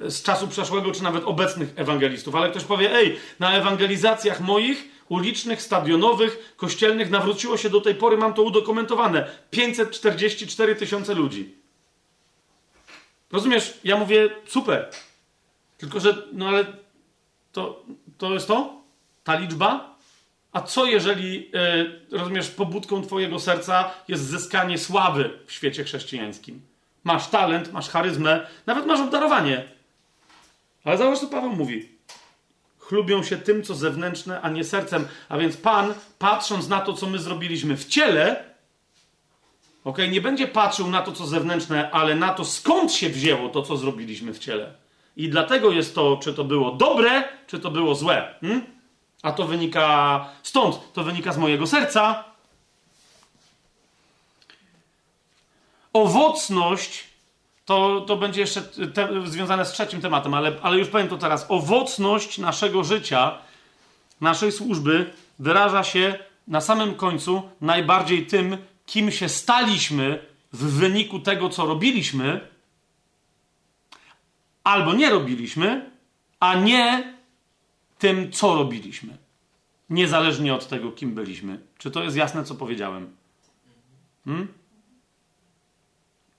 [0.00, 4.88] yy, z czasu przeszłego, czy nawet obecnych ewangelistów, ale ktoś powie, ej, na ewangelizacjach moich,
[5.08, 11.54] ulicznych, stadionowych, kościelnych nawróciło się do tej pory, mam to udokumentowane, 544 tysiące ludzi.
[13.32, 13.78] Rozumiesz?
[13.84, 14.90] Ja mówię, super.
[15.78, 16.66] Tylko, że, no ale
[17.52, 17.84] to,
[18.18, 18.82] to jest to?
[19.24, 19.95] Ta liczba?
[20.56, 21.50] A co jeżeli,
[22.10, 26.60] yy, rozumiesz, pobudką Twojego serca jest zyskanie sławy w świecie chrześcijańskim?
[27.04, 29.64] Masz talent, masz charyzmę, nawet masz obdarowanie.
[30.84, 31.88] Ale zauważ, co Paweł mówi.
[32.78, 35.08] Chlubią się tym, co zewnętrzne, a nie sercem.
[35.28, 38.44] A więc Pan, patrząc na to, co my zrobiliśmy w ciele,
[39.84, 43.62] ok, nie będzie patrzył na to, co zewnętrzne, ale na to, skąd się wzięło to,
[43.62, 44.74] co zrobiliśmy w ciele.
[45.16, 48.34] I dlatego jest to, czy to było dobre, czy to było złe.
[48.40, 48.75] Hmm?
[49.22, 52.24] A to wynika stąd, to wynika z mojego serca.
[55.92, 57.04] Owocność
[57.64, 61.46] to, to będzie jeszcze te, związane z trzecim tematem, ale, ale już powiem to teraz.
[61.48, 63.38] Owocność naszego życia
[64.20, 71.48] naszej służby wyraża się na samym końcu najbardziej tym, kim się staliśmy w wyniku tego,
[71.48, 72.40] co robiliśmy,
[74.64, 75.90] albo nie robiliśmy,
[76.40, 77.15] a nie
[77.98, 79.16] tym, co robiliśmy.
[79.90, 81.60] Niezależnie od tego, kim byliśmy.
[81.78, 83.16] Czy to jest jasne, co powiedziałem?
[84.24, 84.48] Hmm?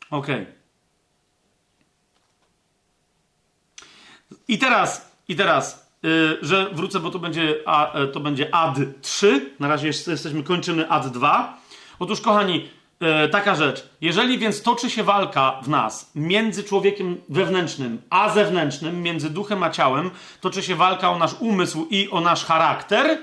[0.10, 0.46] Okej.
[4.48, 8.78] I teraz, i teraz, yy, że wrócę, bo to będzie, a, yy, to będzie ad
[9.02, 9.56] 3.
[9.60, 11.62] Na razie jesteśmy, kończymy ad 2.
[12.00, 12.70] Otóż, kochani,
[13.02, 13.90] yy, taka rzecz.
[14.02, 19.70] Jeżeli więc toczy się walka w nas między człowiekiem wewnętrznym a zewnętrznym, między duchem a
[19.70, 20.12] ciałem,
[20.42, 23.18] toczy się walka o nasz umysł i o nasz charakter,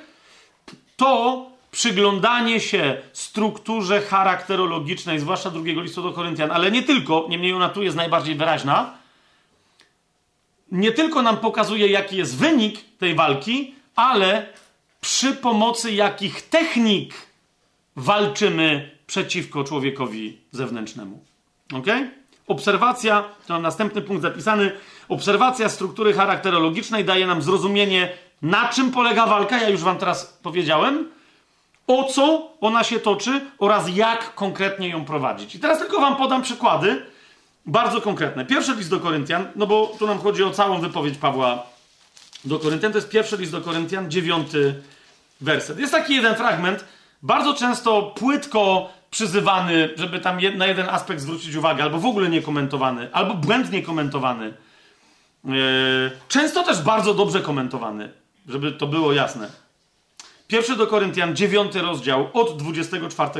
[0.97, 7.69] to przyglądanie się strukturze charakterologicznej, zwłaszcza drugiego listu do Koryntian, ale nie tylko, niemniej ona
[7.69, 8.94] tu jest najbardziej wyraźna,
[10.73, 14.47] nie tylko nam pokazuje, jaki jest wynik tej walki, ale
[15.01, 17.15] przy pomocy jakich technik
[17.97, 21.24] walczymy przeciwko człowiekowi zewnętrznemu.
[21.74, 21.86] Ok?
[22.47, 24.73] Obserwacja, to następny punkt zapisany.
[25.08, 29.62] Obserwacja struktury charakterologicznej daje nam zrozumienie, na czym polega walka.
[29.62, 31.08] Ja już Wam teraz powiedziałem
[31.86, 35.55] o co ona się toczy oraz jak konkretnie ją prowadzić.
[35.55, 37.07] I teraz tylko wam podam przykłady
[37.66, 38.44] bardzo konkretne.
[38.44, 41.66] Pierwszy list do Koryntian, no bo tu nam chodzi o całą wypowiedź Pawła
[42.44, 44.83] do Koryntian, to jest pierwszy list do Koryntian, dziewiąty
[45.41, 45.78] werset.
[45.78, 46.84] Jest taki jeden fragment,
[47.23, 52.43] bardzo często płytko przyzywany, żeby tam na jeden aspekt zwrócić uwagę, albo w ogóle nie
[52.43, 54.55] komentowany, albo błędnie komentowany.
[55.44, 55.55] Yy,
[56.28, 58.12] często też bardzo dobrze komentowany,
[58.49, 59.51] żeby to było jasne.
[60.49, 63.31] Pierwszy do Koryntian, dziewiąty rozdział, od 24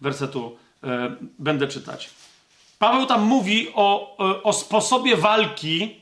[0.00, 2.10] wersetu e, będę czytać.
[2.78, 5.96] Paweł tam mówi o, o, o sposobie walki,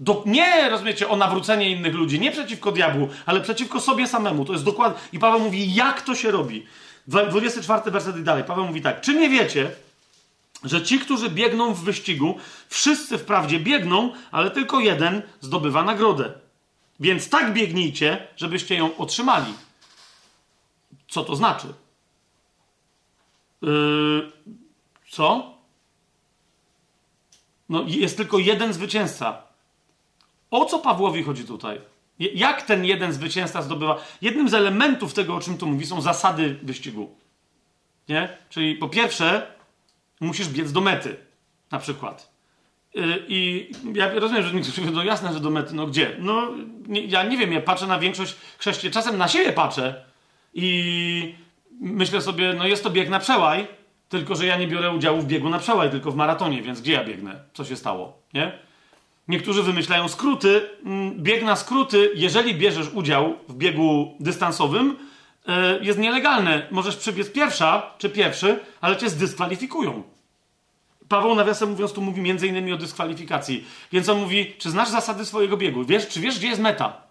[0.00, 4.44] do, nie, rozumiecie, o nawrócenie innych ludzi, nie przeciwko diabłu, ale przeciwko sobie samemu.
[4.44, 4.98] To jest dokładnie.
[5.12, 6.66] I Paweł mówi, jak to się robi.
[7.06, 8.44] 24 werset i dalej.
[8.44, 9.00] Paweł mówi tak.
[9.00, 9.70] Czy nie wiecie,
[10.64, 16.32] że ci, którzy biegną w wyścigu, wszyscy wprawdzie biegną, ale tylko jeden zdobywa nagrodę.
[17.00, 19.54] Więc tak biegnijcie, żebyście ją otrzymali.
[21.08, 21.66] Co to znaczy?
[23.62, 24.32] Yy,
[25.10, 25.54] co?
[27.68, 29.42] No, jest tylko jeden zwycięzca.
[30.50, 31.80] O co Pawłowi chodzi tutaj?
[32.18, 34.04] Jak ten jeden zwycięzca zdobywa?
[34.22, 37.16] Jednym z elementów tego, o czym tu mówi, są zasady wyścigu.
[38.08, 38.28] Nie?
[38.50, 39.46] Czyli po pierwsze,
[40.20, 41.16] musisz biec do mety,
[41.70, 42.34] na przykład.
[42.94, 46.16] Yy, I ja rozumiem, że niektórzy mówią, no jasne, że do mety, no gdzie?
[46.18, 46.50] No,
[46.86, 50.04] nie, ja nie wiem, ja patrzę na większość chrześcijan, czasem na siebie patrzę,
[50.54, 51.34] i
[51.80, 53.66] myślę sobie, no jest to bieg na przełaj,
[54.08, 56.92] tylko że ja nie biorę udziału w biegu na przełaj, tylko w maratonie, więc gdzie
[56.92, 57.40] ja biegnę?
[57.52, 58.18] Co się stało?
[58.34, 58.58] Nie?
[59.28, 60.70] Niektórzy wymyślają skróty.
[60.84, 64.96] Mm, bieg na skróty, jeżeli bierzesz udział w biegu dystansowym,
[65.46, 66.66] e, jest nielegalny.
[66.70, 70.02] Możesz przebiec pierwsza czy pierwszy, ale cię zdyskwalifikują.
[71.08, 73.64] Paweł, nawiasem mówiąc, tu mówi między innymi o dyskwalifikacji.
[73.92, 75.84] Więc on mówi, czy znasz zasady swojego biegu?
[75.84, 77.02] Wiesz, czy wiesz, gdzie jest meta?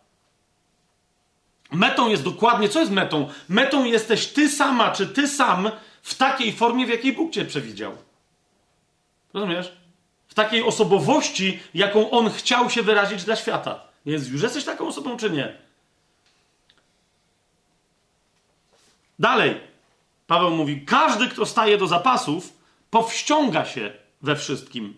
[1.71, 3.29] Metą jest dokładnie, co jest metą?
[3.49, 7.97] Metą jesteś ty sama, czy ty sam w takiej formie, w jakiej Bóg cię przewidział.
[9.33, 9.82] Rozumiesz?
[10.33, 13.79] Takiej osobowości, jaką On chciał się wyrazić dla świata.
[14.05, 15.57] Więc już jesteś taką osobą, czy nie?
[19.19, 19.61] Dalej.
[20.27, 22.53] Paweł mówi: Każdy, kto staje do zapasów,
[22.89, 24.97] powściąga się we wszystkim.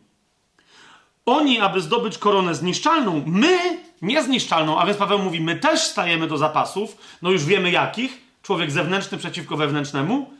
[1.26, 3.58] Oni, aby zdobyć koronę zniszczalną, my
[4.02, 8.72] niezniszczalną, a więc Paweł mówi, my też stajemy do zapasów, no już wiemy jakich, człowiek
[8.72, 10.34] zewnętrzny przeciwko wewnętrznemu.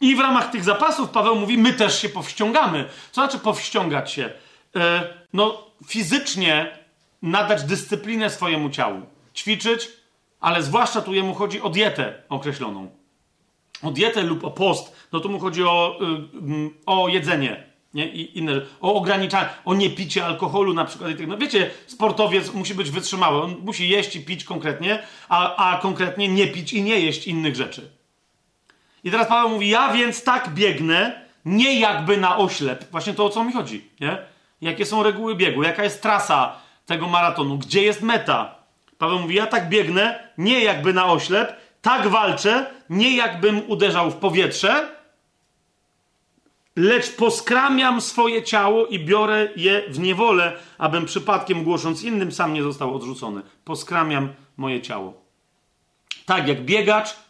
[0.00, 2.88] I w ramach tych zapasów Paweł mówi, my też się powściągamy.
[3.12, 4.30] Co znaczy powściągać się?
[4.76, 6.78] E, no, fizycznie
[7.22, 9.02] nadać dyscyplinę swojemu ciału.
[9.34, 9.88] Ćwiczyć,
[10.40, 12.90] ale zwłaszcza tu jemu chodzi o dietę określoną.
[13.82, 14.96] O dietę lub o post.
[15.12, 18.08] No tu mu chodzi o, y, o jedzenie nie?
[18.08, 21.10] I inne, o ograniczaniu, o niepicie alkoholu na przykład.
[21.18, 21.26] Tak.
[21.26, 23.42] No wiecie, sportowiec musi być wytrzymały.
[23.42, 27.56] On musi jeść i pić konkretnie, a, a konkretnie nie pić i nie jeść innych
[27.56, 27.90] rzeczy.
[29.08, 32.90] I teraz Paweł mówi, ja więc tak biegnę, nie jakby na oślep.
[32.90, 34.18] Właśnie to, o co mi chodzi, nie?
[34.60, 35.62] Jakie są reguły biegu?
[35.62, 36.56] Jaka jest trasa
[36.86, 37.58] tego maratonu?
[37.58, 38.54] Gdzie jest meta?
[38.98, 44.16] Paweł mówi, ja tak biegnę, nie jakby na oślep, tak walczę, nie jakbym uderzał w
[44.16, 44.88] powietrze,
[46.76, 52.62] lecz poskramiam swoje ciało i biorę je w niewolę, abym przypadkiem głosząc innym sam nie
[52.62, 53.42] został odrzucony.
[53.64, 55.14] Poskramiam moje ciało.
[56.26, 57.27] Tak jak biegacz,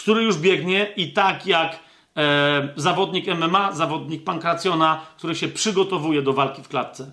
[0.00, 1.78] który już biegnie, i tak jak
[2.16, 7.10] e, zawodnik MMA, zawodnik pankracjona, który się przygotowuje do walki w klatce.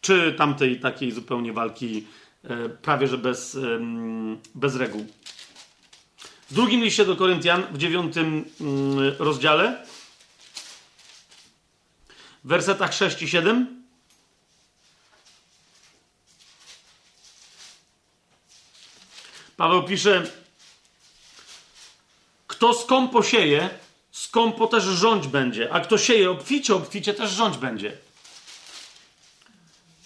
[0.00, 2.06] Czy tamtej takiej zupełnie walki
[2.44, 3.58] e, prawie że bez,
[4.54, 5.06] bez reguł.
[6.50, 9.86] W drugim liście do Koryntian, w dziewiątym mm, rozdziale,
[12.44, 13.82] w wersetach 6 i 7.
[19.56, 20.39] Paweł pisze:
[22.60, 23.70] Kto skąpo sieje,
[24.10, 27.92] skąpo też rządź będzie, a kto sieje obficie, obficie też rządź będzie.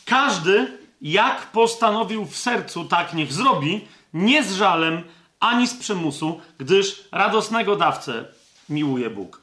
[0.05, 5.03] Każdy, jak postanowił w sercu, tak niech zrobi, nie z żalem
[5.41, 8.25] ani z przymusu, gdyż radosnego dawcę
[8.69, 9.41] miłuje Bóg.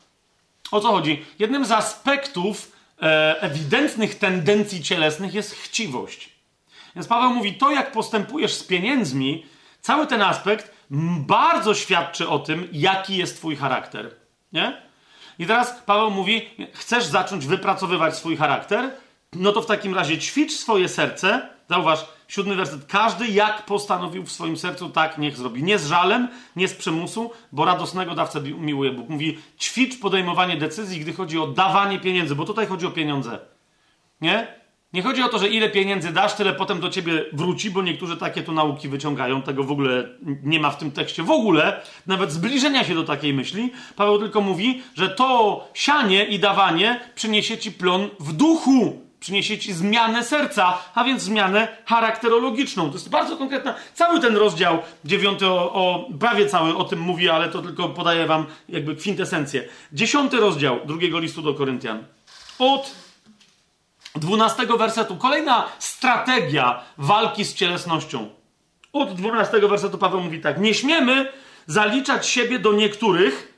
[0.71, 1.25] O co chodzi?
[1.39, 6.29] Jednym z aspektów e, ewidentnych tendencji cielesnych jest chciwość.
[6.95, 9.45] Więc Paweł mówi, to jak postępujesz z pieniędzmi,
[9.81, 10.80] cały ten aspekt
[11.27, 14.15] bardzo świadczy o tym, jaki jest twój charakter.
[14.53, 14.81] Nie?
[15.39, 18.91] I teraz Paweł mówi, chcesz zacząć wypracowywać swój charakter,
[19.33, 21.49] no to w takim razie ćwicz swoje serce.
[21.69, 22.85] Zauważ, siódmy werset.
[22.85, 25.63] Każdy jak postanowił w swoim sercu, tak niech zrobi.
[25.63, 29.09] Nie z żalem, nie z przymusu, bo radosnego dawcę miłuje Bóg.
[29.09, 33.39] Mówi, ćwicz podejmowanie decyzji, gdy chodzi o dawanie pieniędzy, bo tutaj chodzi o pieniądze.
[34.21, 34.60] Nie?
[34.93, 38.17] Nie chodzi o to, że ile pieniędzy dasz, tyle potem do ciebie wróci, bo niektórzy
[38.17, 39.41] takie tu nauki wyciągają.
[39.41, 40.09] Tego w ogóle
[40.43, 41.23] nie ma w tym tekście.
[41.23, 43.71] W ogóle nawet zbliżenia się do takiej myśli.
[43.95, 49.01] Paweł tylko mówi, że to sianie i dawanie przyniesie ci plon w duchu.
[49.19, 52.87] Przyniesie ci zmianę serca, a więc zmianę charakterologiczną.
[52.87, 53.75] To jest bardzo konkretna.
[53.93, 58.25] Cały ten rozdział dziewiąty, o, o, prawie cały o tym mówi, ale to tylko podaję
[58.25, 59.63] wam jakby kwintesencję.
[59.93, 62.03] Dziesiąty rozdział drugiego listu do Koryntian.
[62.59, 62.95] Od
[64.15, 65.17] 12 wersetu.
[65.17, 68.29] Kolejna strategia walki z cielesnością.
[68.93, 71.31] Od 12 wersetu Paweł mówi tak: Nie śmiemy
[71.67, 73.53] zaliczać siebie do niektórych,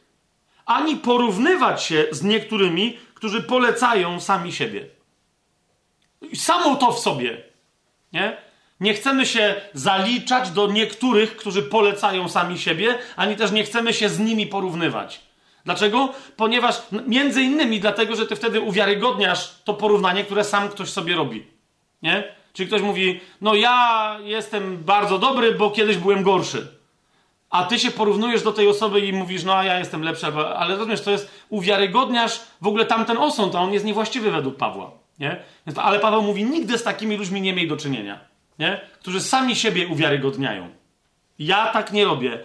[0.65, 4.85] ani porównywać się z niektórymi, którzy polecają sami siebie.
[6.35, 7.43] Samo to w sobie.
[8.13, 8.37] Nie?
[8.79, 14.09] Nie chcemy się zaliczać do niektórych, którzy polecają sami siebie, ani też nie chcemy się
[14.09, 15.21] z nimi porównywać.
[15.65, 16.09] Dlaczego?
[16.37, 21.47] Ponieważ między innymi dlatego, że ty wtedy uwiarygodniasz to porównanie, które sam ktoś sobie robi.
[22.01, 22.23] Nie?
[22.53, 26.67] Czyli ktoś mówi, no ja jestem bardzo dobry, bo kiedyś byłem gorszy.
[27.49, 30.75] A ty się porównujesz do tej osoby i mówisz, no a ja jestem lepszy, ale
[30.75, 34.91] rozumiesz, to jest, uwiarygodniasz w ogóle tamten osąd, a on jest niewłaściwy według Pawła.
[35.19, 35.43] Nie?
[35.75, 38.19] Ale Paweł mówi, nigdy z takimi ludźmi nie miej do czynienia.
[38.59, 38.81] Nie?
[38.99, 40.69] Którzy sami siebie uwiarygodniają.
[41.39, 42.39] Ja tak nie robię.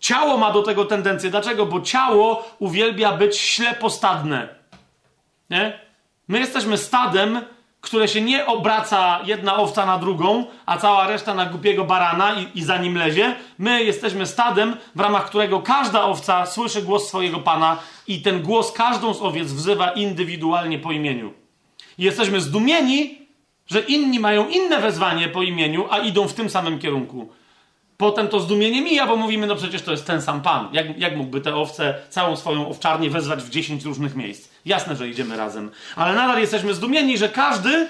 [0.00, 1.30] Ciało ma do tego tendencję.
[1.30, 1.66] Dlaczego?
[1.66, 4.48] Bo ciało uwielbia być ślepostadne.
[5.50, 5.80] Nie?
[6.28, 7.40] My jesteśmy stadem,
[7.80, 12.58] które się nie obraca jedna owca na drugą, a cała reszta na głupiego barana i,
[12.58, 13.36] i za nim lezie.
[13.58, 18.72] My jesteśmy stadem, w ramach którego każda owca słyszy głos swojego pana i ten głos
[18.72, 21.32] każdą z owiec wzywa indywidualnie po imieniu.
[21.98, 23.18] I jesteśmy zdumieni,
[23.66, 27.32] że inni mają inne wezwanie po imieniu, a idą w tym samym kierunku.
[28.00, 30.68] Potem to zdumienie mija, bo mówimy, no przecież to jest ten sam Pan.
[30.72, 34.48] Jak, jak mógłby te owce, całą swoją owczarnię wezwać w 10 różnych miejsc?
[34.64, 35.70] Jasne, że idziemy razem.
[35.96, 37.88] Ale nadal jesteśmy zdumieni, że każdy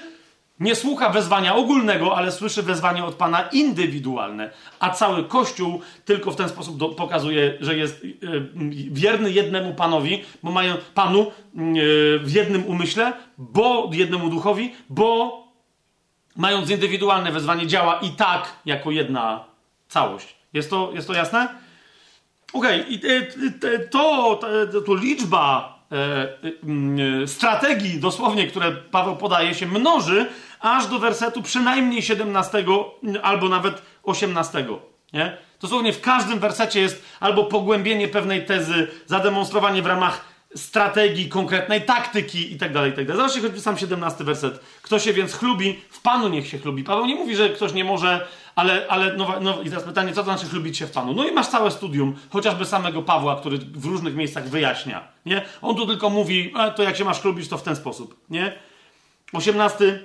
[0.59, 4.49] nie słucha wezwania ogólnego, ale słyszy wezwanie od Pana indywidualne.
[4.79, 8.49] A cały Kościół tylko w ten sposób do, pokazuje, że jest yy,
[8.91, 15.37] wierny jednemu Panowi, bo mają Panu yy, w jednym umyśle, bo jednemu duchowi, bo
[16.35, 19.50] mając indywidualne wezwanie działa i tak jako jedna
[19.91, 20.35] całość.
[20.53, 21.47] Jest to, jest to jasne?
[22.53, 23.79] Okej, okay.
[23.91, 24.35] to,
[24.71, 25.95] to, to liczba e,
[27.23, 30.25] e, strategii, dosłownie, które Paweł podaje, się mnoży
[30.59, 32.65] aż do wersetu przynajmniej 17
[33.23, 34.65] albo nawet 18.
[35.13, 35.37] Nie?
[35.61, 42.51] Dosłownie w każdym wersecie jest albo pogłębienie pewnej tezy, zademonstrowanie w ramach strategii, konkretnej taktyki
[42.51, 42.87] itd.
[42.87, 43.15] Itd.
[43.15, 44.59] Zobaczcie choćby sam 17 werset.
[44.81, 46.83] Kto się więc chlubi, w Panu niech się chlubi.
[46.83, 50.15] Paweł nie mówi, że ktoś nie może, ale, ale no, no i teraz pytanie, co
[50.15, 51.13] to znaczy chlubić się w Panu?
[51.13, 55.41] No i masz całe studium, chociażby samego Pawła, który w różnych miejscach wyjaśnia, nie?
[55.61, 58.53] On tu tylko mówi, e, to jak się masz chlubić, to w ten sposób, nie?
[59.33, 59.99] 18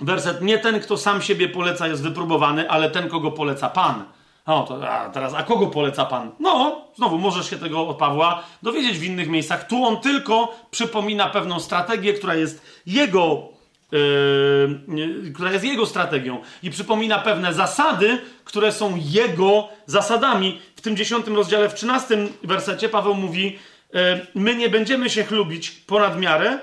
[0.00, 0.42] werset.
[0.42, 4.04] Nie ten, kto sam siebie poleca, jest wypróbowany, ale ten, kogo poleca Pan.
[4.46, 6.30] O, to a teraz, a kogo poleca Pan?
[6.40, 9.66] No, znowu możesz się tego od Pawła dowiedzieć w innych miejscach.
[9.66, 13.48] Tu on tylko przypomina pewną strategię, która jest jego,
[13.92, 20.60] yy, która jest jego strategią i przypomina pewne zasady, które są jego zasadami.
[20.76, 23.58] W tym dziesiątym rozdziale, w trzynastym wersecie Paweł mówi,
[23.92, 24.00] yy,
[24.34, 26.58] my nie będziemy się chlubić ponad miarę,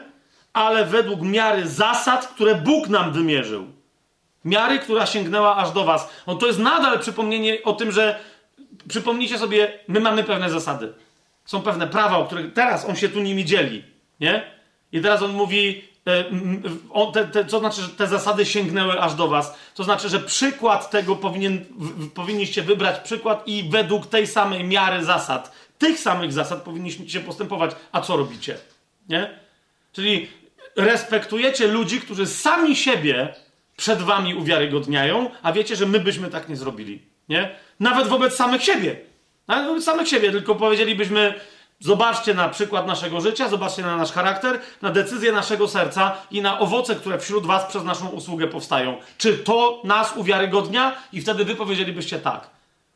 [0.53, 3.80] ale według miary zasad, które Bóg nam wymierzył.
[4.45, 6.09] Miary, która sięgnęła aż do was.
[6.25, 8.19] On to jest nadal przypomnienie o tym, że
[8.87, 10.93] przypomnijcie sobie, my mamy pewne zasady.
[11.45, 13.83] Są pewne prawa, o których teraz on się tu nimi dzieli.
[14.19, 14.43] Nie?
[14.91, 16.23] I teraz on mówi, e,
[17.13, 19.57] te, te, co znaczy, że te zasady sięgnęły aż do was.
[19.75, 25.05] To znaczy, że przykład tego powinien, w, powinniście wybrać przykład i według tej samej miary
[25.05, 27.71] zasad, tych samych zasad powinniście postępować.
[27.91, 28.57] A co robicie?
[29.09, 29.39] Nie?
[29.93, 30.29] Czyli
[30.75, 33.33] respektujecie ludzi, którzy sami siebie
[33.81, 37.01] przed wami uwiarygodniają, a wiecie, że my byśmy tak nie zrobili.
[37.29, 37.55] Nie?
[37.79, 38.95] Nawet wobec samych siebie.
[39.47, 41.33] Nawet wobec samych siebie, tylko powiedzielibyśmy,
[41.79, 46.59] zobaczcie na przykład naszego życia, zobaczcie na nasz charakter, na decyzje naszego serca i na
[46.59, 48.97] owoce, które wśród was przez naszą usługę powstają.
[49.17, 50.95] Czy to nas uwiarygodnia?
[51.13, 52.49] I wtedy wy powiedzielibyście tak.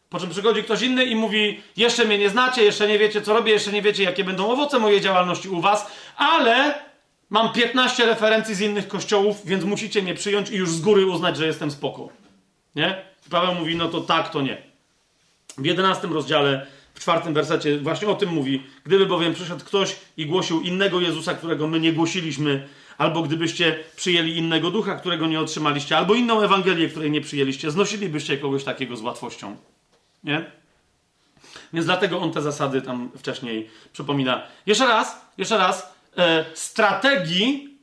[0.09, 3.33] Po czym przychodzi ktoś inny i mówi: Jeszcze mnie nie znacie, jeszcze nie wiecie, co
[3.33, 6.73] robię, jeszcze nie wiecie, jakie będą owoce mojej działalności u was, ale
[7.29, 11.37] mam 15 referencji z innych kościołów, więc musicie mnie przyjąć i już z góry uznać,
[11.37, 12.09] że jestem spoko.
[12.75, 13.05] Nie?
[13.29, 14.57] Paweł mówi: No to tak, to nie.
[15.57, 20.25] W 11 rozdziale, w czwartym wersecie, właśnie o tym mówi: Gdyby bowiem przyszedł ktoś i
[20.25, 25.97] głosił innego Jezusa, którego my nie głosiliśmy, albo gdybyście przyjęli innego ducha, którego nie otrzymaliście,
[25.97, 29.57] albo inną Ewangelię, której nie przyjęliście, znosilibyście kogoś takiego z łatwością.
[30.23, 30.45] Nie?
[31.73, 34.43] Więc dlatego on te zasady tam wcześniej przypomina.
[34.65, 35.94] Jeszcze raz, jeszcze raz,
[36.53, 37.77] strategii,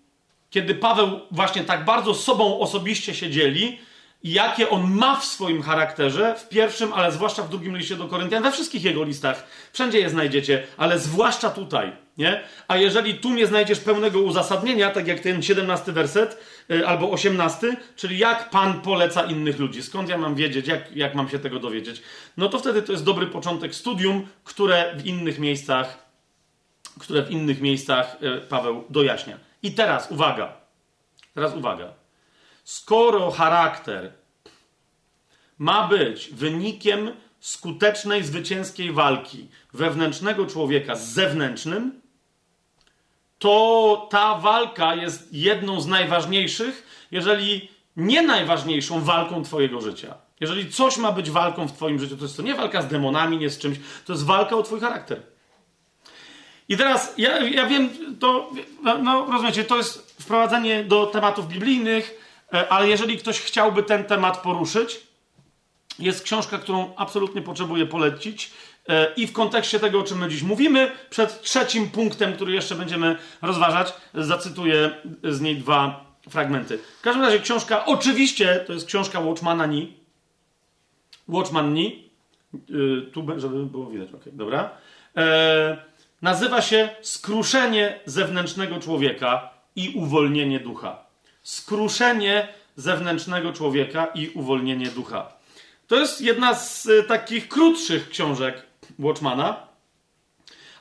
[0.51, 3.79] kiedy Paweł właśnie tak bardzo sobą osobiście się dzieli,
[4.25, 8.43] jakie on ma w swoim charakterze, w pierwszym, ale zwłaszcza w drugim liście do Koryntian,
[8.43, 12.41] we wszystkich jego listach, wszędzie je znajdziecie, ale zwłaszcza tutaj, nie?
[12.69, 16.39] A jeżeli tu nie znajdziesz pełnego uzasadnienia, tak jak ten 17 werset,
[16.69, 21.15] yy, albo 18, czyli jak Pan poleca innych ludzi, skąd ja mam wiedzieć, jak, jak
[21.15, 22.03] mam się tego dowiedzieć,
[22.37, 26.02] no to wtedy to jest dobry początek studium, które w innych miejscach,
[26.99, 29.39] które w innych miejscach yy, Paweł dojaśnia.
[29.63, 30.53] I teraz uwaga,
[31.35, 31.93] teraz uwaga.
[32.65, 34.13] Skoro charakter
[35.59, 42.01] ma być wynikiem skutecznej, zwycięskiej walki wewnętrznego człowieka z zewnętrznym,
[43.39, 50.15] to ta walka jest jedną z najważniejszych, jeżeli nie najważniejszą walką Twojego życia.
[50.41, 53.39] Jeżeli coś ma być walką w Twoim życiu, to jest to nie walka z demonami,
[53.39, 55.23] nie z czymś, to jest walka o Twój charakter.
[56.69, 58.51] I teraz, ja, ja wiem, to,
[59.03, 64.43] no rozumiecie, to jest wprowadzenie do tematów biblijnych, E, ale jeżeli ktoś chciałby ten temat
[64.43, 65.01] poruszyć,
[65.99, 68.51] jest książka, którą absolutnie potrzebuję polecić.
[68.89, 72.75] E, I w kontekście tego, o czym my dziś mówimy, przed trzecim punktem, który jeszcze
[72.75, 74.91] będziemy rozważać, zacytuję
[75.25, 76.79] z niej dwa fragmenty.
[76.99, 79.93] W każdym razie książka, oczywiście, to jest książka Watchmana Ni.
[81.29, 82.11] Watchman Ni.
[82.55, 84.71] E, tu, żeby było widać, ok, dobra.
[86.23, 95.33] Nazywa się Skruszenie zewnętrznego człowieka i uwolnienie ducha skruszenie zewnętrznego człowieka i uwolnienie ducha.
[95.87, 98.63] To jest jedna z y, takich krótszych książek
[98.99, 99.67] Watchmana,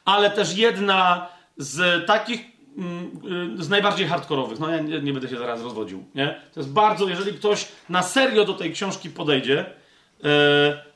[0.06, 2.42] ale też jedna z takich
[2.78, 3.12] mm,
[3.60, 4.60] y, z najbardziej hardkorowych.
[4.60, 6.42] No ja nie, nie, będę się zaraz rozwodził, nie?
[6.54, 9.66] To jest bardzo, jeżeli ktoś na serio do tej książki podejdzie
[10.24, 10.30] yy,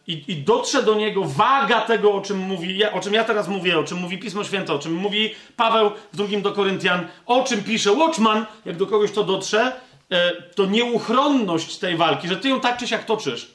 [0.07, 3.47] i, i, dotrze do niego waga tego, o czym mówi, ja, o czym ja teraz
[3.47, 7.43] mówię, o czym mówi Pismo Święte, o czym mówi Paweł w drugim do Koryntian, o
[7.43, 9.71] czym pisze Watchman, jak do kogoś to dotrze,
[10.11, 13.51] e, to nieuchronność tej walki, że ty ją tak czy siak toczysz,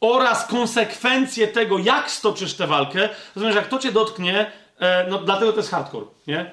[0.00, 5.52] oraz konsekwencje tego, jak stoczysz tę walkę, rozumiesz, jak to cię dotknie, e, no dlatego
[5.52, 6.50] to jest hardcore, nie?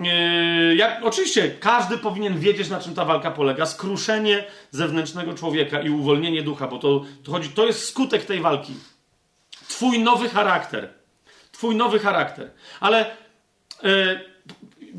[0.00, 3.66] Yy, jak, oczywiście, każdy powinien wiedzieć, na czym ta walka polega.
[3.66, 8.74] Skruszenie zewnętrznego człowieka i uwolnienie ducha, bo to, to chodzi, to jest skutek tej walki.
[9.68, 10.88] Twój nowy charakter.
[11.52, 12.50] Twój nowy charakter.
[12.80, 13.16] Ale
[13.82, 14.20] yy,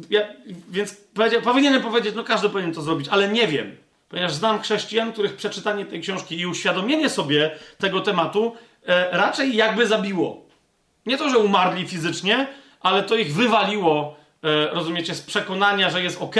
[0.09, 0.21] ja,
[0.69, 0.97] więc
[1.43, 3.77] powinienem powiedzieć, no każdy powinien to zrobić, ale nie wiem.
[4.09, 8.55] Ponieważ znam chrześcijan, których przeczytanie tej książki i uświadomienie sobie tego tematu
[8.85, 10.45] e, raczej jakby zabiło.
[11.05, 12.47] Nie to, że umarli fizycznie,
[12.81, 14.20] ale to ich wywaliło E,
[14.71, 16.35] rozumiecie, z przekonania, że jest ok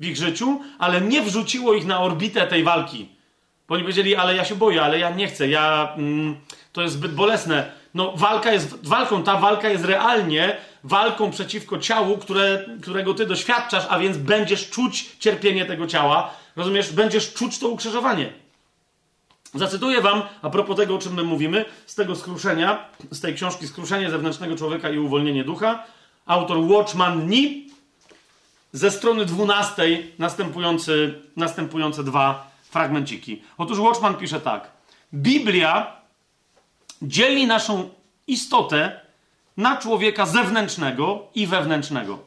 [0.00, 3.08] w ich życiu, ale nie wrzuciło ich na orbitę tej walki.
[3.68, 6.36] Bo oni powiedzieli, ale ja się boję, ale ja nie chcę, ja, mm,
[6.72, 7.72] to jest zbyt bolesne.
[7.94, 13.86] No, walka jest walką, ta walka jest realnie walką przeciwko ciału, które, którego ty doświadczasz,
[13.88, 18.32] a więc będziesz czuć cierpienie tego ciała, rozumiesz, będziesz czuć to ukrzyżowanie.
[19.54, 23.68] Zacytuję wam, a propos tego, o czym my mówimy, z tego skruszenia, z tej książki
[23.68, 25.84] Skruszenie zewnętrznego człowieka i uwolnienie ducha,
[26.26, 27.62] autor Watchman Nee.
[28.72, 29.82] Ze strony 12
[30.18, 33.42] następujący, następujące dwa fragmenciki.
[33.58, 34.70] Otóż Watchman pisze tak.
[35.14, 35.96] Biblia
[37.02, 37.90] dzieli naszą
[38.26, 39.00] istotę
[39.56, 42.18] na człowieka zewnętrznego i wewnętrznego.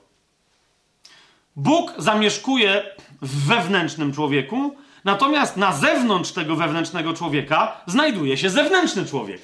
[1.56, 2.84] Bóg zamieszkuje
[3.22, 4.76] w wewnętrznym człowieku,
[5.06, 9.42] natomiast na zewnątrz tego wewnętrznego człowieka znajduje się zewnętrzny człowiek.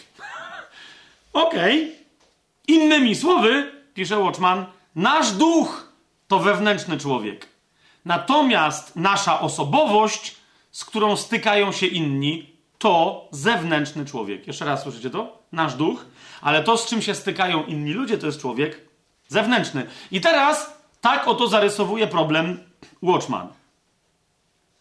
[1.33, 1.83] Okej.
[1.83, 1.95] Okay.
[2.67, 5.93] Innymi słowy, pisze Watchman, nasz duch
[6.27, 7.47] to wewnętrzny człowiek.
[8.05, 10.35] Natomiast nasza osobowość,
[10.71, 14.47] z którą stykają się inni, to zewnętrzny człowiek.
[14.47, 15.41] Jeszcze raz słyszycie to?
[15.51, 16.05] Nasz duch,
[16.41, 18.81] ale to, z czym się stykają inni ludzie, to jest człowiek
[19.27, 19.85] zewnętrzny.
[20.11, 22.59] I teraz tak oto zarysowuje problem
[23.01, 23.47] Watchman.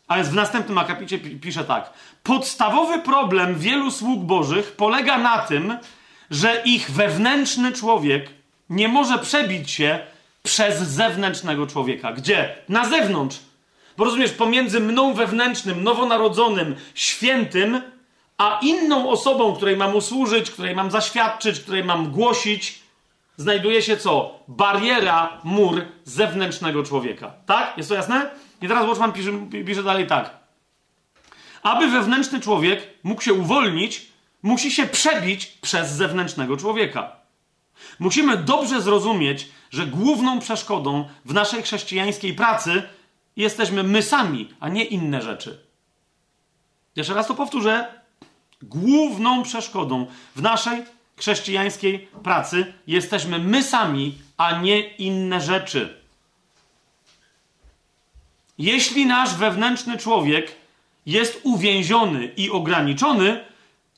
[0.09, 1.93] A więc w następnym akapicie pisze tak.
[2.23, 5.79] Podstawowy problem wielu sług bożych polega na tym,
[6.31, 8.40] że ich wewnętrzny człowiek
[8.71, 9.99] nie może przebić się
[10.43, 12.13] przez zewnętrznego człowieka.
[12.13, 12.57] Gdzie?
[12.69, 13.39] Na zewnątrz.
[13.97, 17.83] Bo rozumiesz, pomiędzy mną wewnętrznym, nowonarodzonym, świętym,
[18.39, 22.83] a inną osobą, której mam usłużyć, której mam zaświadczyć, której mam głosić,
[23.37, 24.39] znajduje się co?
[24.49, 27.33] Bariera, mur zewnętrznego człowieka.
[27.47, 27.75] Tak?
[27.77, 28.31] Jest to jasne?
[28.63, 29.31] I teraz Watchman pisze,
[29.67, 30.31] pisze dalej tak.
[31.63, 34.07] Aby wewnętrzny człowiek mógł się uwolnić,
[34.43, 37.20] musi się przebić przez zewnętrznego człowieka.
[37.99, 42.83] Musimy dobrze zrozumieć, że główną przeszkodą w naszej chrześcijańskiej pracy
[43.37, 45.59] jesteśmy my sami, a nie inne rzeczy.
[46.97, 48.01] Jeszcze raz to powtórzę.
[48.63, 50.85] Główną przeszkodą w naszej
[51.17, 56.01] chrześcijańskiej pracy jesteśmy my sami, a nie inne rzeczy.
[58.59, 60.53] Jeśli nasz wewnętrzny człowiek
[61.07, 63.45] jest uwięziony i ograniczony,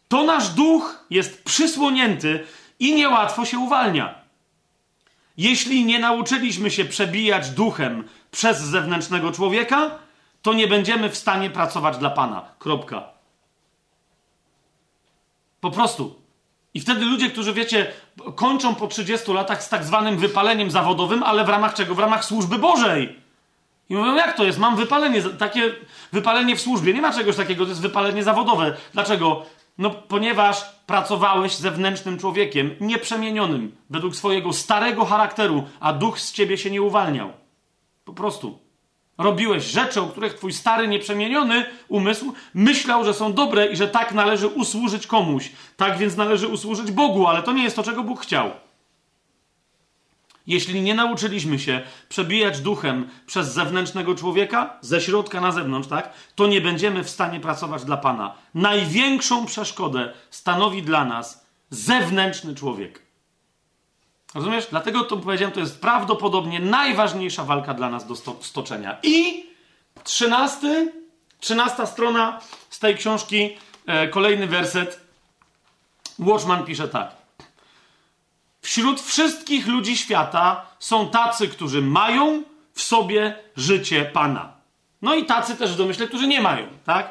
[0.08, 2.44] to nasz duch jest przysłonięty
[2.82, 4.14] i niełatwo się uwalnia.
[5.36, 9.90] Jeśli nie nauczyliśmy się przebijać duchem przez zewnętrznego człowieka,
[10.42, 12.42] to nie będziemy w stanie pracować dla Pana.
[12.58, 13.04] Kropka.
[15.60, 16.22] Po prostu.
[16.74, 17.92] I wtedy ludzie, którzy wiecie,
[18.34, 21.94] kończą po 30 latach z tak zwanym wypaleniem zawodowym, ale w ramach czego?
[21.94, 23.20] W ramach służby Bożej.
[23.88, 24.58] I mówią, jak to jest?
[24.58, 25.74] Mam wypalenie, takie
[26.12, 26.94] wypalenie w służbie.
[26.94, 28.76] Nie ma czegoś takiego, to jest wypalenie zawodowe.
[28.92, 29.46] Dlaczego?
[29.78, 36.70] No, ponieważ pracowałeś zewnętrznym człowiekiem, nieprzemienionym, według swojego starego charakteru, a duch z ciebie się
[36.70, 37.32] nie uwalniał.
[38.04, 38.58] Po prostu.
[39.18, 44.12] Robiłeś rzeczy, o których twój stary, nieprzemieniony umysł myślał, że są dobre i że tak
[44.12, 45.52] należy usłużyć komuś.
[45.76, 48.50] Tak więc należy usłużyć Bogu, ale to nie jest to, czego Bóg chciał.
[50.46, 56.46] Jeśli nie nauczyliśmy się przebijać duchem przez zewnętrznego człowieka, ze środka na zewnątrz, tak, to
[56.46, 58.34] nie będziemy w stanie pracować dla Pana.
[58.54, 63.02] Największą przeszkodę stanowi dla nas zewnętrzny człowiek.
[64.34, 64.66] Rozumiesz?
[64.70, 68.98] Dlatego to powiedziałem, to jest prawdopodobnie najważniejsza walka dla nas do stoczenia.
[69.02, 69.46] I
[70.04, 70.92] trzynasty,
[71.40, 72.40] trzynasta strona
[72.70, 73.56] z tej książki,
[73.86, 75.00] e, kolejny werset.
[76.18, 77.21] Watchman pisze tak.
[78.62, 82.42] Wśród wszystkich ludzi świata są tacy, którzy mają
[82.72, 84.52] w sobie życie Pana.
[85.02, 87.10] No i tacy też w domyśle, którzy nie mają, tak?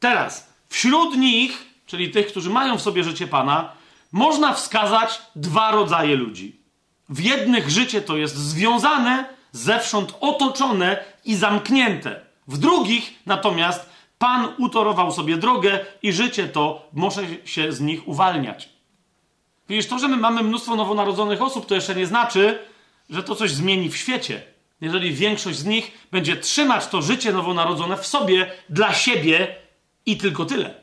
[0.00, 3.72] Teraz, wśród nich, czyli tych, którzy mają w sobie życie Pana,
[4.12, 6.60] można wskazać dwa rodzaje ludzi.
[7.08, 12.20] W jednych życie to jest związane, zewsząd otoczone i zamknięte.
[12.48, 18.75] W drugich natomiast Pan utorował sobie drogę i życie to może się z nich uwalniać.
[19.68, 22.58] Widzisz, to, że my mamy mnóstwo nowonarodzonych osób, to jeszcze nie znaczy,
[23.10, 24.42] że to coś zmieni w świecie.
[24.80, 29.56] Jeżeli większość z nich będzie trzymać to życie nowonarodzone w sobie, dla siebie
[30.06, 30.74] i tylko tyle.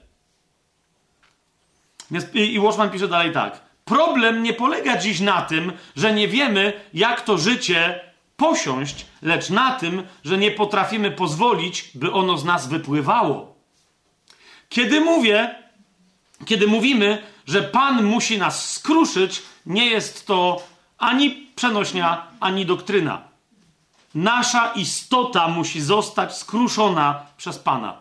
[2.33, 3.61] I Watchman pisze dalej tak.
[3.85, 7.99] Problem nie polega dziś na tym, że nie wiemy, jak to życie
[8.37, 13.55] posiąść, lecz na tym, że nie potrafimy pozwolić, by ono z nas wypływało.
[14.69, 15.55] Kiedy mówię,
[16.45, 20.63] kiedy mówimy, że Pan musi nas skruszyć, nie jest to
[20.97, 23.21] ani przenośnia, ani doktryna.
[24.15, 27.97] Nasza istota musi zostać skruszona przez Pana.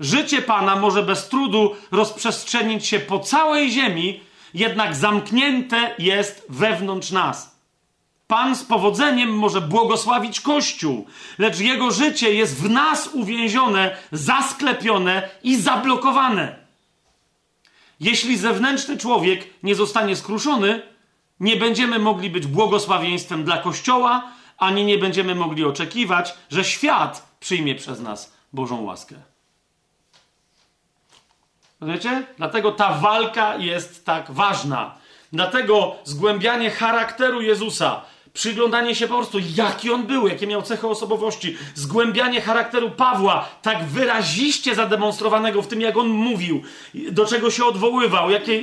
[0.00, 4.20] Życie Pana może bez trudu rozprzestrzenić się po całej ziemi,
[4.54, 7.56] jednak zamknięte jest wewnątrz nas.
[8.26, 11.06] Pan z powodzeniem może błogosławić Kościół,
[11.38, 16.59] lecz jego życie jest w nas uwięzione, zasklepione i zablokowane.
[18.00, 20.82] Jeśli zewnętrzny człowiek nie zostanie skruszony,
[21.40, 27.74] nie będziemy mogli być błogosławieństwem dla Kościoła, ani nie będziemy mogli oczekiwać, że świat przyjmie
[27.74, 29.14] przez nas Bożą łaskę.
[31.82, 32.26] Wiecie?
[32.36, 34.94] Dlatego ta walka jest tak ważna.
[35.32, 38.02] Dlatego zgłębianie charakteru Jezusa,
[38.32, 43.84] Przyglądanie się po prostu, jaki on był, jakie miał cechy osobowości, zgłębianie charakteru Pawła, tak
[43.84, 46.62] wyraziście zademonstrowanego w tym, jak on mówił,
[46.94, 48.62] do czego się odwoływał, jakie,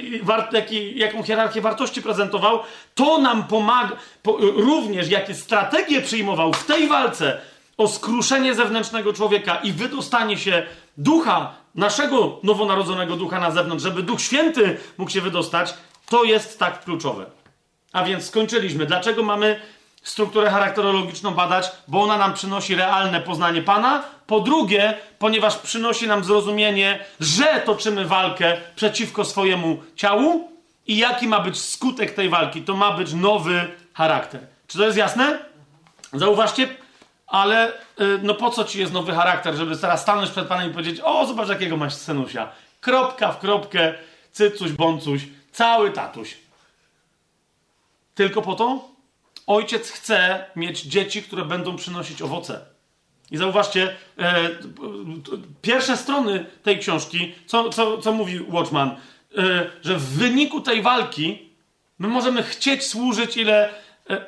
[0.52, 2.60] jakie, jaką hierarchię wartości prezentował,
[2.96, 7.42] to nam pomaga, po, również jakie strategie przyjmował w tej walce
[7.78, 10.66] o skruszenie zewnętrznego człowieka i wydostanie się
[10.98, 15.74] ducha, naszego nowonarodzonego ducha na zewnątrz, żeby Duch Święty mógł się wydostać,
[16.10, 17.26] to jest tak kluczowe.
[17.98, 18.86] A więc skończyliśmy.
[18.86, 19.60] Dlaczego mamy
[20.04, 24.04] strukturę charakterologiczną badać, bo ona nam przynosi realne poznanie Pana.
[24.28, 30.52] Po drugie, ponieważ przynosi nam zrozumienie, że toczymy walkę przeciwko swojemu ciału
[30.88, 32.62] i jaki ma być skutek tej walki.
[32.62, 34.42] To ma być nowy charakter.
[34.68, 35.40] Czy to jest jasne?
[36.14, 36.68] Zauważcie,
[37.28, 37.74] ale y,
[38.24, 41.26] no po co ci jest nowy charakter, żeby teraz stanąć przed Panem i powiedzieć, o
[41.26, 42.50] zobacz jakiego masz scenusia.
[42.82, 43.94] Kropka w kropkę,
[44.32, 46.47] cycuś, bącuś, cały tatuś.
[48.18, 48.90] Tylko po to,
[49.48, 52.66] ojciec chce mieć dzieci, które będą przynosić owoce.
[53.32, 54.50] I zauważcie, e,
[55.62, 58.96] pierwsze strony tej książki, co, co, co mówi Watchman, e,
[59.82, 61.50] że w wyniku tej walki
[62.00, 63.70] my możemy chcieć służyć, ile.
[64.10, 64.26] E,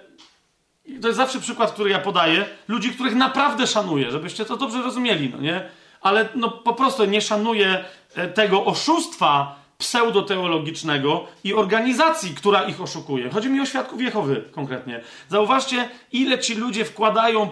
[1.01, 2.45] to jest zawsze przykład, który ja podaję.
[2.67, 5.69] Ludzi, których naprawdę szanuję, żebyście to dobrze rozumieli, no nie?
[6.01, 7.85] Ale no, po prostu nie szanuję
[8.15, 13.29] e, tego oszustwa, pseudoteologicznego i organizacji, która ich oszukuje.
[13.29, 15.01] Chodzi mi o świadków Jehowy konkretnie.
[15.29, 17.49] Zauważcie, ile ci ludzie wkładają,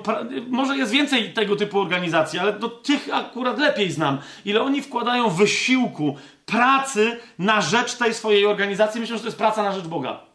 [0.49, 5.29] może jest więcej tego typu organizacji, ale do tych akurat lepiej znam, ile oni wkładają
[5.29, 9.01] wysiłku, pracy na rzecz tej swojej organizacji.
[9.01, 10.26] Myślę, że to jest praca na rzecz Boga.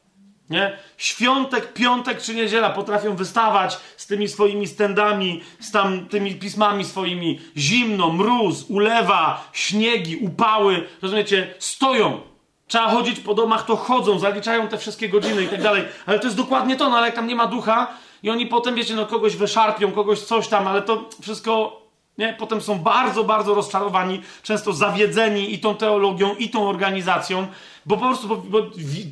[0.53, 0.79] Nie?
[0.97, 7.41] Świątek, piątek czy niedziela potrafią wystawać z tymi swoimi stendami, z tam tymi pismami swoimi.
[7.57, 10.87] Zimno, mróz, ulewa, śniegi, upały.
[11.03, 11.55] Rozumiecie?
[11.59, 12.21] Stoją.
[12.67, 15.85] Trzeba chodzić po domach, to chodzą, zaliczają te wszystkie godziny i tak dalej.
[16.07, 17.87] Ale to jest dokładnie to, no ale jak tam nie ma ducha
[18.23, 21.82] i oni potem, wiecie, no kogoś wyszarpią, kogoś coś tam, ale to wszystko
[22.23, 22.35] nie?
[22.39, 27.47] Potem są bardzo, bardzo rozczarowani, często zawiedzeni i tą teologią, i tą organizacją,
[27.87, 28.43] bo po prostu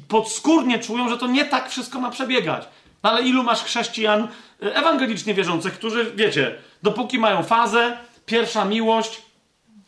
[0.08, 2.68] podskórnie czują, że to nie tak wszystko ma przebiegać.
[3.02, 4.28] No ale ilu masz chrześcijan
[4.62, 9.22] e, ewangelicznie wierzących, którzy, wiecie, dopóki mają fazę, pierwsza miłość,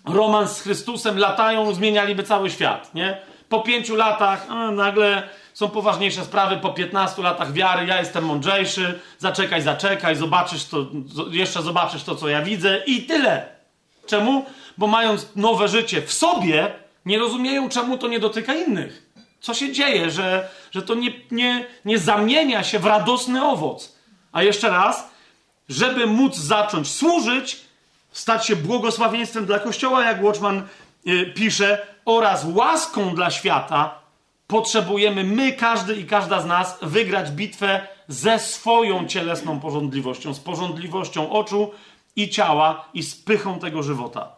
[0.04, 3.18] romans z Chrystusem, latają, zmienialiby cały świat, nie?
[3.48, 9.62] Po pięciu latach nagle są poważniejsze sprawy, po 15 latach wiary, ja jestem mądrzejszy, zaczekaj,
[9.62, 10.86] zaczekaj, zobaczysz to,
[11.30, 13.46] jeszcze zobaczysz to, co ja widzę i tyle.
[14.06, 14.46] Czemu?
[14.78, 16.72] Bo mając nowe życie w sobie,
[17.06, 19.12] nie rozumieją, czemu to nie dotyka innych.
[19.40, 23.96] Co się dzieje, że, że to nie, nie, nie zamienia się w radosny owoc.
[24.32, 25.10] A jeszcze raz,
[25.68, 27.60] żeby móc zacząć służyć,
[28.12, 30.62] stać się błogosławieństwem dla Kościoła, jak Watchman
[31.06, 34.01] y, pisze, oraz łaską dla świata,
[34.52, 41.30] potrzebujemy my, każdy i każda z nas, wygrać bitwę ze swoją cielesną porządliwością, z porządliwością
[41.30, 41.70] oczu
[42.16, 44.36] i ciała i z pychą tego żywota.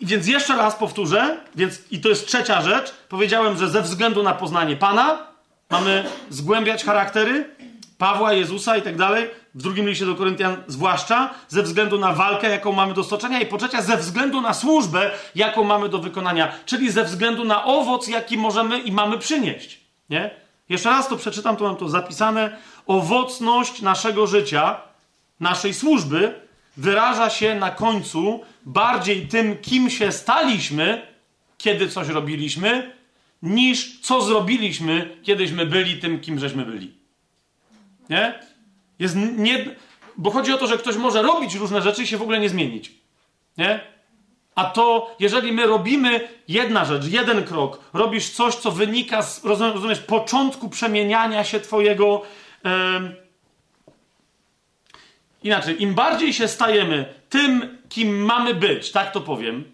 [0.00, 2.94] Więc jeszcze raz powtórzę, więc, i to jest trzecia rzecz.
[3.08, 5.26] Powiedziałem, że ze względu na poznanie Pana
[5.70, 7.56] mamy zgłębiać charaktery
[7.98, 9.30] Pawła, Jezusa i tak dalej.
[9.54, 13.46] W drugim liście do Koryntian zwłaszcza ze względu na walkę, jaką mamy do stoczenia i
[13.46, 18.08] po trzecie ze względu na służbę, jaką mamy do wykonania, czyli ze względu na owoc,
[18.08, 19.80] jaki możemy i mamy przynieść.
[20.10, 20.30] Nie?
[20.68, 22.56] Jeszcze raz to przeczytam, tu mam to zapisane.
[22.86, 24.80] Owocność naszego życia,
[25.40, 26.40] naszej służby
[26.76, 31.06] wyraża się na końcu bardziej tym, kim się staliśmy,
[31.58, 32.92] kiedy coś robiliśmy,
[33.42, 36.97] niż co zrobiliśmy, kiedyśmy byli tym, kim żeśmy byli.
[38.10, 38.40] Nie?
[38.98, 39.64] Jest nie...
[40.16, 42.48] Bo chodzi o to, że ktoś może robić różne rzeczy i się w ogóle nie
[42.48, 42.92] zmienić.
[43.58, 43.80] Nie?
[44.54, 50.00] A to, jeżeli my robimy jedna rzecz, jeden krok, robisz coś, co wynika z, rozumiesz,
[50.00, 52.22] początku przemieniania się twojego...
[55.42, 59.72] Inaczej, im bardziej się stajemy tym, kim mamy być, tak to powiem,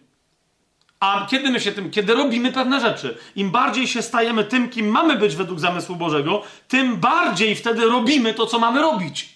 [1.04, 4.88] a kiedy my się tym, kiedy robimy pewne rzeczy, im bardziej się stajemy tym, kim
[4.88, 9.34] mamy być według zamysłu Bożego, tym bardziej wtedy robimy to, co mamy robić.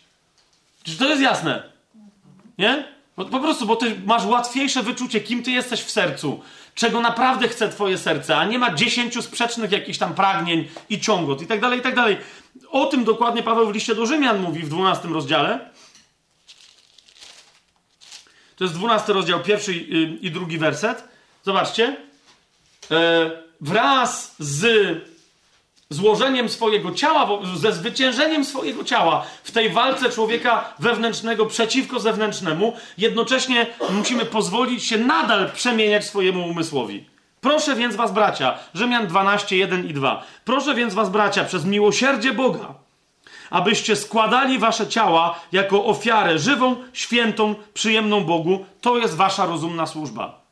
[0.83, 1.63] Czy to jest jasne?
[2.59, 2.85] Nie?
[3.17, 6.41] Bo, po prostu, bo ty masz łatwiejsze wyczucie, kim ty jesteś w sercu,
[6.75, 11.43] czego naprawdę chce twoje serce, a nie ma dziesięciu sprzecznych jakichś tam pragnień i ciągot
[11.43, 12.17] i tak dalej, i tak dalej.
[12.71, 15.71] O tym dokładnie Paweł w liście do Rzymian mówi w 12 rozdziale.
[18.57, 19.75] To jest 12 rozdział, pierwszy
[20.21, 21.18] i drugi werset.
[21.49, 21.97] Zobaczcie.
[22.91, 24.67] E, wraz z
[25.91, 33.67] złożeniem swojego ciała, ze zwyciężeniem swojego ciała w tej walce człowieka wewnętrznego przeciwko zewnętrznemu, jednocześnie
[33.91, 37.07] musimy pozwolić się nadal przemieniać swojemu umysłowi.
[37.41, 40.23] Proszę więc was, bracia, Rzymian 12, 1 i 2.
[40.45, 42.75] Proszę więc was, bracia, przez miłosierdzie Boga,
[43.51, 48.67] abyście składali wasze ciała jako ofiarę żywą, świętą, przyjemną Bogu.
[48.81, 50.48] To jest wasza rozumna służba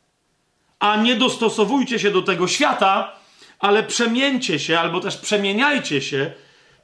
[0.78, 3.12] a nie dostosowujcie się do tego świata,
[3.58, 6.32] ale przemieńcie się, albo też przemieniajcie się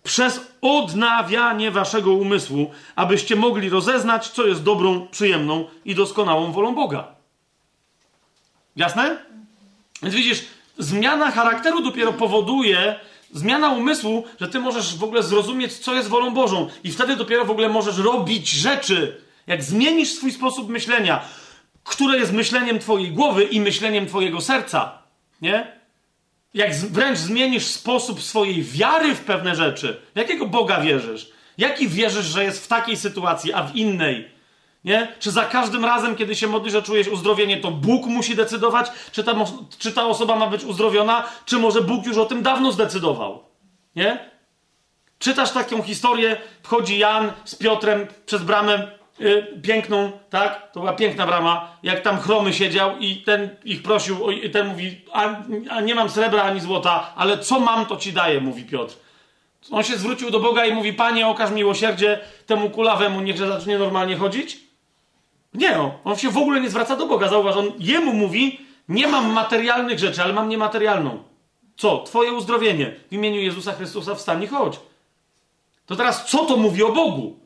[0.03, 7.09] przez odnawianie waszego umysłu, abyście mogli rozeznać, co jest dobrą, przyjemną i doskonałą wolą Boga.
[8.77, 9.25] Jasne?
[10.03, 10.45] Więc widzisz,
[10.79, 13.01] zmiana charakteru dopiero powoduje
[13.33, 16.69] zmiana umysłu, że ty możesz w ogóle zrozumieć, co jest wolą Bożą.
[16.85, 19.21] I wtedy dopiero w ogóle możesz robić rzeczy.
[19.47, 21.25] Jak zmienisz swój sposób myślenia,
[21.85, 25.03] które jest myśleniem twojej głowy i myśleniem twojego serca,
[25.43, 25.83] nie?
[26.55, 30.01] Jak wręcz zmienisz sposób swojej wiary w pewne rzeczy.
[30.15, 31.31] Jakiego Boga wierzysz?
[31.59, 34.33] Jaki wierzysz, że jest w takiej sytuacji, a w innej?
[34.85, 35.09] Nie?
[35.19, 39.25] Czy za każdym razem, kiedy się modlisz, że czujesz uzdrowienie, to Bóg musi decydować, czy
[39.25, 39.35] ta,
[39.79, 43.45] czy ta osoba ma być uzdrowiona, czy może Bóg już o tym dawno zdecydował?
[43.97, 44.31] Nie?
[45.19, 49.02] Czytasz taką historię, wchodzi Jan z Piotrem przez bramę
[49.63, 50.73] piękną, tak?
[50.73, 54.17] To była piękna brama, jak tam chromy siedział i ten ich prosił,
[54.53, 55.37] ten mówi, a,
[55.71, 58.95] a nie mam srebra ani złota, ale co mam, to ci daję, mówi Piotr.
[59.71, 64.17] On się zwrócił do Boga i mówi, Panie, okaż miłosierdzie temu kulawemu, niechże zacznie normalnie
[64.17, 64.59] chodzić.
[65.55, 67.29] Nie, no, on się w ogóle nie zwraca do Boga.
[67.29, 71.23] Zauważ, on jemu mówi, nie mam materialnych rzeczy, ale mam niematerialną.
[71.77, 72.03] Co?
[72.03, 72.95] Twoje uzdrowienie.
[73.11, 74.81] W imieniu Jezusa Chrystusa wstań i chodź.
[75.87, 77.42] To teraz co to mówi o Bogu?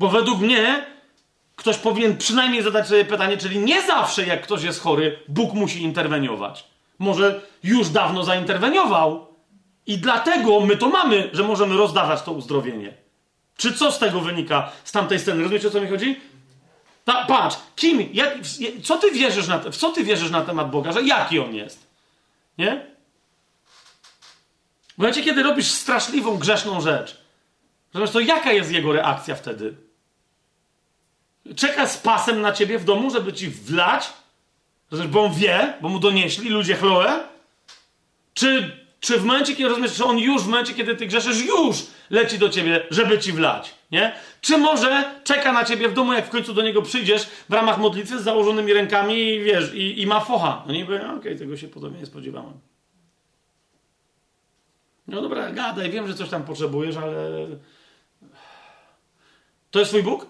[0.00, 0.86] Bo według mnie
[1.56, 5.82] ktoś powinien przynajmniej zadać sobie pytanie, czyli nie zawsze jak ktoś jest chory, Bóg musi
[5.82, 6.64] interweniować.
[6.98, 9.26] Może już dawno zainterweniował
[9.86, 12.94] i dlatego my to mamy, że możemy rozdawać to uzdrowienie.
[13.56, 15.42] Czy co z tego wynika z tamtej sceny?
[15.42, 16.20] Rozumiecie o co mi chodzi?
[17.04, 18.38] Ta, patrz, kim, jak,
[18.84, 21.86] co ty wierzysz na, w co ty wierzysz na temat Boga, że jaki on jest?
[22.58, 22.86] Nie?
[24.94, 27.20] W momencie, kiedy robisz straszliwą, grzeszną rzecz,
[28.12, 29.89] to jaka jest jego reakcja wtedy?
[31.56, 34.12] Czeka z pasem na ciebie w domu, żeby ci wlać?
[34.90, 37.22] Rozumiesz, bo on wie, bo mu donieśli ludzie chloe?
[38.34, 41.76] Czy czy w momencie, kiedy rozumiesz, że on już w momencie, kiedy ty grzeszysz, już
[42.10, 44.12] leci do ciebie, żeby ci wlać, nie?
[44.40, 47.78] Czy może czeka na ciebie w domu, jak w końcu do niego przyjdziesz w ramach
[47.78, 50.64] modlitwy z założonymi rękami i wiesz, i, i ma focha.
[50.66, 52.60] No niby, okej, okay, tego się podobnie nie spodziewałem.
[55.06, 57.46] No dobra, gadaj, wiem, że coś tam potrzebujesz, ale...
[59.70, 60.26] To jest twój Bóg?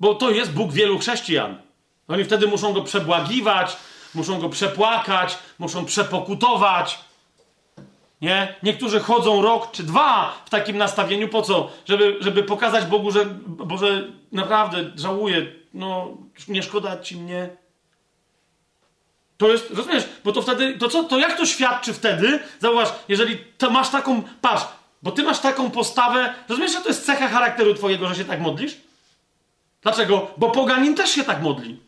[0.00, 1.58] Bo to jest Bóg wielu chrześcijan.
[2.08, 3.76] Oni wtedy muszą go przebłagiwać,
[4.14, 6.98] muszą go przepłakać, muszą przepokutować,
[8.20, 8.54] nie?
[8.62, 11.28] Niektórzy chodzą rok czy dwa w takim nastawieniu.
[11.28, 11.70] Po co?
[11.88, 15.46] Żeby, żeby pokazać Bogu, że Boże, naprawdę żałuję.
[15.74, 16.08] No,
[16.48, 17.48] nie szkoda ci mnie.
[19.36, 20.04] To jest, rozumiesz?
[20.24, 22.38] Bo to wtedy, to co, to jak to świadczy wtedy?
[22.60, 23.38] Zauważ, jeżeli
[23.70, 24.64] masz taką, patrz,
[25.02, 28.40] bo ty masz taką postawę, rozumiesz, że to jest cecha charakteru twojego, że się tak
[28.40, 28.76] modlisz?
[29.84, 30.30] Dlaczego?
[30.36, 31.80] Bo poganin też się tak modli.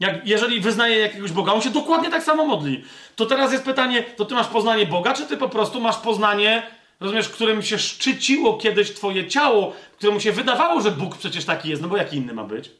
[0.00, 2.84] Jak, jeżeli wyznaje jakiegoś Boga, on się dokładnie tak samo modli.
[3.16, 6.62] To teraz jest pytanie, to ty masz poznanie Boga, czy ty po prostu masz poznanie,
[7.00, 11.82] rozumiesz, którym się szczyciło kiedyś twoje ciało, któremu się wydawało, że Bóg przecież taki jest,
[11.82, 12.70] no bo jaki inny ma być?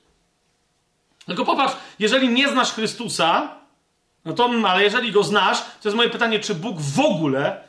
[1.26, 3.54] Tylko popatrz, jeżeli nie znasz Chrystusa,
[4.24, 7.64] no to, ale jeżeli go znasz, to jest moje pytanie, czy Bóg w ogóle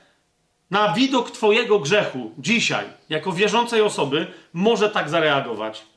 [0.72, 5.93] na widok twojego grzechu dzisiaj, jako wierzącej osoby, może tak zareagować?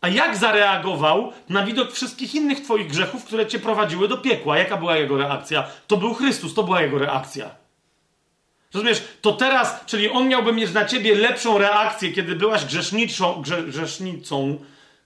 [0.00, 4.58] A jak zareagował na widok wszystkich innych Twoich grzechów, które Cię prowadziły do piekła?
[4.58, 5.64] Jaka była jego reakcja?
[5.86, 7.50] To był Chrystus, to była jego reakcja.
[8.74, 13.62] Rozumiesz, to teraz, czyli on miałby mieć na ciebie lepszą reakcję, kiedy byłaś grzeszniczą, grze,
[13.62, 14.58] grzesznicą,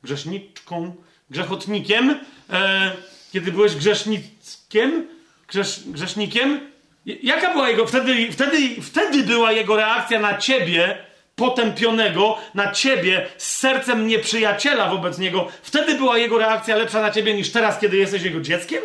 [0.02, 0.94] grzeszniczką,
[1.30, 2.18] grzechotnikiem,
[2.50, 2.92] e,
[3.32, 5.06] kiedy byłeś grzesznikiem,
[5.48, 6.60] grzesz, grzesznikiem.
[7.06, 10.98] Jaka była jego, wtedy, wtedy, wtedy była jego reakcja na ciebie,
[11.42, 17.34] potępionego na ciebie z sercem nieprzyjaciela wobec niego, wtedy była jego reakcja lepsza na ciebie
[17.34, 18.82] niż teraz, kiedy jesteś jego dzieckiem?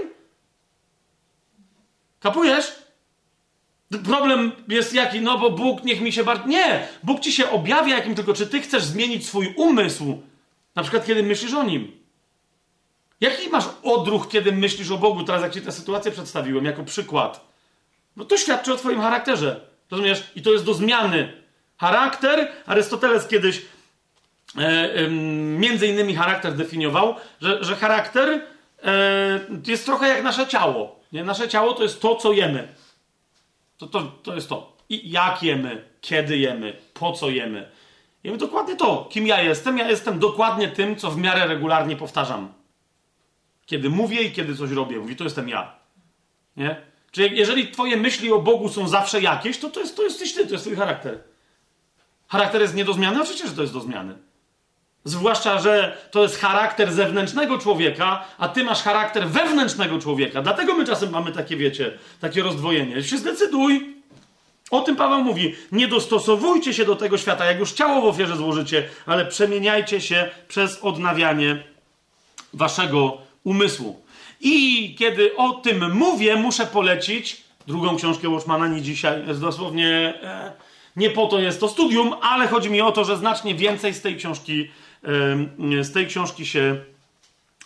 [2.20, 2.76] Kapujesz?
[4.06, 5.22] Problem jest jaki?
[5.22, 6.48] No bo Bóg niech mi się bardzo.
[6.48, 6.88] Nie!
[7.04, 10.22] Bóg ci się objawia jakim tylko, czy ty chcesz zmienić swój umysł.
[10.76, 11.92] Na przykład, kiedy myślisz o nim.
[13.22, 15.24] Jaki masz odruch, kiedy myślisz o Bogu?
[15.24, 17.48] Teraz, jak ci tę sytuację przedstawiłem jako przykład.
[18.16, 19.62] No to świadczy o twoim charakterze.
[19.92, 20.32] Rozumiesz?
[20.36, 21.47] I to jest do zmiany.
[21.78, 23.62] Charakter, Arystoteles kiedyś
[24.58, 25.08] e, e,
[25.60, 28.42] między innymi charakter definiował, że, że charakter
[28.84, 31.00] e, jest trochę jak nasze ciało.
[31.12, 31.24] Nie?
[31.24, 32.68] Nasze ciało to jest to, co jemy.
[33.78, 34.78] To, to, to jest to.
[34.90, 37.72] I jak jemy, kiedy jemy, po co jemy.
[38.24, 39.78] Jemy dokładnie to, kim ja jestem.
[39.78, 42.54] Ja jestem dokładnie tym, co w miarę regularnie powtarzam.
[43.66, 44.98] Kiedy mówię i kiedy coś robię.
[44.98, 45.76] Mówi, to jestem ja.
[46.58, 46.82] Nie?
[47.12, 50.46] Czyli jeżeli twoje myśli o Bogu są zawsze jakieś, to to, jest, to jesteś ty,
[50.46, 51.20] to jest twój charakter.
[52.28, 53.22] Charakter jest nie do zmiany?
[53.22, 54.16] Oczywiście, że to jest do zmiany.
[55.04, 60.42] Zwłaszcza, że to jest charakter zewnętrznego człowieka, a ty masz charakter wewnętrznego człowieka.
[60.42, 63.04] Dlatego my czasem mamy takie, wiecie, takie rozdwojenie.
[63.04, 63.98] Się zdecyduj.
[64.72, 65.56] O tym Paweł mówi.
[65.72, 70.30] Nie dostosowujcie się do tego świata, jak już ciało w ofierze złożycie, ale przemieniajcie się
[70.48, 71.64] przez odnawianie
[72.54, 74.02] waszego umysłu.
[74.42, 80.52] I kiedy o tym mówię, muszę polecić drugą książkę Watchmana, nie dzisiaj, dosłownie e,
[80.98, 84.02] nie po to jest to studium, ale chodzi mi o to, że znacznie więcej z
[84.02, 84.72] tej książki,
[85.82, 86.84] z tej książki się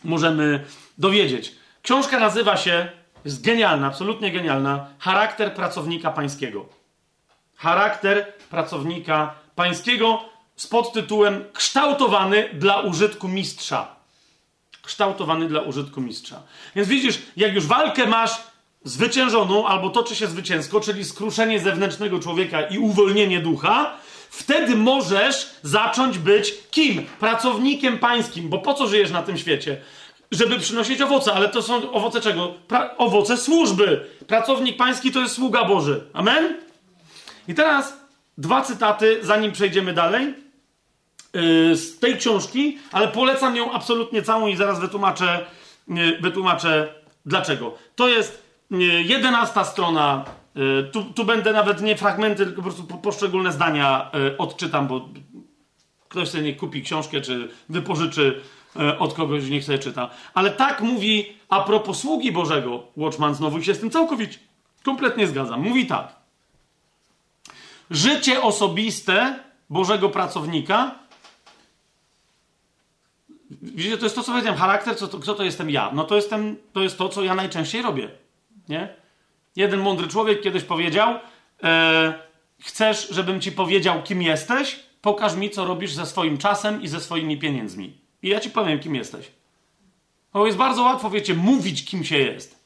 [0.04, 0.66] możemy
[0.98, 1.56] dowiedzieć.
[1.82, 2.92] Książka nazywa się,
[3.26, 6.70] jest genialna, absolutnie genialna, Charakter pracownika pańskiego.
[7.56, 10.24] Charakter pracownika pańskiego
[10.56, 13.96] z podtytułem Kształtowany dla użytku mistrza.
[14.82, 16.44] Kształtowany dla użytku mistrza.
[16.76, 18.32] Więc widzisz, jak już walkę masz
[18.84, 23.98] zwyciężoną albo toczy się zwycięsko, czyli skruszenie zewnętrznego człowieka i uwolnienie ducha,
[24.30, 27.06] wtedy możesz zacząć być kim?
[27.20, 29.82] Pracownikiem pańskim, bo po co żyjesz na tym świecie?
[30.32, 32.54] Żeby przynosić owoce, ale to są owoce czego?
[32.68, 34.08] Pra owoce służby.
[34.28, 36.04] Pracownik pański to jest sługa Boży.
[36.14, 36.58] Amen?
[37.48, 37.94] I teraz
[38.38, 40.34] dwa cytaty, zanim przejdziemy dalej.
[41.34, 45.46] Yy, z tej książki, ale polecam ją absolutnie całą i zaraz wytłumaczę,
[45.88, 46.94] yy, wytłumaczę
[47.26, 47.78] dlaczego.
[47.96, 48.44] To jest
[48.80, 50.26] jedenasta strona.
[50.58, 55.10] Y, tu, tu, będę nawet nie fragmenty, tylko po prostu poszczególne zdania y, odczytam, bo
[56.10, 58.42] ktoś sobie nie kupi książkę, czy wypożyczy
[58.76, 60.10] y, od kogoś, niech sobie czyta.
[60.34, 64.40] Ale tak mówi a propos sługi Bożego Watchman znowu się z tym całkowicie
[64.84, 65.62] kompletnie zgadzam.
[65.62, 66.16] Mówi tak.
[67.92, 71.02] Życie osobiste Bożego pracownika
[73.62, 74.60] Widzicie, to jest to, co powiedziałem.
[74.60, 75.92] Charakter, co to, kto to jestem ja?
[75.94, 78.10] No to, jestem, to jest to, co ja najczęściej robię.
[78.70, 78.96] Nie?
[79.56, 81.20] Jeden mądry człowiek kiedyś powiedział:
[81.64, 82.14] e,
[82.64, 84.80] Chcesz, żebym ci powiedział, kim jesteś?
[85.02, 87.98] Pokaż mi, co robisz ze swoim czasem i ze swoimi pieniędzmi.
[88.24, 89.32] I ja ci powiem, kim jesteś.
[90.34, 92.62] Bo jest bardzo łatwo, wiecie, mówić, kim się jest.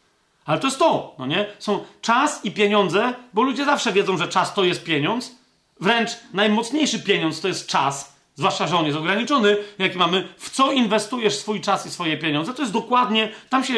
[0.46, 1.46] Ale to jest to, no nie?
[1.60, 5.36] Są czas i pieniądze, bo ludzie zawsze wiedzą, że czas to jest pieniądz.
[5.80, 10.72] Wręcz najmocniejszy pieniądz to jest czas, zwłaszcza, że on jest ograniczony, jaki mamy, w co
[10.72, 12.54] inwestujesz swój czas i swoje pieniądze.
[12.54, 13.74] To jest dokładnie, tam się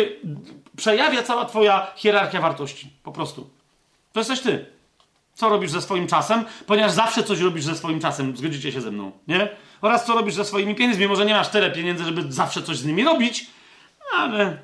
[0.78, 2.90] przejawia cała twoja hierarchia wartości.
[3.04, 3.50] Po prostu.
[4.14, 4.66] To jesteś ty.
[5.34, 6.46] Co robisz ze swoim czasem?
[6.66, 9.50] Ponieważ zawsze coś robisz ze swoim czasem, zgodzicie się ze mną, nie?
[9.82, 11.08] Oraz co robisz ze swoimi pieniędzmi.
[11.08, 13.48] Może nie masz tyle pieniędzy, żeby zawsze coś z nimi robić,
[14.18, 14.58] ale...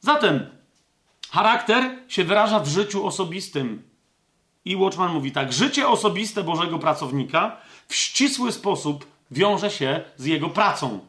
[0.00, 0.46] Zatem
[1.30, 3.82] charakter się wyraża w życiu osobistym.
[4.64, 7.56] I Watchman mówi tak: życie osobiste Bożego pracownika
[7.88, 11.00] w ścisły sposób wiąże się z jego pracą.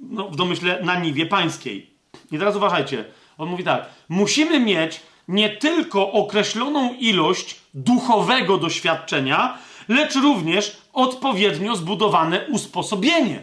[0.00, 1.90] No, w domyśle na niwie pańskiej.
[2.32, 3.04] I teraz uważajcie.
[3.38, 12.46] On mówi tak: musimy mieć nie tylko określoną ilość duchowego doświadczenia, lecz również odpowiednio zbudowane
[12.46, 13.42] usposobienie.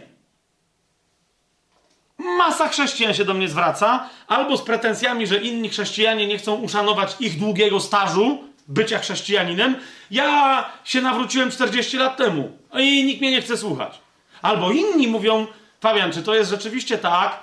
[2.18, 7.16] Masa chrześcijan się do mnie zwraca, albo z pretensjami, że inni chrześcijanie nie chcą uszanować
[7.20, 8.38] ich długiego stażu
[8.68, 9.76] bycia chrześcijaninem.
[10.10, 13.98] Ja się nawróciłem 40 lat temu i nikt mnie nie chce słuchać.
[14.42, 15.46] Albo inni mówią,
[15.80, 17.40] Fabian, czy to jest rzeczywiście tak,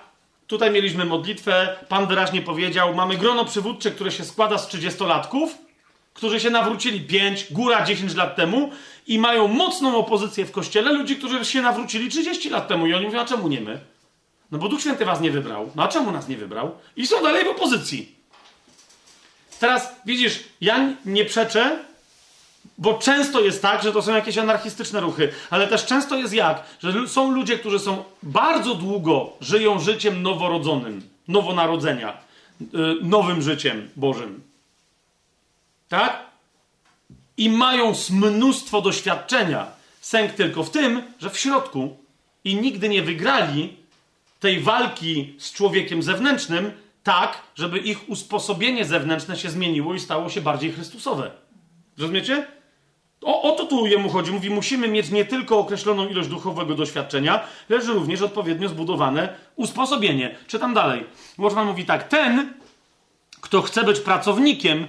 [0.50, 5.48] Tutaj mieliśmy modlitwę, Pan wyraźnie powiedział, mamy grono przywódcze, które się składa z 30-latków,
[6.14, 8.72] którzy się nawrócili 5, góra 10 lat temu
[9.08, 12.88] i mają mocną opozycję w kościele ludzi, którzy się nawrócili 30 lat temu.
[12.88, 13.80] I oni mówią, a czemu nie my?
[14.52, 15.72] No bo Duch Święty was nie wybrał.
[15.76, 16.72] No a czemu nas nie wybrał?
[16.96, 18.16] I są dalej w opozycji.
[19.60, 21.80] Teraz widzisz, ja nie przeczę,
[22.80, 26.64] bo często jest tak, że to są jakieś anarchistyczne ruchy, ale też często jest jak,
[26.84, 32.18] że są ludzie, którzy są bardzo długo żyją życiem noworodzonym, nowonarodzenia,
[32.74, 34.42] yy, nowym życiem Bożym.
[35.90, 36.26] Tak?
[37.38, 39.68] I mają mnóstwo doświadczenia.
[40.02, 41.98] Sęk tylko w tym, że w środku
[42.44, 43.78] i nigdy nie wygrali
[44.40, 46.72] tej walki z człowiekiem zewnętrznym
[47.04, 51.32] tak, żeby ich usposobienie zewnętrzne się zmieniło i stało się bardziej chrystusowe.
[51.98, 52.59] Rozumiecie?
[53.22, 54.32] O, o to tu jemu chodzi.
[54.32, 57.40] Mówi, musimy mieć nie tylko określoną ilość duchowego doświadczenia,
[57.70, 60.36] lecz również odpowiednio zbudowane usposobienie.
[60.48, 61.06] Czytam dalej.
[61.38, 62.08] Watchman mówi tak.
[62.08, 62.54] Ten,
[63.42, 64.88] kto chce być pracownikiem,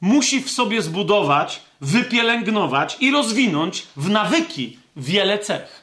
[0.00, 5.80] musi w sobie zbudować, wypielęgnować i rozwinąć w nawyki wiele cech.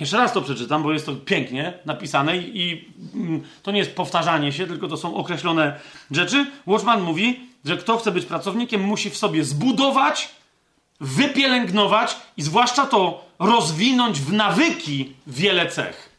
[0.00, 4.52] Jeszcze raz to przeczytam, bo jest to pięknie napisane i, mm, to nie jest powtarzanie
[4.52, 5.80] się, tylko to są określone
[6.10, 6.46] rzeczy.
[6.66, 10.30] Watchman mówi, że kto chce być pracownikiem, musi w sobie zbudować,
[11.04, 16.10] wypielęgnować i zwłaszcza to rozwinąć w nawyki wiele cech.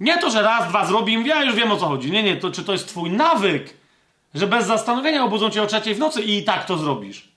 [0.00, 2.10] Nie to, że raz, dwa zrobi i ja już wiem o co chodzi.
[2.10, 3.74] Nie, nie, to czy to jest twój nawyk,
[4.34, 7.28] że bez zastanowienia obudzą cię o trzeciej w nocy i i tak to zrobisz.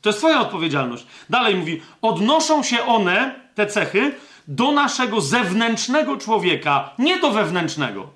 [0.00, 1.06] To jest twoja odpowiedzialność.
[1.30, 4.14] Dalej mówi, odnoszą się one, te cechy,
[4.48, 8.10] do naszego zewnętrznego człowieka, nie do wewnętrznego.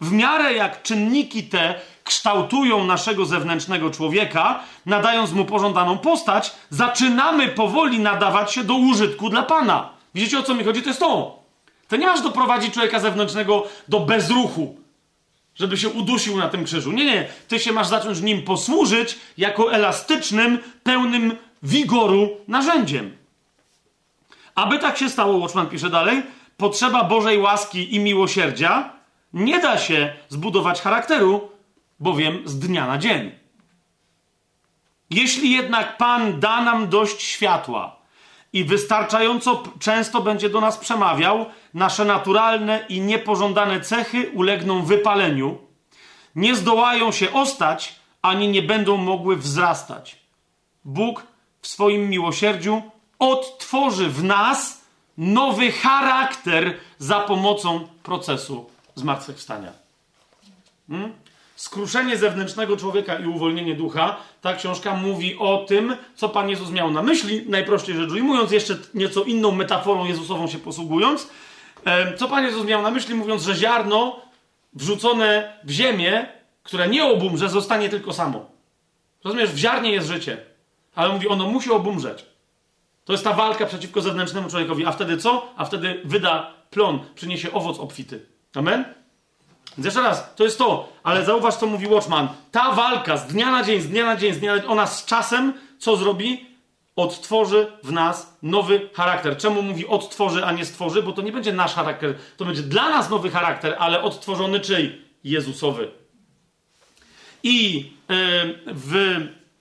[0.00, 8.00] W miarę jak czynniki te kształtują naszego zewnętrznego człowieka, nadając mu pożądaną postać, zaczynamy powoli
[8.00, 9.90] nadawać się do użytku dla Pana.
[10.14, 10.82] Widzicie o co mi chodzi?
[10.82, 11.42] To jest to.
[11.88, 14.76] To nie masz doprowadzić człowieka zewnętrznego do bezruchu.
[15.54, 16.92] żeby się udusił na tym krzyżu.
[16.92, 17.28] Nie, nie.
[17.48, 23.16] Ty się masz zacząć nim posłużyć jako elastycznym, pełnym wigoru narzędziem.
[24.54, 26.22] Aby tak się stało, Watchman pisze dalej,
[26.56, 28.92] potrzeba Bożej łaski i miłosierdzia
[29.32, 31.50] nie da się zbudować charakteru,
[32.02, 33.32] bowiem z dnia na dzień.
[35.10, 37.96] Jeśli jednak Pan da nam dość światła
[38.52, 45.58] i wystarczająco często będzie do nas przemawiał, nasze naturalne i niepożądane cechy ulegną wypaleniu,
[46.34, 50.16] nie zdołają się ostać, ani nie będą mogły wzrastać.
[50.84, 51.26] Bóg
[51.60, 52.82] w swoim miłosierdziu
[53.18, 54.82] odtworzy w nas
[55.18, 59.72] nowy charakter za pomocą procesu zmartwychwstania.
[60.88, 61.21] Hmm?
[61.62, 66.90] Skruszenie zewnętrznego człowieka i uwolnienie ducha, ta książka mówi o tym, co Pan Jezus miał
[66.90, 71.30] na myśli, najprościej rzecz ujmując, jeszcze nieco inną metaforą Jezusową się posługując.
[72.16, 74.20] Co Pan Jezus miał na myśli, mówiąc, że ziarno
[74.72, 76.26] wrzucone w ziemię,
[76.62, 78.50] które nie obumrze, zostanie tylko samo.
[79.24, 80.36] Rozumiesz, w ziarnie jest życie,
[80.94, 82.26] ale mówi, ono musi obumrzeć.
[83.04, 84.86] To jest ta walka przeciwko zewnętrznemu człowiekowi.
[84.86, 85.52] A wtedy co?
[85.56, 88.26] A wtedy wyda plon, przyniesie owoc obfity.
[88.54, 88.84] Amen?
[89.78, 92.28] Jeszcze raz, to jest to, ale zauważ, co mówi Watchman.
[92.50, 94.86] Ta walka z dnia na dzień, z dnia na dzień, z dnia na dzień, ona
[94.86, 96.52] z czasem co zrobi?
[96.96, 99.36] Odtworzy w nas nowy charakter.
[99.36, 101.02] Czemu mówi odtworzy, a nie stworzy?
[101.02, 105.02] Bo to nie będzie nasz charakter, to będzie dla nas nowy charakter, ale odtworzony czyj?
[105.24, 105.90] Jezusowy.
[107.42, 107.84] I yy,
[108.66, 109.16] w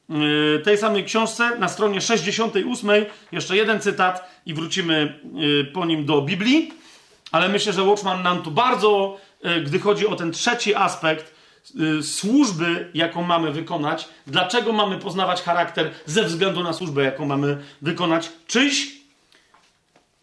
[0.10, 6.06] yy, tej samej książce na stronie 68 jeszcze jeden cytat i wrócimy yy, po nim
[6.06, 6.74] do Biblii.
[7.32, 9.31] Ale myślę, że Watchman nam tu bardzo E,
[9.66, 11.36] gdy chodzi o ten trzeci aspekt
[12.00, 17.64] e, służby, jaką mamy wykonać, dlaczego mamy poznawać charakter ze względu na służbę, jaką mamy
[17.82, 19.02] wykonać, czyś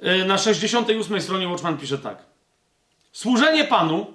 [0.01, 2.19] e, na 68 stronie Watchman pisze tak.
[3.13, 4.07] Służenie Panu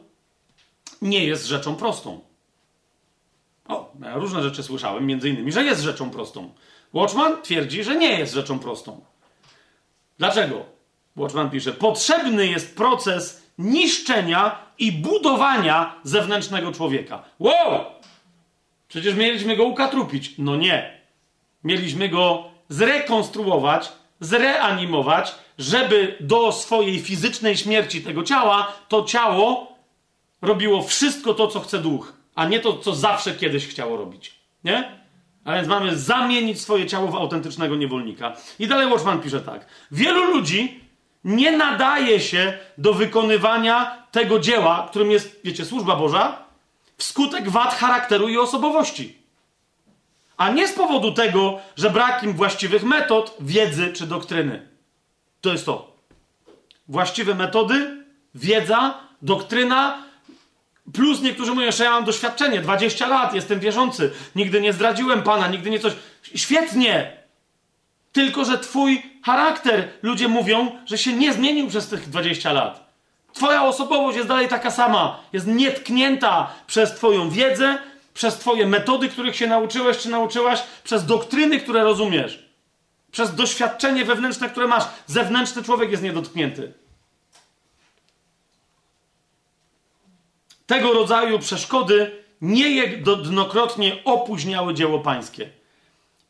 [1.01, 2.21] nie jest rzeczą prostą.
[3.67, 6.53] O, ja różne rzeczy słyszałem, między innymi, że jest rzeczą prostą.
[6.93, 9.05] Watchman twierdzi, że nie jest rzeczą prostą.
[10.17, 10.65] Dlaczego?
[11.15, 17.23] Watchman pisze, potrzebny jest proces niszczenia i budowania zewnętrznego człowieka.
[17.39, 17.85] Wow!
[18.87, 20.33] Przecież mieliśmy go ukatrupić.
[20.37, 21.01] No nie.
[21.63, 29.73] Mieliśmy go zrekonstruować, zreanimować, żeby do swojej fizycznej śmierci tego ciała to ciało
[30.41, 34.35] robiło wszystko to, co chce duch, a nie to, co zawsze kiedyś chciało robić.
[34.63, 35.03] Nie?
[35.43, 38.35] A więc mamy zamienić swoje ciało w autentycznego niewolnika.
[38.59, 39.65] I dalej Watchman pisze tak.
[39.91, 40.82] Wielu ludzi
[41.23, 46.37] nie nadaje się do wykonywania tego dzieła, którym jest, wiecie, służba Boża,
[46.97, 49.17] wskutek wad charakteru i osobowości.
[50.37, 54.67] A nie z powodu tego, że brak im właściwych metod, wiedzy czy doktryny.
[55.41, 55.97] To jest to.
[56.87, 60.03] Właściwe metody, wiedza, doktryna,
[60.93, 65.47] plus niektórzy mówią, że ja mam doświadczenie, 20 lat, jestem wierzący, nigdy nie zdradziłem Pana,
[65.47, 65.93] nigdy nie coś.
[66.35, 67.22] Świetnie!
[68.13, 72.93] Tylko, że twój charakter, ludzie mówią, że się nie zmienił przez tych 20 lat.
[73.33, 75.19] Twoja osobowość jest dalej taka sama.
[75.33, 77.77] Jest nietknięta przez twoją wiedzę,
[78.13, 82.45] przez twoje metody, których się nauczyłeś czy nauczyłaś, przez doktryny, które rozumiesz.
[83.11, 84.83] Przez doświadczenie wewnętrzne, które masz.
[85.07, 86.73] Zewnętrzny człowiek jest niedotknięty.
[90.65, 95.49] Tego rodzaju przeszkody niejednokrotnie opóźniały dzieło pańskie.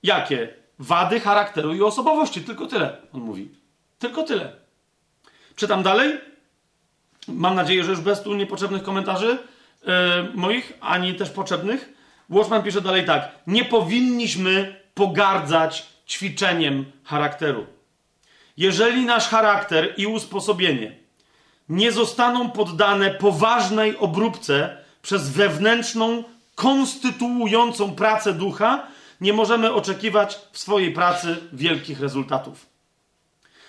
[0.04, 0.63] Jakie?
[0.80, 2.42] Wady charakteru i osobowości.
[2.42, 3.50] Tylko tyle, on mówi.
[4.00, 4.52] Tylko tyle.
[5.56, 6.22] Czytam dalej.
[7.28, 9.90] Mam nadzieję, że już bez tu niepotrzebnych komentarzy yy,
[10.34, 11.94] moich, ani też potrzebnych.
[12.30, 13.32] Watchman pisze dalej tak.
[13.48, 17.66] Nie powinniśmy pogardzać ćwiczeniem charakteru.
[18.58, 21.04] Jeżeli nasz charakter i usposobienie
[21.70, 26.24] nie zostaną poddane poważnej obróbce przez wewnętrzną,
[26.56, 28.88] konstytuującą pracę ducha,
[29.22, 32.66] nie możemy oczekiwać w swojej pracy wielkich rezultatów.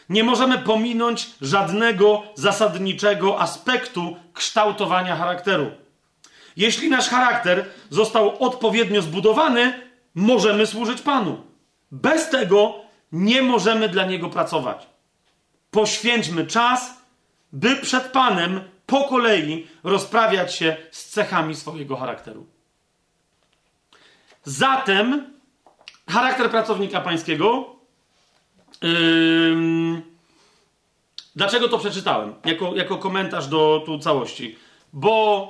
[0.08, 5.70] Nie możemy pominąć żadnego zasadniczego aspektu kształtowania charakteru.
[6.56, 9.80] Jeśli nasz charakter został odpowiednio zbudowany,
[10.14, 11.42] możemy służyć Panu.
[11.90, 12.74] Bez tego
[13.12, 14.86] nie możemy dla Niego pracować.
[15.70, 16.94] Poświęćmy czas,
[17.52, 22.46] by przed Panem po kolei rozprawiać się z cechami swojego charakteru.
[24.44, 25.33] Zatem
[26.08, 27.76] charakter pracownika pańskiego.
[31.36, 32.34] Dlaczego to przeczytałem?
[32.44, 34.58] Jako, jako komentarz do tu całości.
[34.92, 35.48] Bo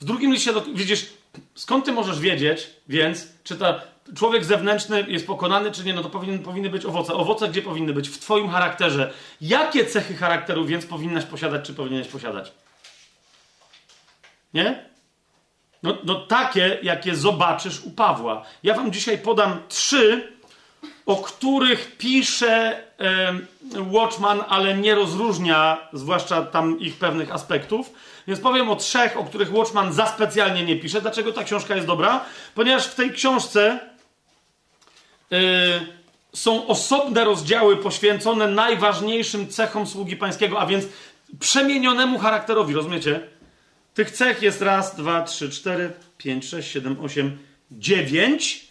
[0.00, 1.06] w drugim liście, do, widzisz,
[1.54, 3.80] skąd ty możesz wiedzieć, więc, czy ta,
[4.16, 7.14] człowiek zewnętrzny jest pokonany, czy nie, no to powinien, powinny być owoce.
[7.14, 8.08] Owoce gdzie powinny być?
[8.08, 9.12] W twoim charakterze.
[9.40, 12.52] Jakie cechy charakteru więc powinnaś posiadać, czy powinieneś posiadać?
[14.54, 14.91] Nie?
[15.82, 18.44] No, no takie, jakie zobaczysz u Pawła.
[18.62, 20.32] Ja wam dzisiaj podam trzy,
[21.06, 23.34] o których pisze e,
[23.90, 27.92] Watchman, ale nie rozróżnia, zwłaszcza tam ich pewnych aspektów.
[28.26, 31.00] Więc powiem o trzech, o których Watchman za specjalnie nie pisze.
[31.00, 32.24] Dlaczego ta książka jest dobra?
[32.54, 33.80] Ponieważ w tej książce
[35.32, 35.36] e,
[36.32, 40.84] są osobne rozdziały poświęcone najważniejszym cechom sługi pańskiego, a więc
[41.40, 43.20] przemienionemu charakterowi, rozumiecie?
[43.94, 47.38] Tych cech jest raz, dwa, trzy, cztery, pięć, sześć, siedem, osiem,
[47.70, 48.68] dziewięć.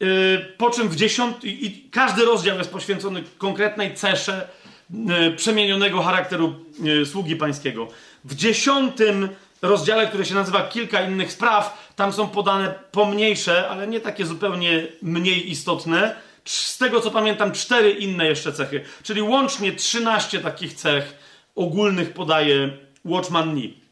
[0.00, 4.48] Yy, po czym w dziesiątym, i każdy rozdział jest poświęcony konkretnej cesze
[4.90, 7.88] yy, przemienionego charakteru yy, sługi pańskiego.
[8.24, 9.28] W dziesiątym
[9.62, 14.86] rozdziale, który się nazywa Kilka innych spraw, tam są podane pomniejsze, ale nie takie zupełnie
[15.02, 16.16] mniej istotne.
[16.44, 21.14] Z tego co pamiętam, cztery inne jeszcze cechy, czyli łącznie 13 takich cech
[21.54, 22.70] ogólnych podaje
[23.04, 23.85] Watchman Nee.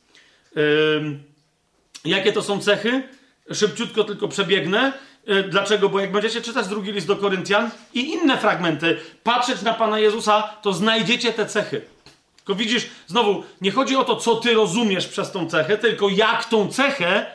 [2.04, 3.02] Jakie to są cechy?
[3.52, 4.92] Szybciutko tylko przebiegnę.
[5.26, 5.88] E, dlaczego?
[5.88, 10.42] Bo jak będziecie czytać drugi list do Koryntian i inne fragmenty, patrzeć na Pana Jezusa,
[10.42, 11.82] to znajdziecie te cechy.
[12.36, 16.44] Tylko widzisz, znowu, nie chodzi o to, co ty rozumiesz przez tą cechę, tylko jak
[16.44, 17.26] tą cechę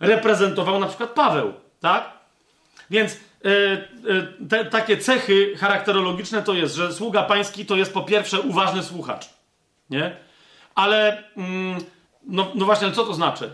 [0.00, 2.12] reprezentował na przykład Paweł, tak?
[2.90, 3.16] Więc e,
[3.48, 8.82] e, te, takie cechy charakterologiczne to jest, że sługa pański to jest po pierwsze uważny
[8.82, 9.28] słuchacz,
[9.90, 10.16] nie?
[10.74, 11.24] Ale...
[11.36, 11.84] Mm,
[12.28, 13.50] no, no właśnie, ale co to znaczy?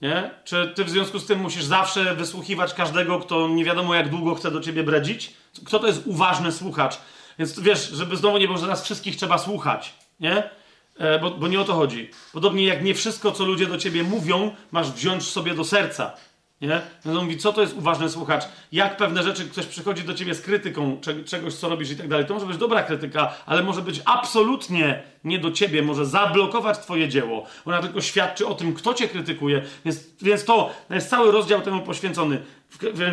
[0.00, 0.30] Nie?
[0.44, 4.34] Czy ty w związku z tym musisz zawsze wysłuchiwać każdego, kto nie wiadomo jak długo
[4.34, 5.32] chce do ciebie bredzić?
[5.64, 6.98] Kto to jest uważny słuchacz?
[7.38, 10.50] Więc wiesz, żeby znowu nie było, że nas wszystkich trzeba słuchać, nie?
[10.98, 12.10] E, bo, bo nie o to chodzi.
[12.32, 16.12] Podobnie jak nie wszystko, co ludzie do ciebie mówią, masz wziąć sobie do serca.
[16.60, 16.80] Nie?
[17.04, 18.44] No mówi, co to jest uważny słuchacz?
[18.72, 22.26] Jak pewne rzeczy, ktoś przychodzi do ciebie z krytyką czegoś, co robisz i tak dalej.
[22.26, 27.08] To może być dobra krytyka, ale może być absolutnie nie do ciebie, może zablokować twoje
[27.08, 27.46] dzieło.
[27.64, 29.62] Ona tylko świadczy o tym, kto cię krytykuje.
[29.84, 32.42] Więc, więc to jest cały rozdział temu poświęcony.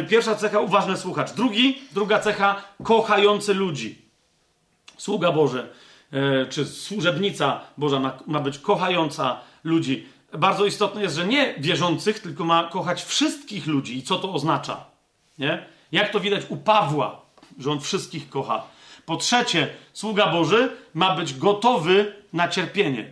[0.09, 1.31] Pierwsza cecha, uważny słuchacz.
[1.31, 4.01] Drugi, druga cecha, kochający ludzi.
[4.97, 5.69] Sługa Boże,
[6.11, 12.19] e, czy służebnica Boża ma, ma być kochająca ludzi bardzo istotne jest, że nie wierzących,
[12.19, 13.97] tylko ma kochać wszystkich ludzi.
[13.97, 14.85] I co to oznacza?
[15.37, 15.65] Nie?
[15.91, 17.21] Jak to widać u Pawła,
[17.59, 18.63] że on wszystkich kocha.
[19.05, 23.11] Po trzecie, sługa Boży ma być gotowy na cierpienie.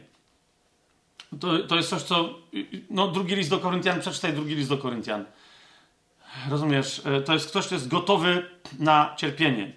[1.39, 2.29] To, to jest coś, co.
[2.89, 5.25] No, drugi list do Koryntian, przeczytaj drugi list do Koryntian.
[6.49, 7.01] Rozumiesz?
[7.05, 9.71] E, to jest ktoś, kto jest gotowy na cierpienie.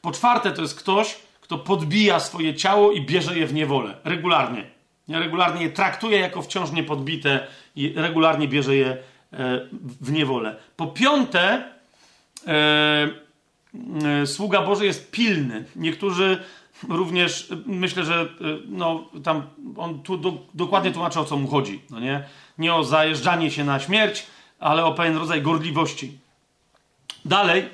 [0.00, 3.98] Po czwarte, to jest ktoś, kto podbija swoje ciało i bierze je w niewolę.
[4.04, 4.71] Regularnie.
[5.08, 8.98] Regularnie je traktuje jako wciąż niepodbite i regularnie bierze je e,
[10.00, 10.56] w niewolę.
[10.76, 11.64] Po piąte,
[12.46, 13.08] e,
[14.22, 15.64] e, sługa Boży jest pilny.
[15.76, 16.42] Niektórzy
[16.88, 18.28] również, myślę, że
[18.68, 19.42] no, tam
[19.76, 21.80] on tu do, dokładnie tłumaczy, o co mu chodzi.
[21.90, 22.24] No nie?
[22.58, 24.26] nie o zajeżdżanie się na śmierć,
[24.58, 26.18] ale o pewien rodzaj gorliwości.
[27.24, 27.68] Dalej,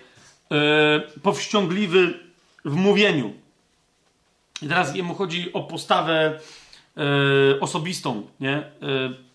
[1.23, 2.19] powściągliwy
[2.65, 3.33] w mówieniu.
[4.63, 6.41] I teraz jemu chodzi o postawę
[6.99, 8.57] E, osobistą, nie?
[8.57, 8.65] E,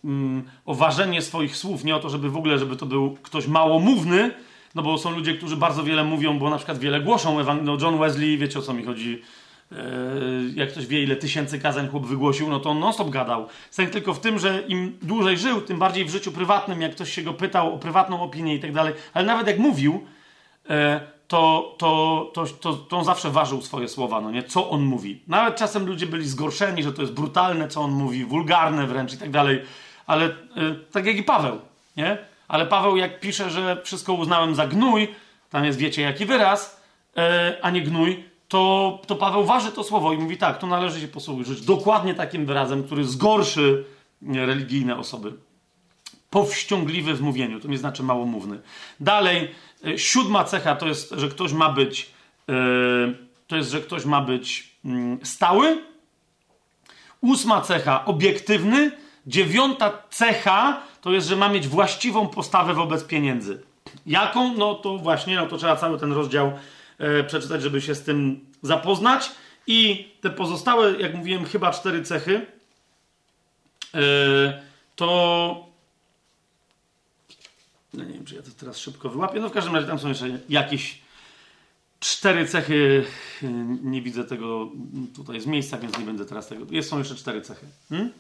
[0.03, 3.47] mm, o ważenie swoich słów, nie o to, żeby w ogóle, żeby to był ktoś
[3.47, 4.31] małomówny,
[4.75, 7.37] no bo są ludzie, którzy bardzo wiele mówią, bo na przykład wiele głoszą.
[7.63, 9.21] No John Wesley, wiecie o co mi chodzi,
[9.71, 9.75] e,
[10.55, 13.47] jak ktoś wie, ile tysięcy kazań chłop wygłosił, no to on non-stop gadał.
[13.71, 17.13] Sęk tylko w tym, że im dłużej żył, tym bardziej w życiu prywatnym, jak ktoś
[17.13, 20.05] się go pytał o prywatną opinię i tak dalej, ale nawet jak mówił,
[21.27, 24.43] to, to, to, to, to on zawsze ważył swoje słowa, no nie?
[24.43, 25.21] Co on mówi.
[25.27, 29.17] Nawet czasem ludzie byli zgorszeni, że to jest brutalne, co on mówi, wulgarne wręcz i
[29.17, 29.61] tak dalej,
[30.05, 30.31] ale y,
[30.91, 31.59] tak jak i Paweł,
[31.97, 32.17] nie?
[32.47, 35.07] Ale Paweł jak pisze, że wszystko uznałem za gnój,
[35.49, 36.81] tam jest wiecie jaki wyraz,
[37.17, 41.01] y, a nie gnój, to, to Paweł waży to słowo i mówi tak, to należy
[41.01, 43.85] się posłużyć dokładnie takim wyrazem, który zgorszy
[44.21, 45.33] religijne osoby.
[46.29, 48.59] Powściągliwy w mówieniu, to nie znaczy małomówny.
[48.99, 49.51] Dalej,
[49.97, 52.09] siódma cecha to jest, że ktoś ma być,
[52.49, 52.53] e,
[53.47, 55.81] to jest, że ktoś ma być mm, stały.
[57.21, 58.91] Ósma cecha obiektywny.
[59.27, 63.63] Dziewiąta cecha to jest, że ma mieć właściwą postawę wobec pieniędzy.
[64.05, 64.53] Jaką?
[64.53, 66.53] No to właśnie, no to trzeba cały ten rozdział
[66.97, 69.31] e, przeczytać, żeby się z tym zapoznać.
[69.67, 72.45] I te pozostałe, jak mówiłem, chyba cztery cechy,
[74.95, 75.72] to
[77.93, 79.39] no nie wiem, czy ja to teraz szybko wyłapię.
[79.39, 81.01] No w każdym razie tam są jeszcze jakieś
[81.99, 83.05] cztery cechy.
[83.83, 84.71] Nie widzę tego
[85.15, 86.65] tutaj z miejsca, więc nie będę teraz tego.
[86.69, 87.65] Jest, są jeszcze cztery cechy.
[87.89, 88.11] Hmm?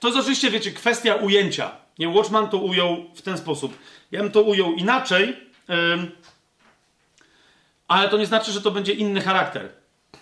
[0.00, 1.70] To jest oczywiście, wiecie, kwestia ujęcia.
[1.98, 3.78] Nie, Watchman to ujął w ten sposób.
[4.10, 5.36] Ja bym to ujął inaczej,
[7.88, 9.68] ale to nie znaczy, że to będzie inny charakter.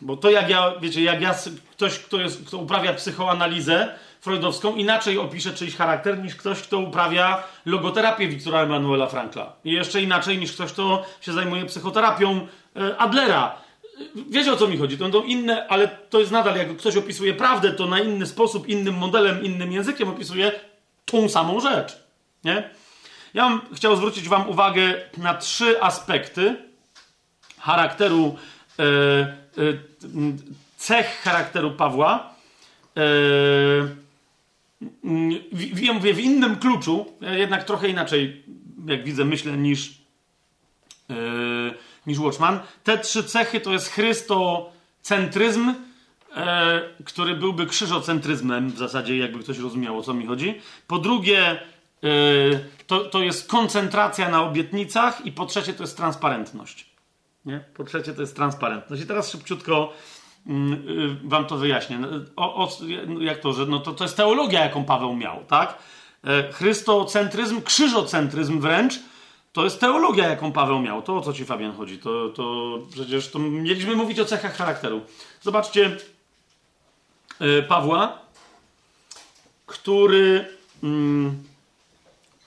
[0.01, 1.35] Bo to jak ja, wiecie, jak ja,
[1.71, 7.43] ktoś, kto, jest, kto uprawia psychoanalizę freudowską, inaczej opisze czyjś charakter niż ktoś, kto uprawia
[7.67, 9.53] logoterapię Wiktora Emanuela Frankla.
[9.65, 13.55] I jeszcze inaczej niż ktoś, kto się zajmuje psychoterapią e, Adlera.
[14.15, 14.99] Wiecie o co mi chodzi?
[14.99, 18.69] To będą inne, ale to jest nadal, jak ktoś opisuje prawdę, to na inny sposób,
[18.69, 20.53] innym modelem, innym językiem opisuje
[21.05, 21.97] tą samą rzecz.
[22.45, 22.71] Nie?
[23.35, 26.57] Ja bym chciał zwrócić Wam uwagę na trzy aspekty
[27.61, 28.37] charakteru,
[28.79, 29.35] e, e,
[30.77, 32.35] cech charakteru Pawła.
[32.97, 33.01] E,
[35.53, 38.45] w, ja mówię w innym kluczu, jednak trochę inaczej,
[38.87, 40.03] jak widzę, myślę niż,
[41.11, 41.15] e,
[42.07, 42.61] niż Watchman.
[42.85, 45.75] Te trzy cechy to jest chrystocentryzm,
[46.37, 50.55] e, który byłby krzyżocentryzmem, w zasadzie jakby ktoś rozumiał o co mi chodzi.
[50.87, 51.61] Po drugie,
[52.03, 56.87] Yy, to, to jest koncentracja na obietnicach i po trzecie to jest transparentność.
[57.45, 57.61] Nie?
[57.75, 59.03] Po trzecie to jest transparentność.
[59.03, 60.18] I teraz szybciutko yy,
[61.25, 61.99] wam to wyjaśnię.
[62.37, 62.71] O, o,
[63.21, 65.79] jak to, że no to, to jest teologia, jaką Paweł miał, tak?
[66.25, 68.95] Yy, chrystocentryzm, krzyżocentryzm wręcz,
[69.53, 71.03] to jest teologia, jaką Paweł miał.
[71.03, 71.99] To o co ci, Fabian, chodzi?
[71.99, 75.01] To, to przecież to mieliśmy mówić o cechach charakteru.
[75.43, 75.97] Zobaczcie
[77.69, 78.19] Pawła,
[79.67, 80.49] który...
[80.83, 81.49] Mm,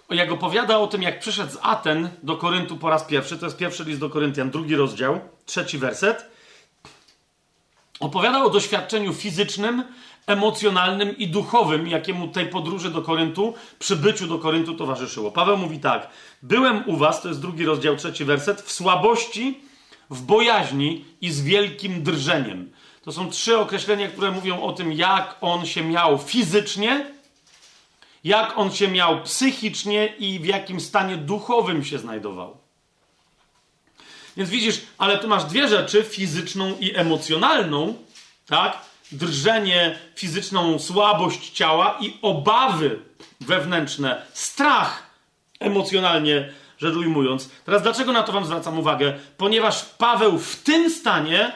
[0.09, 3.57] jak opowiada o tym, jak przyszedł z Aten do Koryntu po raz pierwszy, to jest
[3.57, 6.30] pierwszy list do Koryntian, drugi rozdział, trzeci werset,
[8.01, 9.83] opowiada o doświadczeniu fizycznym,
[10.27, 15.31] emocjonalnym i duchowym, jakiemu tej podróży do Koryntu, przybyciu do Koryntu towarzyszyło.
[15.31, 16.09] Paweł mówi tak:
[16.41, 19.59] Byłem u was, to jest drugi rozdział, trzeci werset, w słabości,
[20.09, 22.71] w bojaźni i z wielkim drżeniem.
[23.03, 27.11] To są trzy określenia, które mówią o tym, jak on się miał fizycznie,
[28.23, 32.60] jak on się miał psychicznie i w jakim stanie duchowym się znajdował.
[34.37, 37.93] Więc widzisz, ale tu masz dwie rzeczy, fizyczną i emocjonalną,
[38.45, 38.77] tak?
[39.11, 42.99] Drżenie, fizyczną słabość ciała i obawy
[43.41, 45.03] wewnętrzne, strach
[45.59, 47.49] emocjonalnie rzecz ujmując.
[47.65, 49.13] Teraz dlaczego na to wam zwracam uwagę?
[49.37, 51.51] Ponieważ Paweł w tym stanie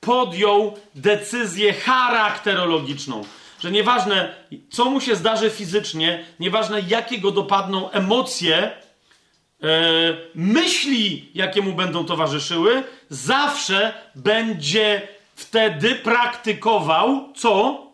[0.00, 3.24] podjął decyzję charakterologiczną
[3.60, 4.34] że nieważne
[4.70, 8.72] co mu się zdarzy fizycznie, nieważne jakie go dopadną emocje,
[10.34, 17.86] myśli, jakie mu będą towarzyszyły, zawsze będzie wtedy praktykował co?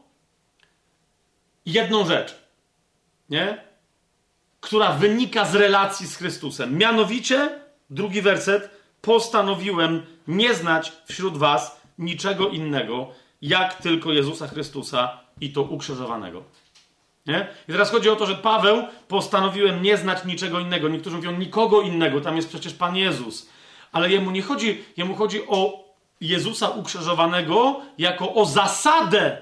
[1.67, 2.35] Jedną rzecz,
[3.31, 3.65] nie?
[4.61, 6.79] Która wynika z relacji z Chrystusem.
[6.79, 7.61] Mianowicie,
[7.91, 13.09] drugi werset, postanowiłem nie znać wśród was niczego innego,
[13.43, 16.45] jak tylko Jezusa Chrystusa i to ukrzyżowanego.
[17.27, 17.47] Nie?
[17.69, 20.89] I teraz chodzi o to, że Paweł postanowiłem nie znać niczego innego.
[20.89, 23.49] Niektórzy mówią nikogo innego, tam jest przecież Pan Jezus.
[23.93, 25.85] Ale jemu nie chodzi, jemu chodzi o
[26.21, 29.39] Jezusa ukrzyżowanego jako o zasadę.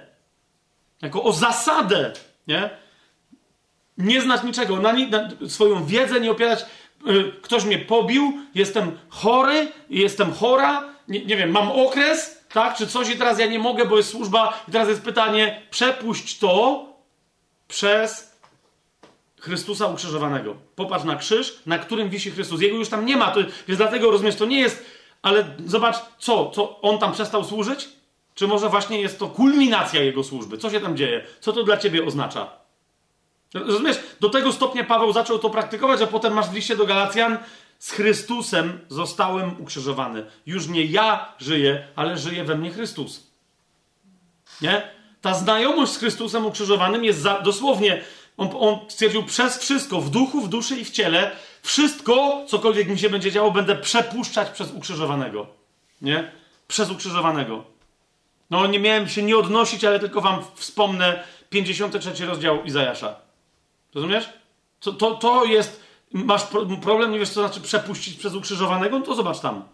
[1.02, 2.12] Jako o zasadę.
[2.46, 2.70] Nie?
[3.98, 6.64] Nie znać niczego, na, na swoją wiedzę nie opierać.
[7.08, 12.86] Y, ktoś mnie pobił, jestem chory, jestem chora, nie, nie wiem, mam okres, tak, czy
[12.86, 16.84] coś i teraz ja nie mogę, bo jest służba i teraz jest pytanie, przepuść to
[17.70, 18.30] przez
[19.40, 20.56] Chrystusa ukrzyżowanego.
[20.76, 22.60] Popatrz na krzyż, na którym wisi Chrystus.
[22.60, 24.84] Jego już tam nie ma, to, więc dlatego rozumiesz, to nie jest,
[25.22, 27.88] ale zobacz, co, co, on tam przestał służyć?
[28.34, 30.58] Czy może właśnie jest to kulminacja jego służby?
[30.58, 31.24] Co się tam dzieje?
[31.40, 32.50] Co to dla ciebie oznacza?
[33.54, 37.38] Rozumiesz, do tego stopnia Paweł zaczął to praktykować, a potem masz w liście do Galacjan,
[37.78, 40.26] z Chrystusem zostałem ukrzyżowany.
[40.46, 43.26] Już nie ja żyję, ale żyje we mnie Chrystus.
[44.62, 44.99] Nie?
[45.20, 48.02] Ta znajomość z Chrystusem ukrzyżowanym jest za, dosłownie,
[48.36, 51.30] on, on stwierdził przez wszystko, w duchu, w duszy i w ciele,
[51.62, 55.46] wszystko, cokolwiek mi się będzie działo, będę przepuszczać przez ukrzyżowanego.
[56.02, 56.32] Nie?
[56.68, 57.64] Przez ukrzyżowanego.
[58.50, 63.16] No, nie miałem się nie odnosić, ale tylko wam wspomnę 53 rozdział Izajasza.
[63.94, 64.28] Rozumiesz?
[64.80, 66.42] To, to, to jest masz
[66.82, 69.64] problem, nie wiesz, co znaczy przepuścić przez ukrzyżowanego, no to zobacz tam.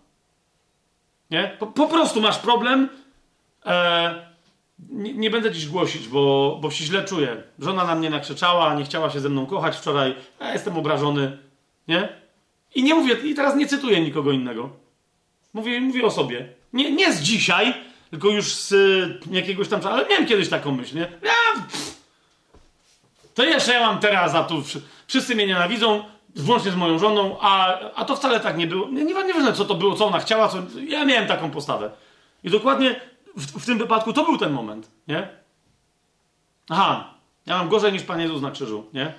[1.30, 1.56] Nie?
[1.58, 2.88] Po, po prostu masz problem.
[3.66, 4.25] E,
[4.78, 7.42] nie, nie, będę dziś głosić, bo, bo się źle czuję.
[7.58, 10.14] Żona na mnie nakrzyczała, nie chciała się ze mną kochać wczoraj.
[10.40, 11.38] Ja jestem obrażony.
[11.88, 12.08] Nie?
[12.74, 14.70] I nie mówię, i teraz nie cytuję nikogo innego.
[15.54, 16.48] Mówię, mówię o sobie.
[16.72, 17.74] Nie, nie z dzisiaj,
[18.10, 21.08] tylko już z y, jakiegoś tam ale miałem kiedyś taką myśl, nie?
[21.22, 21.66] Ja,
[23.34, 24.62] to jeszcze ja mam teraz, a tu
[25.06, 26.04] wszyscy mnie nienawidzą,
[26.36, 28.88] włącznie z moją żoną, a, a to wcale tak nie było.
[28.88, 30.58] Nie, nie, ważne, co to było, co ona chciała, co...
[30.88, 31.90] ja miałem taką postawę.
[32.44, 33.00] I dokładnie
[33.36, 35.28] w, w tym wypadku to był ten moment, nie?
[36.68, 37.14] Aha,
[37.46, 39.14] ja mam gorzej niż Pan Jezus na krzyżu, nie?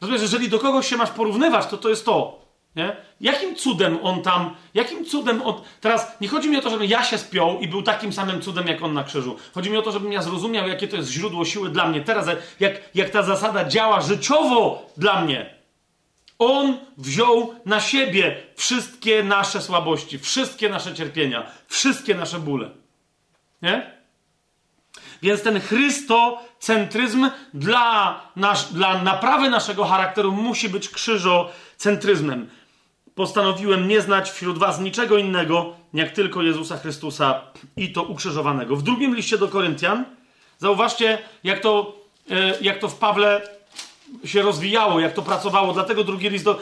[0.00, 2.44] Rozumiesz, jeżeli do kogoś się masz porównywać, to to jest to.
[2.76, 2.96] Nie?
[3.20, 5.54] Jakim cudem on tam, jakim cudem on...
[5.80, 8.66] Teraz nie chodzi mi o to, żebym ja się spiął i był takim samym cudem,
[8.66, 9.36] jak on na krzyżu.
[9.54, 12.00] Chodzi mi o to, żebym ja zrozumiał, jakie to jest źródło siły dla mnie.
[12.00, 12.26] Teraz,
[12.60, 15.54] jak, jak ta zasada działa życiowo dla mnie.
[16.38, 22.70] On wziął na siebie wszystkie nasze słabości, wszystkie nasze cierpienia, wszystkie nasze bóle.
[23.64, 23.94] Nie?
[25.22, 32.48] Więc ten chrystocentryzm dla, nasz, dla naprawy naszego charakteru musi być krzyżocentryzmem.
[33.14, 37.40] Postanowiłem nie znać wśród was niczego innego, jak tylko Jezusa Chrystusa
[37.76, 38.76] i to ukrzyżowanego.
[38.76, 40.04] W drugim liście do Koryntian,
[40.58, 41.96] zauważcie, jak to,
[42.30, 43.48] e, jak to w Pawle
[44.24, 45.72] się rozwijało, jak to pracowało.
[45.72, 46.58] Dlatego drugi list do...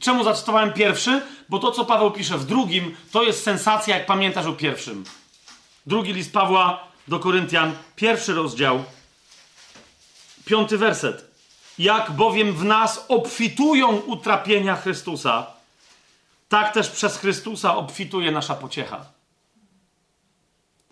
[0.00, 1.22] Czemu zacytowałem pierwszy?
[1.48, 5.04] Bo to, co Paweł pisze w drugim, to jest sensacja, jak pamiętasz o pierwszym.
[5.86, 8.84] Drugi list Pawła do Koryntian, pierwszy rozdział,
[10.44, 11.30] piąty werset.
[11.78, 15.46] Jak bowiem w nas obfitują utrapienia Chrystusa,
[16.48, 19.04] tak też przez Chrystusa obfituje nasza pociecha.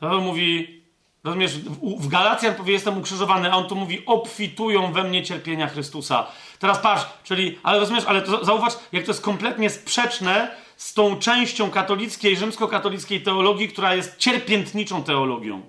[0.00, 0.82] Paweł mówi,
[1.24, 1.58] rozumiesz,
[1.98, 6.26] w Galacjan powie, jestem ukrzyżowany, a on tu mówi, obfitują we mnie cierpienia Chrystusa.
[6.58, 11.18] Teraz patrz, czyli, ale rozumiesz, ale to, zauważ, jak to jest kompletnie sprzeczne z tą
[11.18, 15.62] częścią katolickiej, rzymskokatolickiej teologii, która jest cierpiętniczą teologią.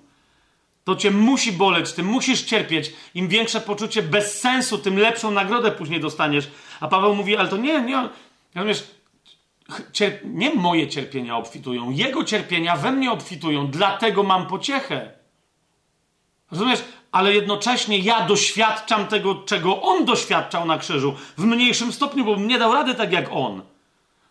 [0.84, 2.94] To cię musi boleć, ty musisz cierpieć.
[3.16, 6.48] Im większe poczucie bezsensu, tym lepszą nagrodę później dostaniesz.
[6.80, 8.10] A Paweł mówi, ale to nie, nie,
[8.56, 8.84] rozumiesz,
[10.24, 15.12] nie moje cierpienia obfitują, jego cierpienia we mnie obfitują, dlatego mam pociechę.
[16.52, 16.84] Rozumiesz?
[17.12, 22.60] Ale jednocześnie ja doświadczam tego, czego on doświadczał na krzyżu, w mniejszym stopniu, bo nie
[22.60, 23.62] dał rady tak jak on.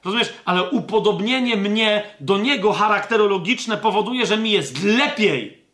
[0.05, 0.33] Rozumiesz?
[0.45, 5.65] Ale upodobnienie mnie do niego charakterologiczne powoduje, że mi jest lepiej.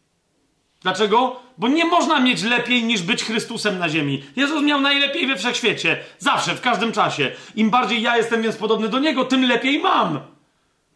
[0.83, 1.41] Dlaczego?
[1.59, 4.23] Bo nie można mieć lepiej niż być Chrystusem na ziemi.
[4.36, 5.99] Jezus miał najlepiej we wszechświecie.
[6.18, 7.31] Zawsze, w każdym czasie.
[7.57, 10.20] Im bardziej ja jestem więc podobny do Niego, tym lepiej mam.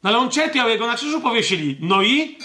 [0.03, 1.77] No ale On cierpiał, Jego na krzyżu powiesili.
[1.81, 2.39] No i?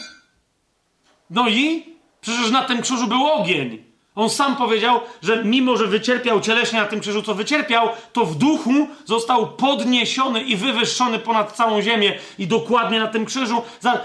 [1.30, 1.85] No i?
[2.22, 3.89] Przecież na tym krzyżu był ogień.
[4.16, 8.36] On sam powiedział, że mimo, że wycierpiał cieleśnie na tym krzyżu, co wycierpiał, to w
[8.36, 12.20] duchu został podniesiony i wywyższony ponad całą ziemię.
[12.40, 13.62] I dokładnie na tym krzyżu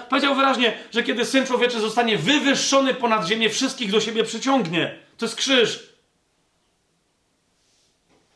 [0.08, 4.98] powiedział wyraźnie, że kiedy Syn Człowieczy zostanie wywyższony ponad ziemię, wszystkich do siebie przyciągnie.
[5.18, 5.94] To jest krzyż.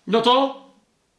[0.07, 0.65] No to,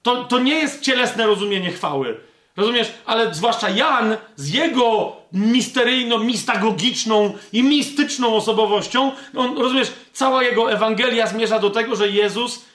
[0.01, 2.28] to, to nie jest cielesne rozumienie chwały.
[2.59, 2.91] Rozumiesz?
[3.05, 11.59] Ale zwłaszcza Jan z jego misteryjno-mistagogiczną i mistyczną osobowością, on, rozumiesz, cała jego Ewangelia zmierza
[11.59, 12.65] do tego, że Jezus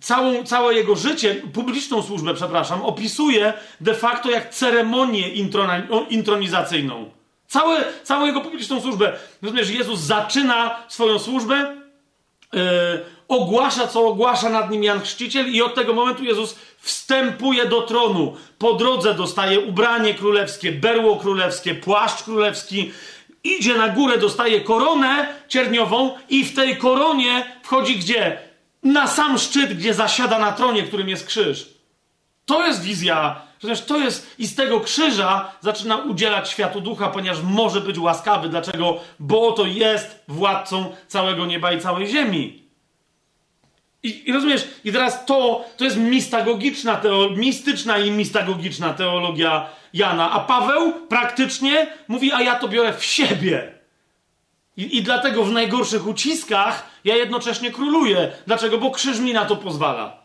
[0.00, 5.28] całą, całe jego życie, publiczną służbę, przepraszam, opisuje de facto jak ceremonię
[6.08, 7.10] intronizacyjną.
[7.48, 9.12] Całe, całą jego publiczną służbę.
[9.42, 11.76] Rozumiesz, Jezus zaczyna swoją służbę,
[12.52, 12.60] yy,
[13.28, 18.36] ogłasza, co ogłasza nad nim Jan Chrzciciel i od tego momentu Jezus wstępuje do tronu.
[18.58, 22.92] Po drodze dostaje ubranie królewskie, berło królewskie, płaszcz królewski,
[23.44, 28.38] idzie na górę, dostaje koronę cierniową i w tej koronie wchodzi gdzie?
[28.82, 31.68] Na sam szczyt, gdzie zasiada na tronie, którym jest krzyż.
[32.46, 33.40] To jest wizja.
[33.58, 38.48] Przecież to jest i z tego krzyża zaczyna udzielać światu ducha, ponieważ może być łaskawy.
[38.48, 39.00] Dlaczego?
[39.18, 42.63] Bo oto jest władcą całego nieba i całej ziemi.
[44.04, 50.30] I, I, rozumiesz, i teraz to, to jest mistagogiczna, teo, mistyczna i mistagogiczna teologia Jana,
[50.30, 53.74] a Paweł praktycznie mówi, a ja to biorę w siebie.
[54.76, 58.32] I, I dlatego w najgorszych uciskach ja jednocześnie króluję.
[58.46, 58.78] Dlaczego?
[58.78, 60.24] Bo krzyż mi na to pozwala.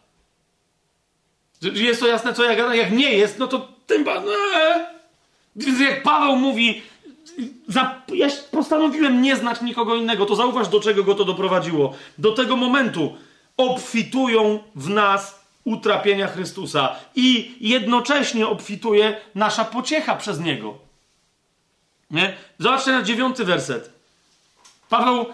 [1.62, 2.76] Jest to jasne, co ja gadam?
[2.76, 4.34] Jak nie jest, no to tym bardziej.
[5.56, 6.82] Więc jak Paweł mówi,
[7.68, 11.94] za, ja postanowiłem nie znać nikogo innego, to zauważ, do czego go to doprowadziło.
[12.18, 13.16] Do tego momentu,
[13.60, 20.78] obfitują w nas utrapienia Chrystusa i jednocześnie obfituje nasza pociecha przez Niego.
[22.12, 22.34] Nie?
[22.60, 23.94] Zobaczcie na dziewiąty werset.
[24.90, 25.26] Paweł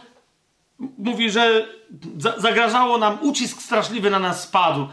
[0.97, 1.65] mówi, że
[2.37, 4.87] zagrażało nam, ucisk straszliwy na nas spadł.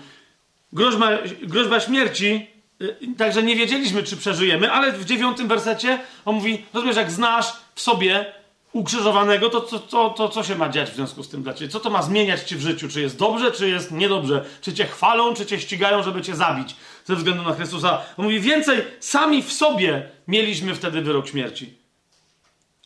[0.73, 1.09] Groźba,
[1.43, 2.47] groźba śmierci,
[2.83, 7.53] y, także nie wiedzieliśmy, czy przeżyjemy, ale w dziewiątym wersecie on mówi, rozumiesz, jak znasz
[7.75, 8.42] w sobie
[8.73, 11.71] ukrzyżowanego, to, to, to, to co się ma dziać w związku z tym dla ciebie?
[11.71, 12.89] Co to ma zmieniać ci w życiu?
[12.89, 14.45] Czy jest dobrze, czy jest niedobrze?
[14.61, 18.03] Czy cię chwalą, czy cię ścigają, żeby cię zabić ze względu na Chrystusa?
[18.17, 21.83] On mówi, więcej, sami w sobie mieliśmy wtedy wyrok śmierci.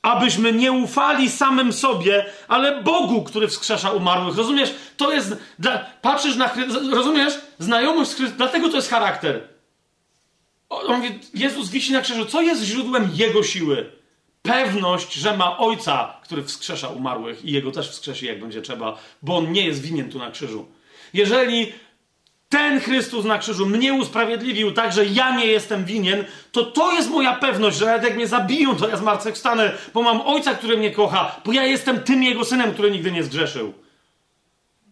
[0.02, 4.36] Abyśmy nie ufali samym sobie, ale Bogu, który wskrzesza umarłych.
[4.36, 4.74] Rozumiesz?
[4.96, 5.36] To jest.
[5.58, 6.50] Dla, patrzysz na.
[6.92, 7.34] Rozumiesz?
[7.58, 8.36] Znajomość z Chrystusem.
[8.36, 9.48] Dlatego to jest charakter.
[10.68, 12.26] On mówi, Jezus wisi na krzyżu.
[12.26, 13.92] Co jest źródłem Jego siły?
[14.46, 19.36] Pewność, że ma ojca, który wskrzesza umarłych i jego też wskrzesi, jak będzie trzeba, bo
[19.36, 20.66] on nie jest winien tu na krzyżu.
[21.14, 21.72] Jeżeli
[22.48, 27.10] ten Chrystus na krzyżu mnie usprawiedliwił tak, że ja nie jestem winien, to to jest
[27.10, 31.40] moja pewność, że jak mnie zabiją, to ja zmartwychwstanę, bo mam Ojca, który mnie kocha,
[31.44, 33.72] bo ja jestem tym Jego Synem, który nigdy nie zgrzeszył.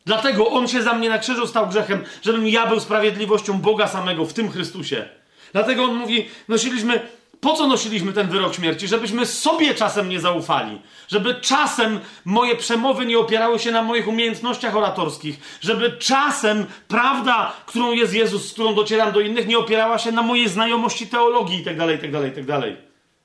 [0.06, 4.24] Dlatego On się za mnie na krzyżu stał grzechem, żebym ja był sprawiedliwością Boga samego
[4.24, 5.08] w tym Chrystusie.
[5.52, 7.00] Dlatego On mówi, nosiliśmy
[7.44, 8.88] po co nosiliśmy ten wyrok śmierci?
[8.88, 10.80] Żebyśmy sobie czasem nie zaufali.
[11.08, 15.58] Żeby czasem moje przemowy nie opierały się na moich umiejętnościach oratorskich.
[15.60, 20.22] Żeby czasem prawda, którą jest Jezus, z którą docieram do innych, nie opierała się na
[20.22, 22.76] mojej znajomości teologii itd., itd., itd.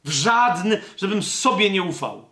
[0.03, 2.25] W żadny, żebym sobie nie ufał.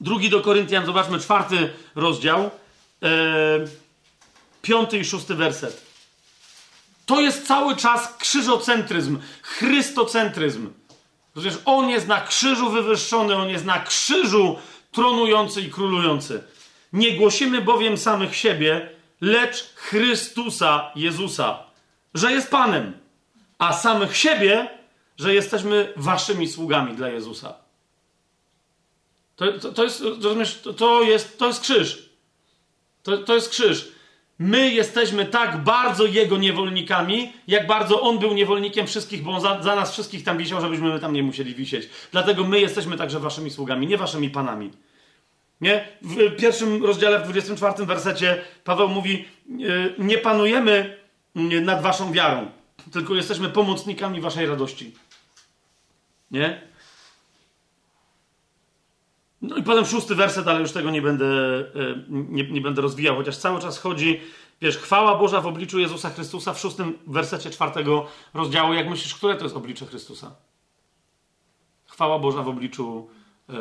[0.00, 2.50] Drugi do Koryntian, zobaczmy, czwarty rozdział,
[3.02, 3.10] yy,
[4.62, 5.89] piąty i szósty werset.
[7.10, 10.70] To jest cały czas krzyżocentryzm, chrystocentryzm.
[11.32, 14.58] Przecież On jest na krzyżu wywyższony, On jest na krzyżu
[14.92, 16.42] tronujący i królujący.
[16.92, 18.90] Nie głosimy bowiem samych siebie,
[19.20, 21.58] lecz Chrystusa Jezusa,
[22.14, 22.98] że jest Panem,
[23.58, 24.68] a samych siebie,
[25.18, 27.54] że jesteśmy waszymi sługami dla Jezusa.
[29.36, 32.08] To, to, to jest, rozumiesz, to, to, jest, to jest krzyż.
[33.02, 33.99] To, to jest krzyż.
[34.40, 39.62] My jesteśmy tak bardzo Jego niewolnikami, jak bardzo On był niewolnikiem wszystkich, bo On za,
[39.62, 41.88] za, nas wszystkich tam wisiał, żebyśmy tam nie musieli wisieć.
[42.12, 44.70] Dlatego my jesteśmy także Waszymi sługami, nie Waszymi panami.
[45.60, 45.88] Nie?
[46.02, 50.96] W pierwszym rozdziale, w 24 wersecie Paweł mówi, yy, nie panujemy
[51.62, 52.50] nad Waszą wiarą,
[52.92, 54.94] tylko jesteśmy pomocnikami Waszej radości.
[56.30, 56.69] Nie?
[59.42, 61.64] No i potem szósty werset, ale już tego nie będę, e,
[62.08, 64.20] nie, nie, będę rozwijał, chociaż cały czas chodzi,
[64.60, 68.72] wiesz, chwała Boża w obliczu Jezusa Chrystusa w szóstym wersecie czwartego rozdziału.
[68.74, 70.30] Jak myślisz, które to jest oblicze Chrystusa?
[71.86, 73.08] Chwała Boża w obliczu,
[73.48, 73.52] e,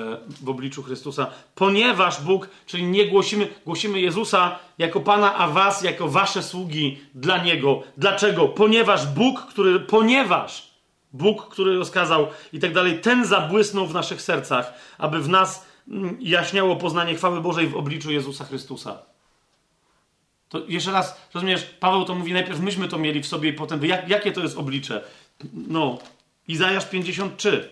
[0.41, 1.27] w obliczu Chrystusa.
[1.55, 7.43] Ponieważ Bóg, czyli nie głosimy, głosimy Jezusa jako Pana, a was jako wasze sługi dla
[7.43, 7.83] Niego.
[7.97, 8.47] Dlaczego?
[8.47, 10.69] Ponieważ Bóg, który, ponieważ
[11.13, 15.68] Bóg, który rozkazał i tak dalej, ten zabłysnął w naszych sercach, aby w nas
[16.19, 18.99] jaśniało poznanie chwały Bożej w obliczu Jezusa Chrystusa.
[20.49, 23.85] To jeszcze raz, rozumiesz, Paweł to mówi, najpierw myśmy to mieli w sobie i potem,
[23.85, 25.03] jak, jakie to jest oblicze?
[25.53, 25.97] No,
[26.47, 27.69] Izajasz 53.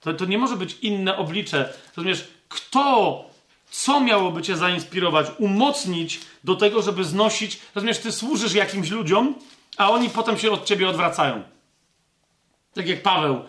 [0.00, 1.72] To, to nie może być inne oblicze.
[1.96, 3.24] Rozumiesz, kto,
[3.70, 9.34] co miałoby cię zainspirować, umocnić do tego, żeby znosić, rozumiesz, ty służysz jakimś ludziom,
[9.76, 11.42] a oni potem się od ciebie odwracają.
[12.74, 13.42] Tak jak Paweł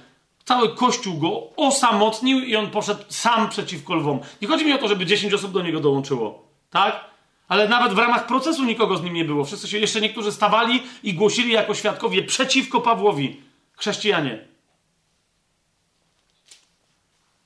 [0.50, 4.20] Cały kościół go osamotnił i on poszedł sam przeciwko lwom.
[4.42, 6.48] Nie chodzi mi o to, żeby 10 osób do niego dołączyło.
[6.70, 7.06] Tak?
[7.48, 9.46] Ale nawet w ramach procesu nikogo z nim nie było.
[9.46, 13.42] Wszyscy się jeszcze niektórzy stawali i głosili jako świadkowie przeciwko Pawłowi.
[13.78, 14.48] Chrześcijanie.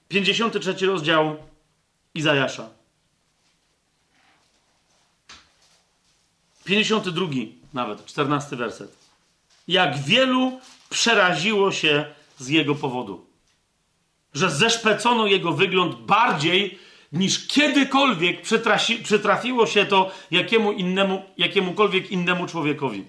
[0.07, 1.35] 53 rozdział
[2.13, 2.69] Izajasza.
[6.65, 7.25] 52
[7.73, 8.95] nawet, 14 werset.
[9.67, 10.59] Jak wielu
[10.89, 12.05] przeraziło się
[12.37, 13.25] z jego powodu.
[14.33, 16.79] Że zeszpecono jego wygląd bardziej
[17.11, 18.41] niż kiedykolwiek
[19.03, 23.05] przytrafiło się to jakiemu innemu, jakiemukolwiek innemu człowiekowi.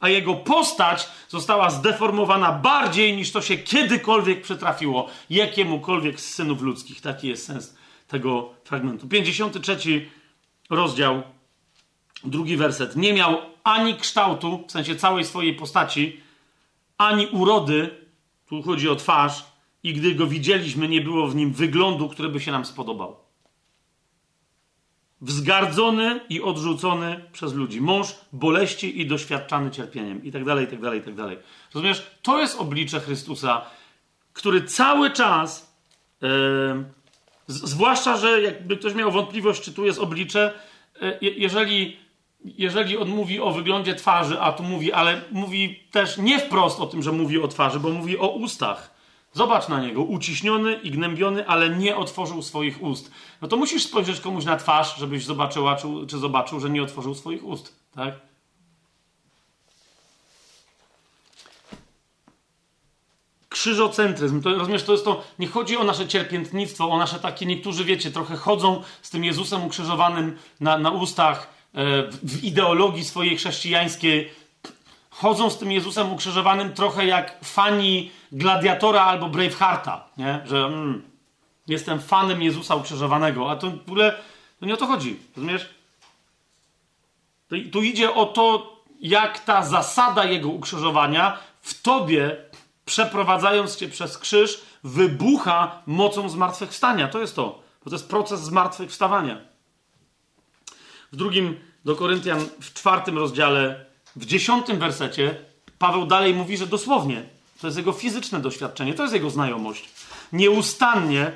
[0.00, 7.00] A jego postać została zdeformowana bardziej niż to się kiedykolwiek przytrafiło jakiemukolwiek z synów ludzkich.
[7.00, 7.76] Taki jest sens
[8.08, 9.08] tego fragmentu.
[9.08, 9.76] 53
[10.70, 11.22] rozdział,
[12.24, 12.96] drugi werset.
[12.96, 16.20] Nie miał ani kształtu, w sensie całej swojej postaci,
[16.98, 18.01] ani urody,
[18.52, 19.44] tu chodzi o twarz,
[19.82, 23.16] i gdy go widzieliśmy, nie było w nim wyglądu, który by się nam spodobał.
[25.20, 27.80] Wzgardzony i odrzucony przez ludzi.
[27.80, 30.24] Mąż boleści i doświadczany cierpieniem.
[30.24, 31.38] I tak dalej, i tak dalej, i tak dalej.
[31.74, 32.10] Rozumiesz?
[32.22, 33.64] To jest oblicze Chrystusa,
[34.32, 35.76] który cały czas,
[36.22, 36.28] yy,
[37.46, 40.54] zwłaszcza, że jakby ktoś miał wątpliwość, czy tu jest oblicze,
[41.00, 41.96] yy, jeżeli
[42.44, 46.86] jeżeli on mówi o wyglądzie twarzy, a tu mówi, ale mówi też nie wprost o
[46.86, 48.90] tym, że mówi o twarzy, bo mówi o ustach.
[49.32, 53.10] Zobacz na niego, uciśniony i gnębiony, ale nie otworzył swoich ust.
[53.42, 57.14] No to musisz spojrzeć komuś na twarz, żebyś zobaczyła, czy, czy zobaczył, że nie otworzył
[57.14, 58.14] swoich ust, tak?
[63.52, 64.42] krzyżocentryzm.
[64.42, 68.10] To, rozumiesz, to jest to, nie chodzi o nasze cierpiętnictwo, o nasze takie, niektórzy wiecie,
[68.10, 71.46] trochę chodzą z tym Jezusem ukrzyżowanym na, na ustach,
[72.22, 74.30] w ideologii swojej chrześcijańskiej
[75.10, 80.40] chodzą z tym Jezusem ukrzyżowanym trochę jak fani Gladiatora albo Bravehearta, nie?
[80.44, 81.02] że mm,
[81.68, 84.14] jestem fanem Jezusa ukrzyżowanego, a to w ogóle
[84.60, 85.68] to nie o to chodzi, rozumiesz?
[87.72, 92.36] Tu idzie o to, jak ta zasada Jego ukrzyżowania w Tobie,
[92.84, 97.08] przeprowadzając Cię przez krzyż, wybucha mocą zmartwychwstania.
[97.08, 99.51] To jest to, bo to jest proces zmartwychwstawania.
[101.12, 103.84] W drugim do Koryntian w czwartym rozdziale,
[104.16, 105.36] w dziesiątym wersecie,
[105.78, 107.22] Paweł dalej mówi, że dosłownie
[107.60, 109.88] to jest jego fizyczne doświadczenie, to jest jego znajomość.
[110.32, 111.32] Nieustannie,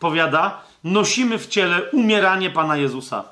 [0.00, 3.24] powiada, nosimy w ciele umieranie Pana Jezusa.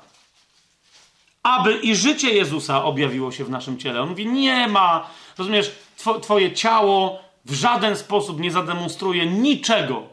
[1.43, 4.01] Aby i życie Jezusa objawiło się w naszym ciele.
[4.01, 5.71] On mówi, nie ma, rozumiesz,
[6.03, 10.03] two, twoje ciało w żaden sposób nie zademonstruje niczego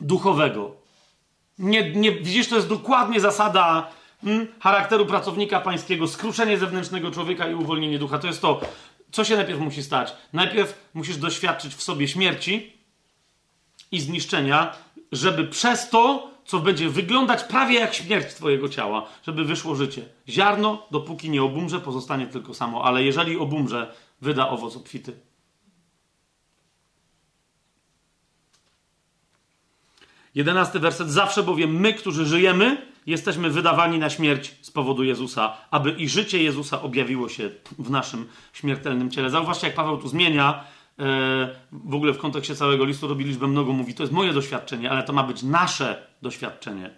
[0.00, 0.70] duchowego.
[1.58, 3.90] Nie, nie, widzisz, to jest dokładnie zasada
[4.60, 8.18] charakteru pracownika pańskiego, skruszenie zewnętrznego człowieka i uwolnienie ducha.
[8.18, 8.60] To jest to,
[9.10, 10.12] co się najpierw musi stać.
[10.32, 12.72] Najpierw musisz doświadczyć w sobie śmierci
[13.92, 14.72] i zniszczenia,
[15.12, 20.08] żeby przez to, co będzie wyglądać prawie jak śmierć twojego ciała, żeby wyszło życie.
[20.28, 25.12] Ziarno, dopóki nie obumrze, pozostanie tylko samo, ale jeżeli obumrze, wyda owoc obfity.
[30.34, 31.10] Jedenasty werset.
[31.10, 36.42] Zawsze bowiem my, którzy żyjemy, jesteśmy wydawani na śmierć z powodu Jezusa, aby i życie
[36.42, 39.30] Jezusa objawiło się w naszym śmiertelnym ciele.
[39.30, 40.64] Zauważcie, jak Paweł tu zmienia.
[40.98, 44.90] E, w ogóle w kontekście całego listu robi liczbę mnogo, mówi, to jest moje doświadczenie,
[44.90, 46.90] ale to ma być nasze doświadczenie.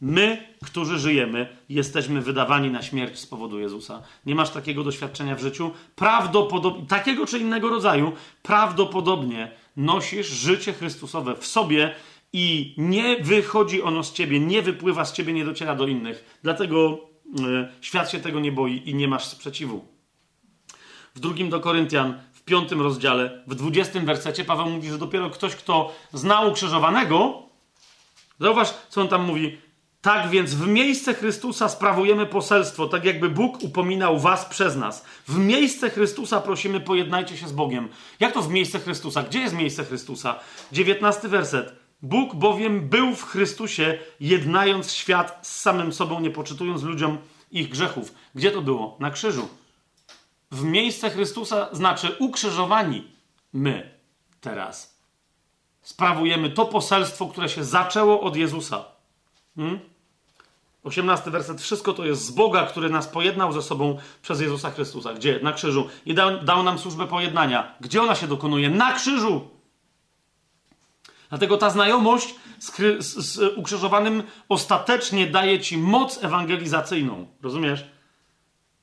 [0.00, 4.02] My, którzy żyjemy, jesteśmy wydawani na śmierć z powodu Jezusa.
[4.26, 5.70] Nie masz takiego doświadczenia w życiu?
[5.96, 11.94] Prawdopodobnie, takiego czy innego rodzaju, prawdopodobnie nosisz życie Chrystusowe w sobie
[12.32, 16.38] i nie wychodzi ono z ciebie, nie wypływa z ciebie, nie dociera do innych.
[16.42, 16.98] Dlatego
[17.40, 19.84] y, świat się tego nie boi i nie masz sprzeciwu.
[21.14, 25.56] W drugim do Koryntian, w piątym rozdziale, w dwudziestym wersecie Paweł mówi, że dopiero ktoś,
[25.56, 27.42] kto zna ukrzyżowanego,
[28.40, 29.58] zauważ, co on tam mówi.
[30.00, 35.04] Tak więc w miejsce Chrystusa sprawujemy poselstwo, tak jakby Bóg upominał was przez nas.
[35.28, 37.88] W miejsce Chrystusa prosimy, pojednajcie się z Bogiem.
[38.20, 39.22] Jak to w miejsce Chrystusa?
[39.22, 40.40] Gdzie jest miejsce Chrystusa?
[40.72, 41.79] Dziewiętnasty werset.
[42.02, 47.18] Bóg bowiem był w Chrystusie, jednając świat z samym sobą, nie poczytując ludziom
[47.50, 48.14] ich grzechów.
[48.34, 48.96] Gdzie to było?
[49.00, 49.48] Na krzyżu.
[50.50, 53.04] W miejsce Chrystusa znaczy ukrzyżowani
[53.52, 53.94] my
[54.40, 55.00] teraz.
[55.82, 58.84] Sprawujemy to poselstwo, które się zaczęło od Jezusa.
[59.56, 59.80] Hmm?
[60.84, 61.60] 18 werset.
[61.60, 65.14] Wszystko to jest z Boga, który nas pojednał ze sobą przez Jezusa Chrystusa.
[65.14, 65.40] Gdzie?
[65.42, 65.88] Na krzyżu.
[66.06, 67.74] I dał, dał nam służbę pojednania.
[67.80, 68.70] Gdzie ona się dokonuje?
[68.70, 69.59] Na krzyżu.
[71.30, 72.76] Dlatego ta znajomość z,
[73.26, 77.26] z, ukrzyżowanym ostatecznie daje ci moc ewangelizacyjną.
[77.42, 77.84] Rozumiesz?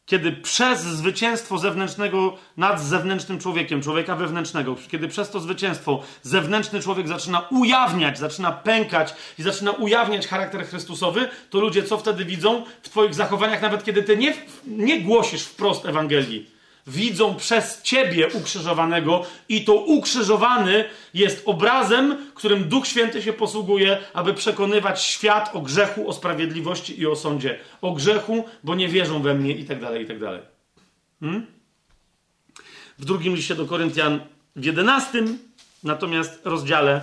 [0.06, 7.08] Kiedy przez zwycięstwo zewnętrznego nad zewnętrznym człowiekiem, człowieka wewnętrznego, kiedy przez to zwycięstwo zewnętrzny człowiek
[7.08, 12.90] zaczyna ujawniać, zaczyna pękać i zaczyna ujawniać charakter Chrystusowy, to ludzie co wtedy widzą w
[12.90, 14.34] Twoich zachowaniach, nawet kiedy Ty nie,
[14.68, 16.57] nie głosisz wprost Ewangelii
[16.88, 24.34] widzą przez ciebie ukrzyżowanego i to ukrzyżowany jest obrazem, którym Duch Święty się posługuje, aby
[24.34, 27.60] przekonywać świat o grzechu, o sprawiedliwości i o sądzie.
[27.82, 30.42] O grzechu, bo nie wierzą we mnie i tak dalej, i tak dalej.
[31.20, 31.46] Hmm?
[33.00, 34.20] W drugim liście do Koryntian
[34.56, 35.40] w jedenastym
[35.84, 37.02] natomiast rozdziale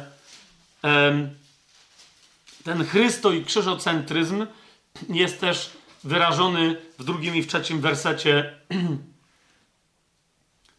[2.64, 4.46] ten chrysto i krzyżocentryzm
[5.08, 5.70] jest też
[6.04, 8.54] wyrażony w drugim i w trzecim wersecie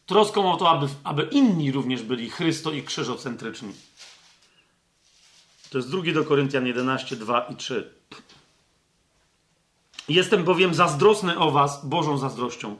[0.06, 3.74] troską o to, aby, aby inni również byli chrysto i krzyżocentryczni.
[5.69, 7.93] To jest drugi do Koryntian 11, 2 i 3.
[10.09, 12.77] Jestem bowiem zazdrosny o was Bożą zazdrością.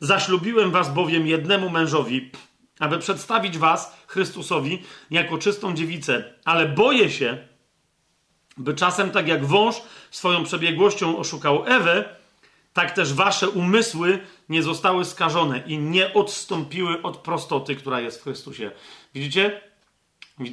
[0.00, 2.30] Zaślubiłem was bowiem jednemu mężowi,
[2.78, 7.48] aby przedstawić was Chrystusowi jako czystą dziewicę, ale boję się,
[8.56, 12.16] by czasem tak jak wąż swoją przebiegłością oszukał Ewę,
[12.72, 14.18] tak też wasze umysły
[14.48, 18.70] nie zostały skażone i nie odstąpiły od prostoty, która jest w Chrystusie.
[19.14, 19.60] Widzicie?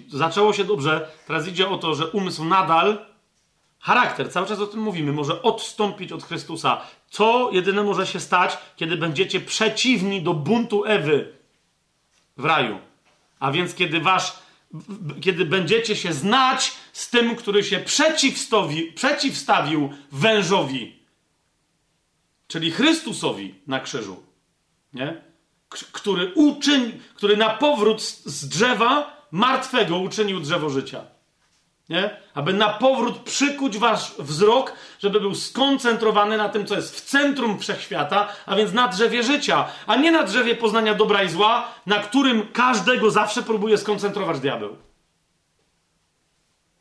[0.08, 3.06] Zaczęło się dobrze, teraz idzie o to, że umysł nadal,
[3.80, 6.82] charakter, cały czas o tym mówimy, może odstąpić od Chrystusa.
[7.10, 11.34] Co jedyne może się stać, kiedy będziecie przeciwni do buntu Ewy
[12.38, 12.80] w raju.
[13.40, 14.34] A więc kiedy wasz,
[15.22, 17.80] kiedy będziecie się znać z tym, który się
[18.96, 20.99] przeciwstawił, wężowi
[22.50, 24.24] czyli Chrystusowi na krzyżu,
[24.94, 25.22] nie?
[25.92, 31.06] który, uczyń, który na powrót z drzewa martwego uczynił drzewo życia.
[31.90, 32.18] Nie?
[32.34, 37.60] Aby na powrót przykuć wasz wzrok, żeby był skoncentrowany na tym, co jest w centrum
[37.60, 42.00] wszechświata, a więc na drzewie życia, a nie na drzewie poznania dobra i zła, na
[42.00, 44.78] którym każdego zawsze próbuje skoncentrować diabeł.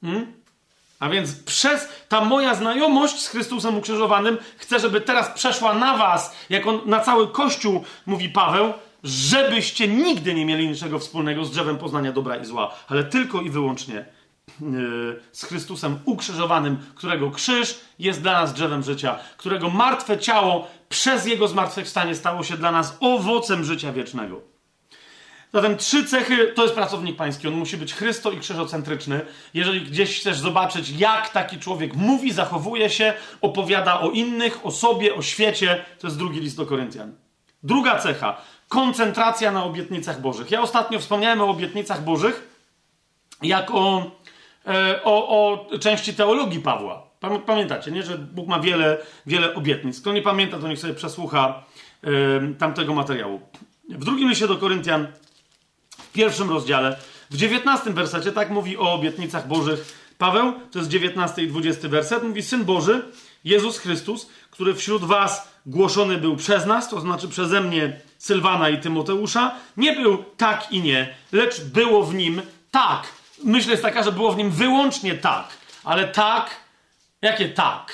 [0.00, 0.37] Hmm?
[0.98, 6.36] A więc przez ta moja znajomość z Chrystusem ukrzyżowanym chcę, żeby teraz przeszła na was,
[6.50, 8.72] jako na cały Kościół, mówi Paweł,
[9.04, 13.50] żebyście nigdy nie mieli niczego wspólnego z drzewem poznania dobra i zła, ale tylko i
[13.50, 14.04] wyłącznie
[15.32, 21.48] z Chrystusem ukrzyżowanym, którego krzyż jest dla nas drzewem życia, którego martwe ciało przez jego
[21.48, 24.57] zmartwychwstanie stało się dla nas owocem życia wiecznego.
[25.52, 27.48] Zatem trzy cechy to jest pracownik pański.
[27.48, 29.20] On musi być chrysto i krzyżocentryczny.
[29.54, 35.14] Jeżeli gdzieś chcesz zobaczyć, jak taki człowiek mówi, zachowuje się, opowiada o innych, o sobie,
[35.14, 37.12] o świecie, to jest drugi list do Koryntian.
[37.62, 40.50] Druga cecha koncentracja na obietnicach Bożych.
[40.50, 42.48] Ja ostatnio wspomniałem o obietnicach Bożych
[43.42, 44.10] jako
[44.66, 47.08] e, o, o części teologii Pawła.
[47.46, 48.02] Pamiętacie, nie?
[48.02, 50.00] że Bóg ma wiele, wiele obietnic.
[50.00, 51.64] Kto nie pamięta, to niech sobie przesłucha
[52.04, 53.40] y, tamtego materiału.
[53.88, 55.06] W drugim liście do Koryntian,
[56.18, 56.96] pierwszym rozdziale,
[57.30, 62.22] w dziewiętnastym wersecie, tak mówi o obietnicach Bożych Paweł, to jest dziewiętnasty i dwudziesty werset,
[62.22, 63.02] mówi Syn Boży,
[63.44, 68.80] Jezus Chrystus, który wśród was głoszony był przez nas, to znaczy przeze mnie, Sylwana i
[68.80, 73.02] Tymoteusza, nie był tak i nie, lecz było w nim tak.
[73.44, 75.48] Myśl jest taka, że było w nim wyłącznie tak,
[75.84, 76.50] ale tak,
[77.22, 77.92] jakie tak?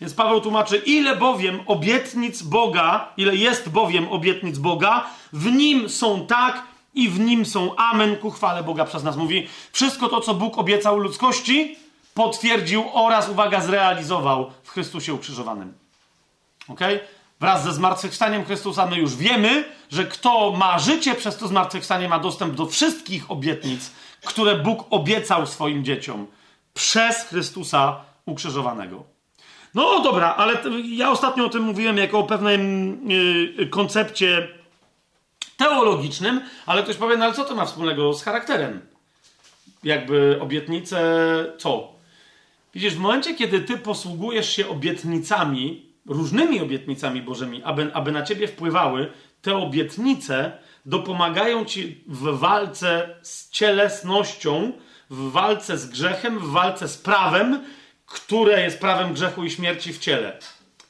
[0.00, 6.26] Więc Paweł tłumaczy, ile bowiem obietnic Boga, ile jest bowiem obietnic Boga, w nim są
[6.26, 9.16] tak i w nim są amen ku chwale Boga przez nas.
[9.16, 11.76] Mówi, wszystko to, co Bóg obiecał ludzkości,
[12.14, 15.74] potwierdził oraz, uwaga, zrealizował w Chrystusie ukrzyżowanym.
[16.68, 16.80] Ok?
[17.40, 22.18] Wraz ze zmartwychwstaniem Chrystusa my już wiemy, że kto ma życie przez to zmartwychwstanie ma
[22.18, 23.90] dostęp do wszystkich obietnic,
[24.24, 26.26] które Bóg obiecał swoim dzieciom
[26.74, 29.04] przez Chrystusa ukrzyżowanego.
[29.74, 32.98] No dobra, ale ja ostatnio o tym mówiłem jako o pewnym
[33.58, 34.59] yy, koncepcie
[35.60, 38.80] teologicznym, ale ktoś powie, no ale co to ma wspólnego z charakterem?
[39.82, 40.98] Jakby obietnice,
[41.58, 41.92] co?
[42.74, 48.48] Widzisz, w momencie, kiedy ty posługujesz się obietnicami, różnymi obietnicami Bożymi, aby, aby na ciebie
[48.48, 50.52] wpływały, te obietnice
[50.86, 54.72] dopomagają ci w walce z cielesnością,
[55.10, 57.64] w walce z grzechem, w walce z prawem,
[58.06, 60.38] które jest prawem grzechu i śmierci w ciele.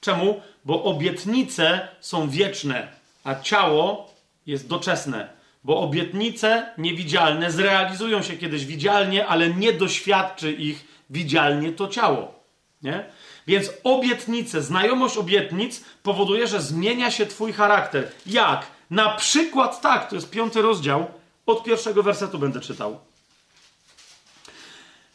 [0.00, 0.40] Czemu?
[0.64, 2.88] Bo obietnice są wieczne,
[3.24, 4.09] a ciało
[4.50, 5.28] jest doczesne.
[5.64, 12.34] Bo obietnice niewidzialne zrealizują się kiedyś widzialnie, ale nie doświadczy ich widzialnie to ciało.
[12.82, 13.04] Nie?
[13.46, 18.08] Więc obietnice, znajomość obietnic powoduje, że zmienia się Twój charakter.
[18.26, 18.66] Jak?
[18.90, 21.06] Na przykład tak, to jest piąty rozdział,
[21.46, 23.00] od pierwszego wersetu będę czytał.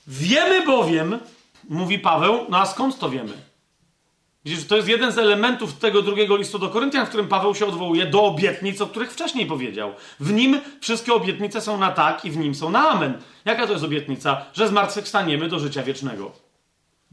[0.07, 1.19] Wiemy bowiem,
[1.69, 3.33] mówi Paweł, no a skąd to wiemy?
[4.45, 7.65] Widzisz, to jest jeden z elementów tego drugiego listu do Koryntian, w którym Paweł się
[7.65, 9.93] odwołuje do obietnic, o których wcześniej powiedział.
[10.19, 13.21] W nim wszystkie obietnice są na tak i w nim są na amen.
[13.45, 14.45] Jaka to jest obietnica?
[14.53, 16.31] Że zmartwychwstaniemy do życia wiecznego.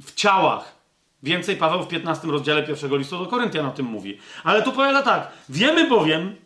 [0.05, 0.75] W ciałach.
[1.23, 4.19] Więcej Paweł w 15 rozdziale pierwszego listu do Koryntian o tym mówi.
[4.45, 5.29] Ale tu powiada tak.
[5.49, 6.37] Wiemy bowiem,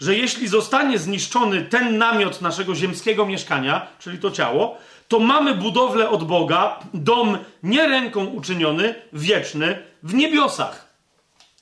[0.00, 6.10] że jeśli zostanie zniszczony ten namiot naszego ziemskiego mieszkania, czyli to ciało, to mamy budowlę
[6.10, 10.86] od Boga, dom nie ręką uczyniony, wieczny, w niebiosach.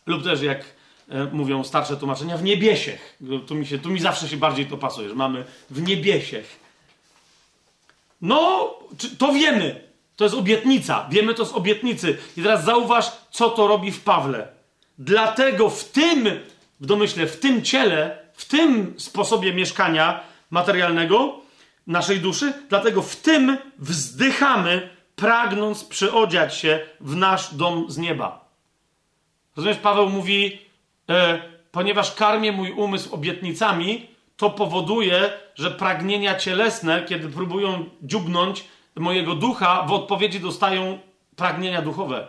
[0.07, 0.65] Lub też, jak
[1.09, 3.19] e, mówią starsze tłumaczenia, w niebiesiech.
[3.47, 6.61] Tu mi, się, tu mi zawsze się bardziej to pasuje, że mamy w niebiesiech.
[8.23, 8.71] No,
[9.19, 9.85] to wiemy.
[10.17, 11.07] To jest obietnica.
[11.11, 12.19] Wiemy to z obietnicy.
[12.37, 14.49] I teraz zauważ, co to robi w Pawle.
[14.99, 16.29] Dlatego w tym,
[16.81, 21.41] w domyśle, w tym ciele, w tym sposobie mieszkania materialnego,
[21.87, 28.45] naszej duszy, dlatego w tym wzdychamy, pragnąc przyodziać się w nasz dom z nieba.
[29.57, 30.59] Rozumiesz, Paweł mówi,
[31.09, 38.65] e, ponieważ karmię mój umysł obietnicami, to powoduje, że pragnienia cielesne, kiedy próbują dziubnąć
[38.97, 40.99] mojego ducha, w odpowiedzi dostają
[41.37, 42.27] pragnienia duchowe.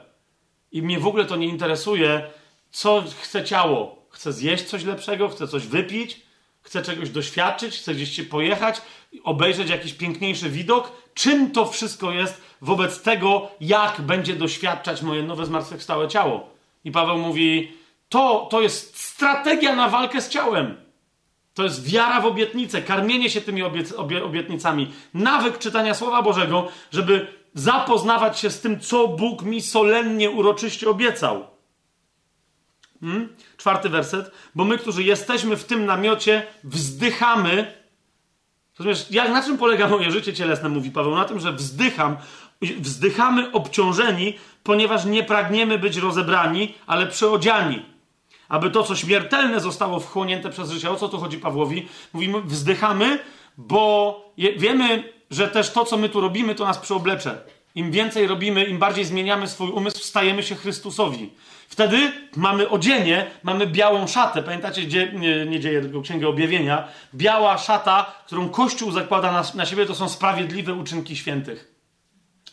[0.72, 2.30] I mnie w ogóle to nie interesuje,
[2.72, 4.06] co chce ciało.
[4.10, 6.22] Chce zjeść coś lepszego, chce coś wypić,
[6.62, 8.82] chce czegoś doświadczyć, chce gdzieś się pojechać,
[9.24, 10.92] obejrzeć jakiś piękniejszy widok.
[11.14, 16.50] Czym to wszystko jest wobec tego, jak będzie doświadczać moje nowe zmartwychwstałe ciało?
[16.84, 17.72] I Paweł mówi,
[18.10, 20.76] to, to jest strategia na walkę z ciałem.
[21.54, 26.68] To jest wiara w obietnicę, karmienie się tymi obiec, obie, obietnicami, nawyk czytania Słowa Bożego,
[26.92, 31.48] żeby zapoznawać się z tym, co Bóg mi solennie, uroczyście obiecał.
[33.02, 33.36] Hmm?
[33.58, 34.32] Czwarty werset.
[34.56, 37.85] Bo my, którzy jesteśmy w tym namiocie, wzdychamy.
[38.80, 41.16] Rozumiesz, jak, na czym polega moje życie cielesne, mówi Paweł?
[41.16, 42.18] Na tym, że wzdycham,
[42.62, 47.86] wzdychamy obciążeni, ponieważ nie pragniemy być rozebrani, ale przeodziani.
[48.50, 50.92] Aby to, co śmiertelne zostało wchłonięte przez życie.
[50.92, 51.88] O co tu chodzi Pawłowi?
[52.14, 53.20] Mówimy, wzdychamy,
[53.58, 57.42] bo je, wiemy, że też to, co my tu robimy, to nas przeoblecze.
[57.76, 61.30] Im więcej robimy, im bardziej zmieniamy swój umysł, stajemy się Chrystusowi.
[61.76, 64.44] Wtedy mamy odzienie, mamy białą szatę.
[64.44, 66.88] Pamiętacie, gdzie, nie, nie dzieje tylko Księgę Objawienia?
[67.14, 71.76] Biała szata, którą Kościół zakłada na, na siebie, to są sprawiedliwe uczynki świętych.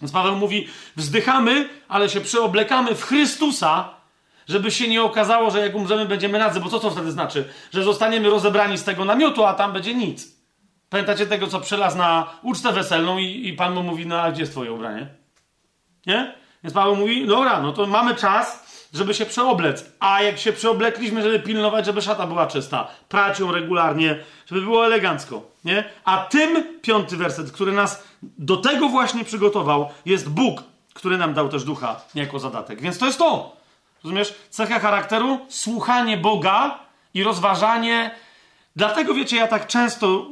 [0.01, 3.95] Więc Paweł mówi, wzdychamy, ale się przeoblekamy w Chrystusa,
[4.49, 6.61] żeby się nie okazało, że jak umrzemy, będziemy nadzy.
[6.61, 7.49] Bo co to wtedy znaczy?
[7.73, 10.29] Że zostaniemy rozebrani z tego namiotu, a tam będzie nic.
[10.91, 14.41] Pamiętacie tego, co przelazł na ucztę weselną i, i Pan mu mówi, no a gdzie
[14.41, 15.07] jest twoje ubranie?
[16.07, 16.35] Nie?
[16.65, 19.93] Więc Paweł mówi, dobra, no to mamy czas, żeby się przeoblec.
[20.01, 24.87] A jak się przeoblekliśmy, żeby pilnować, żeby szata była czysta, prać ją regularnie, żeby było
[24.87, 25.85] elegancko, nie?
[26.05, 30.63] A tym piąty werset, który nas do tego właśnie przygotował, jest Bóg,
[30.95, 32.81] który nam dał też ducha jako zadatek.
[32.81, 33.57] Więc to jest to.
[34.05, 34.35] Rozumiesz?
[34.51, 36.79] Cecha charakteru, słuchanie Boga
[37.15, 38.15] i rozważanie.
[38.77, 40.27] Dlatego wiecie, ja tak często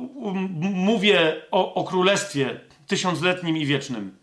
[0.61, 4.17] mówię o, o królestwie tysiącletnim i wiecznym.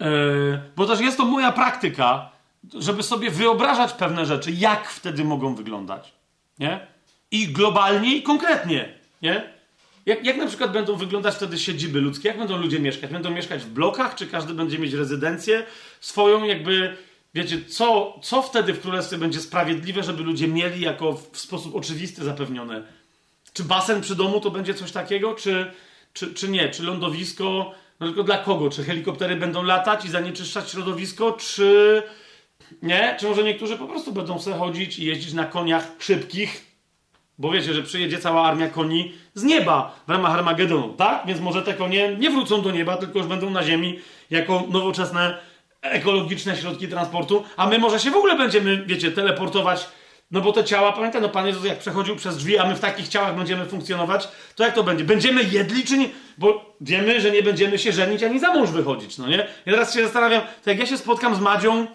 [0.00, 2.30] Yy, bo też jest to moja praktyka,
[2.74, 6.12] żeby sobie wyobrażać pewne rzeczy, jak wtedy mogą wyglądać.
[6.58, 6.86] Nie?
[7.30, 8.94] I globalnie, i konkretnie.
[9.22, 9.58] Nie?
[10.06, 12.28] Jak, jak na przykład będą wyglądać wtedy siedziby ludzkie?
[12.28, 13.10] Jak będą ludzie mieszkać?
[13.10, 15.66] Będą mieszkać w blokach, czy każdy będzie mieć rezydencję
[16.00, 16.96] swoją, jakby,
[17.34, 22.24] wiecie, co, co wtedy w królestwie będzie sprawiedliwe, żeby ludzie mieli jako w sposób oczywisty
[22.24, 22.82] zapewnione?
[23.52, 25.72] Czy basen przy domu to będzie coś takiego, czy,
[26.12, 26.68] czy, czy nie?
[26.68, 28.70] Czy lądowisko, no tylko dla kogo?
[28.70, 32.02] Czy helikoptery będą latać i zanieczyszczać środowisko, czy
[32.82, 33.16] nie?
[33.20, 36.66] Czy może niektórzy po prostu będą sobie chodzić i jeździć na koniach szybkich,
[37.38, 41.22] bo wiecie, że przyjedzie cała armia koni z nieba w ramach Armagedonu, tak?
[41.26, 43.98] Więc może te konie nie wrócą do nieba, tylko już będą na ziemi
[44.30, 45.38] jako nowoczesne,
[45.82, 49.88] ekologiczne środki transportu, a my może się w ogóle będziemy, wiecie, teleportować
[50.30, 52.80] no bo te ciała, pamiętaj, no Pan Jezus jak przechodził przez drzwi, a my w
[52.80, 55.04] takich ciałach będziemy funkcjonować, to jak to będzie?
[55.04, 56.08] Będziemy jedli czy nie?
[56.38, 59.36] Bo wiemy, że nie będziemy się żenić ani za mąż wychodzić, no nie?
[59.36, 61.86] Ja teraz się zastanawiam, to jak ja się spotkam z Madzią,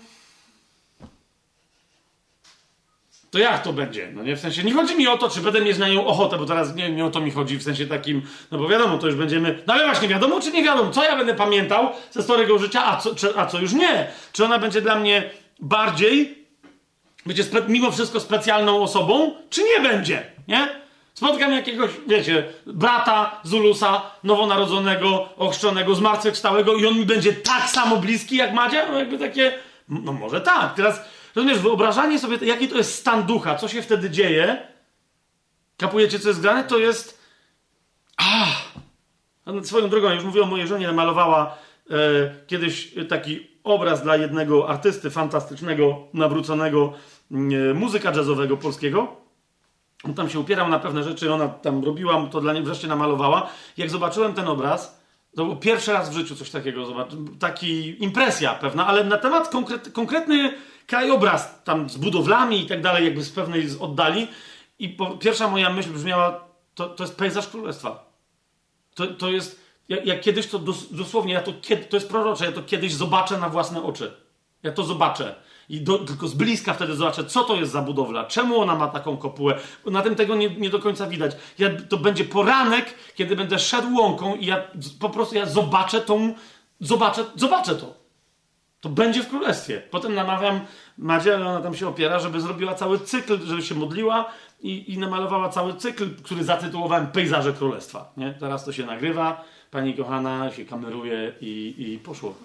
[3.34, 4.12] to jak to będzie?
[4.14, 6.38] No nie, w sensie, nie chodzi mi o to, czy będę mieć na nią ochotę,
[6.38, 8.22] bo teraz nie, nie o to mi chodzi, w sensie takim,
[8.52, 11.16] no bo wiadomo, to już będziemy, no ale właśnie wiadomo, czy nie wiadomo, co ja
[11.16, 14.08] będę pamiętał ze starego życia, a co, czy, a co już nie?
[14.32, 15.30] Czy ona będzie dla mnie
[15.60, 16.45] bardziej,
[17.26, 20.68] będzie mimo wszystko specjalną osobą, czy nie będzie, nie?
[21.14, 28.36] Spotkam jakiegoś, wiecie, brata Zulusa, nowonarodzonego, ochrzczonego, zmartwychwstałego i on mi będzie tak samo bliski
[28.36, 28.92] jak Madzia?
[28.92, 29.53] No jakby takie,
[29.90, 30.74] no może tak.
[30.76, 31.02] Teraz
[31.36, 34.68] Rozumiesz, wyobrażanie sobie, jaki to jest stan ducha, co się wtedy dzieje,
[35.78, 37.24] kapujecie, co jest grane, to jest...
[38.18, 38.62] Ah!
[39.64, 41.58] Swoją drogą, już mówiłem, mojej żonie namalowała
[41.90, 41.95] e,
[42.48, 46.94] kiedyś taki obraz dla jednego artysty fantastycznego, nawróconego
[47.32, 47.36] e,
[47.74, 49.16] muzyka jazzowego polskiego.
[50.03, 53.50] On tam się upierał na pewne rzeczy, ona tam robiła, to dla niej wreszcie namalowała.
[53.78, 55.03] Jak zobaczyłem ten obraz,
[55.36, 57.08] to był pierwszy raz w życiu coś takiego,
[57.40, 60.53] taki impresja pewna, ale na temat konkret, konkretny
[60.88, 64.28] krajobraz tam z budowlami i tak dalej, jakby z pewnej oddali.
[64.80, 66.44] I po, pierwsza moja myśl brzmiała,
[66.76, 68.14] to, to jest pejzaż królestwa.
[68.95, 71.53] To, to jest, jak, jak kiedyś to dos, dosłownie, ja to,
[71.90, 74.12] to jest prorocze, ja to kiedyś zobaczę na własne oczy.
[74.64, 75.36] Ja to zobaczę.
[75.70, 78.88] I do, tylko z bliska wtedy zobaczę, co to jest za budowla, czemu ona ma
[78.88, 79.60] taką kopułę.
[79.86, 81.36] Na tym tego nie, nie do końca widać.
[81.60, 84.68] Ja, to będzie poranek, kiedy będę szedł łąką i ja
[85.00, 86.34] po prostu ja zobaczę tą,
[86.80, 88.03] zobaczę, zobaczę to.
[88.84, 89.82] To będzie w królestwie.
[89.92, 90.60] Potem namawiam
[90.98, 94.32] Madzie, ale ona tam się opiera, żeby zrobiła cały cykl, żeby się modliła
[94.62, 98.12] i, i namalowała cały cykl, który zatytułowałem Pejzaże Królestwa.
[98.18, 98.34] Nie?
[98.34, 102.36] Teraz to się nagrywa, pani kochana się kameruje i, i poszło.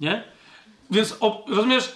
[0.00, 0.24] Nie?
[0.90, 1.92] Więc o, rozumiesz,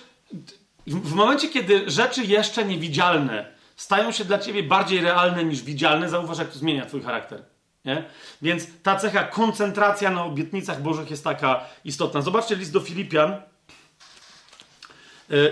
[0.86, 6.38] w momencie, kiedy rzeczy jeszcze niewidzialne stają się dla ciebie bardziej realne niż widzialne, zauważ,
[6.38, 7.42] jak to zmienia twój charakter.
[7.84, 8.04] Nie?
[8.42, 12.22] Więc ta cecha, koncentracja na obietnicach Bożych jest taka istotna.
[12.22, 13.32] Zobaczcie list do Filipian.
[13.32, 13.42] E,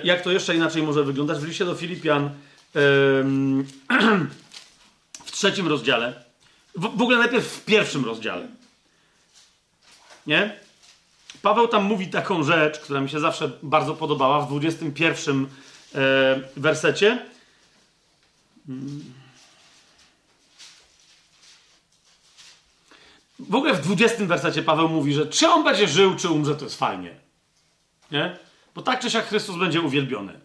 [0.05, 1.39] jak to jeszcze inaczej może wyglądać?
[1.39, 2.31] W liście do Filipian
[5.25, 6.25] w trzecim rozdziale.
[6.76, 8.49] W ogóle najpierw w pierwszym rozdziale.
[10.26, 10.60] Nie?
[11.42, 15.47] Paweł tam mówi taką rzecz, która mi się zawsze bardzo podobała w 21
[15.94, 17.26] e, wersecie.
[23.49, 26.65] W ogóle w 20 wersecie Paweł mówi, że czy on będzie żył, czy umrze, to
[26.65, 27.15] jest fajnie.
[28.10, 28.36] Nie?
[28.75, 30.41] Bo tak czy siak Chrystus będzie uwielbiony.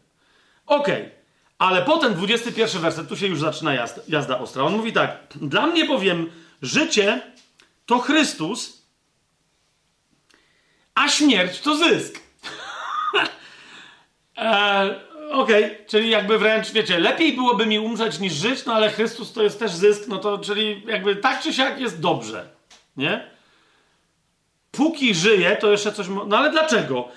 [0.65, 1.01] Okej.
[1.01, 1.15] Okay.
[1.57, 4.63] Ale potem 21 werset, tu się już zaczyna jazda, jazda ostra.
[4.63, 7.21] On mówi tak: Dla mnie bowiem życie
[7.85, 8.81] to Chrystus,
[10.95, 12.19] a śmierć to zysk.
[14.37, 15.85] e, Okej, okay.
[15.87, 19.59] czyli jakby wręcz, wiecie, lepiej byłoby mi umrzeć niż żyć, no ale Chrystus to jest
[19.59, 22.54] też zysk, no to czyli jakby tak czy siak jest dobrze.
[22.97, 23.29] Nie?
[24.71, 26.07] Póki żyję, to jeszcze coś.
[26.27, 27.07] No ale dlaczego?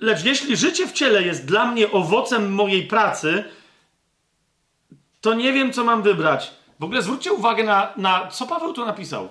[0.00, 3.44] Lecz jeśli życie w ciele jest dla mnie owocem mojej pracy,
[5.20, 6.50] to nie wiem, co mam wybrać.
[6.80, 9.28] W ogóle zwróćcie uwagę na, na co Paweł tu napisał.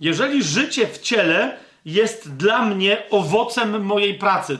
[0.00, 4.58] Jeżeli życie w ciele jest dla mnie owocem mojej pracy.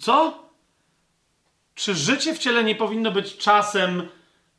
[0.00, 0.44] Co?
[1.74, 4.08] Czy życie w ciele nie powinno być czasem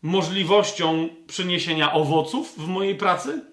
[0.01, 3.50] możliwością przyniesienia owoców w mojej pracy?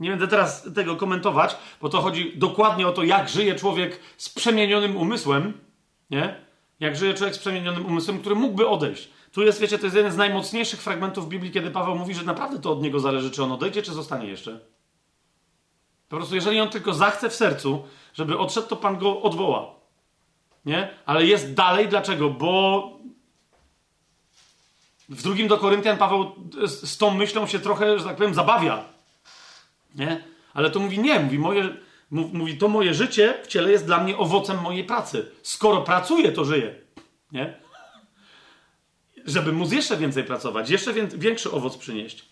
[0.00, 4.28] Nie będę teraz tego komentować, bo to chodzi dokładnie o to, jak żyje człowiek z
[4.28, 5.52] przemienionym umysłem,
[6.10, 6.36] nie?
[6.80, 9.08] Jak żyje człowiek z przemienionym umysłem, który mógłby odejść.
[9.32, 12.58] Tu jest, wiecie, to jest jeden z najmocniejszych fragmentów Biblii, kiedy Paweł mówi, że naprawdę
[12.58, 14.60] to od niego zależy, czy on odejdzie, czy zostanie jeszcze.
[16.08, 19.74] Po prostu, jeżeli on tylko zachce w sercu, żeby odszedł, to Pan go odwoła.
[20.64, 20.88] Nie?
[21.06, 21.88] Ale jest dalej.
[21.88, 22.30] Dlaczego?
[22.30, 22.92] Bo
[25.08, 26.32] w drugim do Koryntian Paweł
[26.66, 28.84] z, tą myślą się trochę, że tak powiem, zabawia.
[29.98, 30.24] Nie?
[30.54, 31.76] Ale to mówi nie, mówi, moje,
[32.10, 35.30] mówi to moje życie w ciele jest dla mnie owocem mojej pracy.
[35.42, 36.74] Skoro pracuję, to żyję.
[37.32, 37.54] Nie?
[39.24, 42.24] Żeby móc jeszcze więcej pracować, jeszcze większy owoc przynieść.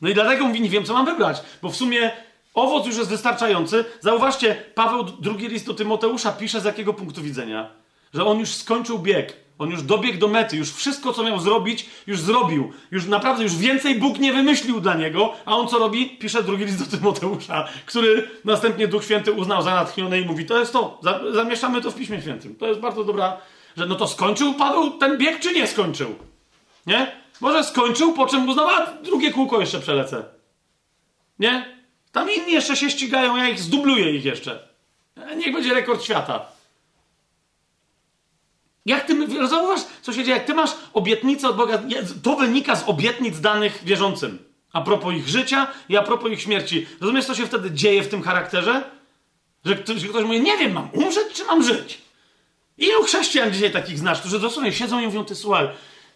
[0.00, 2.10] No i dlatego mówi, nie wiem, co mam wybrać, bo w sumie
[2.54, 3.84] owoc już jest wystarczający.
[4.00, 7.70] Zauważcie, Paweł, drugi list do Tymoteusza pisze z jakiego punktu widzenia?
[8.14, 9.41] Że on już skończył bieg.
[9.62, 12.72] On już dobiegł do mety, już wszystko, co miał zrobić, już zrobił.
[12.90, 16.10] Już naprawdę, już więcej Bóg nie wymyślił dla niego, a on co robi?
[16.10, 20.58] Pisze drugi list do Tymoteusza, który następnie Duch Święty uznał za natchnione i mówi, to
[20.58, 21.00] jest to,
[21.32, 22.56] zamieszamy to w Piśmie Świętym.
[22.56, 23.36] To jest bardzo dobra,
[23.76, 26.14] że no to skończył Paweł ten bieg, czy nie skończył?
[26.86, 27.12] Nie?
[27.40, 30.24] Może skończył, po czym uznał, a drugie kółko jeszcze przelecę.
[31.38, 31.82] Nie?
[32.12, 34.68] Tam inni jeszcze się ścigają, ja ich zdubluję ich jeszcze.
[35.36, 36.51] Niech będzie rekord świata.
[38.86, 41.82] Jak ty, zauważ, co się dzieje, jak ty masz obietnicę od Boga,
[42.22, 44.38] to wynika z obietnic danych wierzącym.
[44.72, 46.86] A propos ich życia i a propos ich śmierci.
[47.00, 48.90] Rozumiesz, co się wtedy dzieje w tym charakterze?
[49.64, 52.02] Że ktoś, ktoś mówi, nie wiem, mam umrzeć czy mam żyć?
[52.78, 55.68] Ilu chrześcijan dzisiaj takich znasz, którzy dosłownie siedzą i mówią, ty słuchaj,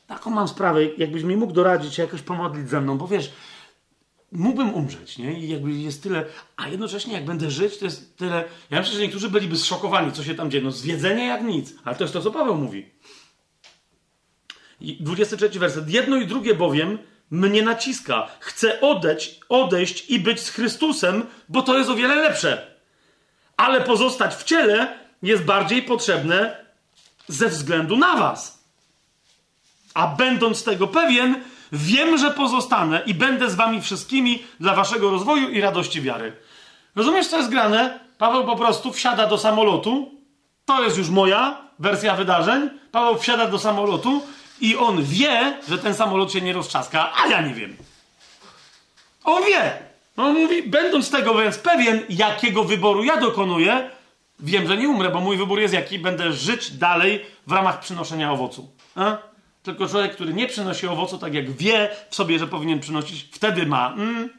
[0.07, 3.31] taką mam sprawę, jakbyś mi mógł doradzić się jakoś pomodlić ze mną, bo wiesz,
[4.33, 5.41] mógłbym umrzeć, nie?
[5.41, 6.25] I jakby jest tyle,
[6.57, 8.45] a jednocześnie jak będę żyć, to jest tyle.
[8.71, 10.65] Ja myślę, że niektórzy byliby zszokowani, co się tam dzieje.
[10.65, 12.91] No zwiedzenie jak nic, ale to jest to, co Paweł mówi.
[14.81, 15.91] I 23 werset.
[15.91, 16.99] Jedno i drugie bowiem
[17.31, 18.29] mnie naciska.
[18.41, 22.77] Chcę odejść, odejść i być z Chrystusem, bo to jest o wiele lepsze.
[23.57, 26.67] Ale pozostać w ciele jest bardziej potrzebne
[27.29, 28.65] ze względu na was.
[29.95, 35.49] A będąc tego pewien, Wiem, że pozostanę i będę z wami wszystkimi dla waszego rozwoju
[35.49, 36.33] i radości wiary.
[36.97, 38.01] Rozumiesz, co jest grane?
[38.19, 40.11] Paweł po prostu wsiada do samolotu.
[40.65, 42.71] To jest już moja wersja wydarzeń.
[42.93, 44.23] Paweł wsiada do samolotu
[44.61, 47.77] i on wie, że ten samolot się nie roztrzaska, a ja nie wiem.
[49.25, 49.79] On wie.
[50.17, 53.91] On mówi, będąc tego więc pewien, jakiego wyboru ja dokonuję,
[54.41, 58.33] wiem, że nie umrę, bo mój wybór jest jaki, będę żyć dalej w ramach przynoszenia
[58.33, 58.69] owocu.
[58.95, 59.17] A?
[59.67, 63.67] Tylko człowiek, który nie przynosi owocu, tak jak wie w sobie, że powinien przynosić, wtedy
[63.67, 63.93] ma.
[63.93, 64.31] Mm.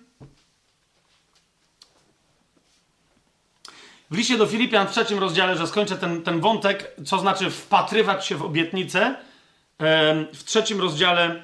[4.12, 8.26] W liście do Filipian w trzecim rozdziale, że skończę ten, ten wątek, co znaczy wpatrywać
[8.26, 9.16] się w obietnicę.
[10.34, 11.42] W trzecim rozdziale,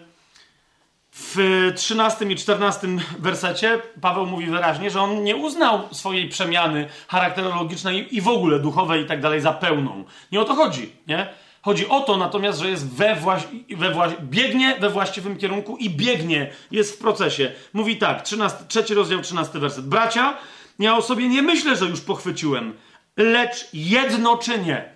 [1.11, 1.37] w
[1.75, 8.21] trzynastym i czternastym wersecie, Paweł mówi wyraźnie, że on nie uznał swojej przemiany charakterologicznej i
[8.21, 10.03] w ogóle duchowej i tak dalej za pełną.
[10.31, 11.42] Nie o to chodzi, nie?
[11.63, 15.89] Chodzi o to natomiast, że jest we, wła- we wła- biegnie we właściwym kierunku i
[15.89, 17.51] biegnie, jest w procesie.
[17.73, 19.85] Mówi tak, 13, trzeci rozdział, 13 werset.
[19.85, 20.37] Bracia,
[20.79, 22.73] ja o sobie nie myślę, że już pochwyciłem,
[23.17, 24.93] lecz jedno czynię.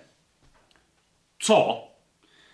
[1.40, 1.80] Co?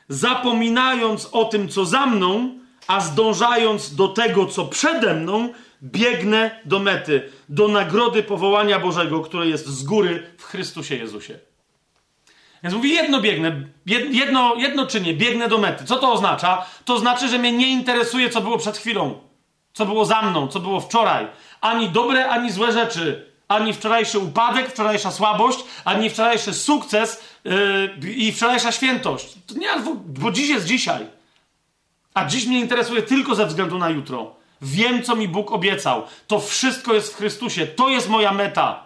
[0.09, 5.52] Zapominając o tym, co za mną, a zdążając do tego, co przede mną,
[5.83, 11.39] biegnę do mety, do nagrody powołania Bożego, które jest z góry w Chrystusie Jezusie.
[12.65, 13.52] Więc mówi, jedno biegnę,
[14.10, 15.84] jedno, jedno czynię, biegnę do mety.
[15.84, 16.67] Co to oznacza?
[16.84, 19.18] To znaczy, że mnie nie interesuje, co było przed chwilą,
[19.73, 21.26] co było za mną, co było wczoraj.
[21.60, 23.34] Ani dobre, ani złe rzeczy.
[23.49, 29.34] Ani wczorajszy upadek, wczorajsza słabość, ani wczorajszy sukces yy, i wczorajsza świętość.
[29.47, 29.68] To nie,
[30.07, 31.07] bo dziś jest dzisiaj.
[32.15, 34.34] A dziś mnie interesuje tylko ze względu na jutro.
[34.62, 36.02] Wiem, co mi Bóg obiecał.
[36.26, 37.67] To wszystko jest w Chrystusie.
[37.67, 38.84] To jest moja meta.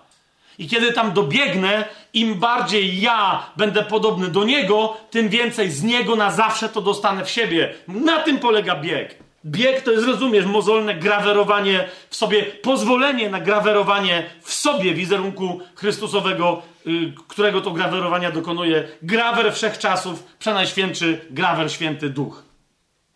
[0.59, 6.17] I kiedy tam dobiegnę, im bardziej ja będę podobny do Niego, tym więcej z Niego
[6.17, 7.75] na zawsze to dostanę w siebie.
[7.89, 9.17] Na tym polega bieg.
[9.45, 16.63] Bieg to jest, rozumiesz, mozolne grawerowanie w sobie, pozwolenie na grawerowanie w sobie wizerunku Chrystusowego,
[16.87, 22.43] yy, którego to grawerowania dokonuje grawer wszechczasów, przenajświętszy grawer święty Duch.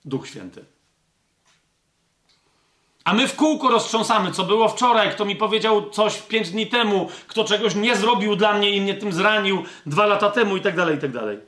[0.04, 0.71] Duch Święty.
[3.04, 7.08] A my w kółko roztrząsamy, co było wczoraj, kto mi powiedział coś pięć dni temu,
[7.26, 10.76] kto czegoś nie zrobił dla mnie i mnie tym zranił dwa lata temu i tak
[10.76, 11.38] dalej, i tak dalej.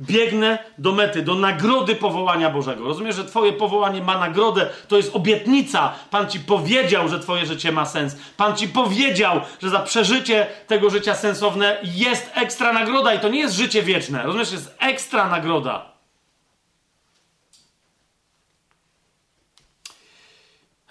[0.00, 2.84] Biegnę do mety, do nagrody powołania Bożego.
[2.84, 5.92] Rozumiesz, że Twoje powołanie ma nagrodę, to jest obietnica.
[6.10, 8.16] Pan Ci powiedział, że Twoje życie ma sens.
[8.36, 13.38] Pan Ci powiedział, że za przeżycie tego życia sensowne jest ekstra nagroda i to nie
[13.38, 14.22] jest życie wieczne.
[14.22, 15.93] Rozumiesz, jest ekstra nagroda.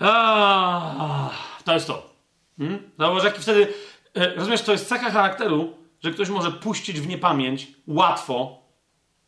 [0.05, 1.29] Ah,
[1.65, 2.09] to jest to.
[2.57, 2.91] Hmm?
[2.99, 3.73] Zauważ, jaki wtedy.
[4.15, 5.73] E, rozumiesz, to jest cecha charakteru,
[6.03, 8.63] że ktoś może puścić w niepamięć łatwo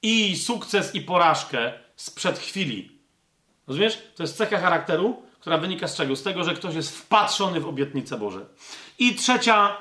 [0.02, 3.00] i sukces, i porażkę sprzed chwili.
[3.68, 4.02] Rozumiesz?
[4.16, 6.16] To jest cecha charakteru, która wynika z czego?
[6.16, 8.46] Z tego, że ktoś jest wpatrzony w obietnice Boże.
[9.00, 9.78] I trzecia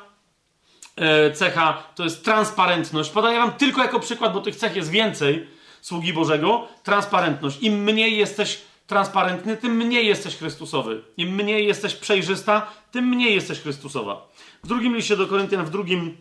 [0.96, 3.10] e, cecha to jest transparentność.
[3.10, 5.48] Podaję wam tylko jako przykład, bo tych cech jest więcej
[5.80, 6.68] sługi Bożego.
[6.82, 7.62] Transparentność.
[7.62, 11.02] Im mniej jesteś transparentny, tym mniej jesteś Chrystusowy.
[11.16, 14.28] Im mniej jesteś przejrzysta, tym mniej jesteś Chrystusowa.
[14.64, 16.16] W drugim liście do Koryntian, w drugim,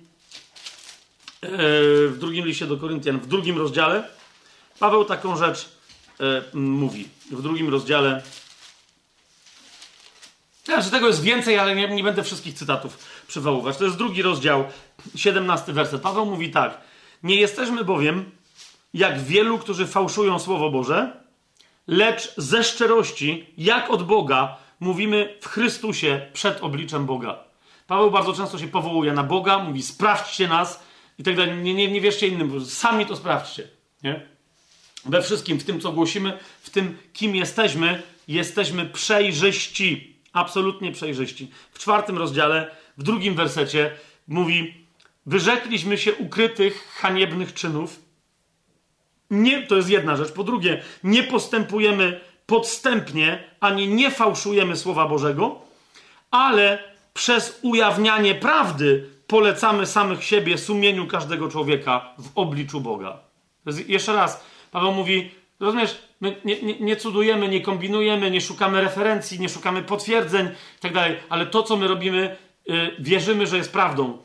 [1.41, 1.47] e,
[2.07, 4.07] w drugim liście do Koryntian, w drugim rozdziale,
[4.79, 5.69] Paweł taką rzecz
[6.19, 7.07] e, mówi.
[7.31, 8.23] W drugim rozdziale.
[10.63, 13.77] Znaczy, tego jest więcej, ale nie, nie będę wszystkich cytatów przywoływać.
[13.77, 14.65] To jest drugi rozdział,
[15.15, 16.01] 17 werset.
[16.01, 16.81] Paweł mówi tak.
[17.23, 18.31] Nie jesteśmy bowiem
[18.93, 21.22] jak wielu, którzy fałszują Słowo Boże,
[21.87, 27.43] lecz ze szczerości, jak od Boga, mówimy w Chrystusie przed obliczem Boga.
[27.87, 30.83] Paweł bardzo często się powołuje na Boga, mówi sprawdźcie nas
[31.19, 31.57] i tak dalej.
[31.57, 33.67] Nie, nie, nie wierzcie innym, sami to sprawdźcie.
[34.03, 34.25] Nie?
[35.05, 40.15] We wszystkim, w tym co głosimy, w tym kim jesteśmy, jesteśmy przejrzyści.
[40.33, 41.51] Absolutnie przejrzyści.
[41.73, 43.91] W czwartym rozdziale, w drugim wersecie
[44.27, 44.85] mówi
[45.25, 47.99] wyrzekliśmy się ukrytych, haniebnych czynów
[49.33, 50.31] nie, to jest jedna rzecz.
[50.31, 55.61] Po drugie, nie postępujemy podstępnie, ani nie fałszujemy Słowa Bożego,
[56.31, 63.19] ale przez ujawnianie prawdy polecamy samych siebie sumieniu każdego człowieka w obliczu Boga.
[63.87, 69.39] Jeszcze raz, Paweł mówi, rozumiesz, my nie, nie, nie cudujemy, nie kombinujemy, nie szukamy referencji,
[69.39, 70.49] nie szukamy potwierdzeń
[70.83, 72.35] itd., tak ale to, co my robimy,
[72.67, 74.17] yy, wierzymy, że jest prawdą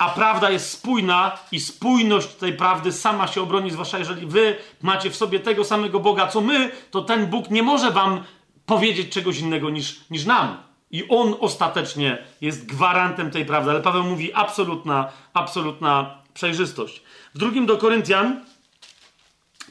[0.00, 5.10] a prawda jest spójna i spójność tej prawdy sama się obroni, zwłaszcza jeżeli wy macie
[5.10, 8.24] w sobie tego samego Boga, co my, to ten Bóg nie może wam
[8.66, 10.56] powiedzieć czegoś innego niż, niż nam.
[10.90, 13.70] I on ostatecznie jest gwarantem tej prawdy.
[13.70, 17.02] Ale Paweł mówi absolutna, absolutna przejrzystość.
[17.34, 18.44] W drugim do Koryntian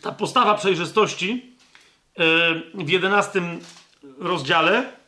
[0.01, 1.55] ta postawa przejrzystości
[2.17, 3.59] yy, w jedenastym
[4.19, 4.98] rozdziale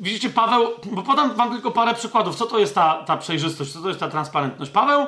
[0.00, 3.82] widzicie, Paweł, bo podam wam tylko parę przykładów, co to jest ta, ta przejrzystość, co
[3.82, 4.70] to jest ta transparentność.
[4.70, 5.06] Paweł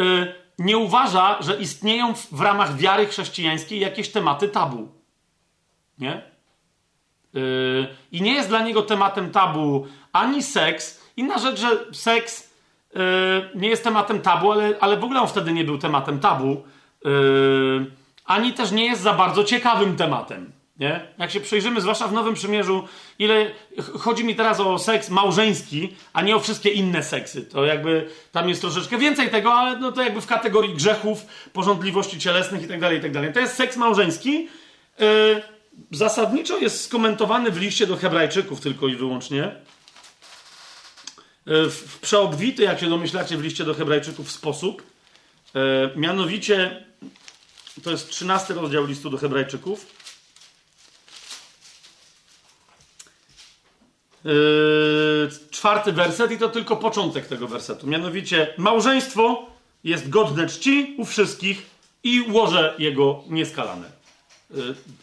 [0.00, 4.88] y, nie uważa, że istnieją w, w, ramach wiary chrześcijańskiej jakieś tematy tabu.
[5.98, 6.22] Nie?
[7.36, 11.00] Y, I nie jest dla niego tematem tabu ani seks.
[11.16, 12.50] Inna rzecz, że seks
[12.96, 12.98] y,
[13.54, 16.62] nie jest tematem tabu, ale, ale w ogóle on wtedy nie był tematem tabu.
[18.24, 20.52] Ani też nie jest za bardzo ciekawym tematem.
[20.78, 21.06] Nie?
[21.18, 22.88] Jak się przyjrzymy, zwłaszcza w Nowym Przymierzu,
[23.18, 23.50] ile
[23.98, 27.42] chodzi mi teraz o seks małżeński, a nie o wszystkie inne seksy.
[27.42, 32.18] To jakby tam jest troszeczkę więcej tego, ale no to jakby w kategorii grzechów, porządliwości
[32.18, 33.22] cielesnych itd., tak itd.
[33.22, 34.48] Tak to jest seks małżeński.
[34.98, 35.42] Yy,
[35.90, 39.52] zasadniczo jest skomentowany w liście do Hebrajczyków tylko i wyłącznie.
[41.46, 44.82] Yy, w przeobwity, jak się domyślacie, w liście do Hebrajczyków sposób.
[45.54, 45.60] Yy,
[45.96, 46.86] mianowicie,
[47.82, 49.95] to jest 13 rozdział listu do Hebrajczyków.
[55.50, 57.86] Czwarty werset i to tylko początek tego wersetu.
[57.86, 59.46] Mianowicie, małżeństwo
[59.84, 61.70] jest godne czci u wszystkich
[62.02, 63.90] i łoże jego nieskalane.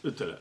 [0.04, 0.38] Yy, tyle.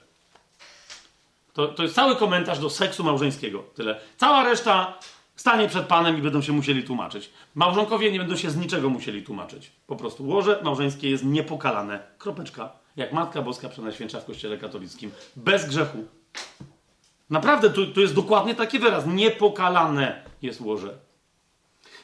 [1.53, 3.65] To, to jest cały komentarz do seksu małżeńskiego.
[3.75, 4.01] Tyle.
[4.17, 4.99] Cała reszta
[5.37, 7.31] stanie przed Panem i będą się musieli tłumaczyć.
[7.55, 9.73] Małżonkowie nie będą się z niczego musieli tłumaczyć.
[9.87, 12.03] Po prostu łoże małżeńskie jest niepokalane.
[12.19, 12.73] Kropeczka.
[12.97, 15.11] Jak Matka Boska Przenajświętsza w Kościele katolickim.
[15.37, 15.99] Bez grzechu.
[17.33, 19.07] Naprawdę, tu, tu jest dokładnie taki wyraz.
[19.07, 20.95] Niepokalane jest łoże.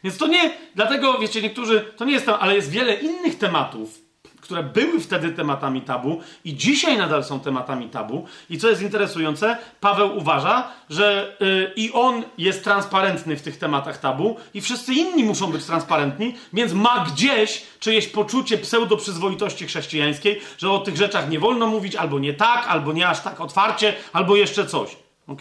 [0.04, 3.98] Więc to nie, dlatego wiecie, niektórzy, to nie jest to, ale jest wiele innych tematów,
[4.40, 8.26] które były wtedy tematami tabu i dzisiaj nadal są tematami tabu.
[8.50, 13.98] I co jest interesujące, Paweł uważa, że yy, i on jest transparentny w tych tematach
[13.98, 20.70] tabu, i wszyscy inni muszą być transparentni, więc ma gdzieś czyjeś poczucie pseudoprzyzwoitości chrześcijańskiej, że
[20.70, 24.36] o tych rzeczach nie wolno mówić, albo nie tak, albo nie aż tak otwarcie, albo
[24.36, 25.07] jeszcze coś.
[25.28, 25.40] Ok?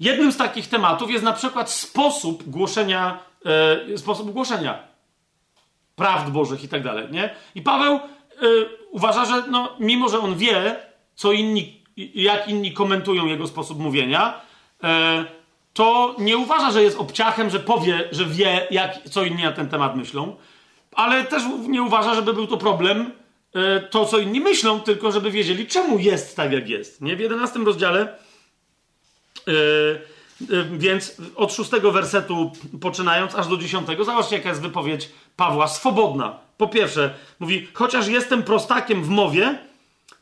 [0.00, 3.18] Jednym z takich tematów jest na przykład sposób głoszenia,
[3.92, 4.88] e, sposób głoszenia
[5.96, 7.34] prawd Bożych i tak dalej, nie?
[7.54, 8.00] I Paweł e,
[8.90, 10.76] uważa, że no, mimo, że on wie,
[11.14, 11.84] co inni,
[12.14, 14.40] jak inni komentują jego sposób mówienia,
[14.84, 15.24] e,
[15.74, 19.68] to nie uważa, że jest obciachem, że powie, że wie, jak, co inni na ten
[19.68, 20.36] temat myślą,
[20.92, 23.10] ale też nie uważa, żeby był to problem
[23.90, 27.00] to, co inni myślą, tylko żeby wiedzieli, czemu jest tak, jak jest.
[27.00, 27.16] Nie?
[27.16, 34.48] W 11 rozdziale e, e, więc od szóstego wersetu poczynając aż do dziesiątego, zobaczcie jaka
[34.48, 36.38] jest wypowiedź Pawła, swobodna.
[36.56, 39.58] Po pierwsze, mówi, chociaż jestem prostakiem w mowie,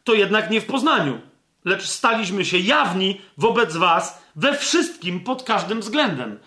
[0.04, 1.20] to jednak nie w poznaniu,
[1.64, 6.38] lecz staliśmy się jawni wobec was we wszystkim pod każdym względem.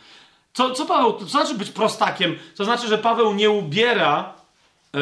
[0.53, 2.37] Co, co Paweł, co znaczy być prostakiem?
[2.57, 4.33] To znaczy, że Paweł nie ubiera
[4.95, 4.99] e,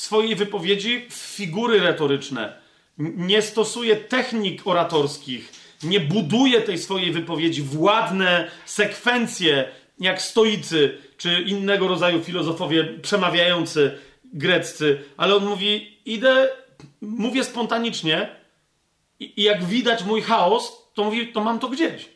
[0.00, 2.60] swojej wypowiedzi w figury retoryczne,
[2.98, 11.42] nie stosuje technik oratorskich, nie buduje tej swojej wypowiedzi w ładne sekwencje, jak stoicy czy
[11.42, 16.48] innego rodzaju filozofowie przemawiający greccy, ale on mówi: Idę,
[17.00, 18.28] mówię spontanicznie
[19.20, 22.08] i, jak widać mój chaos, to mówi: To mam to gdzieś.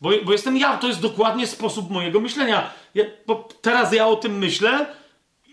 [0.00, 2.70] Bo, bo jestem ja, to jest dokładnie sposób mojego myślenia.
[2.94, 3.04] Ja,
[3.62, 4.86] teraz ja o tym myślę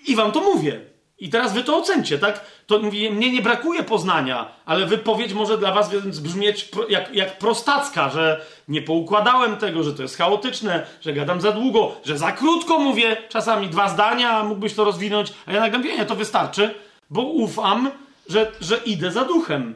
[0.08, 0.95] i wam to mówię.
[1.20, 2.46] I teraz wy to ocencie, tak?
[2.68, 7.38] To mówię, mnie nie brakuje poznania, ale wypowiedź może dla was więc brzmieć jak, jak
[7.38, 12.32] prostacka, że nie poukładałem tego, że to jest chaotyczne, że gadam za długo, że za
[12.32, 16.76] krótko mówię, czasami dwa zdania, mógłbyś to rozwinąć, a ja nagle mówię, nie, to wystarczy,
[17.10, 17.92] bo ufam,
[18.30, 19.76] że, że idę za duchem.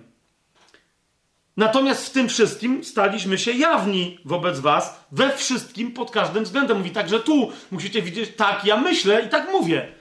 [1.57, 6.77] Natomiast w tym wszystkim staliśmy się jawni wobec was, we wszystkim, pod każdym względem.
[6.77, 9.98] Mówi także tu, musicie widzieć, tak ja myślę i tak mówię.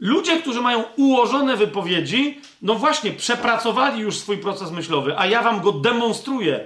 [0.00, 5.60] Ludzie, którzy mają ułożone wypowiedzi, no właśnie, przepracowali już swój proces myślowy, a ja wam
[5.60, 6.64] go demonstruję.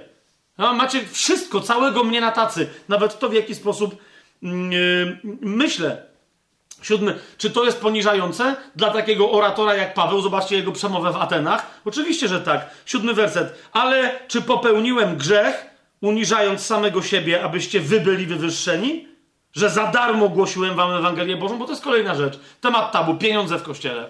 [0.57, 3.95] No, macie wszystko, całego mnie na tacy, nawet to, w jaki sposób
[4.41, 6.03] yy, myślę.
[6.81, 10.21] Siódmy, czy to jest poniżające dla takiego oratora jak Paweł?
[10.21, 11.81] Zobaczcie jego przemowę w Atenach.
[11.85, 12.69] Oczywiście, że tak.
[12.85, 13.69] Siódmy werset.
[13.73, 15.65] Ale czy popełniłem grzech,
[16.01, 19.07] uniżając samego siebie, abyście wy byli wywyższeni?
[19.55, 21.57] Że za darmo głosiłem wam Ewangelię Bożą?
[21.57, 22.39] Bo to jest kolejna rzecz.
[22.61, 24.09] Temat tabu, pieniądze w kościele.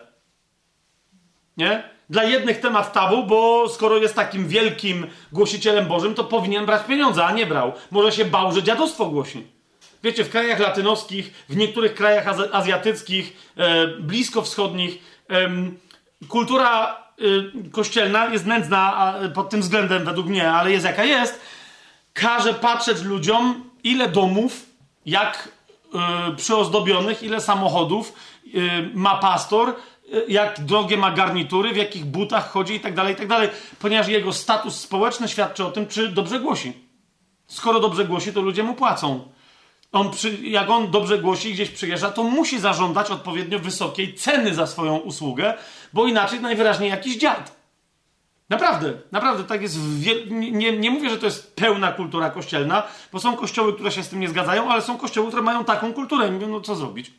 [1.57, 1.83] Nie?
[2.09, 7.25] Dla jednych temat tabu, bo skoro jest takim wielkim głosicielem Bożym, to powinien brać pieniądze,
[7.25, 7.73] a nie brał.
[7.91, 9.47] Może się bał, że dziadostwo głosi.
[10.03, 14.99] Wiecie, w krajach latynoskich, w niektórych krajach azjatyckich, e, bliskowschodnich,
[15.29, 15.49] e,
[16.27, 16.97] kultura
[17.65, 21.41] e, kościelna jest nędzna pod tym względem, według mnie, ale jest jaka jest.
[22.13, 24.65] Każe patrzeć ludziom, ile domów,
[25.05, 25.49] jak
[25.93, 28.49] e, przyozdobionych, ile samochodów e,
[28.93, 29.73] ma pastor, e,
[30.27, 34.07] jak drogie ma garnitury, w jakich butach chodzi i tak dalej, i tak dalej, ponieważ
[34.07, 36.73] jego status społeczny świadczy o tym, czy dobrze głosi.
[37.47, 39.27] Skoro dobrze głosi, to ludzie mu płacą.
[39.91, 44.53] On przy, jak on dobrze głosi i gdzieś przyjeżdża, to musi zażądać odpowiednio wysokiej ceny
[44.53, 45.53] za swoją usługę,
[45.93, 47.55] bo inaczej najwyraźniej jakiś dziad.
[48.49, 49.77] Naprawdę, naprawdę tak jest.
[50.29, 52.83] Nie, nie mówię, że to jest pełna kultura kościelna,
[53.13, 55.93] bo są kościoły, które się z tym nie zgadzają, ale są kościoły, które mają taką
[55.93, 56.31] kulturę.
[56.31, 57.11] Mówią, no co zrobić?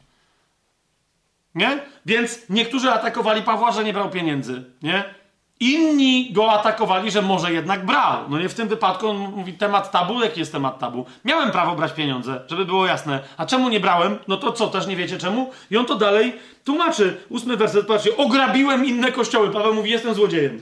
[1.55, 1.81] Nie?
[2.07, 4.65] Więc niektórzy atakowali Pawła, że nie brał pieniędzy.
[4.83, 5.15] Nie?
[5.61, 8.29] Inni go atakowali, że może jednak brał.
[8.29, 10.21] No nie w tym wypadku on mówi temat tabu.
[10.21, 11.07] Jaki jest temat tabu?
[11.25, 13.21] Miałem prawo brać pieniądze, żeby było jasne.
[13.37, 14.19] A czemu nie brałem?
[14.29, 15.51] No to co, też nie wiecie czemu?
[15.71, 17.21] I on to dalej tłumaczy.
[17.29, 18.17] Ósmy werset, patrzcie.
[18.17, 19.51] Ograbiłem inne kościoły.
[19.51, 20.61] Paweł mówi, jestem złodziejem.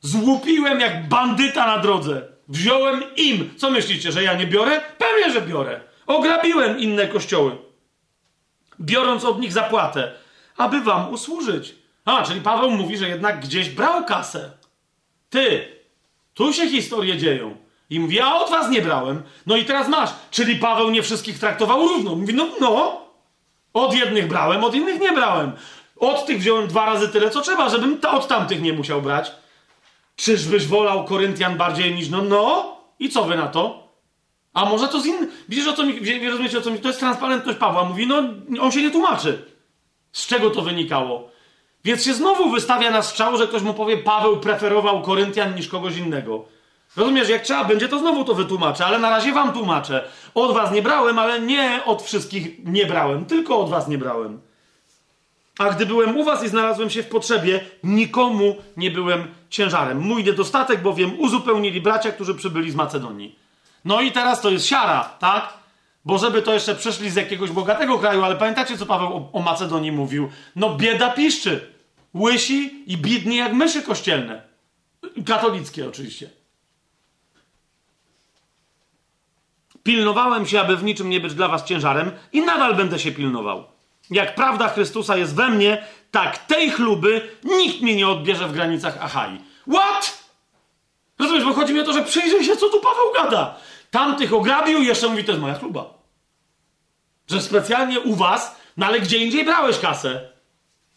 [0.00, 2.22] Złupiłem jak bandyta na drodze.
[2.48, 3.54] Wziąłem im.
[3.56, 4.80] Co myślicie, że ja nie biorę?
[4.98, 5.80] Pewnie, że biorę.
[6.06, 7.56] Ograbiłem inne kościoły.
[8.80, 10.12] Biorąc od nich zapłatę,
[10.56, 11.74] aby wam usłużyć.
[12.04, 14.50] A, czyli Paweł mówi, że jednak gdzieś brał kasę.
[15.30, 15.68] Ty,
[16.34, 17.56] tu się historie dzieją.
[17.90, 19.22] I mówi, a od was nie brałem.
[19.46, 20.10] No i teraz masz.
[20.30, 22.16] Czyli Paweł nie wszystkich traktował równo.
[22.16, 23.00] Mówi, no, no.
[23.72, 25.52] Od jednych brałem, od innych nie brałem.
[25.96, 29.32] Od tych wziąłem dwa razy tyle, co trzeba, żebym od tamtych nie musiał brać.
[30.20, 32.76] Czyżbyś wolał Koryntian bardziej niż no, no?
[32.98, 33.88] I co wy na to?
[34.52, 35.30] A może to z innym...
[35.48, 36.28] Widzisz, o co mi...
[36.30, 36.78] Rozumiecie, o co mi...
[36.78, 37.84] To jest transparentność Pawła.
[37.84, 38.22] Mówi, no,
[38.60, 39.44] on się nie tłumaczy.
[40.12, 41.28] Z czego to wynikało?
[41.84, 45.96] Więc się znowu wystawia na strzał, że ktoś mu powie, Paweł preferował Koryntian niż kogoś
[45.96, 46.44] innego.
[46.96, 50.04] Rozumiesz, jak trzeba będzie, to znowu to wytłumaczę, ale na razie wam tłumaczę.
[50.34, 54.40] Od was nie brałem, ale nie od wszystkich nie brałem, tylko od was nie brałem.
[55.60, 59.98] A gdy byłem u was i znalazłem się w potrzebie, nikomu nie byłem ciężarem.
[59.98, 63.38] Mój niedostatek bowiem uzupełnili bracia, którzy przybyli z Macedonii.
[63.84, 65.54] No i teraz to jest siara, tak?
[66.04, 69.42] Bo żeby to jeszcze przyszli z jakiegoś bogatego kraju, ale pamiętacie, co Paweł o, o
[69.42, 70.30] Macedonii mówił?
[70.56, 71.74] No bieda piszczy.
[72.14, 74.42] Łysi i bidni jak myszy kościelne.
[75.26, 76.30] Katolickie oczywiście.
[79.82, 83.79] Pilnowałem się, aby w niczym nie być dla was ciężarem i nadal będę się pilnował.
[84.10, 89.04] Jak prawda Chrystusa jest we mnie, tak tej chluby nikt mnie nie odbierze w granicach
[89.04, 89.40] Achai.
[89.72, 90.18] What?
[91.18, 93.56] Rozumiesz, bo chodzi mi o to, że przyjrzyj się, co tu Paweł gada.
[93.90, 95.84] Tamtych ograbił jeszcze mówi, to jest moja chluba.
[97.28, 100.20] Że specjalnie u was No ale gdzie indziej brałeś kasę?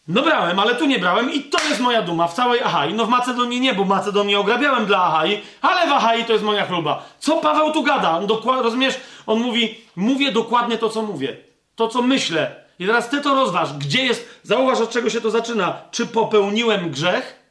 [0.08, 2.94] No brałem, ale tu nie brałem i to jest moja duma w całej Achai.
[2.94, 6.66] No w Macedonii nie, bo Macedonię ograbiałem dla Achai, ale w Achai to jest moja
[6.66, 7.04] chluba.
[7.18, 8.10] Co Paweł tu gada?
[8.10, 8.94] On dokład, rozumiesz?
[9.26, 11.36] On mówi, mówię dokładnie to, co mówię.
[11.74, 12.63] To, co myślę.
[12.78, 13.72] I teraz ty to rozważ.
[13.72, 15.82] Gdzie jest, zauważ od czego się to zaczyna.
[15.90, 17.44] Czy popełniłem grzech?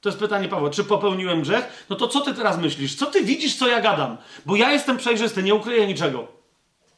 [0.00, 0.70] To jest pytanie Pawła.
[0.70, 1.86] Czy popełniłem grzech?
[1.90, 2.94] No to co ty teraz myślisz?
[2.94, 4.16] Co ty widzisz, co ja gadam?
[4.46, 6.28] Bo ja jestem przejrzysty, nie ukryję niczego.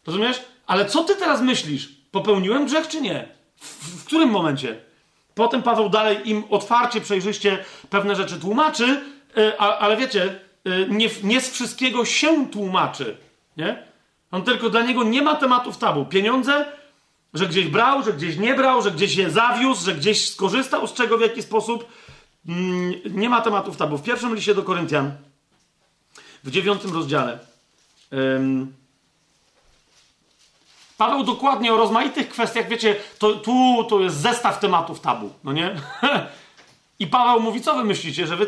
[0.07, 0.43] Rozumiesz?
[0.67, 1.89] Ale co ty teraz myślisz?
[2.11, 3.29] Popełniłem grzech czy nie?
[3.57, 4.81] W, w którym momencie?
[5.35, 9.01] Potem Paweł dalej im otwarcie, przejrzyście pewne rzeczy tłumaczy,
[9.37, 13.17] yy, a, ale wiecie, yy, nie, nie z wszystkiego się tłumaczy.
[13.57, 13.83] Nie?
[14.31, 16.05] On tylko dla niego nie ma tematów tabu.
[16.05, 16.67] Pieniądze,
[17.37, 20.93] że gdzieś brał, że gdzieś nie brał, że gdzieś je zawiózł, że gdzieś skorzystał z
[20.93, 21.87] czego w jaki sposób.
[22.49, 23.99] Mm, nie ma tematów tabu.
[23.99, 25.13] W pierwszym liście do Koryntian,
[26.45, 27.39] w dziewiątym rozdziale.
[28.13, 28.67] Yy,
[30.97, 35.77] Paweł dokładnie o rozmaitych kwestiach, wiecie, to, tu to jest zestaw tematów tabu, no nie?
[36.99, 38.47] I Paweł mówi, co wy myślicie, że wy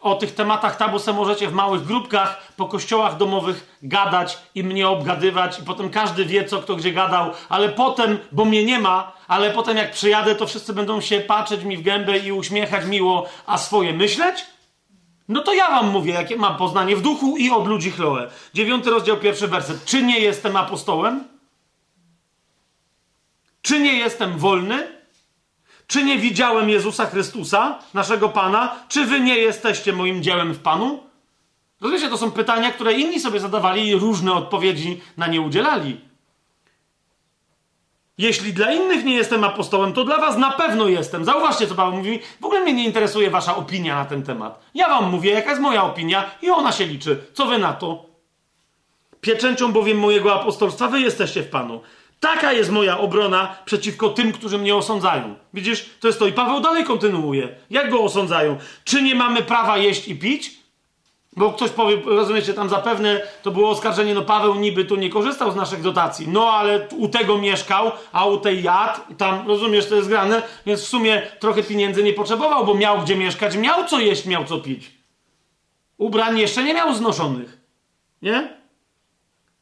[0.00, 5.58] o tych tematach tabu możecie w małych grupkach po kościołach domowych gadać i mnie obgadywać
[5.58, 9.50] i potem każdy wie, co kto gdzie gadał, ale potem, bo mnie nie ma, ale
[9.50, 13.58] potem jak przyjadę, to wszyscy będą się patrzeć mi w gębę i uśmiechać miło, a
[13.58, 14.46] swoje myśleć?
[15.28, 18.30] No to ja wam mówię, jakie mam poznanie w duchu i od ludzi Chloe.
[18.54, 19.84] Dziewiąty rozdział, pierwszy werset.
[19.84, 21.24] Czy nie jestem apostołem?
[23.62, 24.97] Czy nie jestem wolny?
[25.88, 28.76] Czy nie widziałem Jezusa Chrystusa, naszego Pana?
[28.88, 31.02] Czy wy nie jesteście moim dziełem w Panu?
[31.80, 36.00] Rozumiecie, to są pytania, które inni sobie zadawali i różne odpowiedzi na nie udzielali.
[38.18, 41.24] Jeśli dla innych nie jestem apostołem, to dla was na pewno jestem.
[41.24, 42.20] Zauważcie, co Paweł mówi.
[42.40, 44.60] W ogóle mnie nie interesuje wasza opinia na ten temat.
[44.74, 47.24] Ja wam mówię, jaka jest moja opinia i ona się liczy.
[47.32, 48.04] Co wy na to?
[49.20, 51.80] Pieczęcią bowiem mojego apostolstwa wy jesteście w Panu.
[52.20, 55.34] Taka jest moja obrona przeciwko tym, którzy mnie osądzają.
[55.54, 56.26] Widzisz, to jest to.
[56.26, 57.48] I Paweł dalej kontynuuje.
[57.70, 58.56] Jak go osądzają?
[58.84, 60.58] Czy nie mamy prawa jeść i pić?
[61.36, 65.52] Bo ktoś powie, rozumiecie, tam zapewne to było oskarżenie, no Paweł niby tu nie korzystał
[65.52, 69.94] z naszych dotacji, no ale u tego mieszkał, a u tej jadł, tam, rozumiesz, to
[69.94, 74.00] jest grane, więc w sumie trochę pieniędzy nie potrzebował, bo miał gdzie mieszkać, miał co
[74.00, 74.90] jeść, miał co pić.
[75.98, 77.58] Ubrań jeszcze nie miał znoszonych.
[78.22, 78.57] Nie?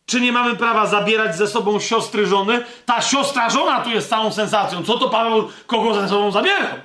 [0.06, 2.64] Czy nie mamy prawa zabierać ze sobą siostry żony?
[2.86, 4.84] Ta siostra żona tu jest całą sensacją.
[4.84, 6.76] Co to Paweł kogo ze sobą zabierał?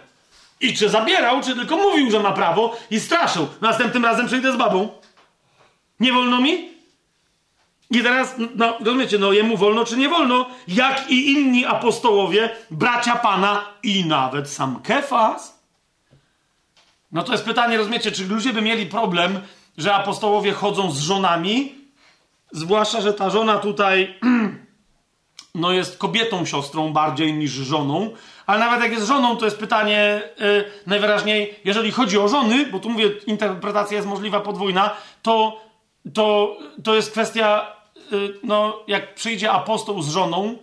[0.62, 3.48] I czy zabierał, czy tylko mówił, że ma prawo i straszył.
[3.62, 4.90] Następnym razem przyjdę z babą.
[6.00, 6.72] Nie wolno mi?
[7.92, 13.16] I teraz, no, rozumiecie, no jemu wolno czy nie wolno, jak i inni apostołowie, bracia
[13.16, 15.60] Pana i nawet sam Kefas.
[17.12, 19.42] No to jest pytanie, rozumiecie, czy ludzie by mieli problem,
[19.78, 21.81] że apostołowie chodzą z żonami,
[22.52, 24.16] zwłaszcza, że ta żona tutaj
[25.56, 28.10] no jest kobietą siostrą bardziej niż żoną,
[28.46, 32.80] ale nawet jak jest żoną, to jest pytanie yy, najwyraźniej, jeżeli chodzi o żony, bo
[32.80, 35.62] tu mówię, interpretacja jest możliwa podwójna, to,
[36.14, 37.76] to, to jest kwestia,
[38.12, 40.58] yy, no jak przyjdzie apostoł z żoną,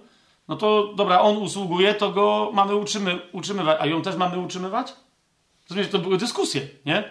[0.48, 4.92] no to dobra, on usługuje, to go mamy utrzymy, utrzymywać, a ją też mamy utrzymywać?
[5.70, 7.10] Rozumiesz, to były dyskusje, nie?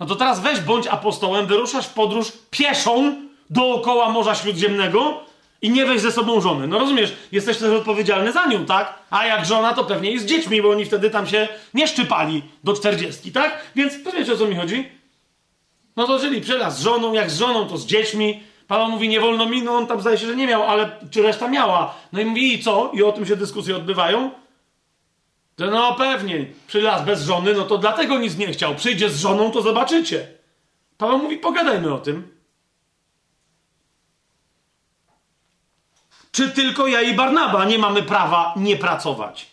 [0.00, 3.14] No to teraz weź bądź apostołem, wyruszasz w podróż pieszą
[3.50, 5.24] dookoła Morza Śródziemnego,
[5.64, 6.66] i nie weź ze sobą żony.
[6.66, 8.98] No rozumiesz, jesteś też odpowiedzialny za nią, tak?
[9.10, 12.42] A jak żona, to pewnie jest z dziećmi, bo oni wtedy tam się nie szczypali
[12.64, 13.62] do czterdziestki, tak?
[13.76, 14.88] Więc wiecie o co mi chodzi?
[15.96, 18.42] No to czyli przelaz z żoną, jak z żoną, to z dziećmi.
[18.68, 21.22] Paweł mówi, nie wolno mi, no on tam zdaje się, że nie miał, ale czy
[21.22, 21.94] reszta miała?
[22.12, 22.90] No i mówi, i co?
[22.94, 24.30] I o tym się dyskusje odbywają.
[25.58, 28.74] Że no pewnie, przylas bez żony, no to dlatego nic nie chciał.
[28.74, 30.26] Przyjdzie z żoną, to zobaczycie.
[30.98, 32.33] Paweł mówi, pogadajmy o tym.
[36.34, 39.46] Czy tylko ja i Barnaba nie mamy prawa nie pracować?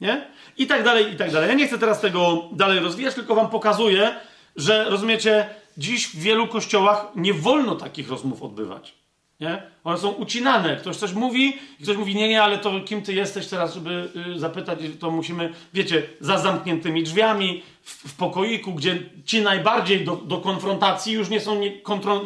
[0.00, 0.28] Nie?
[0.56, 1.48] I tak dalej, i tak dalej.
[1.48, 4.14] Ja nie chcę teraz tego dalej rozwijać, tylko wam pokazuję,
[4.56, 8.94] że rozumiecie, dziś w wielu kościołach nie wolno takich rozmów odbywać.
[9.40, 9.62] Nie?
[9.84, 10.76] One są ucinane.
[10.76, 14.08] Ktoś coś mówi i ktoś mówi, nie, nie, ale to kim ty jesteś teraz, żeby
[14.36, 20.16] y, zapytać, to musimy, wiecie, za zamkniętymi drzwiami, w, w pokoiku, gdzie ci najbardziej do,
[20.16, 21.72] do konfrontacji już nie są nie,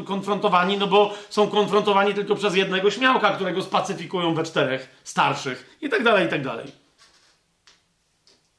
[0.04, 5.88] konfrontowani, no bo są konfrontowani tylko przez jednego śmiałka, którego spacyfikują we czterech starszych i
[5.88, 6.66] tak dalej, i tak dalej.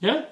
[0.02, 0.26] Nie?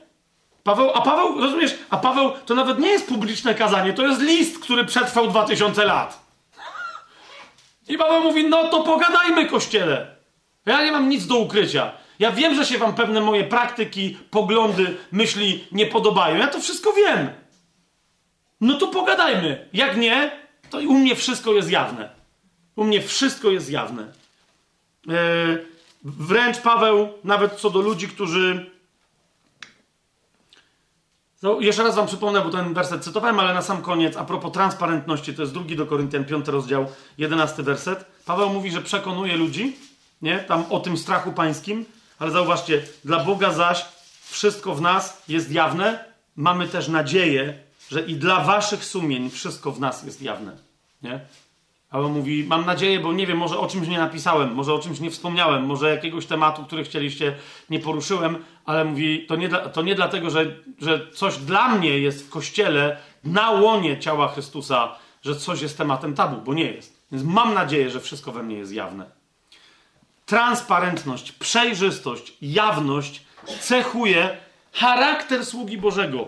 [0.64, 4.60] Paweł, a Paweł, rozumiesz, a Paweł to nawet nie jest publiczne kazanie, to jest list,
[4.60, 6.31] który przetrwał 2000 lat.
[7.92, 10.16] I Paweł mówi, no to pogadajmy, kościele.
[10.66, 11.92] Ja nie mam nic do ukrycia.
[12.20, 16.38] Ja wiem, że się wam pewne moje praktyki, poglądy, myśli nie podobają.
[16.38, 17.30] Ja to wszystko wiem.
[18.62, 19.70] No to pogadajmy.
[19.74, 20.32] Jak nie,
[20.70, 22.10] to u mnie wszystko jest jawne.
[22.76, 24.14] U mnie wszystko jest jawne.
[25.08, 25.66] Yy,
[26.04, 28.72] Wręcz Paweł, nawet co do ludzi, którzy.
[31.42, 34.52] No, jeszcze raz wam przypomnę, bo ten werset cytowałem, ale na sam koniec, a propos
[34.52, 36.88] transparentności, to jest drugi do Koryntian, piąty rozdział,
[37.18, 38.06] jedenasty werset.
[38.26, 39.76] Paweł mówi, że przekonuje ludzi,
[40.22, 40.40] nie?
[40.40, 41.86] Tam o tym strachu pańskim,
[42.20, 43.86] ale zauważcie, dla Boga zaś
[44.30, 46.06] wszystko w nas jest jawne.
[46.36, 47.58] Mamy też nadzieję,
[47.92, 50.58] że i dla waszych sumień wszystko w nas jest jawne.
[51.02, 51.20] Nie?
[51.92, 54.80] A on mówi, mam nadzieję, bo nie wiem, może o czymś nie napisałem, może o
[54.80, 57.36] czymś nie wspomniałem, może jakiegoś tematu, który chcieliście,
[57.70, 60.46] nie poruszyłem, ale mówi, to nie, to nie dlatego, że,
[60.82, 66.14] że coś dla mnie jest w kościele, na łonie ciała Chrystusa, że coś jest tematem
[66.14, 67.02] tabu, bo nie jest.
[67.12, 69.06] Więc mam nadzieję, że wszystko we mnie jest jawne.
[70.26, 73.26] Transparentność, przejrzystość, jawność
[73.60, 74.38] cechuje
[74.74, 76.28] charakter sługi Bożego.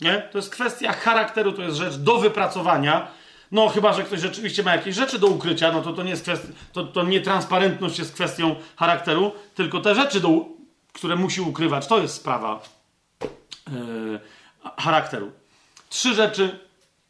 [0.00, 0.28] Nie?
[0.32, 3.08] To jest kwestia charakteru, to jest rzecz do wypracowania
[3.52, 6.22] no, chyba, że ktoś rzeczywiście ma jakieś rzeczy do ukrycia, no to to nie jest
[6.22, 10.44] kwestia, to, to nie transparentność jest kwestią charakteru, tylko te rzeczy, do,
[10.92, 12.62] które musi ukrywać, to jest sprawa
[13.72, 14.20] yy,
[14.76, 15.32] charakteru.
[15.88, 16.58] Trzy rzeczy,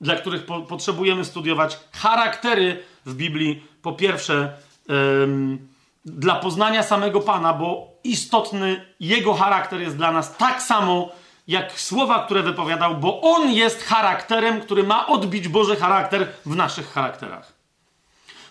[0.00, 3.62] dla których po, potrzebujemy studiować charaktery w Biblii.
[3.82, 4.52] Po pierwsze,
[4.88, 5.58] yy,
[6.04, 11.12] dla poznania samego Pana, bo istotny jego charakter jest dla nas tak samo
[11.48, 16.92] jak słowa, które wypowiadał, bo on jest charakterem, który ma odbić Boży charakter w naszych
[16.92, 17.52] charakterach.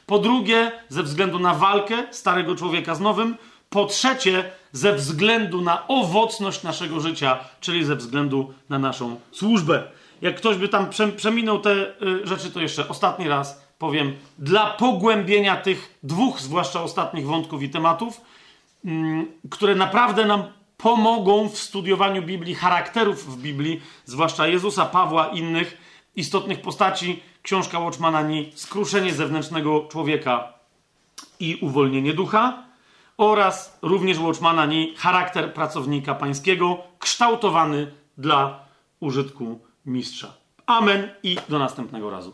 [0.05, 3.37] Po drugie, ze względu na walkę starego człowieka z nowym.
[3.69, 9.83] Po trzecie, ze względu na owocność naszego życia, czyli ze względu na naszą służbę.
[10.21, 15.55] Jak ktoś by tam przeminął te y, rzeczy, to jeszcze ostatni raz powiem, dla pogłębienia
[15.55, 18.21] tych dwóch, zwłaszcza ostatnich wątków i tematów,
[18.85, 20.43] mm, które naprawdę nam
[20.83, 25.77] pomogą w studiowaniu Biblii, charakterów w Biblii, zwłaszcza Jezusa, Pawła, innych
[26.15, 27.23] istotnych postaci.
[27.41, 30.53] Książka Watchmana ni Skruszenie zewnętrznego człowieka
[31.39, 32.63] i uwolnienie ducha
[33.17, 38.59] oraz również Watchmana ni Charakter pracownika pańskiego kształtowany dla
[38.99, 40.33] użytku mistrza.
[40.65, 42.33] Amen i do następnego razu.